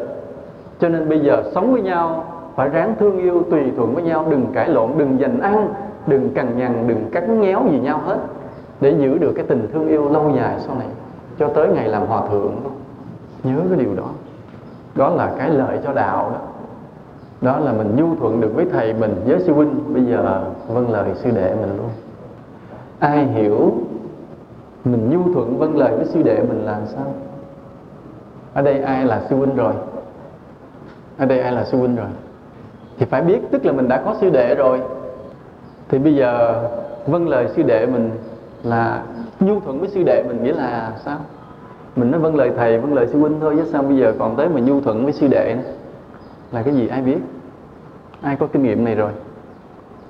cho 0.80 0.88
nên 0.88 1.08
bây 1.08 1.20
giờ 1.20 1.42
sống 1.54 1.72
với 1.72 1.82
nhau, 1.82 2.24
phải 2.54 2.68
ráng 2.68 2.94
thương 2.98 3.18
yêu, 3.18 3.42
tùy 3.50 3.72
thuận 3.76 3.94
với 3.94 4.02
nhau. 4.02 4.26
Đừng 4.30 4.46
cãi 4.52 4.68
lộn, 4.68 4.90
đừng 4.96 5.18
giành 5.20 5.40
ăn, 5.40 5.68
đừng 6.06 6.30
cằn 6.34 6.58
nhằn, 6.58 6.84
đừng 6.86 7.10
cắn 7.12 7.40
ngéo 7.40 7.62
gì 7.70 7.78
nhau 7.78 8.00
hết. 8.04 8.18
Để 8.80 8.94
giữ 8.98 9.18
được 9.18 9.32
cái 9.36 9.44
tình 9.48 9.68
thương 9.72 9.88
yêu 9.88 10.08
lâu 10.08 10.32
dài 10.36 10.56
sau 10.66 10.74
này, 10.74 10.88
cho 11.38 11.48
tới 11.48 11.68
ngày 11.68 11.88
làm 11.88 12.06
hòa 12.06 12.22
thượng 12.30 12.56
đó. 12.64 12.70
nhớ 13.44 13.60
cái 13.70 13.78
điều 13.78 13.94
đó. 13.94 14.08
Đó 14.94 15.08
là 15.08 15.32
cái 15.38 15.50
lợi 15.50 15.78
cho 15.84 15.92
đạo 15.92 16.30
đó. 16.32 16.40
Đó 17.40 17.58
là 17.58 17.72
mình 17.72 17.96
nhu 17.96 18.16
thuận 18.16 18.40
được 18.40 18.52
với 18.54 18.66
thầy 18.72 18.92
mình, 18.92 19.14
với 19.26 19.40
sư 19.40 19.52
huynh. 19.52 19.94
Bây 19.94 20.04
giờ 20.04 20.42
vâng 20.68 20.90
lời 20.90 21.08
sư 21.14 21.30
đệ 21.30 21.54
mình 21.60 21.76
luôn. 21.76 21.90
Ai 22.98 23.24
hiểu 23.24 23.72
mình 24.84 25.10
nhu 25.10 25.34
thuận 25.34 25.58
vâng 25.58 25.76
lời 25.76 25.96
với 25.96 26.06
sư 26.06 26.22
đệ 26.22 26.42
mình 26.42 26.62
làm 26.64 26.80
sao? 26.86 27.04
Ở 28.54 28.62
đây 28.62 28.82
ai 28.82 29.04
là 29.04 29.20
sư 29.30 29.36
huynh 29.36 29.56
rồi? 29.56 29.72
Ở 31.18 31.26
đây 31.26 31.40
ai 31.40 31.52
là 31.52 31.64
sư 31.64 31.78
huynh 31.78 31.96
rồi? 31.96 32.06
Thì 32.98 33.06
phải 33.06 33.22
biết 33.22 33.38
tức 33.50 33.64
là 33.64 33.72
mình 33.72 33.88
đã 33.88 34.02
có 34.04 34.14
sư 34.20 34.30
đệ 34.30 34.54
rồi. 34.54 34.80
Thì 35.88 35.98
bây 35.98 36.14
giờ 36.14 36.62
vâng 37.06 37.28
lời 37.28 37.48
sư 37.56 37.62
đệ 37.62 37.86
mình 37.86 38.10
là 38.62 39.02
nhu 39.40 39.60
thuận 39.60 39.80
với 39.80 39.88
sư 39.88 40.02
đệ 40.06 40.22
mình 40.28 40.42
nghĩa 40.42 40.52
là 40.52 40.92
sao? 41.04 41.18
Mình 41.96 42.10
nói 42.10 42.20
vâng 42.20 42.36
lời 42.36 42.52
thầy 42.56 42.78
vâng 42.78 42.94
lời 42.94 43.06
sư 43.06 43.18
huynh 43.18 43.40
thôi 43.40 43.54
chứ 43.56 43.64
sao 43.72 43.82
bây 43.82 43.96
giờ 43.96 44.14
còn 44.18 44.36
tới 44.36 44.48
mà 44.48 44.60
nhu 44.60 44.80
thuận 44.80 45.04
với 45.04 45.12
sư 45.12 45.26
đệ 45.30 45.54
nữa? 45.54 45.70
Là 46.52 46.62
cái 46.62 46.74
gì 46.74 46.88
ai 46.88 47.02
biết? 47.02 47.18
Ai 48.22 48.36
có 48.36 48.46
kinh 48.46 48.62
nghiệm 48.62 48.84
này 48.84 48.94
rồi? 48.94 49.10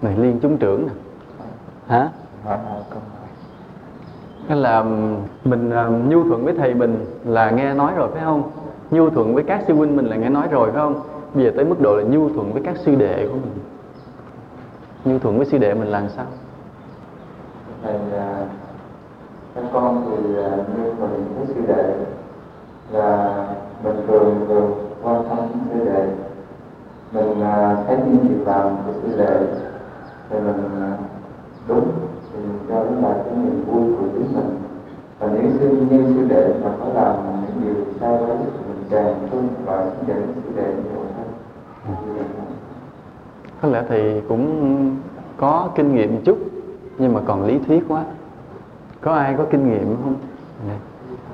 Này 0.02 0.14
liên 0.18 0.38
chúng 0.42 0.56
trưởng 0.56 0.86
nè. 0.86 0.92
Hả? 1.86 2.08
Cái 4.48 4.56
là 4.56 4.82
mình 5.44 5.70
uh, 5.70 6.08
nhu 6.08 6.24
thuận 6.24 6.44
với 6.44 6.54
thầy 6.54 6.74
mình 6.74 7.04
là 7.24 7.50
nghe 7.50 7.74
nói 7.74 7.92
rồi 7.96 8.08
phải 8.14 8.24
không? 8.24 8.42
Nhu 8.90 9.10
thuận 9.10 9.34
với 9.34 9.44
các 9.44 9.64
sư 9.66 9.74
huynh 9.74 9.96
mình 9.96 10.06
là 10.06 10.16
nghe 10.16 10.28
nói 10.28 10.48
rồi, 10.50 10.70
phải 10.72 10.80
không? 10.80 11.00
Bây 11.34 11.44
giờ 11.44 11.50
tới 11.56 11.64
mức 11.64 11.80
độ 11.80 11.96
là 11.96 12.02
nhu 12.02 12.28
thuận 12.28 12.52
với 12.52 12.62
các 12.62 12.76
sư 12.76 12.94
đệ 12.94 13.26
của 13.26 13.34
mình. 13.34 13.58
Nhu 15.04 15.18
thuận 15.18 15.36
với 15.36 15.46
sư 15.46 15.58
đệ 15.58 15.74
mình 15.74 15.88
làm 15.88 16.08
sao? 16.08 16.26
Thầy 17.82 17.94
à, 18.18 18.46
các 19.54 19.64
con 19.72 20.06
thì 20.06 20.22
nhu 20.22 20.84
như 20.84 20.92
mình 21.00 21.24
với 21.36 21.46
sư 21.46 21.60
đệ 21.68 21.94
là 22.92 23.46
mình 23.84 23.96
thường 24.06 24.44
thường 24.48 24.74
quan 25.02 25.24
tâm 25.28 25.38
sư 25.72 25.84
đệ. 25.84 26.06
Mình 27.12 27.42
à, 27.42 27.76
thấy 27.86 27.96
những 27.96 28.28
việc 28.28 28.46
làm 28.46 28.76
của 28.86 28.92
sư 29.02 29.18
đệ 29.18 29.40
thì 30.30 30.38
mình 30.38 30.62
đúng, 31.68 31.90
thì 32.32 32.38
cho 32.68 32.74
đó 32.74 32.90
là 33.02 33.14
cái 33.24 33.34
niềm 33.34 33.64
vui 33.66 33.96
của 33.96 34.06
chính 34.14 34.34
mình. 34.34 34.58
Và 35.18 35.28
nếu 35.32 35.50
sư, 35.60 35.86
như 35.90 36.14
sư 36.14 36.26
đệ 36.28 36.54
mà 36.64 36.70
có 36.80 36.86
làm 36.94 37.16
những 37.42 37.62
điều 37.64 37.84
sai 38.00 38.18
với 38.18 38.36
thương 38.90 39.48
và 39.64 39.86
sư 40.06 40.12
đệ 40.56 40.62
nhiều 40.62 41.02
hơn 41.02 41.28
có 43.62 43.68
lẽ 43.68 43.82
thì 43.88 44.20
cũng 44.28 44.96
có 45.36 45.68
kinh 45.74 45.94
nghiệm 45.94 46.22
chút 46.24 46.38
nhưng 46.98 47.14
mà 47.14 47.20
còn 47.26 47.44
lý 47.44 47.58
thuyết 47.66 47.84
quá. 47.88 48.04
Có 49.00 49.12
ai 49.12 49.34
có 49.38 49.44
kinh 49.50 49.70
nghiệm 49.70 49.96
không? 50.02 50.14
Dạ. 50.68 50.74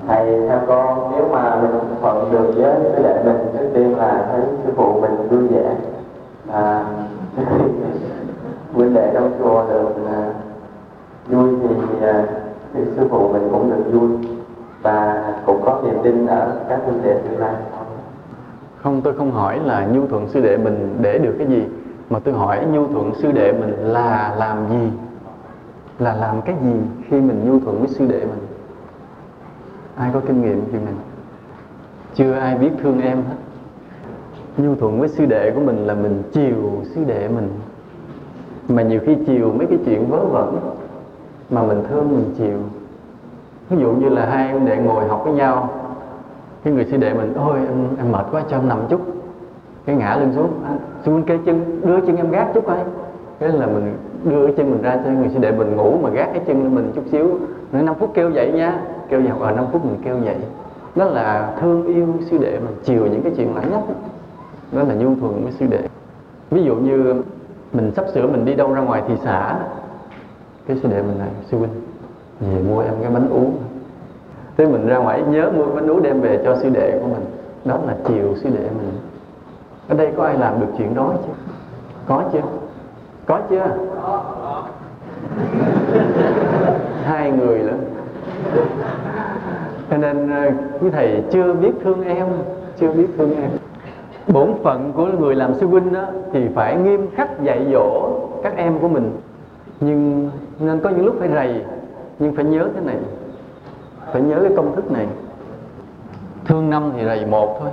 Thầy 0.07 0.47
theo 0.47 0.59
con 0.67 1.11
nếu 1.11 1.27
mà 1.31 1.61
mình 1.61 1.71
thuận 2.01 2.31
được 2.31 2.53
với 2.55 2.75
sư 2.83 3.03
đệ 3.03 3.23
mình 3.23 3.37
trước 3.53 3.69
tiên 3.73 3.97
là 3.97 4.27
thấy 4.31 4.41
sư 4.63 4.71
phụ 4.75 5.01
mình 5.01 5.27
vui 5.29 5.47
vẻ. 5.47 5.75
À, 6.51 6.85
huynh 8.73 8.93
đệ 8.93 9.11
trong 9.13 9.31
chùa 9.39 9.65
được 9.69 9.89
à, 10.07 10.33
vui 11.27 11.49
thì, 11.61 11.75
à, 12.07 12.25
thì 12.73 12.81
sư 12.95 13.07
phụ 13.09 13.29
mình 13.33 13.47
cũng 13.51 13.69
được 13.69 13.99
vui 13.99 14.34
và 14.85 15.33
cũng 15.45 15.61
có 15.65 15.81
niềm 15.85 15.95
tin 16.03 16.27
ở 16.27 16.59
các 16.69 16.79
huynh 16.85 17.03
đệ 17.03 17.13
tương 17.13 17.39
lai. 17.39 17.55
Không, 18.81 19.01
tôi 19.01 19.13
không 19.13 19.31
hỏi 19.31 19.59
là 19.63 19.85
nhu 19.85 20.07
thuận 20.07 20.29
sư 20.29 20.41
đệ 20.41 20.57
mình 20.57 20.97
để 21.01 21.17
được 21.17 21.35
cái 21.37 21.47
gì, 21.47 21.63
mà 22.09 22.19
tôi 22.19 22.33
hỏi 22.33 22.65
nhu 22.71 22.87
thuận 22.87 23.15
sư 23.15 23.31
đệ 23.31 23.51
mình 23.51 23.73
là 23.79 24.35
làm 24.37 24.69
gì? 24.69 24.91
Là 25.99 26.15
làm 26.15 26.41
cái 26.41 26.55
gì 26.63 26.73
khi 27.09 27.21
mình 27.21 27.41
nhu 27.45 27.59
thuận 27.59 27.79
với 27.79 27.87
sư 27.87 28.05
đệ 28.05 28.19
mình? 28.19 28.47
Ai 29.95 30.11
có 30.13 30.19
kinh 30.27 30.41
nghiệm 30.41 30.61
chuyện 30.71 30.85
này 30.85 30.93
chưa 32.13 32.33
ai 32.33 32.57
biết 32.57 32.71
thương 32.83 33.01
em 33.01 33.17
hết. 33.17 33.35
Nhu 34.57 34.75
thuận 34.75 34.99
với 34.99 35.09
sư 35.09 35.25
đệ 35.25 35.51
của 35.55 35.61
mình 35.61 35.87
là 35.87 35.93
mình 35.93 36.23
chiều 36.33 36.71
sư 36.95 37.03
đệ 37.07 37.27
mình. 37.27 37.49
Mà 38.67 38.81
nhiều 38.81 38.99
khi 39.05 39.17
chiều 39.27 39.53
mấy 39.57 39.67
cái 39.67 39.77
chuyện 39.85 40.05
vớ 40.09 40.25
vẩn, 40.25 40.59
mà 41.49 41.63
mình 41.63 41.83
thương 41.89 42.09
mình 42.09 42.33
chiều 42.37 42.57
ví 43.69 43.77
dụ 43.77 43.91
như 43.91 44.09
là 44.09 44.25
hai 44.25 44.47
em 44.47 44.65
đệ 44.65 44.77
ngồi 44.77 45.07
học 45.07 45.21
với 45.23 45.33
nhau 45.33 45.69
cái 46.63 46.73
người 46.73 46.85
sư 46.85 46.97
đệ 46.97 47.13
mình 47.13 47.33
ôi 47.35 47.59
em, 47.59 47.87
em 47.97 48.11
mệt 48.11 48.25
quá 48.31 48.43
cho 48.49 48.57
em 48.57 48.67
nằm 48.67 48.79
chút. 48.89 49.01
Cái 49.85 49.95
ngã 49.95 50.15
lên 50.15 50.33
xuống 50.35 50.49
à, 50.65 50.71
sư 51.05 51.11
huynh 51.11 51.39
chân 51.45 51.81
đưa 51.85 51.99
chân 51.99 52.17
em 52.17 52.31
gác 52.31 52.47
chút 52.53 52.63
coi. 52.67 52.77
Cái 53.39 53.49
là 53.49 53.65
mình 53.65 53.93
đưa 54.23 54.45
cái 54.45 54.55
chân 54.57 54.71
mình 54.71 54.81
ra 54.81 54.99
cho 55.05 55.11
người 55.11 55.29
sư 55.29 55.39
đệ 55.39 55.51
mình 55.51 55.75
ngủ 55.75 55.97
mà 56.03 56.09
gác 56.09 56.29
cái 56.33 56.43
chân 56.47 56.63
lên 56.63 56.75
mình 56.75 56.91
chút 56.95 57.03
xíu. 57.11 57.39
Nữa 57.71 57.81
5 57.81 57.95
phút 57.95 58.11
kêu 58.13 58.29
dậy 58.31 58.51
nha. 58.51 58.79
Kêu 59.09 59.21
dậy 59.21 59.33
ờ, 59.39 59.47
ở 59.47 59.51
5 59.51 59.65
phút 59.71 59.85
mình 59.85 59.97
kêu 60.03 60.19
dậy. 60.25 60.35
Đó 60.95 61.05
là 61.05 61.55
thương 61.61 61.85
yêu 61.85 62.07
sư 62.29 62.37
đệ 62.37 62.59
mình 62.59 62.75
chiều 62.83 63.05
những 63.05 63.21
cái 63.21 63.33
chuyện 63.37 63.55
lãi 63.55 63.65
nhất 63.71 63.81
đó 64.71 64.83
là 64.83 64.93
nhu 64.93 65.15
thuận 65.15 65.43
với 65.43 65.51
sư 65.51 65.65
đệ. 65.69 65.87
Ví 66.51 66.63
dụ 66.63 66.75
như 66.75 67.23
mình 67.73 67.91
sắp 67.95 68.05
sửa 68.13 68.27
mình 68.27 68.45
đi 68.45 68.53
đâu 68.53 68.73
ra 68.73 68.81
ngoài 68.81 69.01
thị 69.07 69.13
xã 69.23 69.59
cái 70.67 70.77
sư 70.83 70.89
đệ 70.89 71.01
mình 71.01 71.19
này 71.19 71.29
sư 71.45 71.57
huynh 71.57 71.71
về 72.39 72.61
mua 72.61 72.81
em 72.81 72.93
cái 73.01 73.11
bánh 73.11 73.29
ú 73.29 73.51
thế 74.57 74.65
mình 74.65 74.87
ra 74.87 74.97
ngoài 74.97 75.23
nhớ 75.29 75.51
mua 75.55 75.65
bánh 75.65 75.87
ú 75.87 75.99
đem 75.99 76.21
về 76.21 76.41
cho 76.45 76.55
sư 76.55 76.69
đệ 76.69 76.99
của 77.01 77.07
mình. 77.07 77.25
Đó 77.65 77.79
là 77.87 77.95
chiều 78.07 78.35
sư 78.35 78.49
đệ 78.49 78.63
mình. 78.63 78.91
Ở 79.87 79.95
đây 79.95 80.11
có 80.17 80.23
ai 80.23 80.37
làm 80.37 80.59
được 80.59 80.67
chuyện 80.77 80.95
đó 80.95 81.13
chứ? 81.25 81.31
Có 82.07 82.23
chưa 82.33 82.41
có 83.25 83.39
chưa 83.49 83.65
hai 87.03 87.31
người 87.31 87.59
nữa 87.59 87.77
cho 89.89 89.97
nên 89.97 90.29
ờ, 90.29 90.51
quý 90.81 90.89
thầy 90.89 91.23
chưa 91.31 91.53
biết 91.53 91.71
thương 91.83 92.03
em, 92.03 92.27
chưa 92.79 92.91
biết 92.91 93.07
thương 93.17 93.35
em. 93.41 93.49
Bổn 94.27 94.53
phận 94.63 94.91
của 94.95 95.05
người 95.05 95.35
làm 95.35 95.53
sư 95.53 95.67
huynh 95.67 95.93
đó 95.93 96.05
thì 96.33 96.47
phải 96.55 96.77
nghiêm 96.77 97.07
khắc 97.15 97.43
dạy 97.43 97.65
dỗ 97.71 98.09
các 98.43 98.57
em 98.57 98.79
của 98.79 98.87
mình. 98.87 99.11
Nhưng 99.79 100.29
nên 100.59 100.79
có 100.79 100.89
những 100.89 101.05
lúc 101.05 101.15
phải 101.19 101.29
rầy 101.29 101.61
nhưng 102.19 102.35
phải 102.35 102.45
nhớ 102.45 102.69
thế 102.75 102.81
này 102.81 102.97
phải 104.13 104.21
nhớ 104.21 104.39
cái 104.41 104.51
công 104.55 104.75
thức 104.75 104.91
này. 104.91 105.07
Thương 106.45 106.69
năm 106.69 106.91
thì 106.97 107.05
rầy 107.05 107.25
một 107.25 107.57
thôi. 107.59 107.69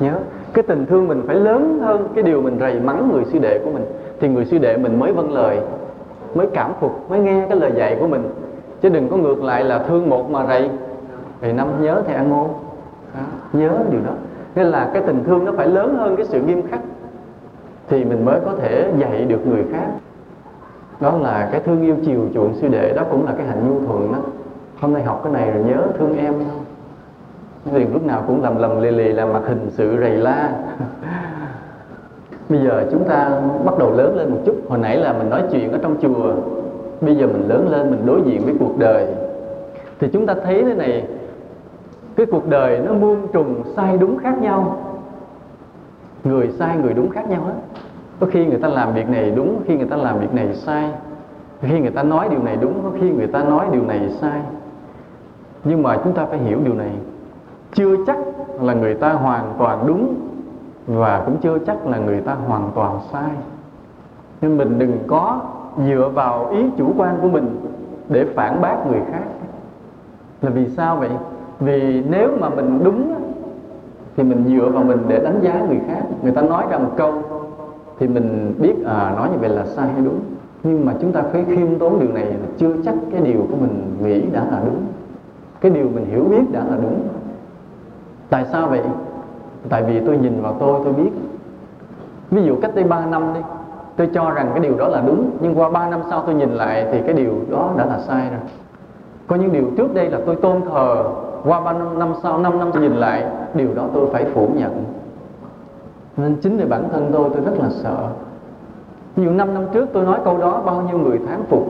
Nhớ 0.00 0.12
cái 0.52 0.62
tình 0.62 0.86
thương 0.86 1.08
mình 1.08 1.22
phải 1.26 1.36
lớn 1.36 1.78
hơn 1.82 2.08
cái 2.14 2.24
điều 2.24 2.42
mình 2.42 2.58
rầy 2.60 2.80
mắng 2.80 3.10
người 3.12 3.24
sư 3.24 3.38
đệ 3.38 3.58
của 3.64 3.70
mình. 3.70 3.84
Thì 4.20 4.28
người 4.28 4.44
sư 4.44 4.58
đệ 4.58 4.76
mình 4.76 4.98
mới 4.98 5.12
vâng 5.12 5.32
lời 5.32 5.60
mới 6.34 6.46
cảm 6.54 6.72
phục 6.80 7.10
mới 7.10 7.18
nghe 7.18 7.46
cái 7.48 7.58
lời 7.58 7.72
dạy 7.76 7.96
của 8.00 8.06
mình. 8.06 8.22
Chứ 8.82 8.88
đừng 8.88 9.08
có 9.08 9.16
ngược 9.16 9.42
lại 9.42 9.64
là 9.64 9.78
thương 9.78 10.10
một 10.10 10.30
mà 10.30 10.46
rầy. 10.46 10.70
Thì 11.40 11.52
năm 11.52 11.68
nhớ 11.82 12.02
thì 12.06 12.14
ăn 12.14 12.30
ngô 12.30 12.48
đó, 13.14 13.20
nhớ 13.52 13.70
điều 13.90 14.00
đó. 14.06 14.12
Nên 14.54 14.66
là 14.66 14.90
cái 14.94 15.02
tình 15.06 15.24
thương 15.24 15.44
nó 15.44 15.52
phải 15.56 15.68
lớn 15.68 15.96
hơn 15.98 16.16
cái 16.16 16.26
sự 16.26 16.40
nghiêm 16.40 16.62
khắc. 16.70 16.80
Thì 17.88 18.04
mình 18.04 18.24
mới 18.24 18.40
có 18.46 18.52
thể 18.58 18.92
dạy 18.98 19.24
được 19.24 19.46
người 19.46 19.64
khác 19.72 19.86
đó 21.00 21.18
là 21.22 21.48
cái 21.52 21.60
thương 21.60 21.82
yêu 21.82 21.96
chiều 22.04 22.20
chuộng 22.34 22.54
sư 22.54 22.68
đệ 22.68 22.92
đó 22.92 23.02
cũng 23.10 23.26
là 23.26 23.32
cái 23.38 23.46
hạnh 23.46 23.68
nhu 23.68 23.86
thuận 23.86 24.12
đó. 24.12 24.18
Hôm 24.80 24.92
nay 24.92 25.02
học 25.02 25.20
cái 25.24 25.32
này 25.32 25.50
rồi 25.50 25.64
nhớ 25.64 25.86
thương 25.98 26.18
em. 26.18 26.34
Không 27.64 27.74
liền 27.74 27.92
lúc 27.92 28.06
nào 28.06 28.24
cũng 28.26 28.42
lầm 28.42 28.58
lầm 28.58 28.80
lì 28.80 28.90
lì 28.90 29.12
làm 29.12 29.32
mặt 29.32 29.42
hình 29.46 29.66
sự 29.70 29.96
rầy 30.00 30.16
la. 30.16 30.52
Bây 32.48 32.58
giờ 32.64 32.86
chúng 32.90 33.04
ta 33.04 33.40
bắt 33.64 33.78
đầu 33.78 33.92
lớn 33.92 34.16
lên 34.16 34.30
một 34.30 34.38
chút. 34.46 34.56
Hồi 34.68 34.78
nãy 34.78 34.96
là 34.96 35.12
mình 35.12 35.30
nói 35.30 35.42
chuyện 35.52 35.72
ở 35.72 35.78
trong 35.82 35.96
chùa, 36.02 36.32
bây 37.00 37.16
giờ 37.16 37.26
mình 37.26 37.48
lớn 37.48 37.68
lên, 37.70 37.90
mình 37.90 38.06
đối 38.06 38.22
diện 38.22 38.44
với 38.44 38.54
cuộc 38.60 38.78
đời. 38.78 39.06
Thì 40.00 40.08
chúng 40.12 40.26
ta 40.26 40.34
thấy 40.44 40.64
thế 40.64 40.74
này, 40.74 41.06
cái 42.16 42.26
cuộc 42.26 42.48
đời 42.48 42.78
nó 42.78 42.92
muôn 42.92 43.26
trùng, 43.32 43.62
sai 43.76 43.98
đúng 43.98 44.18
khác 44.18 44.38
nhau. 44.40 44.78
Người 46.24 46.50
sai, 46.58 46.76
người 46.76 46.94
đúng 46.94 47.10
khác 47.10 47.28
nhau 47.28 47.42
hết 47.42 47.80
có 48.20 48.26
khi 48.26 48.46
người 48.46 48.58
ta 48.58 48.68
làm 48.68 48.94
việc 48.94 49.08
này 49.08 49.30
đúng 49.30 49.62
khi 49.66 49.76
người 49.76 49.86
ta 49.86 49.96
làm 49.96 50.18
việc 50.18 50.34
này 50.34 50.54
sai. 50.54 50.90
Khi 51.60 51.80
người 51.80 51.90
ta 51.90 52.02
nói 52.02 52.28
điều 52.30 52.42
này 52.42 52.56
đúng, 52.60 52.82
có 52.82 52.90
khi 53.00 53.10
người 53.10 53.26
ta 53.26 53.42
nói 53.42 53.66
điều 53.72 53.82
này 53.82 54.10
sai. 54.20 54.40
Nhưng 55.64 55.82
mà 55.82 55.96
chúng 56.04 56.12
ta 56.12 56.24
phải 56.26 56.38
hiểu 56.38 56.58
điều 56.64 56.74
này. 56.74 56.90
Chưa 57.72 57.96
chắc 58.06 58.18
là 58.60 58.74
người 58.74 58.94
ta 58.94 59.12
hoàn 59.12 59.54
toàn 59.58 59.86
đúng 59.86 60.14
và 60.86 61.22
cũng 61.26 61.36
chưa 61.36 61.58
chắc 61.58 61.86
là 61.86 61.98
người 61.98 62.20
ta 62.20 62.34
hoàn 62.34 62.70
toàn 62.74 62.98
sai. 63.12 63.30
Nên 64.40 64.56
mình 64.56 64.78
đừng 64.78 64.98
có 65.06 65.40
dựa 65.86 66.10
vào 66.14 66.48
ý 66.50 66.64
chủ 66.78 66.92
quan 66.96 67.18
của 67.22 67.28
mình 67.28 67.60
để 68.08 68.24
phản 68.34 68.60
bác 68.60 68.86
người 68.86 69.00
khác. 69.12 69.24
Là 70.42 70.50
vì 70.50 70.68
sao 70.68 70.96
vậy? 70.96 71.10
Vì 71.60 72.04
nếu 72.08 72.30
mà 72.40 72.48
mình 72.48 72.80
đúng 72.84 73.14
thì 74.16 74.22
mình 74.22 74.44
dựa 74.46 74.68
vào 74.68 74.84
mình 74.84 74.98
để 75.08 75.18
đánh 75.18 75.40
giá 75.42 75.60
người 75.68 75.80
khác. 75.86 76.02
Người 76.22 76.32
ta 76.32 76.42
nói 76.42 76.64
ra 76.70 76.78
một 76.78 76.90
câu 76.96 77.12
thì 77.98 78.08
mình 78.08 78.54
biết 78.58 78.84
à 78.86 79.12
nói 79.16 79.28
như 79.32 79.38
vậy 79.38 79.48
là 79.48 79.66
sai 79.66 79.88
hay 79.88 80.00
đúng. 80.04 80.20
Nhưng 80.62 80.86
mà 80.86 80.94
chúng 81.00 81.12
ta 81.12 81.22
phải 81.32 81.44
khiêm 81.44 81.78
tốn 81.78 82.00
điều 82.00 82.12
này 82.12 82.24
là 82.24 82.46
chưa 82.58 82.72
chắc 82.84 82.94
cái 83.12 83.20
điều 83.20 83.46
của 83.50 83.56
mình 83.60 83.96
nghĩ 84.02 84.22
đã 84.32 84.44
là 84.50 84.60
đúng. 84.64 84.80
Cái 85.60 85.70
điều 85.70 85.88
mình 85.94 86.06
hiểu 86.10 86.24
biết 86.24 86.52
đã 86.52 86.64
là 86.70 86.76
đúng. 86.82 87.00
Tại 88.30 88.44
sao 88.52 88.68
vậy? 88.68 88.80
Tại 89.68 89.82
vì 89.82 90.00
tôi 90.06 90.18
nhìn 90.18 90.42
vào 90.42 90.56
tôi 90.60 90.80
tôi 90.84 90.92
biết. 90.92 91.10
Ví 92.30 92.42
dụ 92.42 92.56
cách 92.62 92.74
đây 92.74 92.84
3 92.84 93.06
năm 93.06 93.34
đi 93.34 93.40
tôi 93.96 94.08
cho 94.14 94.30
rằng 94.30 94.50
cái 94.54 94.60
điều 94.60 94.76
đó 94.76 94.88
là 94.88 95.02
đúng 95.06 95.30
nhưng 95.40 95.58
qua 95.58 95.70
3 95.70 95.88
năm 95.88 96.00
sau 96.10 96.22
tôi 96.26 96.34
nhìn 96.34 96.50
lại 96.50 96.86
thì 96.92 97.00
cái 97.06 97.12
điều 97.14 97.34
đó 97.50 97.70
đã 97.76 97.86
là 97.86 97.98
sai 97.98 98.30
rồi. 98.30 98.40
Có 99.26 99.36
những 99.36 99.52
điều 99.52 99.64
trước 99.76 99.94
đây 99.94 100.10
là 100.10 100.18
tôi 100.26 100.36
tôn 100.36 100.60
thờ 100.70 101.04
qua 101.44 101.60
3 101.60 101.72
năm, 101.72 101.98
năm 101.98 102.12
sau 102.22 102.38
5 102.38 102.58
năm 102.58 102.70
tôi 102.72 102.82
nhìn 102.82 102.94
lại 102.94 103.24
điều 103.54 103.74
đó 103.74 103.84
tôi 103.94 104.06
phải 104.12 104.24
phủ 104.24 104.48
nhận 104.56 104.84
nên 106.16 106.36
chính 106.36 106.56
vì 106.56 106.64
bản 106.64 106.88
thân 106.92 107.10
tôi 107.12 107.30
tôi 107.34 107.44
rất 107.44 107.60
là 107.60 107.70
sợ. 107.70 108.08
Nhiều 109.16 109.30
năm 109.30 109.54
năm 109.54 109.62
trước 109.72 109.88
tôi 109.92 110.04
nói 110.04 110.18
câu 110.24 110.38
đó, 110.38 110.62
bao 110.66 110.82
nhiêu 110.82 110.98
người 110.98 111.20
thán 111.28 111.42
phục. 111.48 111.66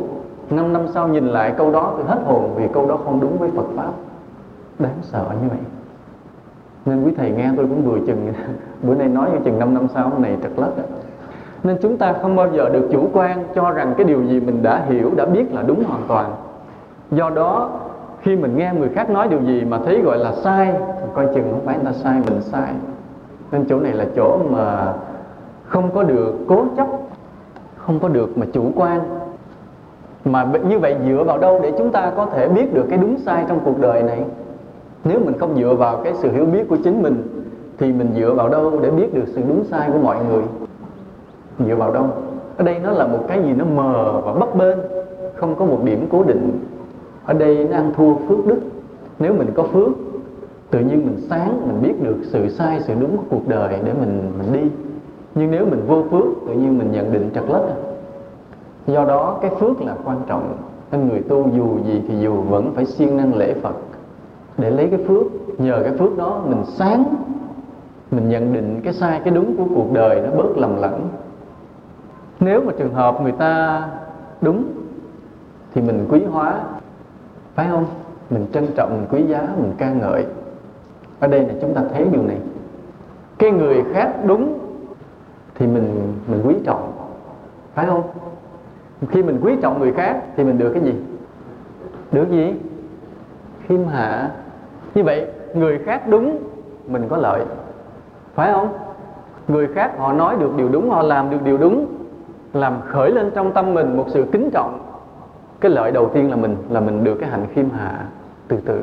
Năm 0.50 0.72
năm 0.72 0.88
sau 0.94 1.08
nhìn 1.08 1.26
lại 1.26 1.54
câu 1.58 1.72
đó, 1.72 1.92
tôi 1.96 2.06
hết 2.06 2.18
hồn 2.24 2.50
vì 2.56 2.68
câu 2.72 2.88
đó 2.88 2.98
không 3.04 3.20
đúng 3.20 3.38
với 3.38 3.50
Phật 3.50 3.66
Pháp. 3.76 3.92
Đáng 4.78 4.98
sợ 5.02 5.24
như 5.42 5.48
vậy. 5.48 5.58
Nên 6.84 7.04
quý 7.04 7.12
thầy 7.16 7.30
nghe 7.30 7.50
tôi 7.56 7.66
cũng 7.66 7.84
vừa 7.84 7.98
chừng. 8.06 8.32
Bữa 8.82 8.94
nay 8.94 9.08
nói 9.08 9.30
như 9.32 9.38
chừng 9.44 9.58
5 9.58 9.74
năm 9.74 9.86
sau, 9.94 10.12
này 10.18 10.36
trật 10.42 10.52
lất 10.56 10.70
nên 11.66 11.76
chúng 11.82 11.96
ta 11.96 12.12
không 12.22 12.36
bao 12.36 12.48
giờ 12.52 12.68
được 12.68 12.88
chủ 12.92 13.08
quan 13.12 13.44
cho 13.54 13.70
rằng 13.70 13.94
cái 13.96 14.04
điều 14.04 14.24
gì 14.24 14.40
mình 14.40 14.62
đã 14.62 14.84
hiểu, 14.88 15.10
đã 15.16 15.24
biết 15.24 15.54
là 15.54 15.62
đúng 15.62 15.84
hoàn 15.84 16.02
toàn. 16.08 16.32
Do 17.10 17.30
đó, 17.30 17.70
khi 18.22 18.36
mình 18.36 18.56
nghe 18.56 18.72
người 18.78 18.88
khác 18.88 19.10
nói 19.10 19.28
điều 19.28 19.42
gì 19.42 19.64
mà 19.64 19.78
thấy 19.84 20.00
gọi 20.00 20.18
là 20.18 20.32
sai 20.32 20.74
coi 21.14 21.26
chừng 21.34 21.50
không 21.50 21.60
phải 21.64 21.76
người 21.76 21.84
ta 21.84 21.92
sai, 21.92 22.20
mình 22.28 22.40
sai 22.40 22.72
nên 23.52 23.64
chỗ 23.68 23.80
này 23.80 23.92
là 23.92 24.06
chỗ 24.16 24.38
mà 24.50 24.94
không 25.66 25.90
có 25.94 26.02
được 26.02 26.34
cố 26.48 26.64
chấp, 26.76 26.86
không 27.76 28.00
có 28.00 28.08
được 28.08 28.38
mà 28.38 28.46
chủ 28.52 28.70
quan. 28.76 29.00
Mà 30.24 30.52
như 30.68 30.78
vậy 30.78 30.96
dựa 31.06 31.24
vào 31.26 31.38
đâu 31.38 31.60
để 31.62 31.72
chúng 31.78 31.90
ta 31.90 32.12
có 32.16 32.26
thể 32.26 32.48
biết 32.48 32.74
được 32.74 32.86
cái 32.90 32.98
đúng 32.98 33.18
sai 33.18 33.44
trong 33.48 33.60
cuộc 33.64 33.78
đời 33.78 34.02
này? 34.02 34.24
Nếu 35.04 35.20
mình 35.24 35.38
không 35.38 35.56
dựa 35.56 35.74
vào 35.74 35.96
cái 36.04 36.14
sự 36.14 36.32
hiểu 36.32 36.44
biết 36.44 36.68
của 36.68 36.76
chính 36.84 37.02
mình, 37.02 37.22
thì 37.78 37.92
mình 37.92 38.08
dựa 38.16 38.32
vào 38.32 38.48
đâu 38.48 38.72
để 38.82 38.90
biết 38.90 39.14
được 39.14 39.24
sự 39.26 39.42
đúng 39.48 39.64
sai 39.64 39.90
của 39.92 39.98
mọi 39.98 40.16
người? 40.28 40.42
Dựa 41.66 41.74
vào 41.74 41.92
đâu? 41.92 42.04
Ở 42.56 42.64
đây 42.64 42.78
nó 42.78 42.90
là 42.90 43.06
một 43.06 43.24
cái 43.28 43.42
gì 43.42 43.52
nó 43.52 43.64
mờ 43.64 44.20
và 44.24 44.32
bấp 44.32 44.56
bênh, 44.56 44.78
không 45.34 45.54
có 45.54 45.64
một 45.64 45.78
điểm 45.84 46.06
cố 46.10 46.22
định. 46.22 46.60
Ở 47.24 47.34
đây 47.34 47.68
nó 47.70 47.76
ăn 47.76 47.92
thua 47.96 48.14
phước 48.14 48.46
đức. 48.46 48.58
Nếu 49.18 49.32
mình 49.32 49.50
có 49.54 49.62
phước 49.62 49.88
tự 50.70 50.80
nhiên 50.80 51.06
mình 51.06 51.26
sáng, 51.30 51.68
mình 51.68 51.82
biết 51.82 52.02
được 52.02 52.16
sự 52.22 52.48
sai, 52.48 52.80
sự 52.80 52.94
đúng 53.00 53.16
của 53.16 53.22
cuộc 53.30 53.48
đời 53.48 53.78
để 53.84 53.92
mình 53.92 54.32
mình 54.38 54.52
đi. 54.52 54.70
Nhưng 55.34 55.50
nếu 55.50 55.66
mình 55.66 55.82
vô 55.86 56.02
phước, 56.10 56.24
tự 56.46 56.52
nhiên 56.52 56.78
mình 56.78 56.92
nhận 56.92 57.12
định 57.12 57.30
trật 57.34 57.44
lất 57.48 57.62
do 58.86 59.04
đó, 59.04 59.38
cái 59.42 59.50
phước 59.60 59.80
là 59.80 59.94
quan 60.04 60.18
trọng. 60.26 60.56
Nên 60.92 61.08
người 61.08 61.20
tu 61.20 61.48
dù 61.56 61.78
gì 61.86 62.02
thì 62.08 62.18
dù 62.20 62.42
vẫn 62.42 62.72
phải 62.74 62.84
siêng 62.84 63.16
năng 63.16 63.34
lễ 63.34 63.54
phật. 63.54 63.74
Để 64.58 64.70
lấy 64.70 64.88
cái 64.90 65.04
phước, 65.08 65.26
nhờ 65.58 65.80
cái 65.84 65.92
phước 65.98 66.18
đó 66.18 66.42
mình 66.46 66.62
sáng, 66.66 67.04
mình 68.10 68.28
nhận 68.28 68.52
định 68.52 68.80
cái 68.84 68.92
sai, 68.92 69.20
cái 69.24 69.34
đúng 69.34 69.56
của 69.56 69.64
cuộc 69.74 69.92
đời 69.92 70.20
nó 70.20 70.42
bớt 70.42 70.56
lầm 70.56 70.76
lẫn. 70.76 71.08
Nếu 72.40 72.60
mà 72.60 72.72
trường 72.78 72.94
hợp 72.94 73.22
người 73.22 73.32
ta 73.32 73.82
đúng, 74.40 74.64
thì 75.74 75.82
mình 75.82 76.06
quý 76.08 76.24
hóa, 76.24 76.60
phải 77.54 77.66
không? 77.70 77.84
Mình 78.30 78.46
trân 78.52 78.66
trọng, 78.76 78.90
mình 78.90 79.06
quý 79.10 79.22
giá, 79.28 79.48
mình 79.56 79.72
ca 79.78 79.92
ngợi 79.92 80.26
ở 81.20 81.28
đây 81.28 81.40
là 81.40 81.54
chúng 81.60 81.74
ta 81.74 81.82
thấy 81.92 82.06
điều 82.12 82.22
này. 82.22 82.38
Cái 83.38 83.50
người 83.50 83.84
khác 83.92 84.12
đúng 84.26 84.58
thì 85.54 85.66
mình 85.66 86.12
mình 86.26 86.42
quý 86.44 86.54
trọng. 86.64 86.92
Phải 87.74 87.86
không? 87.86 88.02
Khi 89.08 89.22
mình 89.22 89.40
quý 89.42 89.56
trọng 89.62 89.80
người 89.80 89.92
khác 89.92 90.22
thì 90.36 90.44
mình 90.44 90.58
được 90.58 90.70
cái 90.74 90.82
gì? 90.82 90.94
Được 92.12 92.30
gì? 92.30 92.54
Khiêm 93.66 93.86
hạ. 93.86 94.30
Như 94.94 95.04
vậy, 95.04 95.26
người 95.54 95.78
khác 95.78 96.08
đúng, 96.08 96.38
mình 96.88 97.06
có 97.08 97.16
lợi. 97.16 97.42
Phải 98.34 98.52
không? 98.52 98.68
Người 99.48 99.68
khác 99.74 99.98
họ 99.98 100.12
nói 100.12 100.36
được 100.40 100.56
điều 100.56 100.68
đúng, 100.68 100.90
họ 100.90 101.02
làm 101.02 101.30
được 101.30 101.42
điều 101.44 101.58
đúng, 101.58 101.86
làm 102.52 102.80
khởi 102.86 103.10
lên 103.10 103.30
trong 103.34 103.52
tâm 103.52 103.74
mình 103.74 103.96
một 103.96 104.06
sự 104.08 104.24
kính 104.32 104.50
trọng. 104.50 104.78
Cái 105.60 105.70
lợi 105.70 105.92
đầu 105.92 106.10
tiên 106.14 106.30
là 106.30 106.36
mình 106.36 106.56
là 106.70 106.80
mình 106.80 107.04
được 107.04 107.14
cái 107.20 107.30
hạnh 107.30 107.46
khiêm 107.54 107.70
hạ 107.70 108.06
từ 108.48 108.56
từ 108.64 108.80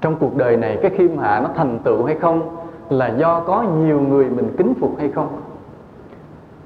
trong 0.00 0.16
cuộc 0.20 0.36
đời 0.36 0.56
này, 0.56 0.78
cái 0.82 0.90
khiêm 0.90 1.18
hạ 1.18 1.40
nó 1.40 1.48
thành 1.54 1.78
tựu 1.84 2.04
hay 2.04 2.14
không 2.14 2.56
là 2.90 3.08
do 3.08 3.40
có 3.40 3.62
nhiều 3.62 4.00
người 4.00 4.24
mình 4.24 4.54
kính 4.56 4.74
phục 4.80 4.90
hay 4.98 5.08
không? 5.08 5.28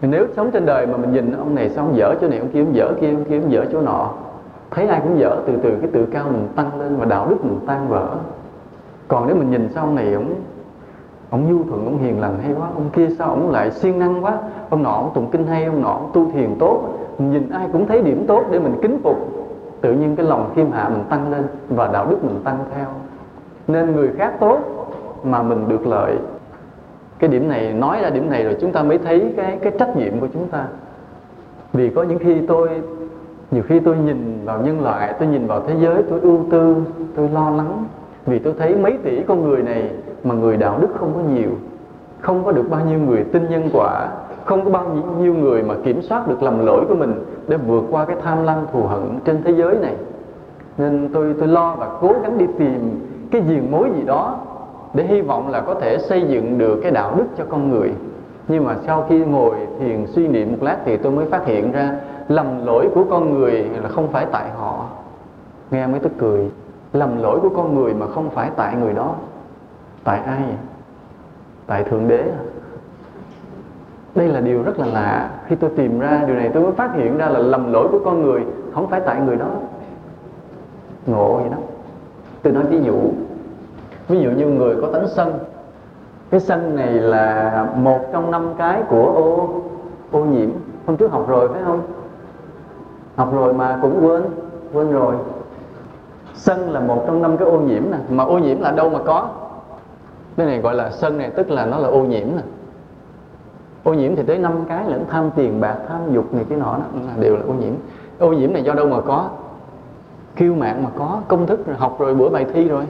Nếu 0.02 0.26
sống 0.36 0.50
trên 0.50 0.66
đời 0.66 0.86
mà 0.86 0.96
mình 0.96 1.12
nhìn 1.12 1.32
ông 1.38 1.54
này 1.54 1.70
sao 1.70 1.84
ông 1.84 1.96
dở 1.96 2.14
chỗ 2.20 2.28
này, 2.28 2.38
ông 2.38 2.48
kia 2.48 2.60
ông 2.60 2.74
dở 2.74 2.92
kia, 3.00 3.10
ông 3.10 3.24
kia 3.24 3.40
ông 3.40 3.52
dở 3.52 3.64
chỗ 3.72 3.80
nọ, 3.80 4.10
thấy 4.70 4.86
ai 4.86 5.00
cũng 5.02 5.18
dở, 5.18 5.36
từ 5.46 5.56
từ 5.62 5.76
cái 5.80 5.90
tự 5.92 6.06
cao 6.06 6.24
mình 6.24 6.48
tăng 6.56 6.80
lên 6.80 6.96
và 6.96 7.04
đạo 7.04 7.26
đức 7.30 7.44
mình 7.44 7.58
tan 7.66 7.88
vỡ. 7.88 8.08
Còn 9.08 9.26
nếu 9.26 9.36
mình 9.36 9.50
nhìn 9.50 9.68
sao 9.74 9.84
ông 9.84 9.94
này 9.94 10.12
ông 10.12 10.34
ông 11.30 11.52
nhu 11.52 11.64
thuận, 11.64 11.84
ông 11.84 11.98
hiền 11.98 12.20
lành 12.20 12.38
hay 12.42 12.52
quá, 12.52 12.68
ông 12.74 12.90
kia 12.92 13.08
sao 13.18 13.28
ông 13.28 13.50
lại 13.50 13.70
siêng 13.70 13.98
năng 13.98 14.24
quá? 14.24 14.38
Ông 14.70 14.82
nọ 14.82 14.90
ông 14.90 15.10
tụng 15.14 15.28
kinh 15.32 15.46
hay, 15.46 15.64
ông 15.64 15.82
nọ 15.82 15.88
ông 15.88 16.10
tu 16.12 16.30
thiền 16.30 16.54
tốt, 16.58 16.82
mình 17.18 17.30
nhìn 17.30 17.50
ai 17.50 17.68
cũng 17.72 17.86
thấy 17.86 18.02
điểm 18.02 18.24
tốt 18.26 18.44
để 18.50 18.58
mình 18.58 18.78
kính 18.82 18.98
phục. 19.04 19.16
Tự 19.80 19.92
nhiên 19.92 20.16
cái 20.16 20.26
lòng 20.26 20.50
khiêm 20.54 20.70
hạ 20.70 20.88
mình 20.88 21.04
tăng 21.08 21.32
lên 21.32 21.44
và 21.68 21.88
đạo 21.92 22.06
đức 22.10 22.24
mình 22.24 22.40
tăng 22.44 22.58
theo 22.74 22.86
nên 23.68 23.92
người 23.96 24.10
khác 24.18 24.32
tốt 24.40 24.58
mà 25.24 25.42
mình 25.42 25.68
được 25.68 25.86
lợi. 25.86 26.16
Cái 27.18 27.30
điểm 27.30 27.48
này, 27.48 27.72
nói 27.72 27.98
ra 28.02 28.10
điểm 28.10 28.30
này 28.30 28.44
rồi 28.44 28.56
chúng 28.60 28.72
ta 28.72 28.82
mới 28.82 28.98
thấy 28.98 29.32
cái 29.36 29.58
cái 29.62 29.72
trách 29.78 29.96
nhiệm 29.96 30.20
của 30.20 30.28
chúng 30.32 30.48
ta. 30.48 30.64
Vì 31.72 31.90
có 31.90 32.02
những 32.02 32.18
khi 32.18 32.36
tôi, 32.48 32.68
nhiều 33.50 33.62
khi 33.66 33.80
tôi 33.80 33.96
nhìn 33.96 34.40
vào 34.44 34.62
nhân 34.62 34.82
loại, 34.82 35.14
tôi 35.18 35.28
nhìn 35.28 35.46
vào 35.46 35.62
thế 35.66 35.74
giới, 35.80 36.02
tôi 36.10 36.20
ưu 36.20 36.38
tư, 36.50 36.76
tôi 37.16 37.28
lo 37.28 37.50
lắng. 37.50 37.84
Vì 38.26 38.38
tôi 38.38 38.54
thấy 38.58 38.74
mấy 38.74 38.98
tỷ 39.02 39.22
con 39.22 39.48
người 39.48 39.62
này 39.62 39.90
mà 40.24 40.34
người 40.34 40.56
đạo 40.56 40.78
đức 40.80 40.88
không 40.94 41.12
có 41.14 41.20
nhiều. 41.34 41.50
Không 42.20 42.44
có 42.44 42.52
được 42.52 42.70
bao 42.70 42.80
nhiêu 42.84 42.98
người 42.98 43.24
tin 43.24 43.48
nhân 43.50 43.70
quả. 43.72 44.08
Không 44.44 44.64
có 44.64 44.70
bao 44.70 44.86
nhiêu 45.20 45.34
người 45.34 45.62
mà 45.62 45.74
kiểm 45.84 46.02
soát 46.02 46.28
được 46.28 46.42
lầm 46.42 46.66
lỗi 46.66 46.84
của 46.88 46.94
mình 46.94 47.24
để 47.48 47.56
vượt 47.56 47.84
qua 47.90 48.04
cái 48.04 48.16
tham 48.22 48.44
lam 48.44 48.58
thù 48.72 48.82
hận 48.82 49.18
trên 49.24 49.42
thế 49.42 49.52
giới 49.52 49.76
này. 49.76 49.94
Nên 50.78 51.10
tôi 51.12 51.34
tôi 51.38 51.48
lo 51.48 51.76
và 51.78 51.88
cố 52.00 52.12
gắng 52.22 52.38
đi 52.38 52.46
tìm 52.58 53.00
cái 53.30 53.42
diền 53.48 53.70
mối 53.70 53.90
gì 53.96 54.02
đó 54.02 54.38
để 54.94 55.04
hy 55.04 55.20
vọng 55.20 55.48
là 55.48 55.60
có 55.60 55.74
thể 55.74 55.98
xây 55.98 56.22
dựng 56.28 56.58
được 56.58 56.80
cái 56.82 56.92
đạo 56.92 57.14
đức 57.16 57.26
cho 57.38 57.44
con 57.48 57.70
người. 57.70 57.94
Nhưng 58.48 58.64
mà 58.64 58.76
sau 58.86 59.06
khi 59.08 59.18
ngồi 59.18 59.54
thiền 59.78 60.06
suy 60.06 60.28
niệm 60.28 60.52
một 60.52 60.58
lát 60.60 60.76
thì 60.84 60.96
tôi 60.96 61.12
mới 61.12 61.26
phát 61.26 61.46
hiện 61.46 61.72
ra 61.72 61.94
lầm 62.28 62.66
lỗi 62.66 62.88
của 62.94 63.04
con 63.10 63.34
người 63.34 63.70
là 63.82 63.88
không 63.88 64.08
phải 64.08 64.26
tại 64.32 64.50
họ. 64.50 64.86
Nghe 65.70 65.86
mới 65.86 66.00
tức 66.00 66.12
cười. 66.18 66.50
Lầm 66.92 67.22
lỗi 67.22 67.40
của 67.42 67.48
con 67.48 67.74
người 67.74 67.94
mà 67.94 68.06
không 68.06 68.30
phải 68.30 68.50
tại 68.56 68.76
người 68.76 68.92
đó. 68.92 69.14
Tại 70.04 70.20
ai? 70.20 70.42
Tại 71.66 71.84
thượng 71.84 72.08
đế. 72.08 72.24
Đây 74.14 74.28
là 74.28 74.40
điều 74.40 74.62
rất 74.62 74.78
là 74.78 74.86
lạ. 74.86 75.30
Khi 75.46 75.56
tôi 75.56 75.70
tìm 75.76 76.00
ra 76.00 76.24
điều 76.26 76.36
này, 76.36 76.50
tôi 76.54 76.62
mới 76.62 76.72
phát 76.72 76.94
hiện 76.94 77.18
ra 77.18 77.28
là 77.28 77.38
lầm 77.38 77.72
lỗi 77.72 77.88
của 77.92 78.00
con 78.04 78.22
người 78.22 78.44
không 78.74 78.88
phải 78.88 79.00
tại 79.00 79.20
người 79.20 79.36
đó. 79.36 79.50
Ngộ 81.06 81.36
vậy 81.36 81.48
đó 81.50 81.56
tôi 82.42 82.52
nói 82.52 82.64
ví 82.64 82.80
dụ. 82.82 82.94
Ví 84.08 84.20
dụ 84.20 84.30
như 84.30 84.46
người 84.46 84.76
có 84.80 84.88
tánh 84.92 85.08
sân. 85.08 85.38
Cái 86.30 86.40
sân 86.40 86.76
này 86.76 86.92
là 86.92 87.66
một 87.76 88.00
trong 88.12 88.30
năm 88.30 88.54
cái 88.58 88.82
của 88.88 89.12
ô 89.14 89.48
ô 90.18 90.24
nhiễm. 90.24 90.50
Hôm 90.86 90.96
trước 90.96 91.10
học 91.10 91.28
rồi, 91.28 91.48
phải 91.48 91.62
không? 91.64 91.80
Học 93.16 93.34
rồi 93.34 93.54
mà 93.54 93.78
cũng 93.82 94.06
quên 94.06 94.22
quên 94.72 94.92
rồi. 94.92 95.14
Sân 96.34 96.70
là 96.70 96.80
một 96.80 97.04
trong 97.06 97.22
năm 97.22 97.36
cái 97.36 97.48
ô 97.48 97.60
nhiễm 97.60 97.82
nè. 97.90 97.98
Mà 98.10 98.24
ô 98.24 98.38
nhiễm 98.38 98.60
là 98.60 98.70
đâu 98.70 98.90
mà 98.90 98.98
có? 99.06 99.28
Cái 100.36 100.46
này 100.46 100.60
gọi 100.60 100.74
là 100.74 100.90
sân 100.90 101.18
này, 101.18 101.30
tức 101.30 101.50
là 101.50 101.66
nó 101.66 101.78
là 101.78 101.88
ô 101.88 102.04
nhiễm 102.04 102.26
nè. 102.36 102.42
Ô 103.82 103.94
nhiễm 103.94 104.16
thì 104.16 104.22
tới 104.22 104.38
năm 104.38 104.52
cái 104.68 104.84
lẫn 104.90 105.04
tham 105.10 105.30
tiền 105.36 105.60
bạc, 105.60 105.76
tham 105.88 106.00
dục 106.12 106.34
này 106.34 106.44
cái 106.48 106.58
nọ 106.58 106.76
đó 106.78 106.84
đều 107.20 107.36
là 107.36 107.42
ô 107.48 107.52
nhiễm. 107.52 107.72
Ô 108.18 108.32
nhiễm 108.32 108.52
này 108.52 108.62
do 108.62 108.74
đâu 108.74 108.86
mà 108.86 109.00
có? 109.00 109.28
Kiêu 110.36 110.54
mạng 110.54 110.84
mà 110.84 110.90
có, 110.98 111.20
công 111.28 111.46
thức 111.46 111.66
rồi, 111.66 111.76
học 111.76 111.96
rồi, 111.98 112.14
bữa 112.14 112.28
bài 112.28 112.46
thi 112.52 112.68
rồi. 112.68 112.84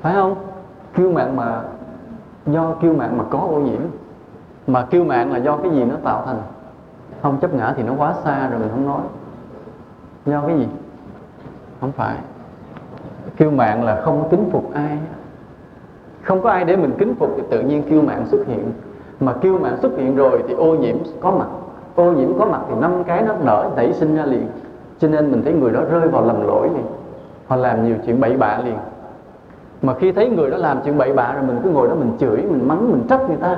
Phải 0.00 0.14
không? 0.14 0.34
Kiêu 0.94 1.12
mạng 1.12 1.36
mà 1.36 1.62
do 2.46 2.74
kiêu 2.82 2.92
mạng 2.92 3.18
mà 3.18 3.24
có 3.30 3.38
ô 3.38 3.58
nhiễm. 3.58 3.80
Mà 4.66 4.82
kiêu 4.82 5.04
mạng 5.04 5.32
là 5.32 5.38
do 5.38 5.56
cái 5.56 5.70
gì 5.70 5.84
nó 5.84 5.94
tạo 6.04 6.22
thành? 6.26 6.36
Không 7.22 7.38
chấp 7.40 7.54
ngã 7.54 7.74
thì 7.76 7.82
nó 7.82 7.92
quá 7.98 8.14
xa 8.24 8.48
rồi 8.48 8.58
mình 8.58 8.68
không 8.70 8.86
nói. 8.86 9.00
Do 10.26 10.42
cái 10.46 10.58
gì? 10.58 10.66
Không 11.80 11.92
phải. 11.92 12.16
Kiêu 13.36 13.50
mạng 13.50 13.84
là 13.84 14.00
không 14.04 14.28
kính 14.30 14.48
phục 14.52 14.74
ai. 14.74 14.98
Không 16.22 16.42
có 16.42 16.50
ai 16.50 16.64
để 16.64 16.76
mình 16.76 16.92
kính 16.98 17.14
phục 17.14 17.30
thì 17.36 17.42
tự 17.50 17.60
nhiên 17.60 17.82
kiêu 17.82 18.02
mạng 18.02 18.26
xuất 18.26 18.46
hiện. 18.46 18.72
Mà 19.20 19.32
kiêu 19.32 19.58
mạng 19.58 19.76
xuất 19.82 19.92
hiện 19.96 20.16
rồi 20.16 20.42
thì 20.48 20.54
ô 20.54 20.74
nhiễm 20.74 20.96
có 21.20 21.30
mặt. 21.30 21.46
Ô 21.94 22.12
nhiễm 22.12 22.38
có 22.38 22.44
mặt 22.44 22.60
thì 22.68 22.74
năm 22.80 23.04
cái 23.04 23.22
nó 23.22 23.34
nở 23.40 23.70
nảy 23.76 23.92
sinh 23.92 24.16
ra 24.16 24.24
liền 24.24 24.46
cho 24.98 25.08
nên 25.08 25.30
mình 25.30 25.42
thấy 25.44 25.52
người 25.52 25.72
đó 25.72 25.80
rơi 25.90 26.08
vào 26.08 26.24
lầm 26.24 26.46
lỗi 26.46 26.68
liền 26.74 26.84
họ 27.46 27.56
làm 27.56 27.84
nhiều 27.84 27.96
chuyện 28.06 28.20
bậy 28.20 28.36
bạ 28.36 28.58
liền. 28.64 28.76
Mà 29.82 29.94
khi 29.94 30.12
thấy 30.12 30.28
người 30.28 30.50
đó 30.50 30.56
làm 30.56 30.80
chuyện 30.84 30.98
bậy 30.98 31.12
bạ 31.12 31.32
rồi 31.34 31.42
mình 31.42 31.60
cứ 31.64 31.70
ngồi 31.70 31.88
đó 31.88 31.94
mình 31.94 32.12
chửi, 32.18 32.42
mình 32.42 32.68
mắng, 32.68 32.92
mình 32.92 33.02
trách 33.08 33.28
người 33.28 33.36
ta, 33.36 33.56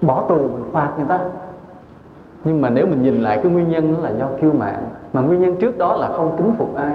bỏ 0.00 0.24
tù, 0.28 0.36
mình 0.36 0.64
phạt 0.72 0.90
người 0.96 1.06
ta. 1.08 1.20
Nhưng 2.44 2.60
mà 2.60 2.70
nếu 2.70 2.86
mình 2.86 3.02
nhìn 3.02 3.22
lại 3.22 3.40
cái 3.42 3.52
nguyên 3.52 3.68
nhân 3.68 3.94
đó 3.94 4.00
là 4.02 4.10
do 4.18 4.26
kiêu 4.40 4.52
mạng. 4.52 4.82
mà 5.12 5.20
nguyên 5.20 5.40
nhân 5.40 5.56
trước 5.60 5.78
đó 5.78 5.96
là 5.96 6.08
không 6.08 6.36
kính 6.36 6.52
phục 6.58 6.76
ai, 6.76 6.94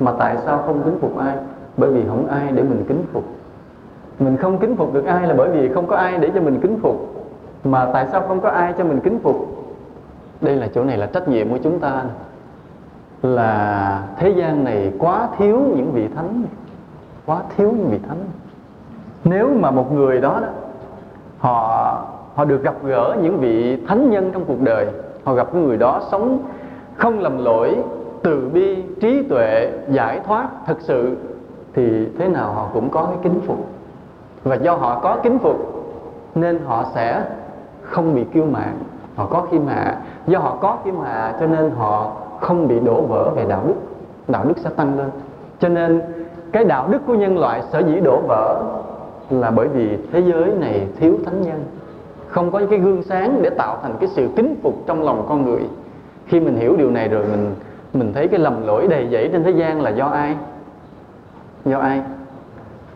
mà 0.00 0.12
tại 0.18 0.36
sao 0.44 0.62
không 0.66 0.82
kính 0.84 0.98
phục 1.00 1.18
ai? 1.18 1.36
Bởi 1.76 1.90
vì 1.90 2.04
không 2.08 2.26
ai 2.26 2.52
để 2.54 2.62
mình 2.62 2.84
kính 2.88 3.02
phục. 3.12 3.24
Mình 4.18 4.36
không 4.36 4.58
kính 4.58 4.76
phục 4.76 4.94
được 4.94 5.04
ai 5.04 5.26
là 5.26 5.34
bởi 5.34 5.50
vì 5.50 5.68
không 5.68 5.86
có 5.86 5.96
ai 5.96 6.18
để 6.18 6.30
cho 6.34 6.40
mình 6.40 6.60
kính 6.60 6.78
phục. 6.82 7.14
Mà 7.64 7.88
tại 7.92 8.06
sao 8.12 8.22
không 8.28 8.40
có 8.40 8.48
ai 8.48 8.74
cho 8.78 8.84
mình 8.84 9.00
kính 9.00 9.18
phục? 9.22 9.36
Đây 10.40 10.56
là 10.56 10.68
chỗ 10.74 10.84
này 10.84 10.98
là 10.98 11.06
trách 11.06 11.28
nhiệm 11.28 11.50
của 11.50 11.58
chúng 11.62 11.78
ta 11.78 12.04
là 13.22 14.02
thế 14.16 14.28
gian 14.28 14.64
này 14.64 14.92
quá 14.98 15.28
thiếu 15.38 15.60
những 15.76 15.92
vị 15.92 16.08
thánh. 16.16 16.42
Quá 17.26 17.42
thiếu 17.56 17.72
những 17.76 17.90
vị 17.90 17.98
thánh. 18.08 18.24
Nếu 19.24 19.50
mà 19.54 19.70
một 19.70 19.92
người 19.92 20.20
đó, 20.20 20.38
đó 20.40 20.48
họ 21.38 21.98
họ 22.34 22.44
được 22.44 22.62
gặp 22.62 22.74
gỡ 22.84 23.16
những 23.22 23.38
vị 23.38 23.78
thánh 23.88 24.10
nhân 24.10 24.30
trong 24.32 24.44
cuộc 24.44 24.60
đời 24.60 24.86
họ 25.24 25.34
gặp 25.34 25.52
cái 25.52 25.62
người 25.62 25.76
đó 25.76 26.00
sống 26.10 26.38
không 26.96 27.20
lầm 27.20 27.44
lỗi 27.44 27.76
từ 28.22 28.50
bi 28.52 28.82
trí 29.00 29.22
tuệ 29.22 29.72
giải 29.88 30.20
thoát 30.20 30.48
thật 30.66 30.76
sự 30.80 31.16
thì 31.74 32.08
thế 32.18 32.28
nào 32.28 32.52
họ 32.52 32.68
cũng 32.74 32.90
có 32.90 33.04
cái 33.04 33.16
kính 33.22 33.40
phục. 33.46 33.66
Và 34.44 34.54
do 34.54 34.74
họ 34.74 35.00
có 35.02 35.16
kính 35.22 35.38
phục 35.38 35.56
nên 36.34 36.58
họ 36.66 36.84
sẽ 36.94 37.24
không 37.82 38.14
bị 38.14 38.24
kiêu 38.24 38.44
mạn 38.44 38.78
họ 39.16 39.26
có 39.26 39.46
khiêm 39.50 39.66
hạ 39.66 39.96
do 40.26 40.38
họ 40.38 40.56
có 40.60 40.78
khiêm 40.84 41.00
hạ 41.00 41.34
cho 41.40 41.46
nên 41.46 41.70
họ 41.70 42.12
không 42.42 42.68
bị 42.68 42.80
đổ 42.80 43.02
vỡ 43.02 43.30
về 43.36 43.44
đạo 43.48 43.62
đức. 43.66 43.74
Đạo 44.28 44.44
đức 44.48 44.58
sẽ 44.58 44.70
tăng 44.76 44.98
lên. 44.98 45.10
Cho 45.58 45.68
nên, 45.68 46.00
cái 46.52 46.64
đạo 46.64 46.88
đức 46.88 46.98
của 47.06 47.14
nhân 47.14 47.38
loại 47.38 47.62
sở 47.72 47.78
dĩ 47.78 48.00
đổ 48.00 48.20
vỡ 48.28 48.62
là 49.30 49.50
bởi 49.50 49.68
vì 49.68 49.98
thế 50.12 50.20
giới 50.20 50.54
này 50.60 50.86
thiếu 51.00 51.18
thánh 51.24 51.42
nhân. 51.42 51.64
Không 52.28 52.50
có 52.50 52.60
cái 52.70 52.78
gương 52.78 53.02
sáng 53.02 53.42
để 53.42 53.50
tạo 53.50 53.78
thành 53.82 53.94
cái 54.00 54.08
sự 54.08 54.28
kính 54.36 54.54
phục 54.62 54.74
trong 54.86 55.02
lòng 55.02 55.26
con 55.28 55.44
người. 55.44 55.62
Khi 56.26 56.40
mình 56.40 56.56
hiểu 56.56 56.76
điều 56.76 56.90
này 56.90 57.08
rồi, 57.08 57.24
mình 57.26 57.54
mình 57.94 58.12
thấy 58.14 58.28
cái 58.28 58.40
lầm 58.40 58.66
lỗi 58.66 58.88
đầy 58.88 59.08
dẫy 59.12 59.28
trên 59.32 59.42
thế 59.44 59.50
gian 59.50 59.80
là 59.80 59.90
do 59.90 60.06
ai? 60.06 60.36
Do 61.64 61.78
ai? 61.78 62.02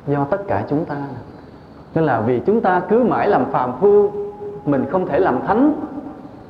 Do 0.06 0.24
tất 0.30 0.46
cả 0.48 0.64
chúng 0.68 0.84
ta. 0.84 0.96
Nên 1.94 2.04
là 2.04 2.20
vì 2.20 2.40
chúng 2.46 2.60
ta 2.60 2.82
cứ 2.88 3.02
mãi 3.02 3.28
làm 3.28 3.44
phàm 3.52 3.72
phu, 3.80 4.10
mình 4.66 4.84
không 4.90 5.06
thể 5.06 5.18
làm 5.18 5.40
thánh 5.46 5.72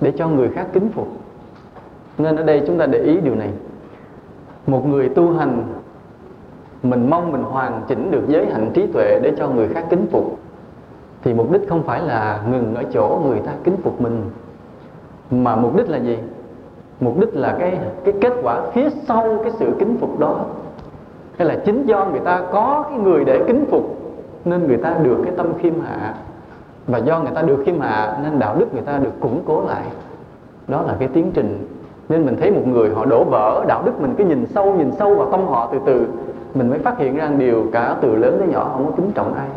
để 0.01 0.13
cho 0.17 0.29
người 0.29 0.49
khác 0.49 0.67
kính 0.73 0.89
phục 0.95 1.09
nên 2.19 2.37
ở 2.37 2.43
đây 2.43 2.63
chúng 2.67 2.79
ta 2.79 2.87
để 2.87 2.99
ý 2.99 3.17
điều 3.21 3.35
này. 3.35 3.51
Một 4.67 4.87
người 4.87 5.09
tu 5.09 5.33
hành, 5.33 5.65
mình 6.83 7.11
mong 7.11 7.33
mình 7.33 7.43
hoàn 7.43 7.83
chỉnh 7.89 8.11
được 8.11 8.23
giới 8.29 8.47
hạnh 8.47 8.71
trí 8.75 8.87
tuệ 8.87 9.21
để 9.23 9.33
cho 9.39 9.49
người 9.49 9.69
khác 9.69 9.85
kính 9.91 10.07
phục. 10.11 10.39
Thì 11.25 11.35
mục 11.35 11.53
đích 11.53 11.69
không 11.69 11.83
phải 11.83 12.01
là 12.03 12.41
ngừng 12.51 12.75
ở 12.75 12.83
chỗ 12.93 13.23
người 13.27 13.41
ta 13.41 13.53
kính 13.65 13.77
phục 13.83 14.01
mình. 14.01 14.23
Mà 15.31 15.57
mục 15.57 15.77
đích 15.77 15.89
là 15.89 15.99
gì? 15.99 16.19
Mục 17.01 17.21
đích 17.21 17.35
là 17.35 17.57
cái 17.61 17.79
cái 18.05 18.15
kết 18.21 18.33
quả 18.43 18.71
phía 18.73 18.89
sau 19.09 19.39
cái 19.43 19.53
sự 19.59 19.73
kính 19.79 19.97
phục 20.01 20.19
đó. 20.19 20.45
Hay 21.39 21.49
là 21.49 21.57
chính 21.65 21.87
do 21.87 22.05
người 22.05 22.21
ta 22.21 22.43
có 22.53 22.85
cái 22.89 22.99
người 22.99 23.25
để 23.25 23.45
kính 23.47 23.65
phục, 23.71 23.97
nên 24.45 24.67
người 24.67 24.77
ta 24.77 24.97
được 25.03 25.19
cái 25.25 25.35
tâm 25.37 25.47
khiêm 25.59 25.81
hạ. 25.81 26.15
Và 26.87 26.99
do 26.99 27.21
người 27.21 27.33
ta 27.35 27.43
được 27.43 27.63
khiêm 27.67 27.81
hạ, 27.81 28.19
nên 28.23 28.39
đạo 28.39 28.57
đức 28.59 28.75
người 28.75 28.83
ta 28.83 28.99
được 28.99 29.21
củng 29.21 29.43
cố 29.47 29.65
lại. 29.67 29.85
Đó 30.69 30.83
là 30.83 30.97
cái 30.99 31.09
tiến 31.09 31.31
trình 31.35 31.76
nên 32.09 32.27
mình 32.27 32.37
thấy 32.41 32.51
một 32.51 32.67
người 32.67 32.91
họ 32.95 33.05
đổ 33.05 33.25
vỡ 33.25 33.65
đạo 33.69 33.83
đức 33.85 34.01
mình, 34.01 34.15
cứ 34.19 34.25
nhìn 34.25 34.47
sâu 34.47 34.75
nhìn 34.75 34.91
sâu 34.99 35.15
vào 35.15 35.31
tâm 35.31 35.47
họ 35.47 35.69
từ 35.73 35.79
từ, 35.87 36.07
mình 36.55 36.71
mới 36.71 36.79
phát 36.79 36.99
hiện 36.99 37.17
ra 37.17 37.31
điều 37.39 37.65
cả 37.73 37.97
từ 38.01 38.15
lớn 38.15 38.37
tới 38.39 38.49
nhỏ 38.49 38.71
không 38.73 38.87
có 38.87 38.93
kính 38.97 39.11
trọng 39.15 39.35
ai. 39.35 39.49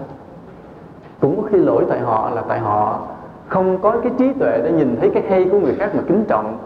Cũng 1.22 1.41
có 1.41 1.47
khi 1.52 1.58
lỗi 1.58 1.86
tại 1.89 2.00
họ 2.00 2.30
là 2.36 2.41
tại 2.47 2.60
họ 2.60 3.00
không 3.47 3.78
có 3.78 3.91
cái 4.04 4.12
trí 4.18 4.34
tuệ 4.34 4.62
để 4.64 4.72
nhìn 4.72 4.95
thấy 5.00 5.10
cái 5.10 5.24
hay 5.30 5.45
của 5.52 5.60
người 5.60 5.76
khác 5.76 5.95
mà 5.95 6.02
kính 6.08 6.24
trọng. 6.28 6.58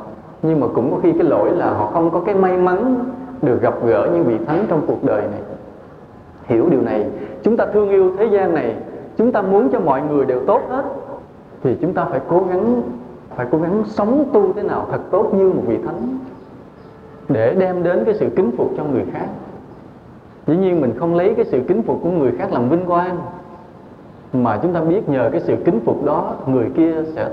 Nhưng 0.42 0.60
mà 0.60 0.68
cũng 0.76 0.92
có 0.92 0.98
khi 1.04 1.12
cái 1.12 1.24
lỗi 1.24 1.52
là 1.52 1.70
họ 1.70 1.90
không 1.94 2.12
có 2.12 2.20
cái 2.20 2.36
may 2.36 2.58
mắn 2.58 2.96
được 3.42 3.62
gặp 3.62 3.74
gỡ 3.86 4.10
những 4.14 4.24
vị 4.24 4.38
thánh 4.46 4.66
trong 4.70 4.82
cuộc 4.88 5.04
đời 5.04 5.22
này. 5.22 5.42
Hiểu 6.46 6.68
điều 6.70 6.82
này, 6.82 7.06
chúng 7.44 7.58
ta 7.58 7.66
thương 7.74 7.90
yêu 7.90 8.12
thế 8.18 8.26
gian 8.26 8.54
này, 8.54 8.76
chúng 9.18 9.32
ta 9.32 9.42
muốn 9.42 9.70
cho 9.72 9.80
mọi 9.80 10.02
người 10.02 10.26
đều 10.26 10.40
tốt 10.48 10.62
hết, 10.70 10.84
thì 11.64 11.78
chúng 11.82 11.94
ta 11.94 12.06
phải 12.06 12.20
cố 12.28 12.44
gắng 12.50 12.82
phải 13.36 13.48
cố 13.52 13.58
gắng 13.58 13.84
sống 13.88 14.30
tu 14.34 14.54
thế 14.54 14.64
nào 14.64 14.88
thật 14.92 15.00
tốt 15.12 15.32
như 15.34 15.50
một 15.50 15.64
vị 15.68 15.78
thánh 15.86 16.18
để 17.30 17.56
đem 17.56 17.84
đến 17.84 18.04
cái 18.06 18.14
sự 18.14 18.30
kính 18.36 18.52
phục 18.58 18.72
cho 18.78 18.84
người 18.84 19.06
khác. 19.14 19.28
Dĩ 20.48 20.56
nhiên 20.56 20.82
mình 20.82 20.94
không 21.00 21.16
lấy 21.16 21.34
cái 21.36 21.46
sự 21.46 21.62
kính 21.68 21.84
phục 21.84 22.00
của 22.04 22.10
người 22.10 22.32
khác 22.38 22.54
làm 22.54 22.70
vinh 22.70 22.86
quang, 22.86 23.18
mà 24.34 24.60
chúng 24.62 24.74
ta 24.74 24.82
biết 24.82 25.10
nhờ 25.10 25.30
cái 25.32 25.42
sự 25.42 25.56
kính 25.66 25.80
phục 25.86 26.06
đó, 26.06 26.36
người 26.48 26.70
kia 26.76 26.94
sẽ 27.16 27.30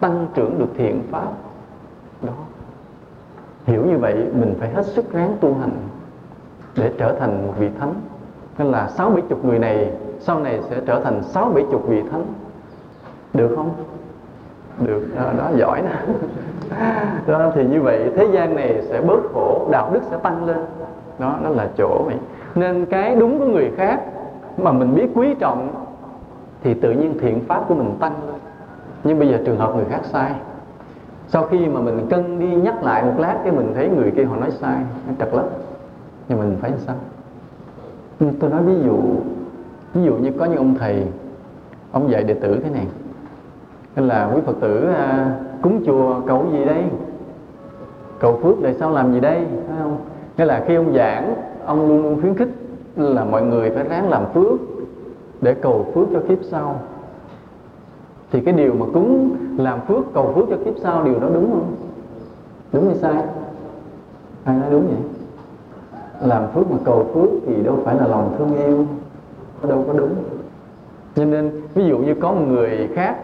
tăng 0.00 0.26
trưởng 0.34 0.58
được 0.58 0.68
thiện 0.76 1.02
pháp 1.10 1.28
đó. 2.22 2.32
Hiểu 3.66 3.86
như 3.86 3.98
vậy, 3.98 4.14
mình 4.14 4.54
phải 4.58 4.68
hết 4.68 4.86
sức 4.86 5.12
ráng 5.12 5.36
tu 5.40 5.54
hành 5.54 5.70
để 6.76 6.92
trở 6.98 7.14
thành 7.20 7.46
một 7.46 7.52
vị 7.58 7.68
thánh. 7.80 7.94
Nên 8.58 8.66
là 8.66 8.88
sáu 8.88 9.10
bảy 9.10 9.22
chục 9.28 9.44
người 9.44 9.58
này, 9.58 9.90
sau 10.20 10.40
này 10.40 10.60
sẽ 10.70 10.80
trở 10.86 11.00
thành 11.04 11.22
sáu 11.22 11.50
bảy 11.54 11.64
chục 11.70 11.88
vị 11.88 12.02
thánh. 12.10 12.24
Được 13.34 13.52
không? 13.56 13.70
Được 14.78 15.02
đó, 15.16 15.32
đó 15.38 15.50
giỏi 15.56 15.82
nè. 15.82 16.14
Đó 17.26 17.52
thì 17.54 17.64
như 17.64 17.82
vậy 17.82 18.10
thế 18.16 18.28
gian 18.32 18.54
này 18.54 18.82
sẽ 18.88 19.00
bớt 19.00 19.20
khổ 19.32 19.68
đạo 19.70 19.90
đức 19.92 20.00
sẽ 20.10 20.16
tăng 20.16 20.44
lên. 20.44 20.58
Đó 21.18 21.38
đó 21.44 21.50
là 21.50 21.68
chỗ 21.76 22.02
vậy 22.06 22.16
nên 22.54 22.86
cái 22.86 23.16
đúng 23.16 23.38
của 23.38 23.44
người 23.44 23.70
khác 23.76 24.00
mà 24.56 24.72
mình 24.72 24.94
biết 24.94 25.06
quý 25.14 25.34
trọng 25.38 25.68
thì 26.62 26.74
tự 26.74 26.90
nhiên 26.90 27.18
thiện 27.20 27.40
pháp 27.40 27.64
của 27.68 27.74
mình 27.74 27.96
tăng 28.00 28.12
lên. 28.26 28.36
Nhưng 29.04 29.18
bây 29.18 29.28
giờ 29.28 29.38
trường 29.46 29.58
hợp 29.58 29.74
người 29.76 29.84
khác 29.90 30.00
sai. 30.04 30.32
Sau 31.28 31.46
khi 31.46 31.68
mà 31.68 31.80
mình 31.80 32.06
cân 32.10 32.38
đi 32.38 32.56
nhắc 32.56 32.82
lại 32.82 33.04
một 33.04 33.14
lát 33.18 33.38
cái 33.44 33.52
mình 33.52 33.72
thấy 33.74 33.88
người 33.88 34.10
kia 34.10 34.24
họ 34.24 34.36
nói 34.36 34.50
sai 34.50 34.76
nó 35.06 35.12
trật 35.18 35.34
lắm. 35.34 35.44
Nhưng 36.28 36.38
mình 36.38 36.56
phải 36.60 36.70
làm 36.70 36.80
sao? 36.80 36.96
Tôi 38.40 38.50
nói 38.50 38.62
ví 38.62 38.74
dụ 38.84 38.98
ví 39.94 40.02
dụ 40.02 40.14
như 40.14 40.30
có 40.38 40.44
những 40.44 40.56
ông 40.56 40.74
thầy 40.78 41.06
ông 41.92 42.10
dạy 42.10 42.24
đệ 42.24 42.34
tử 42.34 42.60
thế 42.64 42.70
này 42.70 42.86
nên 43.96 44.08
là 44.08 44.30
quý 44.34 44.40
phật 44.46 44.56
tử 44.60 44.88
à, 44.94 45.36
cúng 45.62 45.82
chùa 45.86 46.20
cầu 46.26 46.46
gì 46.52 46.64
đây? 46.64 46.84
Cầu 48.18 48.38
phước 48.42 48.62
để 48.62 48.74
sau 48.74 48.90
làm 48.90 49.12
gì 49.12 49.20
đây? 49.20 49.46
Phải 49.68 49.76
không? 49.82 49.96
Nên 50.36 50.48
là 50.48 50.64
khi 50.66 50.74
ông 50.74 50.94
giảng 50.94 51.34
ông 51.66 51.88
luôn 51.88 52.02
luôn 52.02 52.20
khuyến 52.20 52.34
khích 52.34 52.48
là 52.96 53.24
mọi 53.24 53.42
người 53.42 53.70
phải 53.70 53.84
ráng 53.88 54.10
làm 54.10 54.24
phước 54.34 54.60
để 55.40 55.54
cầu 55.54 55.86
phước 55.94 56.08
cho 56.12 56.20
kiếp 56.28 56.38
sau. 56.42 56.80
Thì 58.32 58.40
cái 58.40 58.54
điều 58.54 58.74
mà 58.74 58.86
cúng 58.94 59.36
làm 59.56 59.80
phước 59.80 60.04
cầu 60.14 60.32
phước 60.34 60.44
cho 60.50 60.56
kiếp 60.64 60.74
sau 60.82 61.04
điều 61.04 61.20
đó 61.20 61.28
đúng 61.34 61.50
không? 61.50 61.74
Đúng 62.72 62.86
hay 62.86 62.96
sai? 62.96 63.22
Ai 64.44 64.56
nói 64.56 64.68
đúng 64.70 64.86
vậy? 64.86 64.96
Làm 66.28 66.42
phước 66.54 66.70
mà 66.70 66.76
cầu 66.84 67.06
phước 67.14 67.30
thì 67.46 67.62
đâu 67.62 67.78
phải 67.84 67.96
là 67.96 68.06
lòng 68.06 68.34
thương 68.38 68.56
yêu 68.56 68.86
đâu 69.68 69.84
có 69.86 69.92
đúng. 69.92 70.14
Cho 71.16 71.24
nên 71.24 71.62
ví 71.74 71.84
dụ 71.84 71.98
như 71.98 72.14
có 72.14 72.32
một 72.32 72.44
người 72.48 72.88
khác 72.94 73.16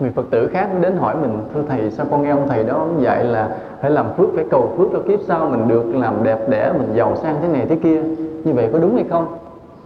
người 0.00 0.10
phật 0.10 0.30
tử 0.30 0.48
khác 0.52 0.68
đến 0.80 0.96
hỏi 0.96 1.14
mình, 1.22 1.38
thưa 1.54 1.62
thầy, 1.68 1.90
sao 1.90 2.06
con 2.10 2.22
nghe 2.22 2.30
ông 2.30 2.48
thầy 2.48 2.64
đó 2.64 2.74
ông 2.74 3.02
dạy 3.02 3.24
là 3.24 3.56
phải 3.80 3.90
làm 3.90 4.06
phước, 4.16 4.28
phải 4.34 4.44
cầu 4.50 4.72
phước 4.76 4.88
cho 4.92 4.98
kiếp 5.08 5.20
sau, 5.26 5.48
mình 5.50 5.68
được 5.68 5.84
làm 5.94 6.22
đẹp 6.22 6.48
đẽ, 6.48 6.72
mình 6.78 6.88
giàu 6.94 7.16
sang 7.16 7.36
thế 7.42 7.48
này 7.48 7.66
thế 7.68 7.76
kia, 7.76 8.02
như 8.44 8.52
vậy 8.54 8.70
có 8.72 8.78
đúng 8.78 8.94
hay 8.94 9.04
không? 9.10 9.26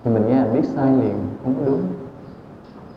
Thì 0.04 0.10
mình 0.10 0.28
nghe 0.28 0.34
mình 0.34 0.54
biết 0.54 0.68
sai 0.76 0.86
liền, 0.86 1.14
không 1.44 1.54
có 1.58 1.66
đúng. 1.66 1.80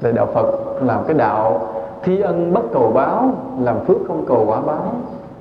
Tại 0.02 0.14
đạo 0.14 0.28
phật 0.34 0.46
làm 0.82 1.04
cái 1.08 1.14
đạo 1.14 1.68
thi 2.04 2.22
ân 2.22 2.54
bất 2.54 2.62
cầu 2.74 2.92
báo, 2.92 3.32
làm 3.62 3.80
phước 3.80 3.98
không 4.08 4.26
cầu 4.28 4.46
quả 4.48 4.62
báo. 4.62 4.94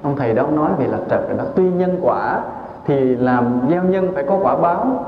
Ông 0.02 0.16
thầy 0.16 0.34
đó 0.34 0.46
nói 0.46 0.70
vậy 0.78 0.88
là 0.88 0.98
trật 1.10 1.28
rồi 1.28 1.38
đó. 1.38 1.44
Tuy 1.54 1.70
nhân 1.70 1.98
quả 2.02 2.40
thì 2.86 3.16
làm 3.16 3.60
gieo 3.70 3.84
nhân 3.84 4.08
phải 4.14 4.24
có 4.24 4.38
quả 4.42 4.56
báo. 4.56 5.04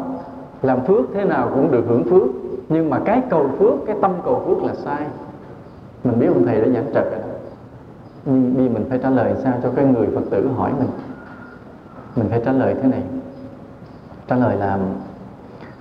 Làm 0.63 0.81
phước 0.81 1.01
thế 1.15 1.25
nào 1.25 1.49
cũng 1.55 1.71
được 1.71 1.85
hưởng 1.89 2.05
phước, 2.05 2.29
nhưng 2.69 2.91
mà 2.91 2.99
cái 3.05 3.23
cầu 3.31 3.47
phước, 3.59 3.75
cái 3.87 3.97
tâm 4.01 4.13
cầu 4.25 4.43
phước 4.47 4.63
là 4.63 4.75
sai 4.75 5.07
mình 6.05 6.19
biết 6.19 6.27
ông 6.27 6.47
thầy 6.47 6.61
đã 6.61 6.69
giảng 6.69 6.87
trật 6.95 7.05
rồi 7.05 7.21
đó. 7.21 7.29
Nhưng 8.25 8.55
vì 8.57 8.69
mình 8.69 8.87
phải 8.89 8.99
trả 9.03 9.11
lời 9.11 9.35
sao 9.43 9.53
cho 9.63 9.71
cái 9.77 9.85
người 9.85 10.09
phật 10.15 10.23
tử 10.31 10.49
hỏi 10.57 10.73
mình? 10.79 10.89
Mình 12.17 12.27
phải 12.31 12.43
trả 12.45 12.53
lời 12.53 12.75
thế 12.83 12.89
này. 12.89 13.03
Trả 14.29 14.37
lời 14.37 14.57
là 14.57 14.79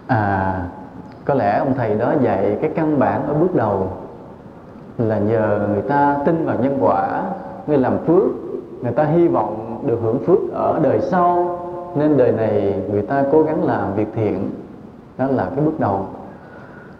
à 0.07 0.65
có 1.25 1.33
lẽ 1.33 1.57
ông 1.57 1.73
thầy 1.77 1.95
đó 1.95 2.13
dạy 2.21 2.57
cái 2.61 2.71
căn 2.75 2.99
bản 2.99 3.27
ở 3.27 3.33
bước 3.33 3.55
đầu 3.55 3.87
là 4.97 5.19
nhờ 5.19 5.67
người 5.71 5.81
ta 5.81 6.17
tin 6.25 6.45
vào 6.45 6.55
nhân 6.61 6.77
quả, 6.81 7.23
người 7.67 7.77
làm 7.77 7.97
phước, 7.97 8.23
người 8.81 8.91
ta 8.91 9.03
hy 9.03 9.27
vọng 9.27 9.81
được 9.85 9.99
hưởng 10.01 10.19
phước 10.25 10.39
ở 10.53 10.79
đời 10.83 11.01
sau. 11.01 11.57
Nên 11.95 12.17
đời 12.17 12.31
này 12.31 12.83
người 12.91 13.01
ta 13.01 13.23
cố 13.31 13.43
gắng 13.43 13.63
làm 13.63 13.93
việc 13.95 14.07
thiện. 14.15 14.49
Đó 15.17 15.27
là 15.27 15.49
cái 15.55 15.65
bước 15.65 15.79
đầu. 15.79 16.05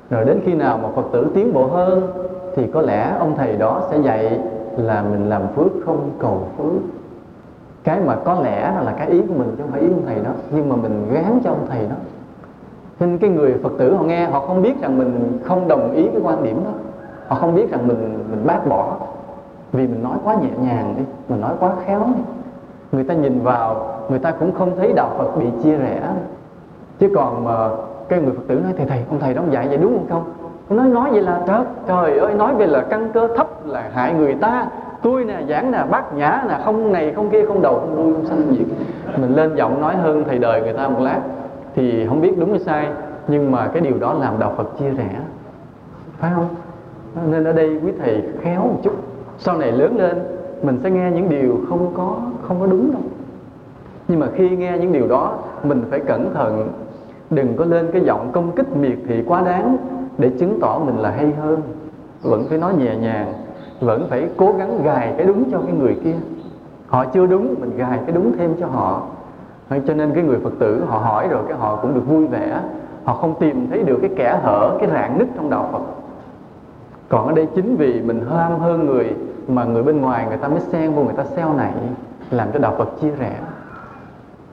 Rồi 0.10 0.26
đến 0.26 0.42
khi 0.46 0.54
nào 0.54 0.80
mà 0.84 0.90
phật 0.96 1.06
tử 1.14 1.28
tiến 1.34 1.54
bộ 1.54 1.68
hơn 1.68 2.12
thì 2.56 2.68
có 2.68 2.82
lẽ 2.82 3.16
ông 3.20 3.36
thầy 3.38 3.58
đó 3.58 3.82
sẽ 3.92 3.98
dạy 3.98 4.40
là 4.78 5.02
mình 5.02 5.30
làm 5.30 5.42
phước 5.56 5.72
không 5.86 6.10
cầu 6.20 6.48
phước. 6.58 6.82
Cái 7.84 8.00
mà 8.06 8.16
có 8.16 8.40
lẽ 8.44 8.74
là 8.86 8.94
cái 8.98 9.08
ý 9.08 9.22
của 9.22 9.34
mình 9.34 9.56
chứ 9.58 9.64
không 9.64 9.72
phải 9.72 9.82
ý 9.82 9.88
ông 9.88 10.04
thầy 10.06 10.16
đó, 10.16 10.32
nhưng 10.52 10.70
mà 10.70 10.76
mình 10.76 11.08
gán 11.14 11.40
cho 11.44 11.50
ông 11.50 11.66
thầy 11.70 11.86
đó. 11.86 11.96
Nên 13.00 13.18
cái 13.18 13.30
người 13.30 13.56
phật 13.64 13.72
tử 13.78 13.96
họ 13.96 14.04
nghe, 14.04 14.26
họ 14.26 14.40
không 14.40 14.62
biết 14.62 14.82
rằng 14.82 14.98
mình 14.98 15.40
không 15.44 15.68
đồng 15.68 15.92
ý 15.92 16.08
cái 16.08 16.22
quan 16.24 16.44
điểm 16.44 16.64
đó. 16.66 16.72
Họ 17.28 17.36
không 17.36 17.56
biết 17.56 17.72
rằng 17.72 17.88
mình 17.88 18.26
mình 18.32 18.42
bác 18.46 18.68
bỏ. 18.68 18.96
Vì 19.72 19.88
mình 19.88 20.04
nói 20.04 20.18
quá 20.24 20.36
nhẹ 20.36 20.50
nhàng 20.62 20.96
đi, 20.98 21.04
mình 21.30 21.42
nói 21.42 21.54
quá 21.60 21.72
khéo 21.86 22.00
đi. 22.00 22.22
Người 22.92 23.04
ta 23.04 23.14
nhìn 23.14 23.40
vào, 23.44 23.88
người 24.10 24.20
ta 24.20 24.32
cũng 24.32 24.52
không 24.54 24.76
thấy 24.78 24.94
đạo 24.94 25.10
phật 25.18 25.38
bị 25.38 25.46
chia 25.64 25.78
rẽ. 25.78 26.02
Chứ 27.00 27.10
còn 27.16 27.44
mà 27.44 27.70
cái 28.10 28.22
người 28.22 28.34
phật 28.34 28.44
tử 28.48 28.56
nói, 28.56 28.74
thầy 28.78 28.86
thầy, 28.86 29.04
ông 29.10 29.20
thầy 29.20 29.34
đó 29.34 29.42
ông 29.42 29.52
dạy 29.54 29.68
vậy 29.68 29.78
đúng 29.78 29.98
không 29.98 30.08
không? 30.10 30.41
Nói 30.72 30.88
nói 30.88 31.12
vậy 31.12 31.22
là 31.22 31.42
trời 31.48 31.64
trời 31.88 32.18
ơi, 32.18 32.34
nói 32.34 32.56
về 32.56 32.68
là 32.68 32.82
căn 32.90 33.10
cơ 33.14 33.28
thấp, 33.38 33.68
là 33.68 33.90
hại 33.94 34.14
người 34.14 34.36
ta. 34.42 34.68
Tôi 35.02 35.26
nè, 35.26 35.42
giảng 35.50 35.72
nè 35.72 35.84
bát 35.92 36.14
nhã 36.14 36.44
nè, 36.50 36.58
không 36.66 36.92
này, 36.92 37.14
không 37.16 37.30
kia, 37.30 37.46
không 37.46 37.62
đầu, 37.62 37.80
không 37.80 37.96
đuôi, 37.96 38.14
không 38.14 38.26
sanh 38.26 38.56
gì. 38.56 38.66
Mình 39.18 39.36
lên 39.36 39.56
giọng 39.56 39.82
nói 39.82 39.96
hơn 39.96 40.24
thầy 40.28 40.40
đời 40.40 40.62
người 40.62 40.74
ta 40.74 40.88
một 40.88 41.00
lát, 41.00 41.20
thì 41.76 42.08
không 42.08 42.22
biết 42.22 42.40
đúng 42.40 42.50
hay 42.50 42.60
sai, 42.60 42.88
nhưng 43.28 43.52
mà 43.52 43.68
cái 43.68 43.82
điều 43.82 43.98
đó 44.00 44.14
làm 44.14 44.40
đạo 44.40 44.54
phật 44.58 44.80
chia 44.80 44.90
rẽ. 44.90 45.20
Phải 46.18 46.32
không? 46.36 46.48
Nên 47.30 47.44
ở 47.44 47.54
đây 47.54 47.80
quý 47.86 47.92
thầy 48.04 48.24
khéo 48.42 48.60
một 48.62 48.80
chút. 48.84 48.94
Sau 49.38 49.58
này 49.58 49.72
lớn 49.72 49.98
lên, 49.98 50.20
mình 50.64 50.80
sẽ 50.84 50.90
nghe 50.90 51.12
những 51.12 51.30
điều 51.30 51.58
không 51.70 51.94
có 51.98 52.16
không 52.42 52.60
có 52.60 52.66
đúng 52.66 52.92
đâu. 52.92 53.02
Nhưng 54.08 54.20
mà 54.20 54.28
khi 54.36 54.50
nghe 54.50 54.78
những 54.78 54.92
điều 54.92 55.08
đó, 55.08 55.34
mình 55.64 55.84
phải 55.90 56.00
cẩn 56.00 56.34
thận. 56.34 56.70
Đừng 57.30 57.56
có 57.58 57.66
lên 57.66 57.90
cái 57.92 58.02
giọng 58.02 58.30
công 58.32 58.52
kích 58.52 58.78
miệt 58.78 58.98
thị 59.08 59.24
quá 59.28 59.42
đáng 59.46 59.78
để 60.22 60.32
chứng 60.40 60.60
tỏ 60.62 60.80
mình 60.86 60.98
là 60.98 61.12
hay 61.12 61.32
hơn. 61.32 61.62
Vẫn 62.22 62.46
phải 62.50 62.58
nói 62.58 62.74
nhẹ 62.74 62.96
nhàng, 62.96 63.34
vẫn 63.80 64.08
phải 64.10 64.30
cố 64.38 64.54
gắng 64.58 64.84
gài 64.84 65.14
cái 65.18 65.26
đúng 65.26 65.52
cho 65.52 65.58
cái 65.66 65.76
người 65.76 65.98
kia. 66.04 66.16
Họ 66.88 67.06
chưa 67.06 67.26
đúng, 67.26 67.56
mình 67.60 67.78
gài 67.78 68.00
cái 68.06 68.12
đúng 68.16 68.38
thêm 68.38 68.56
cho 68.60 68.68
họ. 68.68 69.02
Cho 69.88 69.94
nên 69.94 70.12
cái 70.16 70.24
người 70.24 70.40
phật 70.44 70.54
tử, 70.60 70.84
họ 70.88 70.98
hỏi 70.98 71.28
rồi 71.28 71.44
cái 71.48 71.58
họ 71.58 71.76
cũng 71.76 71.94
được 71.94 72.08
vui 72.08 72.28
vẻ. 72.28 72.62
Họ 73.04 73.14
không 73.14 73.36
tìm 73.40 73.68
thấy 73.70 73.84
được 73.84 73.98
cái 74.02 74.10
kẻ 74.16 74.40
hở, 74.44 74.78
cái 74.80 74.90
rạn 74.90 75.18
nứt 75.18 75.28
trong 75.36 75.50
đạo 75.50 75.70
phật. 75.72 75.82
Còn 77.10 77.28
ở 77.28 77.34
đây 77.34 77.48
chính 77.56 77.76
vì 77.76 78.02
mình 78.02 78.26
ham 78.30 78.60
hơn 78.60 78.86
người 78.86 79.16
mà 79.48 79.64
người 79.64 79.84
bên 79.84 80.02
ngoài 80.02 80.26
người 80.30 80.38
ta 80.38 80.48
mới 80.48 80.60
xen 80.60 80.92
vô 80.92 81.04
người 81.04 81.14
ta 81.14 81.24
xeo 81.24 81.54
này 81.54 81.74
làm 82.32 82.48
cho 82.54 82.60
đạo 82.60 82.76
phật 82.78 82.90
chia 83.02 83.12
rẽ. 83.20 83.40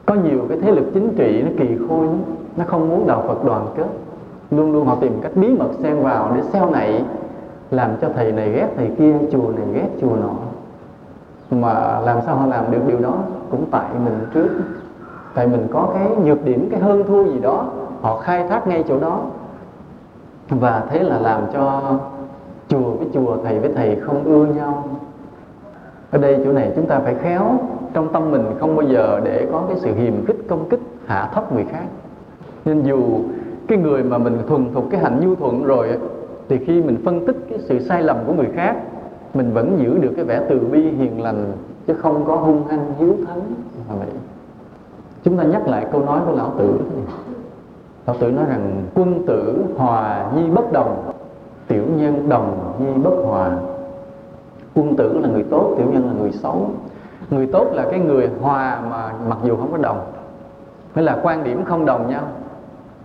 Có 0.06 0.14
nhiều 0.14 0.46
cái 0.48 0.58
thế 0.62 0.70
lực 0.70 0.84
chính 0.94 1.14
trị 1.16 1.42
nó 1.42 1.50
kỳ 1.58 1.76
khôi 1.88 2.06
nó 2.56 2.64
không 2.66 2.88
muốn 2.88 3.06
đạo 3.06 3.24
phật 3.26 3.44
đoàn 3.44 3.66
kết 3.76 3.86
luôn 4.50 4.72
luôn 4.72 4.86
họ 4.86 4.96
tìm 5.00 5.20
cách 5.22 5.32
bí 5.34 5.48
mật 5.48 5.68
xen 5.82 6.02
vào 6.02 6.32
để 6.36 6.42
xeo 6.42 6.70
này 6.70 7.04
làm 7.70 7.90
cho 8.00 8.08
thầy 8.14 8.32
này 8.32 8.52
ghét 8.52 8.68
thầy 8.76 8.90
kia, 8.98 9.16
chùa 9.32 9.52
này 9.56 9.66
ghét 9.72 9.88
chùa 10.00 10.16
nọ. 10.16 10.34
Mà 11.50 12.00
làm 12.00 12.18
sao 12.26 12.36
họ 12.36 12.46
làm 12.46 12.70
được 12.70 12.80
điều 12.86 12.98
đó? 12.98 13.14
Cũng 13.50 13.64
tại 13.70 13.88
mình 14.04 14.18
trước. 14.34 14.48
Tại 15.34 15.46
mình 15.46 15.66
có 15.72 15.88
cái 15.94 16.08
nhược 16.24 16.44
điểm, 16.44 16.68
cái 16.70 16.80
hơn 16.80 17.04
thua 17.08 17.24
gì 17.24 17.38
đó. 17.40 17.66
Họ 18.00 18.18
khai 18.18 18.48
thác 18.48 18.66
ngay 18.66 18.84
chỗ 18.88 19.00
đó. 19.00 19.20
Và 20.48 20.82
thế 20.90 21.02
là 21.02 21.18
làm 21.18 21.42
cho 21.52 21.82
chùa 22.68 22.90
với 22.90 23.08
chùa, 23.14 23.36
thầy 23.44 23.58
với 23.58 23.72
thầy 23.74 23.96
không 23.96 24.24
ưa 24.24 24.44
nhau. 24.44 24.88
Ở 26.10 26.18
đây 26.18 26.40
chỗ 26.44 26.52
này 26.52 26.72
chúng 26.76 26.86
ta 26.86 26.98
phải 26.98 27.14
khéo, 27.14 27.42
trong 27.92 28.12
tâm 28.12 28.30
mình 28.30 28.44
không 28.60 28.76
bao 28.76 28.86
giờ 28.86 29.20
để 29.24 29.48
có 29.52 29.62
cái 29.68 29.76
sự 29.80 29.94
hiềm 29.94 30.24
khích, 30.26 30.48
công 30.48 30.68
kích, 30.68 30.80
hạ 31.06 31.30
thấp 31.34 31.52
người 31.52 31.64
khác. 31.70 31.84
Nên 32.64 32.82
dù 32.82 33.02
cái 33.68 33.78
người 33.78 34.02
mà 34.02 34.18
mình 34.18 34.38
thuần 34.48 34.72
thục, 34.74 34.84
cái 34.90 35.00
hạnh 35.00 35.20
nhu 35.20 35.34
thuận 35.34 35.64
rồi 35.64 35.88
thì 36.48 36.58
khi 36.58 36.82
mình 36.82 36.96
phân 37.04 37.26
tích 37.26 37.36
cái 37.50 37.58
sự 37.58 37.78
sai 37.78 38.02
lầm 38.02 38.16
của 38.26 38.32
người 38.32 38.48
khác, 38.54 38.76
mình 39.34 39.52
vẫn 39.52 39.78
giữ 39.82 39.98
được 39.98 40.12
cái 40.16 40.24
vẻ 40.24 40.40
từ 40.48 40.58
bi 40.58 40.82
hiền 40.82 41.22
lành, 41.22 41.52
chứ 41.86 41.94
không 41.94 42.24
có 42.24 42.36
hung 42.36 42.66
hăng 42.66 42.92
hiếu 42.98 43.16
thắng. 43.26 43.40
Là 43.88 43.94
vậy. 43.98 44.08
Chúng 45.24 45.36
ta 45.36 45.44
nhắc 45.44 45.68
lại 45.68 45.86
câu 45.92 46.04
nói 46.04 46.20
của 46.26 46.32
lão 46.32 46.52
tử. 46.58 46.80
Lão 48.06 48.16
tử 48.20 48.30
nói 48.30 48.44
rằng, 48.48 48.82
quân 48.94 49.26
tử 49.26 49.64
hòa 49.76 50.30
nhi 50.36 50.50
bất 50.50 50.72
đồng, 50.72 51.12
tiểu 51.68 51.84
nhân 51.96 52.28
đồng 52.28 52.74
nhi 52.78 53.02
bất 53.02 53.14
hòa. 53.24 53.56
Quân 54.74 54.96
tử 54.96 55.18
là 55.22 55.28
người 55.28 55.44
tốt, 55.50 55.74
tiểu 55.78 55.86
nhân 55.92 56.06
là 56.06 56.12
người 56.20 56.32
xấu. 56.32 56.70
Người 57.30 57.46
tốt 57.46 57.66
là 57.72 57.84
cái 57.90 58.00
người 58.00 58.30
hòa 58.40 58.80
mà 58.90 59.12
mặc 59.28 59.38
dù 59.44 59.56
không 59.56 59.72
có 59.72 59.78
đồng. 59.78 60.00
Nghĩa 60.94 61.02
là 61.02 61.20
quan 61.22 61.44
điểm 61.44 61.64
không 61.64 61.86
đồng 61.86 62.10
nhau 62.10 62.22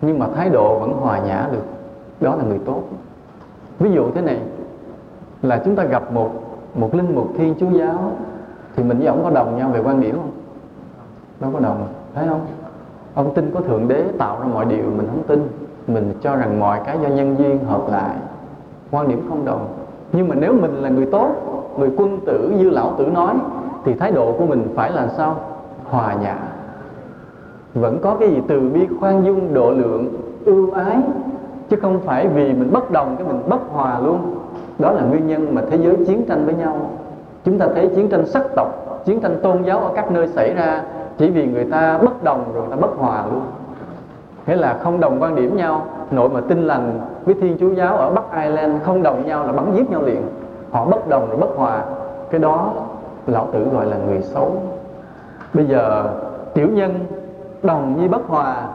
nhưng 0.05 0.19
mà 0.19 0.27
thái 0.35 0.49
độ 0.49 0.79
vẫn 0.79 0.93
hòa 0.93 1.19
nhã 1.19 1.47
được. 1.51 1.63
Đó 2.21 2.35
là 2.35 2.43
người 2.43 2.59
tốt. 2.65 2.81
Ví 3.79 3.91
dụ 3.91 4.11
thế 4.15 4.21
này, 4.21 4.39
là 5.41 5.61
chúng 5.65 5.75
ta 5.75 5.83
gặp 5.83 6.11
một 6.11 6.29
một 6.75 6.95
linh 6.95 7.15
mục 7.15 7.27
thiên 7.37 7.55
chúa 7.59 7.69
giáo, 7.69 8.11
thì 8.75 8.83
mình 8.83 8.97
với 8.97 9.07
ông 9.07 9.23
có 9.23 9.29
đồng 9.29 9.57
nhau 9.57 9.69
về 9.69 9.81
quan 9.83 10.01
điểm 10.01 10.15
không? 10.15 10.31
Đâu 11.39 11.51
có 11.53 11.59
đồng. 11.59 11.87
Thấy 12.15 12.27
không? 12.27 12.45
Ông 13.13 13.33
tin 13.33 13.51
có 13.53 13.59
thượng 13.61 13.87
đế 13.87 14.03
tạo 14.17 14.39
ra 14.39 14.45
mọi 14.53 14.65
điều, 14.65 14.83
mình 14.83 15.07
không 15.07 15.23
tin. 15.27 15.47
Mình 15.87 16.13
cho 16.21 16.35
rằng 16.35 16.59
mọi 16.59 16.79
cái 16.85 16.97
do 17.01 17.07
nhân 17.07 17.35
duyên 17.37 17.65
hợp 17.65 17.81
lại. 17.91 18.15
Quan 18.91 19.07
điểm 19.07 19.25
không 19.29 19.45
đồng. 19.45 19.67
Nhưng 20.11 20.27
mà 20.27 20.35
nếu 20.35 20.53
mình 20.53 20.75
là 20.75 20.89
người 20.89 21.05
tốt, 21.05 21.27
người 21.77 21.91
quân 21.97 22.19
tử 22.25 22.53
như 22.57 22.69
lão 22.69 22.93
tử 22.97 23.05
nói, 23.05 23.33
thì 23.85 23.93
thái 23.93 24.11
độ 24.11 24.31
của 24.37 24.45
mình 24.45 24.67
phải 24.75 24.91
là 24.91 25.07
sao? 25.07 25.35
Hòa 25.83 26.13
nhã 26.13 26.37
vẫn 27.73 27.99
có 28.01 28.15
cái 28.19 28.29
gì 28.29 28.41
từ 28.47 28.59
bi 28.59 28.87
khoan 28.99 29.25
dung, 29.25 29.53
độ 29.53 29.71
lượng, 29.71 30.13
ưu 30.45 30.71
ái, 30.71 30.97
chứ 31.69 31.77
không 31.81 31.99
phải 31.99 32.27
vì 32.27 32.53
mình 32.53 32.69
bất 32.71 32.91
đồng 32.91 33.15
cái 33.17 33.27
mình 33.27 33.41
bất 33.47 33.61
hòa 33.71 33.99
luôn. 33.99 34.19
Đó 34.79 34.91
là 34.91 35.01
nguyên 35.01 35.27
nhân 35.27 35.55
mà 35.55 35.61
thế 35.71 35.77
giới 35.77 35.95
chiến 36.07 36.25
tranh 36.27 36.45
với 36.45 36.55
nhau. 36.55 36.77
Chúng 37.45 37.59
ta 37.59 37.67
thấy 37.75 37.87
chiến 37.95 38.09
tranh 38.09 38.25
sắc 38.25 38.43
tộc, 38.55 38.67
chiến 39.05 39.19
tranh 39.19 39.39
tôn 39.43 39.63
giáo 39.63 39.79
ở 39.79 39.89
các 39.95 40.11
nơi 40.11 40.27
xảy 40.27 40.53
ra 40.53 40.83
chỉ 41.17 41.29
vì 41.29 41.47
người 41.47 41.65
ta 41.65 41.97
bất 41.97 42.23
đồng 42.23 42.43
rồi 42.53 42.63
ta 42.69 42.75
bất 42.75 42.97
hòa 42.97 43.23
luôn. 43.31 43.41
Nghĩa 44.47 44.55
là 44.55 44.79
không 44.83 44.99
đồng 44.99 45.21
quan 45.21 45.35
điểm 45.35 45.57
nhau, 45.57 45.85
nội 46.11 46.29
mà 46.29 46.41
tin 46.41 46.67
lành 46.67 46.99
với 47.25 47.35
thiên 47.41 47.57
chúa 47.59 47.73
giáo 47.73 47.97
ở 47.97 48.09
bắc 48.09 48.23
ireland 48.43 48.83
không 48.83 49.03
đồng 49.03 49.25
nhau 49.25 49.45
là 49.45 49.51
bắn 49.51 49.65
giết 49.75 49.91
nhau 49.91 50.01
liền. 50.01 50.21
Họ 50.71 50.85
bất 50.85 51.09
đồng 51.09 51.27
rồi 51.29 51.37
bất 51.37 51.49
hòa. 51.55 51.83
Cái 52.31 52.39
đó, 52.39 52.73
lão 53.27 53.47
tử 53.51 53.65
gọi 53.73 53.85
là 53.85 53.97
người 54.07 54.21
xấu. 54.21 54.51
Bây 55.53 55.65
giờ, 55.65 56.09
tiểu 56.53 56.67
nhân 56.67 56.91
đồng 57.63 58.01
nhi 58.01 58.07
bất 58.07 58.27
hòa. 58.27 58.67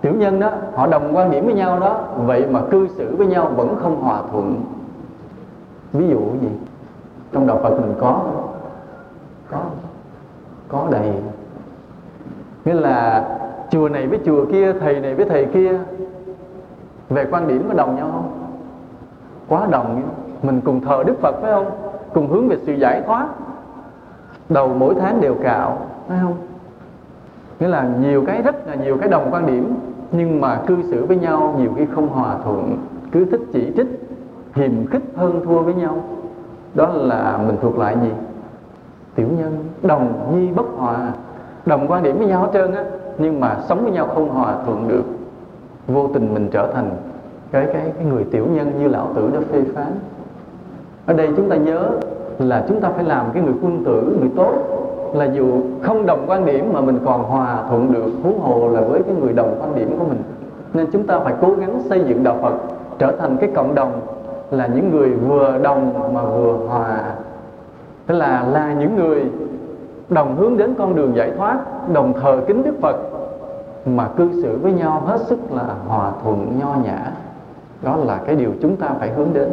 Tiểu 0.00 0.14
nhân 0.14 0.40
đó, 0.40 0.50
họ 0.74 0.86
đồng 0.86 1.16
quan 1.16 1.30
điểm 1.30 1.44
với 1.44 1.54
nhau 1.54 1.80
đó, 1.80 1.98
vậy 2.16 2.46
mà 2.50 2.60
cư 2.70 2.88
xử 2.88 3.16
với 3.16 3.26
nhau 3.26 3.50
vẫn 3.56 3.76
không 3.82 4.00
hòa 4.02 4.22
thuận. 4.30 4.64
Ví 5.92 6.08
dụ 6.08 6.20
gì? 6.40 6.48
Trong 7.32 7.46
đạo 7.46 7.60
phật 7.62 7.70
mình 7.70 7.94
có 8.00 8.20
có 9.50 9.58
có 10.68 10.86
đầy. 10.90 11.12
Nghĩa 12.64 12.74
là 12.74 13.24
chùa 13.70 13.88
này 13.88 14.06
với 14.06 14.20
chùa 14.24 14.44
kia, 14.52 14.72
thầy 14.72 15.00
này 15.00 15.14
với 15.14 15.26
thầy 15.28 15.44
kia, 15.44 15.78
về 17.08 17.26
quan 17.30 17.48
điểm 17.48 17.68
có 17.68 17.74
đồng 17.74 17.96
nhau 17.96 18.10
không? 18.12 18.32
Quá 19.48 19.66
đồng 19.70 20.02
mình 20.42 20.60
cùng 20.64 20.80
thờ 20.80 21.02
đức 21.06 21.14
phật, 21.20 21.34
phải 21.42 21.52
không? 21.52 21.70
Cùng 22.14 22.28
hướng 22.28 22.48
về 22.48 22.56
sự 22.62 22.72
giải 22.72 23.02
thoát. 23.06 23.26
Đầu 24.48 24.68
mỗi 24.68 24.94
tháng 25.00 25.20
đều 25.20 25.34
cạo, 25.42 25.78
phải 26.08 26.18
không? 26.22 26.34
Nghĩa 27.64 27.70
là 27.70 27.88
nhiều 28.00 28.24
cái 28.26 28.42
rất 28.42 28.66
là 28.66 28.74
nhiều 28.74 28.96
cái 29.00 29.08
đồng 29.08 29.28
quan 29.30 29.46
điểm, 29.46 29.74
nhưng 30.12 30.40
mà 30.40 30.60
cư 30.66 30.76
xử 30.82 31.06
với 31.06 31.16
nhau 31.16 31.54
nhiều 31.58 31.70
khi 31.76 31.86
không 31.94 32.08
hòa 32.08 32.36
thuận, 32.44 32.76
cứ 33.12 33.24
thích 33.24 33.40
chỉ 33.52 33.72
trích, 33.76 33.86
hiềm 34.54 34.86
khích 34.86 35.02
hơn 35.16 35.40
thua 35.44 35.60
với 35.60 35.74
nhau. 35.74 35.96
Đó 36.74 36.88
là 36.94 37.38
mình 37.46 37.56
thuộc 37.62 37.78
lại 37.78 37.96
gì? 38.02 38.10
Tiểu 39.14 39.28
nhân, 39.38 39.56
đồng 39.82 40.32
nhi 40.34 40.48
bất 40.52 40.66
hòa. 40.76 41.12
Đồng 41.66 41.86
quan 41.88 42.02
điểm 42.02 42.18
với 42.18 42.26
nhau 42.26 42.40
hết 42.40 42.48
trơn 42.52 42.72
á, 42.72 42.84
nhưng 43.18 43.40
mà 43.40 43.56
sống 43.68 43.82
với 43.82 43.92
nhau 43.92 44.08
không 44.14 44.28
hòa 44.28 44.56
thuận 44.66 44.88
được. 44.88 45.04
Vô 45.86 46.10
tình 46.14 46.34
mình 46.34 46.48
trở 46.52 46.72
thành 46.74 46.90
cái 47.50 47.66
cái 47.72 47.92
cái 47.96 48.04
người 48.04 48.24
tiểu 48.24 48.46
nhân 48.50 48.72
như 48.78 48.88
lão 48.88 49.08
tử 49.14 49.30
đã 49.34 49.40
phê 49.52 49.62
phán. 49.74 49.92
Ở 51.06 51.14
đây 51.14 51.28
chúng 51.36 51.50
ta 51.50 51.56
nhớ 51.56 51.90
là 52.38 52.64
chúng 52.68 52.80
ta 52.80 52.90
phải 52.90 53.04
làm 53.04 53.26
cái 53.34 53.42
người 53.42 53.54
quân 53.62 53.82
tử, 53.84 54.16
người 54.20 54.30
tốt 54.36 54.52
là 55.14 55.24
dù 55.24 55.60
không 55.82 56.06
đồng 56.06 56.24
quan 56.26 56.46
điểm 56.46 56.72
mà 56.72 56.80
mình 56.80 56.98
còn 57.04 57.22
hòa 57.22 57.64
thuận 57.68 57.92
được 57.92 58.10
huống 58.22 58.40
hồ 58.40 58.68
là 58.68 58.80
với 58.80 59.02
cái 59.02 59.14
người 59.14 59.32
đồng 59.32 59.58
quan 59.60 59.74
điểm 59.74 59.98
của 59.98 60.04
mình. 60.04 60.22
Nên 60.74 60.86
chúng 60.92 61.06
ta 61.06 61.20
phải 61.20 61.34
cố 61.40 61.54
gắng 61.54 61.82
xây 61.88 62.04
dựng 62.04 62.24
đạo 62.24 62.38
Phật, 62.42 62.54
trở 62.98 63.12
thành 63.18 63.36
cái 63.36 63.50
cộng 63.54 63.74
đồng, 63.74 64.00
là 64.50 64.66
những 64.66 64.90
người 64.90 65.10
vừa 65.10 65.58
đồng 65.62 66.14
mà 66.14 66.22
vừa 66.22 66.52
hòa. 66.68 67.14
Tức 68.06 68.14
là 68.14 68.46
là 68.52 68.72
những 68.72 68.96
người 68.96 69.24
đồng 70.08 70.36
hướng 70.36 70.56
đến 70.56 70.74
con 70.78 70.96
đường 70.96 71.16
giải 71.16 71.32
thoát, 71.36 71.58
đồng 71.92 72.12
thờ 72.20 72.40
kính 72.46 72.62
Đức 72.62 72.74
Phật, 72.80 72.96
mà 73.86 74.08
cư 74.16 74.42
xử 74.42 74.58
với 74.62 74.72
nhau 74.72 75.02
hết 75.06 75.20
sức 75.20 75.38
là 75.52 75.74
hòa 75.88 76.12
thuận, 76.22 76.58
nho 76.60 76.74
nhã. 76.84 77.12
Đó 77.82 77.96
là 77.96 78.20
cái 78.26 78.36
điều 78.36 78.50
chúng 78.62 78.76
ta 78.76 78.88
phải 78.98 79.10
hướng 79.10 79.28
đến. 79.32 79.48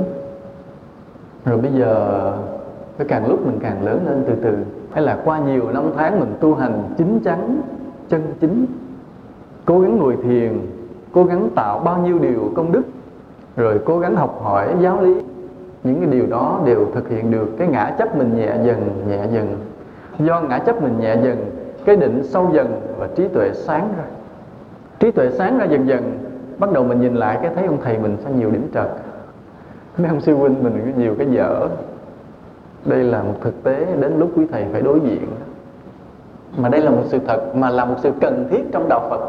Rồi 1.45 1.57
bây 1.57 1.71
giờ, 1.71 2.21
cái 2.97 3.07
càng 3.07 3.27
lúc 3.27 3.45
mình 3.45 3.59
càng 3.61 3.85
lớn 3.85 3.99
lên 4.05 4.23
từ 4.27 4.35
từ 4.43 4.57
hay 4.93 5.03
là 5.03 5.17
qua 5.25 5.39
nhiều 5.39 5.71
năm 5.73 5.83
tháng 5.97 6.19
mình 6.19 6.33
tu 6.39 6.55
hành 6.55 6.83
chính 6.97 7.19
chắn, 7.19 7.61
chân 8.09 8.21
chính, 8.39 8.65
cố 9.65 9.79
gắng 9.79 9.97
ngồi 9.97 10.17
thiền, 10.23 10.59
cố 11.13 11.23
gắng 11.23 11.49
tạo 11.55 11.79
bao 11.79 11.97
nhiêu 11.97 12.19
điều 12.19 12.51
công 12.55 12.71
đức, 12.71 12.81
rồi 13.55 13.79
cố 13.85 13.99
gắng 13.99 14.15
học 14.15 14.39
hỏi 14.43 14.75
giáo 14.81 15.01
lý, 15.01 15.21
những 15.83 15.99
cái 15.99 16.09
điều 16.09 16.25
đó 16.27 16.61
đều 16.65 16.85
thực 16.93 17.09
hiện 17.09 17.31
được 17.31 17.49
cái 17.57 17.67
ngã 17.67 17.95
chấp 17.99 18.17
mình 18.17 18.35
nhẹ 18.37 18.55
dần 18.63 19.05
nhẹ 19.07 19.25
dần. 19.31 19.57
Do 20.19 20.41
ngã 20.41 20.59
chấp 20.59 20.83
mình 20.83 20.99
nhẹ 20.99 21.15
dần, 21.23 21.51
cái 21.85 21.95
định 21.95 22.23
sâu 22.23 22.49
dần 22.53 22.81
và 22.97 23.07
trí 23.15 23.27
tuệ 23.27 23.49
sáng 23.53 23.89
ra. 23.97 24.03
Trí 24.99 25.11
tuệ 25.11 25.29
sáng 25.29 25.57
ra 25.57 25.65
dần 25.65 25.87
dần, 25.87 26.19
bắt 26.57 26.71
đầu 26.71 26.83
mình 26.83 27.01
nhìn 27.01 27.15
lại 27.15 27.39
cái 27.41 27.51
thấy 27.55 27.65
ông 27.65 27.77
thầy 27.83 27.97
mình 27.97 28.17
sao 28.23 28.33
nhiều 28.33 28.51
điểm 28.51 28.67
trật. 28.73 28.87
Mấy 29.97 30.07
ông 30.07 30.21
sư 30.21 30.35
huynh 30.35 30.63
mình 30.63 30.73
có 30.85 31.01
nhiều 31.01 31.15
cái 31.17 31.27
dở 31.31 31.67
đây 32.85 33.03
là 33.03 33.23
một 33.23 33.33
thực 33.41 33.63
tế 33.63 33.87
đến 33.99 34.19
lúc 34.19 34.29
quý 34.35 34.45
thầy 34.51 34.65
phải 34.71 34.81
đối 34.81 34.99
diện. 34.99 35.27
Mà 36.57 36.69
đây 36.69 36.81
là 36.81 36.91
một 36.91 37.03
sự 37.05 37.19
thật, 37.27 37.55
mà 37.55 37.69
là 37.69 37.85
một 37.85 37.95
sự 37.97 38.11
cần 38.21 38.47
thiết 38.51 38.63
trong 38.71 38.89
đạo 38.89 39.07
Phật. 39.09 39.19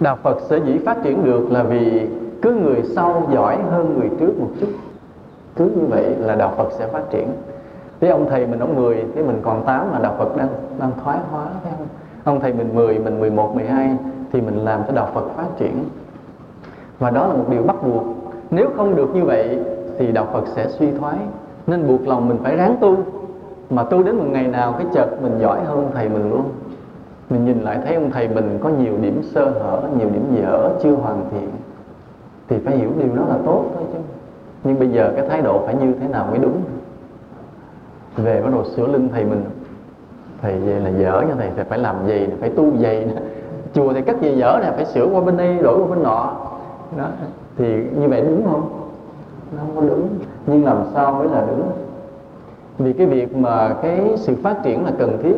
Đạo 0.00 0.18
Phật 0.22 0.40
sở 0.40 0.56
dĩ 0.56 0.78
phát 0.78 0.96
triển 1.02 1.24
được 1.24 1.52
là 1.52 1.62
vì 1.62 2.08
cứ 2.42 2.54
người 2.54 2.82
sau 2.82 3.28
giỏi 3.32 3.58
hơn 3.70 3.98
người 3.98 4.10
trước 4.20 4.40
một 4.40 4.48
chút. 4.60 4.68
Cứ 5.56 5.64
như 5.64 5.86
vậy 5.88 6.14
là 6.18 6.34
đạo 6.34 6.54
Phật 6.56 6.72
sẽ 6.78 6.86
phát 6.86 7.02
triển. 7.10 7.28
Thế 8.00 8.08
ông 8.08 8.26
thầy 8.30 8.46
mình 8.46 8.58
ông 8.58 8.76
10 8.76 9.04
thế 9.14 9.22
mình 9.22 9.40
còn 9.42 9.64
8 9.64 9.92
mà 9.92 9.98
đạo 9.98 10.14
Phật 10.18 10.36
đang 10.36 10.48
đang 10.78 10.90
thoái 11.04 11.18
hóa 11.30 11.46
thấy 11.64 11.72
không? 11.78 11.86
Ông 12.24 12.40
thầy 12.40 12.52
mình 12.52 12.74
10 12.74 12.98
mình 12.98 13.20
11 13.20 13.54
12 13.54 13.96
thì 14.32 14.40
mình 14.40 14.56
làm 14.56 14.80
cho 14.86 14.92
đạo 14.92 15.08
Phật 15.14 15.24
phát 15.36 15.48
triển. 15.58 15.84
Và 16.98 17.10
đó 17.10 17.26
là 17.26 17.34
một 17.34 17.44
điều 17.48 17.62
bắt 17.62 17.76
buộc. 17.86 18.04
Nếu 18.50 18.70
không 18.76 18.96
được 18.96 19.14
như 19.14 19.24
vậy 19.24 19.58
thì 19.98 20.12
đạo 20.12 20.26
Phật 20.32 20.44
sẽ 20.56 20.68
suy 20.68 20.90
thoái 20.90 21.16
nên 21.66 21.88
buộc 21.88 22.08
lòng 22.08 22.28
mình 22.28 22.38
phải 22.42 22.56
ráng 22.56 22.76
tu. 22.80 22.96
Mà 23.70 23.82
tu 23.82 24.02
đến 24.02 24.16
một 24.16 24.24
ngày 24.30 24.46
nào 24.46 24.74
cái 24.78 24.86
chợt 24.92 25.22
mình 25.22 25.38
giỏi 25.38 25.60
hơn 25.64 25.90
thầy 25.94 26.08
mình 26.08 26.30
luôn. 26.30 26.42
Mình 27.30 27.44
nhìn 27.44 27.60
lại 27.60 27.78
thấy 27.84 27.94
ông 27.94 28.10
thầy 28.10 28.28
mình 28.28 28.58
có 28.62 28.68
nhiều 28.68 28.92
điểm 29.00 29.22
sơ 29.22 29.44
hở, 29.44 29.82
nhiều 29.98 30.08
điểm 30.10 30.24
dở 30.34 30.70
chưa 30.82 30.92
hoàn 30.92 31.24
thiện, 31.30 31.50
thì 32.48 32.58
phải 32.64 32.76
hiểu 32.76 32.90
điều 32.98 33.16
đó 33.16 33.22
là 33.28 33.38
tốt 33.46 33.64
thôi 33.74 33.84
chứ. 33.92 33.98
Nhưng 34.64 34.78
bây 34.78 34.88
giờ 34.88 35.12
cái 35.16 35.28
thái 35.28 35.42
độ 35.42 35.62
phải 35.66 35.74
như 35.74 35.94
thế 36.00 36.08
nào 36.08 36.26
mới 36.30 36.38
đúng? 36.38 36.60
Về 38.16 38.42
bắt 38.42 38.50
đầu 38.52 38.64
sửa 38.64 38.86
lưng 38.86 39.08
thầy 39.12 39.24
mình. 39.24 39.44
Thầy 40.42 40.58
về 40.58 40.80
là 40.80 40.90
dở 40.90 41.22
cho 41.28 41.34
thầy 41.38 41.50
thì 41.56 41.62
phải 41.68 41.78
làm 41.78 41.96
gì 42.06 42.28
phải 42.40 42.50
tu 42.50 42.76
gì 42.76 43.06
chùa 43.74 43.92
thì 43.92 44.02
cắt 44.02 44.20
gì 44.20 44.36
dở 44.36 44.58
nè, 44.62 44.70
phải 44.76 44.84
sửa 44.84 45.06
qua 45.06 45.20
bên 45.20 45.36
đây, 45.36 45.58
đổi 45.62 45.78
qua 45.78 45.86
bên 45.86 46.02
nọ. 46.02 46.32
Đó, 46.96 47.04
thì 47.58 47.84
như 47.96 48.08
vậy 48.08 48.20
đúng 48.20 48.44
không? 48.44 48.81
Nó 49.52 49.58
không 49.58 49.76
có 49.76 49.80
đúng. 49.80 50.08
Nhưng 50.46 50.64
làm 50.64 50.78
sao 50.94 51.12
mới 51.12 51.28
là 51.28 51.44
đúng? 51.48 51.62
Vì 52.78 52.92
cái 52.92 53.06
việc 53.06 53.36
mà 53.36 53.74
cái 53.82 54.12
sự 54.16 54.34
phát 54.42 54.62
triển 54.62 54.84
là 54.84 54.90
cần 54.98 55.18
thiết. 55.22 55.36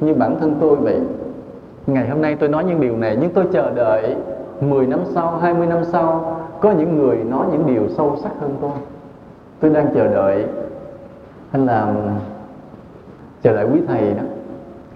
Như 0.00 0.14
bản 0.14 0.36
thân 0.40 0.56
tôi 0.60 0.76
vậy. 0.76 1.00
Ngày 1.86 2.08
hôm 2.08 2.20
nay 2.20 2.36
tôi 2.40 2.48
nói 2.48 2.64
những 2.64 2.80
điều 2.80 2.96
này, 2.96 3.18
nhưng 3.20 3.30
tôi 3.30 3.44
chờ 3.52 3.70
đợi 3.70 4.16
10 4.60 4.86
năm 4.86 5.00
sau 5.14 5.36
20 5.36 5.66
năm 5.66 5.84
sau, 5.84 6.36
có 6.60 6.72
những 6.72 6.96
người 6.96 7.16
nói 7.16 7.46
những 7.52 7.66
điều 7.66 7.88
sâu 7.88 8.16
sắc 8.22 8.32
hơn 8.40 8.56
tôi. 8.60 8.70
Tôi 9.60 9.70
đang 9.70 9.94
chờ 9.94 10.08
đợi 10.08 10.44
hay 11.50 11.62
là 11.62 11.94
chờ 13.42 13.56
đợi 13.56 13.66
quý 13.72 13.80
thầy 13.88 14.14
đó. 14.14 14.22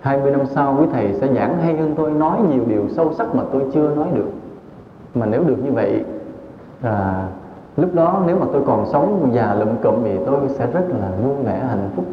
20 0.00 0.30
năm 0.30 0.46
sau, 0.46 0.76
quý 0.80 0.86
thầy 0.92 1.14
sẽ 1.20 1.34
giảng 1.34 1.58
hay 1.62 1.76
hơn 1.76 1.94
tôi, 1.96 2.10
nói 2.10 2.38
nhiều 2.52 2.62
điều 2.66 2.82
sâu 2.88 3.12
sắc 3.12 3.34
mà 3.34 3.42
tôi 3.52 3.62
chưa 3.72 3.94
nói 3.96 4.06
được. 4.14 4.30
Mà 5.14 5.26
nếu 5.26 5.44
được 5.44 5.64
như 5.64 5.72
vậy 5.72 6.04
là 6.82 7.28
lúc 7.78 7.94
đó 7.94 8.22
nếu 8.26 8.36
mà 8.38 8.46
tôi 8.52 8.62
còn 8.66 8.86
sống 8.92 9.30
già 9.32 9.54
lụm 9.54 9.68
cụm 9.82 9.94
thì 10.04 10.18
tôi 10.26 10.38
sẽ 10.48 10.66
rất 10.66 10.84
là 11.00 11.10
vui 11.22 11.34
vẻ, 11.44 11.58
hạnh 11.68 11.90
phúc. 11.96 12.04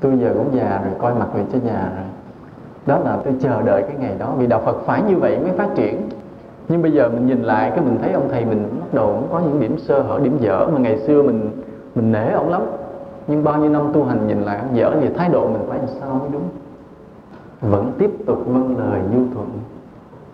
Tôi 0.00 0.18
giờ 0.18 0.30
cũng 0.34 0.56
già 0.56 0.80
rồi, 0.84 0.94
coi 0.98 1.14
mặt 1.14 1.26
về 1.34 1.44
cho 1.52 1.58
già 1.64 1.90
rồi. 1.96 2.04
Đó 2.86 2.98
là 2.98 3.18
tôi 3.24 3.34
chờ 3.40 3.62
đợi 3.62 3.82
cái 3.82 3.96
ngày 3.98 4.14
đó, 4.18 4.32
vì 4.38 4.46
đạo 4.46 4.60
Phật 4.64 4.76
phải 4.86 5.02
như 5.02 5.16
vậy 5.16 5.38
mới 5.38 5.52
phát 5.52 5.68
triển. 5.74 6.08
Nhưng 6.68 6.82
bây 6.82 6.92
giờ 6.92 7.08
mình 7.08 7.26
nhìn 7.26 7.42
lại 7.42 7.70
cái 7.70 7.80
mình 7.80 7.98
thấy 8.02 8.12
ông 8.12 8.28
thầy 8.28 8.44
mình 8.44 8.68
bắt 8.80 8.94
đầu 8.94 9.06
cũng 9.06 9.28
có 9.32 9.40
những 9.40 9.60
điểm 9.60 9.78
sơ 9.78 10.02
hở, 10.02 10.20
điểm 10.22 10.38
dở 10.40 10.66
mà 10.72 10.78
ngày 10.78 10.98
xưa 10.98 11.22
mình 11.22 11.50
mình 11.94 12.12
nể 12.12 12.30
ông 12.30 12.48
lắm. 12.48 12.62
Nhưng 13.26 13.44
bao 13.44 13.58
nhiêu 13.58 13.70
năm 13.70 13.82
tu 13.92 14.04
hành 14.04 14.26
nhìn 14.26 14.42
lại 14.42 14.58
ông 14.58 14.76
dở 14.76 14.92
thì 15.00 15.08
thái 15.08 15.28
độ 15.28 15.48
mình 15.48 15.62
phải 15.68 15.78
làm 15.78 15.88
sao 16.00 16.14
mới 16.14 16.28
đúng? 16.32 16.48
Vẫn 17.60 17.92
tiếp 17.98 18.10
tục 18.26 18.38
vâng 18.46 18.76
lời 18.78 19.00
nhu 19.12 19.34
thuận 19.34 19.48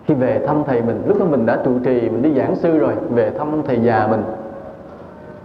khi 0.05 0.15
về 0.15 0.45
thăm 0.47 0.63
thầy 0.67 0.83
mình, 0.83 1.03
lúc 1.07 1.19
đó 1.19 1.27
mình 1.27 1.47
đã 1.47 1.63
trụ 1.65 1.79
trì, 1.85 2.01
mình 2.01 2.23
đi 2.23 2.35
giảng 2.35 2.57
sư 2.57 2.79
rồi, 2.79 2.95
về 3.11 3.31
thăm 3.39 3.63
thầy 3.67 3.81
già 3.83 4.07
mình. 4.07 4.23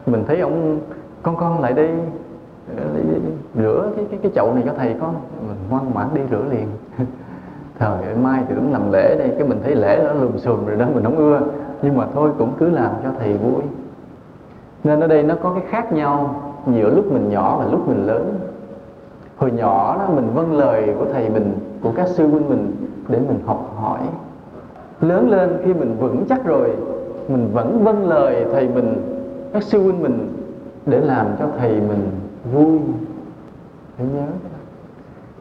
Mình 0.06 0.24
thấy 0.28 0.40
ông, 0.40 0.80
con 1.24 1.36
con 1.36 1.62
lại 1.62 1.74
đây 1.74 1.90
rửa 3.56 3.92
cái 3.96 4.06
cái 4.12 4.20
cái 4.24 4.32
chậu 4.36 4.54
này 4.54 4.64
cho 4.66 4.74
thầy 4.78 4.96
con. 5.02 5.16
Mình 5.48 5.58
ngoan 5.70 5.92
ngoãn 5.94 6.08
đi 6.14 6.22
rửa 6.32 6.44
liền. 6.52 6.68
Thời 7.80 8.04
ơi, 8.04 8.16
mai 8.16 8.44
thì 8.48 8.56
cũng 8.56 8.74
làm 8.74 8.92
lễ 8.92 9.16
đây, 9.20 9.32
cái 9.38 9.48
mình 9.48 9.60
thấy 9.64 9.76
lễ 9.76 10.02
nó 10.06 10.14
lùm 10.14 10.38
xùm 10.38 10.66
rồi 10.66 10.78
đó, 10.78 10.86
mình 10.94 11.04
không 11.04 11.18
ưa. 11.18 11.42
Nhưng 11.82 11.98
mà 11.98 12.06
thôi, 12.14 12.32
cũng 12.38 12.52
cứ 12.60 12.70
làm 12.70 12.92
cho 13.04 13.10
thầy 13.20 13.34
vui. 13.34 13.62
Nên 14.84 15.00
ở 15.00 15.08
đây 15.08 15.24
nó 15.24 15.36
có 15.44 15.50
cái 15.50 15.64
khác 15.70 15.94
nhau 15.94 16.42
giữa 16.68 16.90
lúc 16.90 17.12
mình 17.12 17.30
nhỏ 17.30 17.58
và 17.60 17.66
lúc 17.72 17.88
mình 17.88 18.08
lớn. 18.08 18.40
Hồi 19.38 19.52
nhỏ 19.52 19.96
đó, 20.00 20.14
mình 20.16 20.30
vâng 20.34 20.54
lời 20.58 20.96
của 21.00 21.06
thầy 21.14 21.30
mình, 21.30 21.54
của 21.84 21.92
các 21.96 22.08
sư 22.08 22.28
huynh 22.28 22.50
mình 22.50 22.76
để 23.08 23.20
mình 23.20 23.40
học 23.46 23.74
hỏi 23.76 24.00
lớn 25.02 25.30
lên 25.30 25.58
khi 25.66 25.74
mình 25.74 25.96
vững 26.00 26.26
chắc 26.30 26.46
rồi, 26.46 26.70
mình 27.28 27.50
vẫn 27.54 27.84
vâng 27.84 28.10
lời 28.10 28.46
thầy 28.52 28.68
mình, 28.68 29.02
các 29.54 29.64
sư 29.64 29.84
huynh 29.84 30.04
mình 30.04 30.34
để 30.86 31.00
làm 31.00 31.28
cho 31.40 31.46
thầy 31.60 31.72
mình 31.72 32.10
vui. 32.54 32.80
Hãy 33.98 34.08
nhớ. 34.08 34.26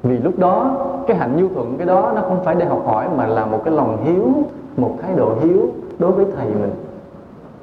Vì 0.03 0.19
lúc 0.19 0.39
đó, 0.39 0.87
cái 1.07 1.17
hạnh 1.17 1.37
nhu 1.37 1.49
thuận 1.49 1.77
cái 1.77 1.87
đó 1.87 2.13
nó 2.15 2.21
không 2.21 2.45
phải 2.45 2.55
để 2.55 2.65
học 2.65 2.83
hỏi 2.87 3.09
mà 3.17 3.27
là 3.27 3.47
một 3.47 3.61
cái 3.65 3.75
lòng 3.75 4.05
hiếu, 4.05 4.33
một 4.77 4.97
thái 5.03 5.13
độ 5.17 5.35
hiếu 5.41 5.69
đối 5.99 6.13
với 6.13 6.27
thầy 6.37 6.47
mình. 6.47 6.73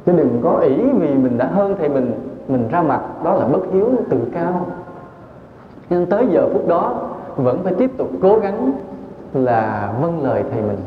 Chứ 0.05 0.11
đừng 0.11 0.39
có 0.43 0.57
ỷ 0.57 0.75
vì 0.75 1.13
mình 1.15 1.37
đã 1.37 1.45
hơn 1.45 1.75
thầy 1.79 1.89
mình 1.89 2.11
mình 2.47 2.67
ra 2.71 2.81
mặt, 2.81 3.01
đó 3.23 3.35
là 3.35 3.45
bất 3.45 3.61
hiếu 3.73 3.89
tự 4.09 4.17
cao. 4.33 4.65
Nên 5.89 6.05
tới 6.05 6.27
giờ 6.31 6.49
phút 6.53 6.67
đó, 6.67 7.09
vẫn 7.35 7.59
phải 7.63 7.73
tiếp 7.73 7.91
tục 7.97 8.09
cố 8.21 8.39
gắng 8.39 8.71
là 9.33 9.93
vâng 10.01 10.23
lời 10.23 10.43
thầy 10.51 10.61
mình 10.61 10.77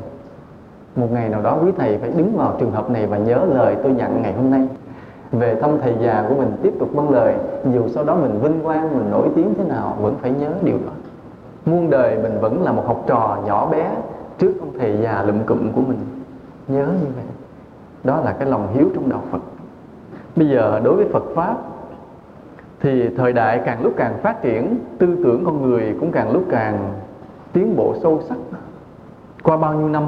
một 0.97 1.13
ngày 1.13 1.29
nào 1.29 1.43
đó 1.43 1.59
quý 1.63 1.73
thầy 1.79 1.99
phải 1.99 2.11
đứng 2.17 2.37
vào 2.37 2.57
trường 2.61 2.71
hợp 2.71 2.91
này 2.91 3.07
và 3.07 3.19
nhớ 3.19 3.47
lời 3.49 3.77
tôi 3.83 3.93
nhận 3.93 4.23
ngày 4.23 4.33
hôm 4.33 4.51
nay. 4.51 4.69
Về 5.33 5.57
thông 5.61 5.81
thầy 5.81 5.95
già 6.01 6.25
của 6.29 6.35
mình 6.35 6.53
tiếp 6.63 6.73
tục 6.79 6.89
vâng 6.93 7.11
lời, 7.11 7.35
dù 7.75 7.89
sau 7.89 8.05
đó 8.05 8.15
mình 8.15 8.41
vinh 8.43 8.61
quang, 8.63 8.99
mình 8.99 9.11
nổi 9.11 9.29
tiếng 9.35 9.55
thế 9.59 9.65
nào 9.65 9.97
vẫn 10.01 10.15
phải 10.23 10.31
nhớ 10.31 10.51
điều 10.63 10.77
đó. 10.87 10.93
Muôn 11.67 11.91
đời 11.91 12.19
mình 12.23 12.41
vẫn 12.41 12.63
là 12.63 12.73
một 12.73 12.83
học 12.87 13.05
trò 13.07 13.39
nhỏ 13.47 13.69
bé 13.71 13.91
trước 14.39 14.53
ông 14.61 14.71
thầy 14.79 14.99
già 15.03 15.23
lụm 15.23 15.43
cụm 15.47 15.73
của 15.73 15.81
mình. 15.81 15.99
Nhớ 16.69 16.87
như 16.87 17.07
vậy, 17.17 17.25
đó 18.05 18.21
là 18.21 18.33
cái 18.33 18.49
lòng 18.49 18.69
hiếu 18.75 18.89
trong 18.95 19.09
đạo 19.09 19.23
Phật. 19.31 19.41
Bây 20.37 20.49
giờ 20.49 20.81
đối 20.85 20.97
với 20.97 21.07
Phật 21.13 21.25
pháp, 21.35 21.57
thì 22.81 23.09
thời 23.17 23.33
đại 23.33 23.61
càng 23.65 23.83
lúc 23.83 23.93
càng 23.97 24.19
phát 24.23 24.43
triển, 24.43 24.79
tư 24.99 25.17
tưởng 25.25 25.45
con 25.45 25.63
người 25.63 25.97
cũng 26.01 26.13
càng 26.13 26.33
lúc 26.33 26.43
càng 26.51 26.93
tiến 27.53 27.77
bộ 27.77 27.95
sâu 28.03 28.21
sắc. 28.29 28.37
Qua 29.43 29.57
bao 29.57 29.75
nhiêu 29.75 29.89
năm 29.89 30.03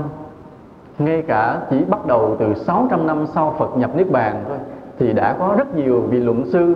ngay 0.98 1.22
cả 1.22 1.60
chỉ 1.70 1.84
bắt 1.84 2.06
đầu 2.06 2.36
từ 2.38 2.54
600 2.54 3.06
năm 3.06 3.26
sau 3.34 3.54
Phật 3.58 3.76
nhập 3.76 3.90
Niết 3.96 4.10
Bàn 4.10 4.44
thôi, 4.48 4.58
thì 4.98 5.12
đã 5.12 5.36
có 5.38 5.54
rất 5.58 5.76
nhiều 5.76 6.00
vị 6.00 6.20
luận 6.20 6.44
sư 6.46 6.74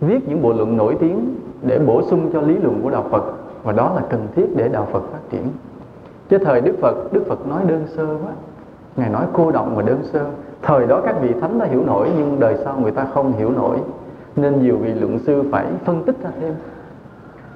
viết 0.00 0.28
những 0.28 0.42
bộ 0.42 0.52
luận 0.52 0.76
nổi 0.76 0.96
tiếng 1.00 1.36
để 1.62 1.78
bổ 1.78 2.02
sung 2.02 2.30
cho 2.32 2.40
lý 2.40 2.58
luận 2.58 2.80
của 2.82 2.90
đạo 2.90 3.04
Phật, 3.10 3.24
và 3.62 3.72
đó 3.72 3.92
là 3.94 4.02
cần 4.10 4.26
thiết 4.34 4.46
để 4.56 4.68
đạo 4.68 4.88
Phật 4.92 5.02
phát 5.12 5.18
triển. 5.30 5.42
Chứ 6.28 6.38
thời 6.38 6.60
Đức 6.60 6.74
Phật 6.80 7.12
Đức 7.12 7.24
Phật 7.28 7.46
nói 7.46 7.62
đơn 7.66 7.84
sơ 7.86 8.06
quá. 8.06 8.32
Ngài 8.96 9.10
nói 9.10 9.26
cô 9.32 9.50
động 9.50 9.76
và 9.76 9.82
đơn 9.82 10.02
sơ. 10.02 10.24
Thời 10.62 10.86
đó 10.86 11.00
các 11.04 11.16
vị 11.20 11.32
thánh 11.40 11.58
đã 11.58 11.66
hiểu 11.66 11.82
nổi, 11.86 12.10
nhưng 12.18 12.40
đời 12.40 12.56
sau 12.64 12.76
người 12.80 12.90
ta 12.90 13.06
không 13.14 13.32
hiểu 13.32 13.50
nổi, 13.50 13.76
nên 14.36 14.62
nhiều 14.62 14.76
vị 14.76 14.94
luận 14.94 15.18
sư 15.18 15.42
phải 15.52 15.66
phân 15.84 16.02
tích 16.04 16.16
ra 16.22 16.30
thêm. 16.40 16.54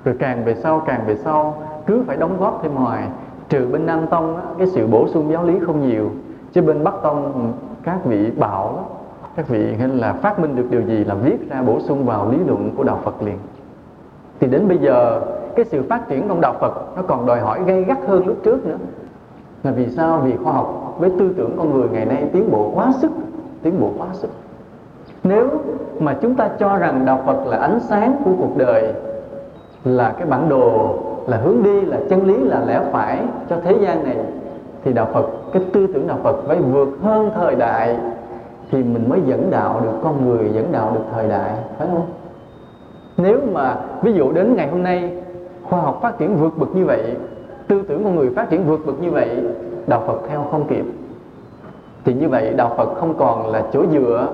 Rồi 0.04 0.14
càng 0.18 0.44
về 0.44 0.54
sau, 0.54 0.82
càng 0.86 1.00
về 1.06 1.16
sau, 1.16 1.62
cứ 1.86 2.02
phải 2.06 2.16
đóng 2.16 2.36
góp 2.40 2.60
thêm 2.62 2.72
hoài 2.72 3.08
trừ 3.48 3.68
bên 3.72 3.86
Nam 3.86 4.06
Tông 4.06 4.36
á, 4.36 4.42
cái 4.58 4.66
sự 4.66 4.86
bổ 4.86 5.08
sung 5.08 5.32
giáo 5.32 5.44
lý 5.44 5.58
không 5.66 5.88
nhiều 5.88 6.10
chứ 6.52 6.62
bên 6.62 6.84
Bắc 6.84 6.94
Tông 7.02 7.32
ừ, 7.32 7.40
các 7.82 8.04
vị 8.04 8.30
bảo 8.30 8.72
lắm 8.76 8.84
các 9.38 9.48
vị 9.48 9.74
hay 9.78 9.88
là 9.88 10.12
phát 10.12 10.38
minh 10.38 10.56
được 10.56 10.66
điều 10.70 10.82
gì 10.82 11.04
là 11.04 11.14
viết 11.14 11.50
ra 11.50 11.62
bổ 11.62 11.80
sung 11.80 12.04
vào 12.04 12.30
lý 12.30 12.38
luận 12.46 12.70
của 12.76 12.84
đạo 12.84 13.00
Phật 13.04 13.22
liền. 13.22 13.38
Thì 14.40 14.46
đến 14.46 14.68
bây 14.68 14.78
giờ 14.78 15.20
cái 15.56 15.64
sự 15.64 15.82
phát 15.88 16.08
triển 16.08 16.28
trong 16.28 16.40
đạo 16.40 16.54
Phật 16.60 16.96
nó 16.96 17.02
còn 17.02 17.26
đòi 17.26 17.40
hỏi 17.40 17.60
gây 17.66 17.84
gắt 17.84 17.98
hơn 18.06 18.26
lúc 18.26 18.36
trước 18.42 18.66
nữa. 18.66 18.76
Là 19.62 19.70
vì 19.70 19.88
sao? 19.88 20.20
Vì 20.24 20.36
khoa 20.36 20.52
học 20.52 20.96
với 20.98 21.10
tư 21.18 21.34
tưởng 21.36 21.54
con 21.58 21.74
người 21.74 21.88
ngày 21.92 22.04
nay 22.04 22.24
tiến 22.32 22.50
bộ 22.50 22.72
quá 22.74 22.92
sức 23.00 23.10
tiến 23.62 23.80
bộ 23.80 23.90
quá 23.98 24.06
sức. 24.12 24.30
Nếu 25.24 25.48
mà 26.00 26.16
chúng 26.22 26.34
ta 26.34 26.50
cho 26.58 26.76
rằng 26.76 27.04
đạo 27.04 27.22
Phật 27.26 27.46
là 27.46 27.56
ánh 27.56 27.80
sáng 27.80 28.16
của 28.24 28.30
cuộc 28.38 28.56
đời 28.56 28.94
là 29.84 30.14
cái 30.18 30.26
bản 30.26 30.48
đồ 30.48 30.98
là 31.28 31.36
hướng 31.36 31.62
đi, 31.62 31.80
là 31.80 31.98
chân 32.10 32.26
lý, 32.26 32.38
là 32.38 32.64
lẽ 32.66 32.80
phải 32.92 33.20
cho 33.50 33.56
thế 33.64 33.76
gian 33.80 34.04
này, 34.04 34.16
thì 34.84 34.92
đạo 34.92 35.08
Phật, 35.12 35.26
cái 35.52 35.62
tư 35.72 35.86
tưởng 35.86 36.06
đạo 36.06 36.18
Phật 36.22 36.36
phải 36.46 36.58
vượt 36.58 36.88
hơn 37.02 37.30
thời 37.34 37.54
đại, 37.54 37.96
thì 38.70 38.82
mình 38.82 39.08
mới 39.08 39.20
dẫn 39.26 39.50
đạo 39.50 39.80
được 39.84 39.98
con 40.02 40.28
người, 40.28 40.50
dẫn 40.52 40.72
đạo 40.72 40.90
được 40.94 41.04
thời 41.12 41.28
đại, 41.28 41.50
phải 41.78 41.88
không? 41.92 42.06
Nếu 43.16 43.40
mà 43.52 43.76
ví 44.02 44.12
dụ 44.12 44.32
đến 44.32 44.56
ngày 44.56 44.68
hôm 44.68 44.82
nay, 44.82 45.12
khoa 45.62 45.80
học 45.80 45.98
phát 46.02 46.18
triển 46.18 46.36
vượt 46.36 46.58
bậc 46.58 46.76
như 46.76 46.84
vậy, 46.84 47.16
tư 47.68 47.82
tưởng 47.88 48.04
con 48.04 48.16
người 48.16 48.30
phát 48.36 48.50
triển 48.50 48.64
vượt 48.64 48.80
bậc 48.86 49.02
như 49.02 49.10
vậy, 49.10 49.42
đạo 49.86 50.02
Phật 50.06 50.18
theo 50.28 50.46
không 50.50 50.64
kịp. 50.68 50.84
Thì 52.04 52.14
như 52.14 52.28
vậy 52.28 52.52
đạo 52.56 52.74
Phật 52.76 52.94
không 52.94 53.14
còn 53.18 53.46
là 53.46 53.62
chỗ 53.72 53.84
dựa, 53.92 54.26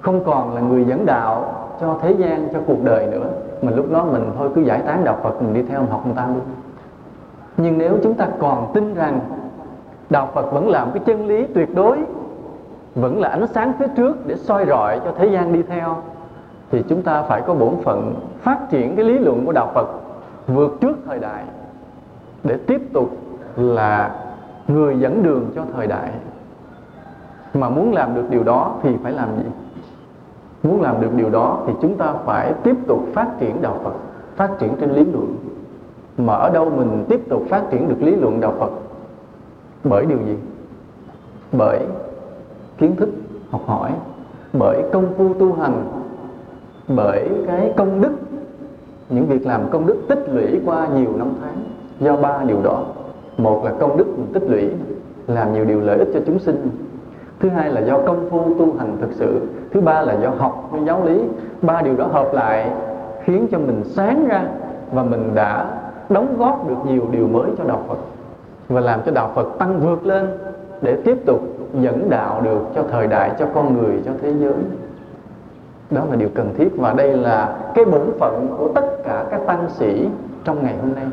không 0.00 0.24
còn 0.24 0.54
là 0.54 0.60
người 0.60 0.84
dẫn 0.84 1.06
đạo 1.06 1.54
cho 1.80 1.96
thế 2.02 2.10
gian, 2.10 2.48
cho 2.52 2.58
cuộc 2.66 2.84
đời 2.84 3.06
nữa 3.06 3.26
mà 3.64 3.72
lúc 3.72 3.90
đó 3.92 4.04
mình 4.04 4.30
thôi 4.38 4.48
cứ 4.54 4.60
giải 4.60 4.82
tán 4.86 5.04
đạo 5.04 5.18
Phật, 5.22 5.42
mình 5.42 5.54
đi 5.54 5.62
theo 5.62 5.82
học 5.90 6.06
người 6.06 6.14
ta 6.16 6.26
luôn. 6.26 6.40
Nhưng 7.56 7.78
nếu 7.78 7.98
chúng 8.02 8.14
ta 8.14 8.26
còn 8.38 8.70
tin 8.74 8.94
rằng 8.94 9.20
đạo 10.10 10.28
Phật 10.34 10.52
vẫn 10.52 10.68
làm 10.68 10.90
cái 10.90 11.02
chân 11.06 11.26
lý 11.26 11.46
tuyệt 11.54 11.74
đối, 11.74 11.98
vẫn 12.94 13.20
là 13.20 13.28
ánh 13.28 13.46
sáng 13.46 13.72
phía 13.78 13.86
trước 13.96 14.26
để 14.26 14.36
soi 14.36 14.66
rọi 14.66 15.00
cho 15.04 15.12
thế 15.18 15.26
gian 15.26 15.52
đi 15.52 15.62
theo, 15.62 16.02
thì 16.70 16.84
chúng 16.88 17.02
ta 17.02 17.22
phải 17.22 17.40
có 17.40 17.54
bổn 17.54 17.74
phận 17.84 18.14
phát 18.40 18.70
triển 18.70 18.96
cái 18.96 19.04
lý 19.04 19.18
luận 19.18 19.46
của 19.46 19.52
đạo 19.52 19.70
Phật 19.74 19.88
vượt 20.46 20.80
trước 20.80 20.96
thời 21.06 21.18
đại 21.18 21.44
để 22.44 22.56
tiếp 22.66 22.82
tục 22.92 23.10
là 23.56 24.10
người 24.68 24.98
dẫn 24.98 25.22
đường 25.22 25.50
cho 25.54 25.62
thời 25.76 25.86
đại. 25.86 26.10
Mà 27.54 27.68
muốn 27.68 27.92
làm 27.92 28.14
được 28.14 28.24
điều 28.30 28.42
đó 28.44 28.74
thì 28.82 28.96
phải 29.02 29.12
làm 29.12 29.28
gì? 29.36 29.44
Muốn 30.68 30.82
làm 30.82 31.00
được 31.00 31.10
điều 31.16 31.30
đó 31.30 31.62
thì 31.66 31.72
chúng 31.82 31.96
ta 31.96 32.14
phải 32.24 32.52
tiếp 32.62 32.76
tục 32.86 33.00
phát 33.14 33.26
triển 33.40 33.62
đạo 33.62 33.80
Phật, 33.84 33.94
phát 34.36 34.50
triển 34.58 34.76
trên 34.80 34.90
lý 34.90 35.04
luận. 35.04 35.36
Mà 36.18 36.34
ở 36.34 36.50
đâu 36.50 36.70
mình 36.76 37.04
tiếp 37.08 37.28
tục 37.28 37.42
phát 37.48 37.62
triển 37.70 37.88
được 37.88 38.02
lý 38.02 38.16
luận 38.16 38.40
đạo 38.40 38.54
Phật? 38.58 38.70
Bởi 39.84 40.06
điều 40.06 40.18
gì? 40.18 40.36
Bởi 41.52 41.80
kiến 42.78 42.96
thức, 42.96 43.08
học 43.50 43.62
hỏi, 43.66 43.90
bởi 44.52 44.82
công 44.92 45.06
phu 45.16 45.34
tu 45.34 45.52
hành, 45.52 45.84
bởi 46.88 47.28
cái 47.46 47.72
công 47.76 48.00
đức. 48.00 48.12
Những 49.10 49.26
việc 49.26 49.46
làm 49.46 49.70
công 49.70 49.86
đức 49.86 49.96
tích 50.08 50.28
lũy 50.32 50.60
qua 50.66 50.88
nhiều 50.88 51.16
năm 51.16 51.28
tháng 51.40 51.56
do 52.00 52.16
ba 52.16 52.44
điều 52.44 52.62
đó. 52.62 52.84
Một 53.38 53.64
là 53.64 53.72
công 53.80 53.96
đức 53.96 54.06
mình 54.18 54.26
tích 54.32 54.42
lũy, 54.50 54.68
làm 55.26 55.52
nhiều 55.52 55.64
điều 55.64 55.80
lợi 55.80 55.98
ích 55.98 56.08
cho 56.14 56.20
chúng 56.26 56.38
sinh. 56.38 56.70
Thứ 57.40 57.48
hai 57.48 57.72
là 57.72 57.80
do 57.80 57.98
công 58.06 58.30
phu 58.30 58.54
tu 58.54 58.74
hành 58.78 58.96
thực 59.00 59.12
sự 59.12 59.40
thứ 59.72 59.80
ba 59.80 60.00
là 60.00 60.14
do 60.22 60.30
học 60.38 60.68
với 60.70 60.80
giáo 60.84 61.04
lý. 61.04 61.20
Ba 61.62 61.82
điều 61.82 61.96
đó 61.96 62.06
hợp 62.12 62.34
lại 62.34 62.70
khiến 63.24 63.46
cho 63.50 63.58
mình 63.58 63.82
sáng 63.84 64.28
ra 64.28 64.42
và 64.92 65.02
mình 65.02 65.30
đã 65.34 65.66
đóng 66.08 66.34
góp 66.38 66.68
được 66.68 66.76
nhiều 66.86 67.02
điều 67.10 67.28
mới 67.28 67.50
cho 67.58 67.64
đạo 67.64 67.82
Phật 67.88 67.98
và 68.68 68.80
làm 68.80 69.00
cho 69.06 69.12
đạo 69.12 69.30
Phật 69.34 69.58
tăng 69.58 69.80
vượt 69.80 70.06
lên 70.06 70.28
để 70.82 70.96
tiếp 71.04 71.18
tục 71.26 71.40
dẫn 71.74 72.10
đạo 72.10 72.40
được 72.44 72.60
cho 72.74 72.82
thời 72.90 73.06
đại, 73.06 73.30
cho 73.38 73.46
con 73.54 73.78
người, 73.78 74.00
cho 74.06 74.10
thế 74.22 74.32
giới. 74.32 74.54
Đó 75.90 76.02
là 76.10 76.16
điều 76.16 76.28
cần 76.34 76.54
thiết 76.58 76.68
và 76.76 76.92
đây 76.92 77.16
là 77.16 77.56
cái 77.74 77.84
bổn 77.84 78.02
phận 78.18 78.46
của 78.58 78.68
tất 78.74 79.04
cả 79.04 79.24
các 79.30 79.40
tăng 79.46 79.68
sĩ 79.68 80.08
trong 80.44 80.62
ngày 80.62 80.74
hôm 80.80 80.94
nay. 80.94 81.04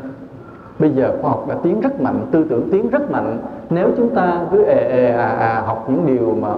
Bây 0.78 0.90
giờ 0.90 1.12
khoa 1.22 1.30
học 1.30 1.44
đã 1.48 1.54
tiến 1.62 1.80
rất 1.80 2.00
mạnh, 2.00 2.26
tư 2.30 2.44
tưởng 2.50 2.68
tiến 2.72 2.90
rất 2.90 3.10
mạnh. 3.10 3.38
Nếu 3.70 3.88
chúng 3.96 4.14
ta 4.14 4.40
cứ 4.52 4.64
ề 4.64 4.88
ề 4.88 5.12
à 5.12 5.28
à 5.28 5.62
học 5.66 5.84
những 5.88 6.06
điều 6.06 6.36
mà 6.40 6.48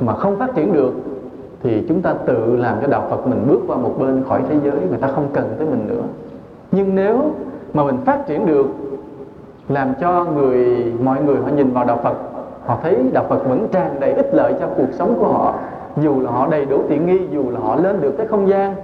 mà 0.00 0.12
không 0.12 0.38
phát 0.38 0.54
triển 0.54 0.72
được 0.72 0.92
thì 1.62 1.84
chúng 1.88 2.02
ta 2.02 2.14
tự 2.26 2.56
làm 2.56 2.76
cho 2.82 2.86
đạo 2.86 3.06
Phật 3.10 3.26
mình 3.26 3.44
bước 3.48 3.60
qua 3.66 3.76
một 3.76 3.94
bên 3.98 4.24
khỏi 4.28 4.42
thế 4.48 4.56
giới, 4.64 4.80
người 4.88 4.98
ta 4.98 5.08
không 5.08 5.28
cần 5.32 5.54
tới 5.58 5.66
mình 5.66 5.86
nữa. 5.88 6.02
Nhưng 6.72 6.94
nếu 6.94 7.30
mà 7.74 7.84
mình 7.84 7.96
phát 8.04 8.26
triển 8.26 8.46
được, 8.46 8.66
làm 9.68 9.94
cho 10.00 10.24
người, 10.24 10.92
mọi 11.02 11.22
người 11.22 11.36
họ 11.36 11.48
nhìn 11.56 11.72
vào 11.72 11.84
đạo 11.84 12.00
Phật, 12.02 12.14
họ 12.66 12.78
thấy 12.82 12.96
đạo 13.12 13.24
Phật 13.28 13.48
vẫn 13.48 13.68
tràn 13.72 14.00
đầy 14.00 14.12
ích 14.12 14.34
lợi 14.34 14.54
cho 14.60 14.66
cuộc 14.76 14.88
sống 14.92 15.14
của 15.18 15.28
họ, 15.28 15.54
dù 16.02 16.20
là 16.20 16.30
họ 16.30 16.48
đầy 16.50 16.64
đủ 16.64 16.82
tiện 16.88 17.06
nghi, 17.06 17.20
dù 17.30 17.50
là 17.50 17.60
họ 17.60 17.76
lên 17.76 18.00
được 18.00 18.14
cái 18.18 18.26
không 18.26 18.48
gian, 18.48 18.74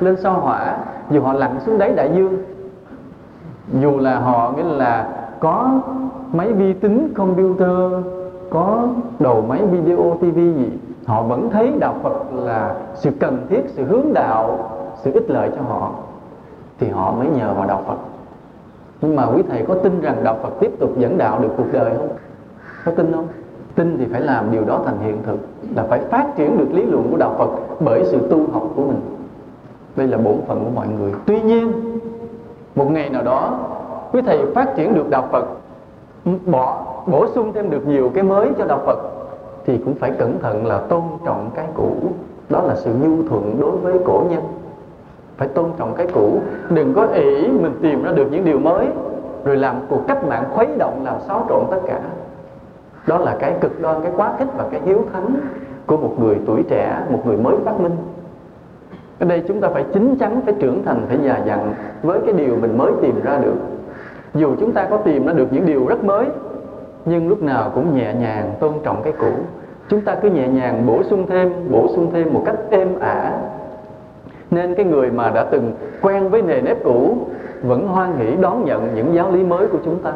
lên 0.00 0.16
sao 0.22 0.40
hỏa, 0.40 0.76
dù 1.10 1.20
họ 1.20 1.32
lặn 1.32 1.50
xuống 1.66 1.78
đáy 1.78 1.92
đại 1.92 2.10
dương, 2.16 2.36
dù 3.80 3.98
là 3.98 4.18
họ 4.18 4.52
nghĩa 4.56 4.64
là 4.64 5.08
có 5.40 5.80
máy 6.32 6.52
vi 6.52 6.72
tính 6.72 7.08
computer, 7.14 8.04
có 8.50 8.88
đầu 9.18 9.44
máy 9.48 9.60
video 9.66 10.16
tv 10.20 10.36
gì 10.36 10.70
họ 11.06 11.22
vẫn 11.22 11.50
thấy 11.50 11.72
đạo 11.78 11.94
phật 12.02 12.12
là 12.34 12.74
sự 12.94 13.10
cần 13.20 13.46
thiết, 13.48 13.62
sự 13.66 13.84
hướng 13.84 14.12
đạo, 14.14 14.70
sự 14.96 15.12
ích 15.12 15.30
lợi 15.30 15.50
cho 15.56 15.62
họ. 15.62 15.90
Thì 16.80 16.88
họ 16.88 17.12
mới 17.12 17.26
nhờ 17.26 17.54
vào 17.54 17.66
đạo 17.66 17.82
phật. 17.86 17.96
Nhưng 19.00 19.16
mà 19.16 19.26
quý 19.26 19.42
thầy 19.50 19.64
có 19.68 19.74
tin 19.74 20.00
rằng 20.00 20.24
đạo 20.24 20.38
phật 20.42 20.50
tiếp 20.60 20.70
tục 20.80 20.90
dẫn 20.98 21.18
đạo 21.18 21.38
được 21.38 21.48
cuộc 21.56 21.72
đời 21.72 21.94
không? 21.96 22.08
Có 22.84 22.92
tin 22.92 23.12
không? 23.12 23.26
Tin 23.74 23.98
thì 23.98 24.06
phải 24.12 24.20
làm 24.20 24.52
điều 24.52 24.64
đó 24.64 24.80
thành 24.84 24.98
hiện 25.04 25.22
thực, 25.22 25.38
là 25.76 25.82
phải 25.82 26.00
phát 26.00 26.26
triển 26.36 26.58
được 26.58 26.68
lý 26.72 26.82
luận 26.82 27.08
của 27.10 27.16
đạo 27.16 27.34
phật 27.38 27.48
bởi 27.80 28.04
sự 28.04 28.28
tu 28.30 28.52
học 28.52 28.62
của 28.76 28.82
mình. 28.82 29.00
Đây 29.96 30.06
là 30.06 30.18
bổn 30.18 30.36
phận 30.46 30.64
của 30.64 30.70
mọi 30.74 30.86
người. 30.88 31.12
Tuy 31.26 31.40
nhiên, 31.40 31.72
một 32.74 32.90
ngày 32.90 33.10
nào 33.10 33.22
đó, 33.22 33.58
quý 34.12 34.22
thầy 34.26 34.46
phát 34.54 34.76
triển 34.76 34.94
được 34.94 35.10
đạo 35.10 35.28
phật, 35.32 35.44
bỏ, 36.46 36.82
bổ 37.06 37.26
sung 37.26 37.52
thêm 37.52 37.70
được 37.70 37.86
nhiều 37.86 38.10
cái 38.14 38.24
mới 38.24 38.48
cho 38.58 38.64
đạo 38.64 38.80
phật 38.86 38.98
thì 39.64 39.78
cũng 39.78 39.94
phải 39.94 40.10
cẩn 40.18 40.38
thận 40.38 40.66
là 40.66 40.78
tôn 40.78 41.02
trọng 41.24 41.50
cái 41.54 41.66
cũ. 41.74 41.92
Đó 42.48 42.62
là 42.62 42.74
sự 42.74 42.90
nhu 43.02 43.28
thuận 43.28 43.56
đối 43.60 43.76
với 43.76 43.94
cổ 44.04 44.22
nhân. 44.30 44.42
Phải 45.36 45.48
tôn 45.48 45.70
trọng 45.78 45.94
cái 45.94 46.06
cũ. 46.14 46.40
Đừng 46.70 46.94
có 46.94 47.06
ỷ 47.06 47.48
mình 47.48 47.72
tìm 47.82 48.02
ra 48.02 48.12
được 48.12 48.26
những 48.30 48.44
điều 48.44 48.58
mới, 48.58 48.86
rồi 49.44 49.56
làm 49.56 49.76
cuộc 49.88 50.00
cách 50.08 50.28
mạng 50.28 50.44
khuấy 50.54 50.66
động 50.78 51.00
làm 51.04 51.14
xáo 51.20 51.46
trộn 51.48 51.64
tất 51.70 51.80
cả. 51.86 52.00
Đó 53.06 53.18
là 53.18 53.36
cái 53.40 53.54
cực 53.60 53.80
đoan, 53.80 54.02
cái 54.02 54.12
quá 54.16 54.34
khích 54.38 54.48
và 54.56 54.64
cái 54.70 54.80
hiếu 54.84 55.04
thắng 55.12 55.34
của 55.86 55.96
một 55.96 56.14
người 56.20 56.38
tuổi 56.46 56.62
trẻ, 56.68 56.98
một 57.10 57.26
người 57.26 57.36
mới 57.36 57.56
phát 57.64 57.80
minh. 57.80 57.96
Ở 59.18 59.26
đây 59.26 59.42
chúng 59.48 59.60
ta 59.60 59.68
phải 59.68 59.84
chín 59.94 60.16
chắn, 60.20 60.40
phải 60.44 60.54
trưởng 60.58 60.82
thành, 60.84 61.00
phải 61.08 61.18
già 61.22 61.40
dặn 61.46 61.74
với 62.02 62.20
cái 62.26 62.32
điều 62.32 62.56
mình 62.56 62.78
mới 62.78 62.92
tìm 63.02 63.20
ra 63.22 63.38
được. 63.38 63.56
Dù 64.34 64.54
chúng 64.60 64.72
ta 64.72 64.86
có 64.90 64.96
tìm 64.96 65.26
ra 65.26 65.32
được 65.32 65.52
những 65.52 65.66
điều 65.66 65.86
rất 65.86 66.04
mới 66.04 66.26
nhưng 67.04 67.28
lúc 67.28 67.42
nào 67.42 67.70
cũng 67.74 67.96
nhẹ 67.96 68.14
nhàng 68.14 68.54
tôn 68.60 68.72
trọng 68.82 69.02
cái 69.02 69.12
cũ. 69.18 69.32
Chúng 69.88 70.00
ta 70.00 70.14
cứ 70.14 70.30
nhẹ 70.30 70.48
nhàng 70.48 70.86
bổ 70.86 71.02
sung 71.02 71.26
thêm, 71.26 71.52
bổ 71.70 71.88
sung 71.88 72.10
thêm 72.12 72.34
một 72.34 72.42
cách 72.46 72.56
êm 72.70 72.98
ả. 73.00 73.38
Nên 74.50 74.74
cái 74.74 74.84
người 74.84 75.10
mà 75.10 75.30
đã 75.30 75.44
từng 75.44 75.72
quen 76.02 76.28
với 76.28 76.42
nề 76.42 76.60
nếp 76.60 76.84
cũ 76.84 77.16
vẫn 77.62 77.88
hoan 77.88 78.16
hỷ 78.16 78.36
đón 78.36 78.64
nhận 78.64 78.94
những 78.94 79.14
giáo 79.14 79.30
lý 79.30 79.42
mới 79.42 79.66
của 79.66 79.78
chúng 79.84 79.98
ta, 79.98 80.12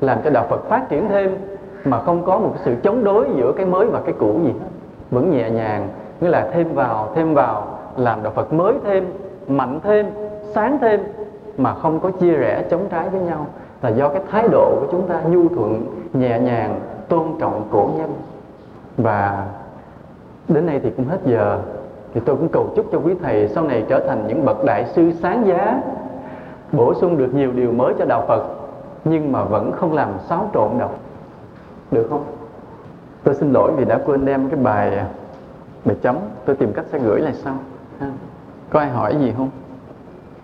làm 0.00 0.18
cho 0.24 0.30
đạo 0.30 0.46
Phật 0.50 0.68
phát 0.68 0.88
triển 0.88 1.08
thêm 1.08 1.36
mà 1.84 2.00
không 2.02 2.24
có 2.24 2.38
một 2.38 2.54
sự 2.64 2.74
chống 2.82 3.04
đối 3.04 3.28
giữa 3.36 3.52
cái 3.56 3.66
mới 3.66 3.86
và 3.86 4.00
cái 4.00 4.14
cũ 4.18 4.40
gì 4.44 4.52
vẫn 5.10 5.30
nhẹ 5.30 5.50
nhàng, 5.50 5.88
nghĩa 6.20 6.28
là 6.28 6.50
thêm 6.52 6.74
vào 6.74 7.12
thêm 7.14 7.34
vào, 7.34 7.78
làm 7.96 8.22
đạo 8.22 8.32
Phật 8.36 8.52
mới 8.52 8.74
thêm, 8.84 9.04
mạnh 9.48 9.80
thêm, 9.82 10.06
sáng 10.54 10.78
thêm 10.78 11.00
mà 11.56 11.74
không 11.74 12.00
có 12.00 12.10
chia 12.10 12.32
rẽ, 12.32 12.64
chống 12.70 12.86
trái 12.90 13.08
với 13.08 13.20
nhau 13.20 13.46
là 13.82 13.88
do 13.88 14.08
cái 14.08 14.22
thái 14.30 14.48
độ 14.48 14.76
của 14.80 14.86
chúng 14.90 15.08
ta 15.08 15.22
nhu 15.22 15.48
thuận, 15.48 15.86
nhẹ 16.12 16.38
nhàng, 16.38 16.80
tôn 17.08 17.24
trọng 17.40 17.68
cổ 17.70 17.90
nhân. 17.96 18.12
Và 18.96 19.46
đến 20.48 20.66
đây 20.66 20.80
thì 20.82 20.90
cũng 20.96 21.08
hết 21.08 21.18
giờ. 21.26 21.58
Thì 22.14 22.20
tôi 22.24 22.36
cũng 22.36 22.48
cầu 22.48 22.72
chúc 22.76 22.86
cho 22.92 22.98
quý 22.98 23.14
thầy 23.22 23.48
sau 23.48 23.64
này 23.64 23.84
trở 23.88 24.00
thành 24.08 24.26
những 24.26 24.44
bậc 24.44 24.64
đại 24.64 24.86
sư 24.86 25.12
sáng 25.12 25.46
giá, 25.46 25.82
bổ 26.72 26.94
sung 26.94 27.18
được 27.18 27.34
nhiều 27.34 27.52
điều 27.52 27.72
mới 27.72 27.94
cho 27.98 28.04
đạo 28.04 28.24
Phật, 28.28 28.44
nhưng 29.04 29.32
mà 29.32 29.44
vẫn 29.44 29.72
không 29.72 29.92
làm 29.92 30.08
xáo 30.28 30.50
trộn 30.54 30.70
đạo 30.78 30.90
được 31.90 32.06
không? 32.10 32.24
Tôi 33.24 33.34
xin 33.34 33.52
lỗi 33.52 33.72
vì 33.76 33.84
đã 33.84 34.00
quên 34.06 34.24
đem 34.24 34.48
cái 34.50 34.60
bài 34.60 35.04
bài 35.84 35.96
chấm. 36.02 36.16
Tôi 36.44 36.56
tìm 36.56 36.72
cách 36.72 36.84
sẽ 36.92 36.98
gửi 36.98 37.20
lại 37.20 37.32
sau. 37.34 37.54
Có 38.70 38.80
ai 38.80 38.88
hỏi 38.88 39.16
gì 39.20 39.32
không? 39.36 39.50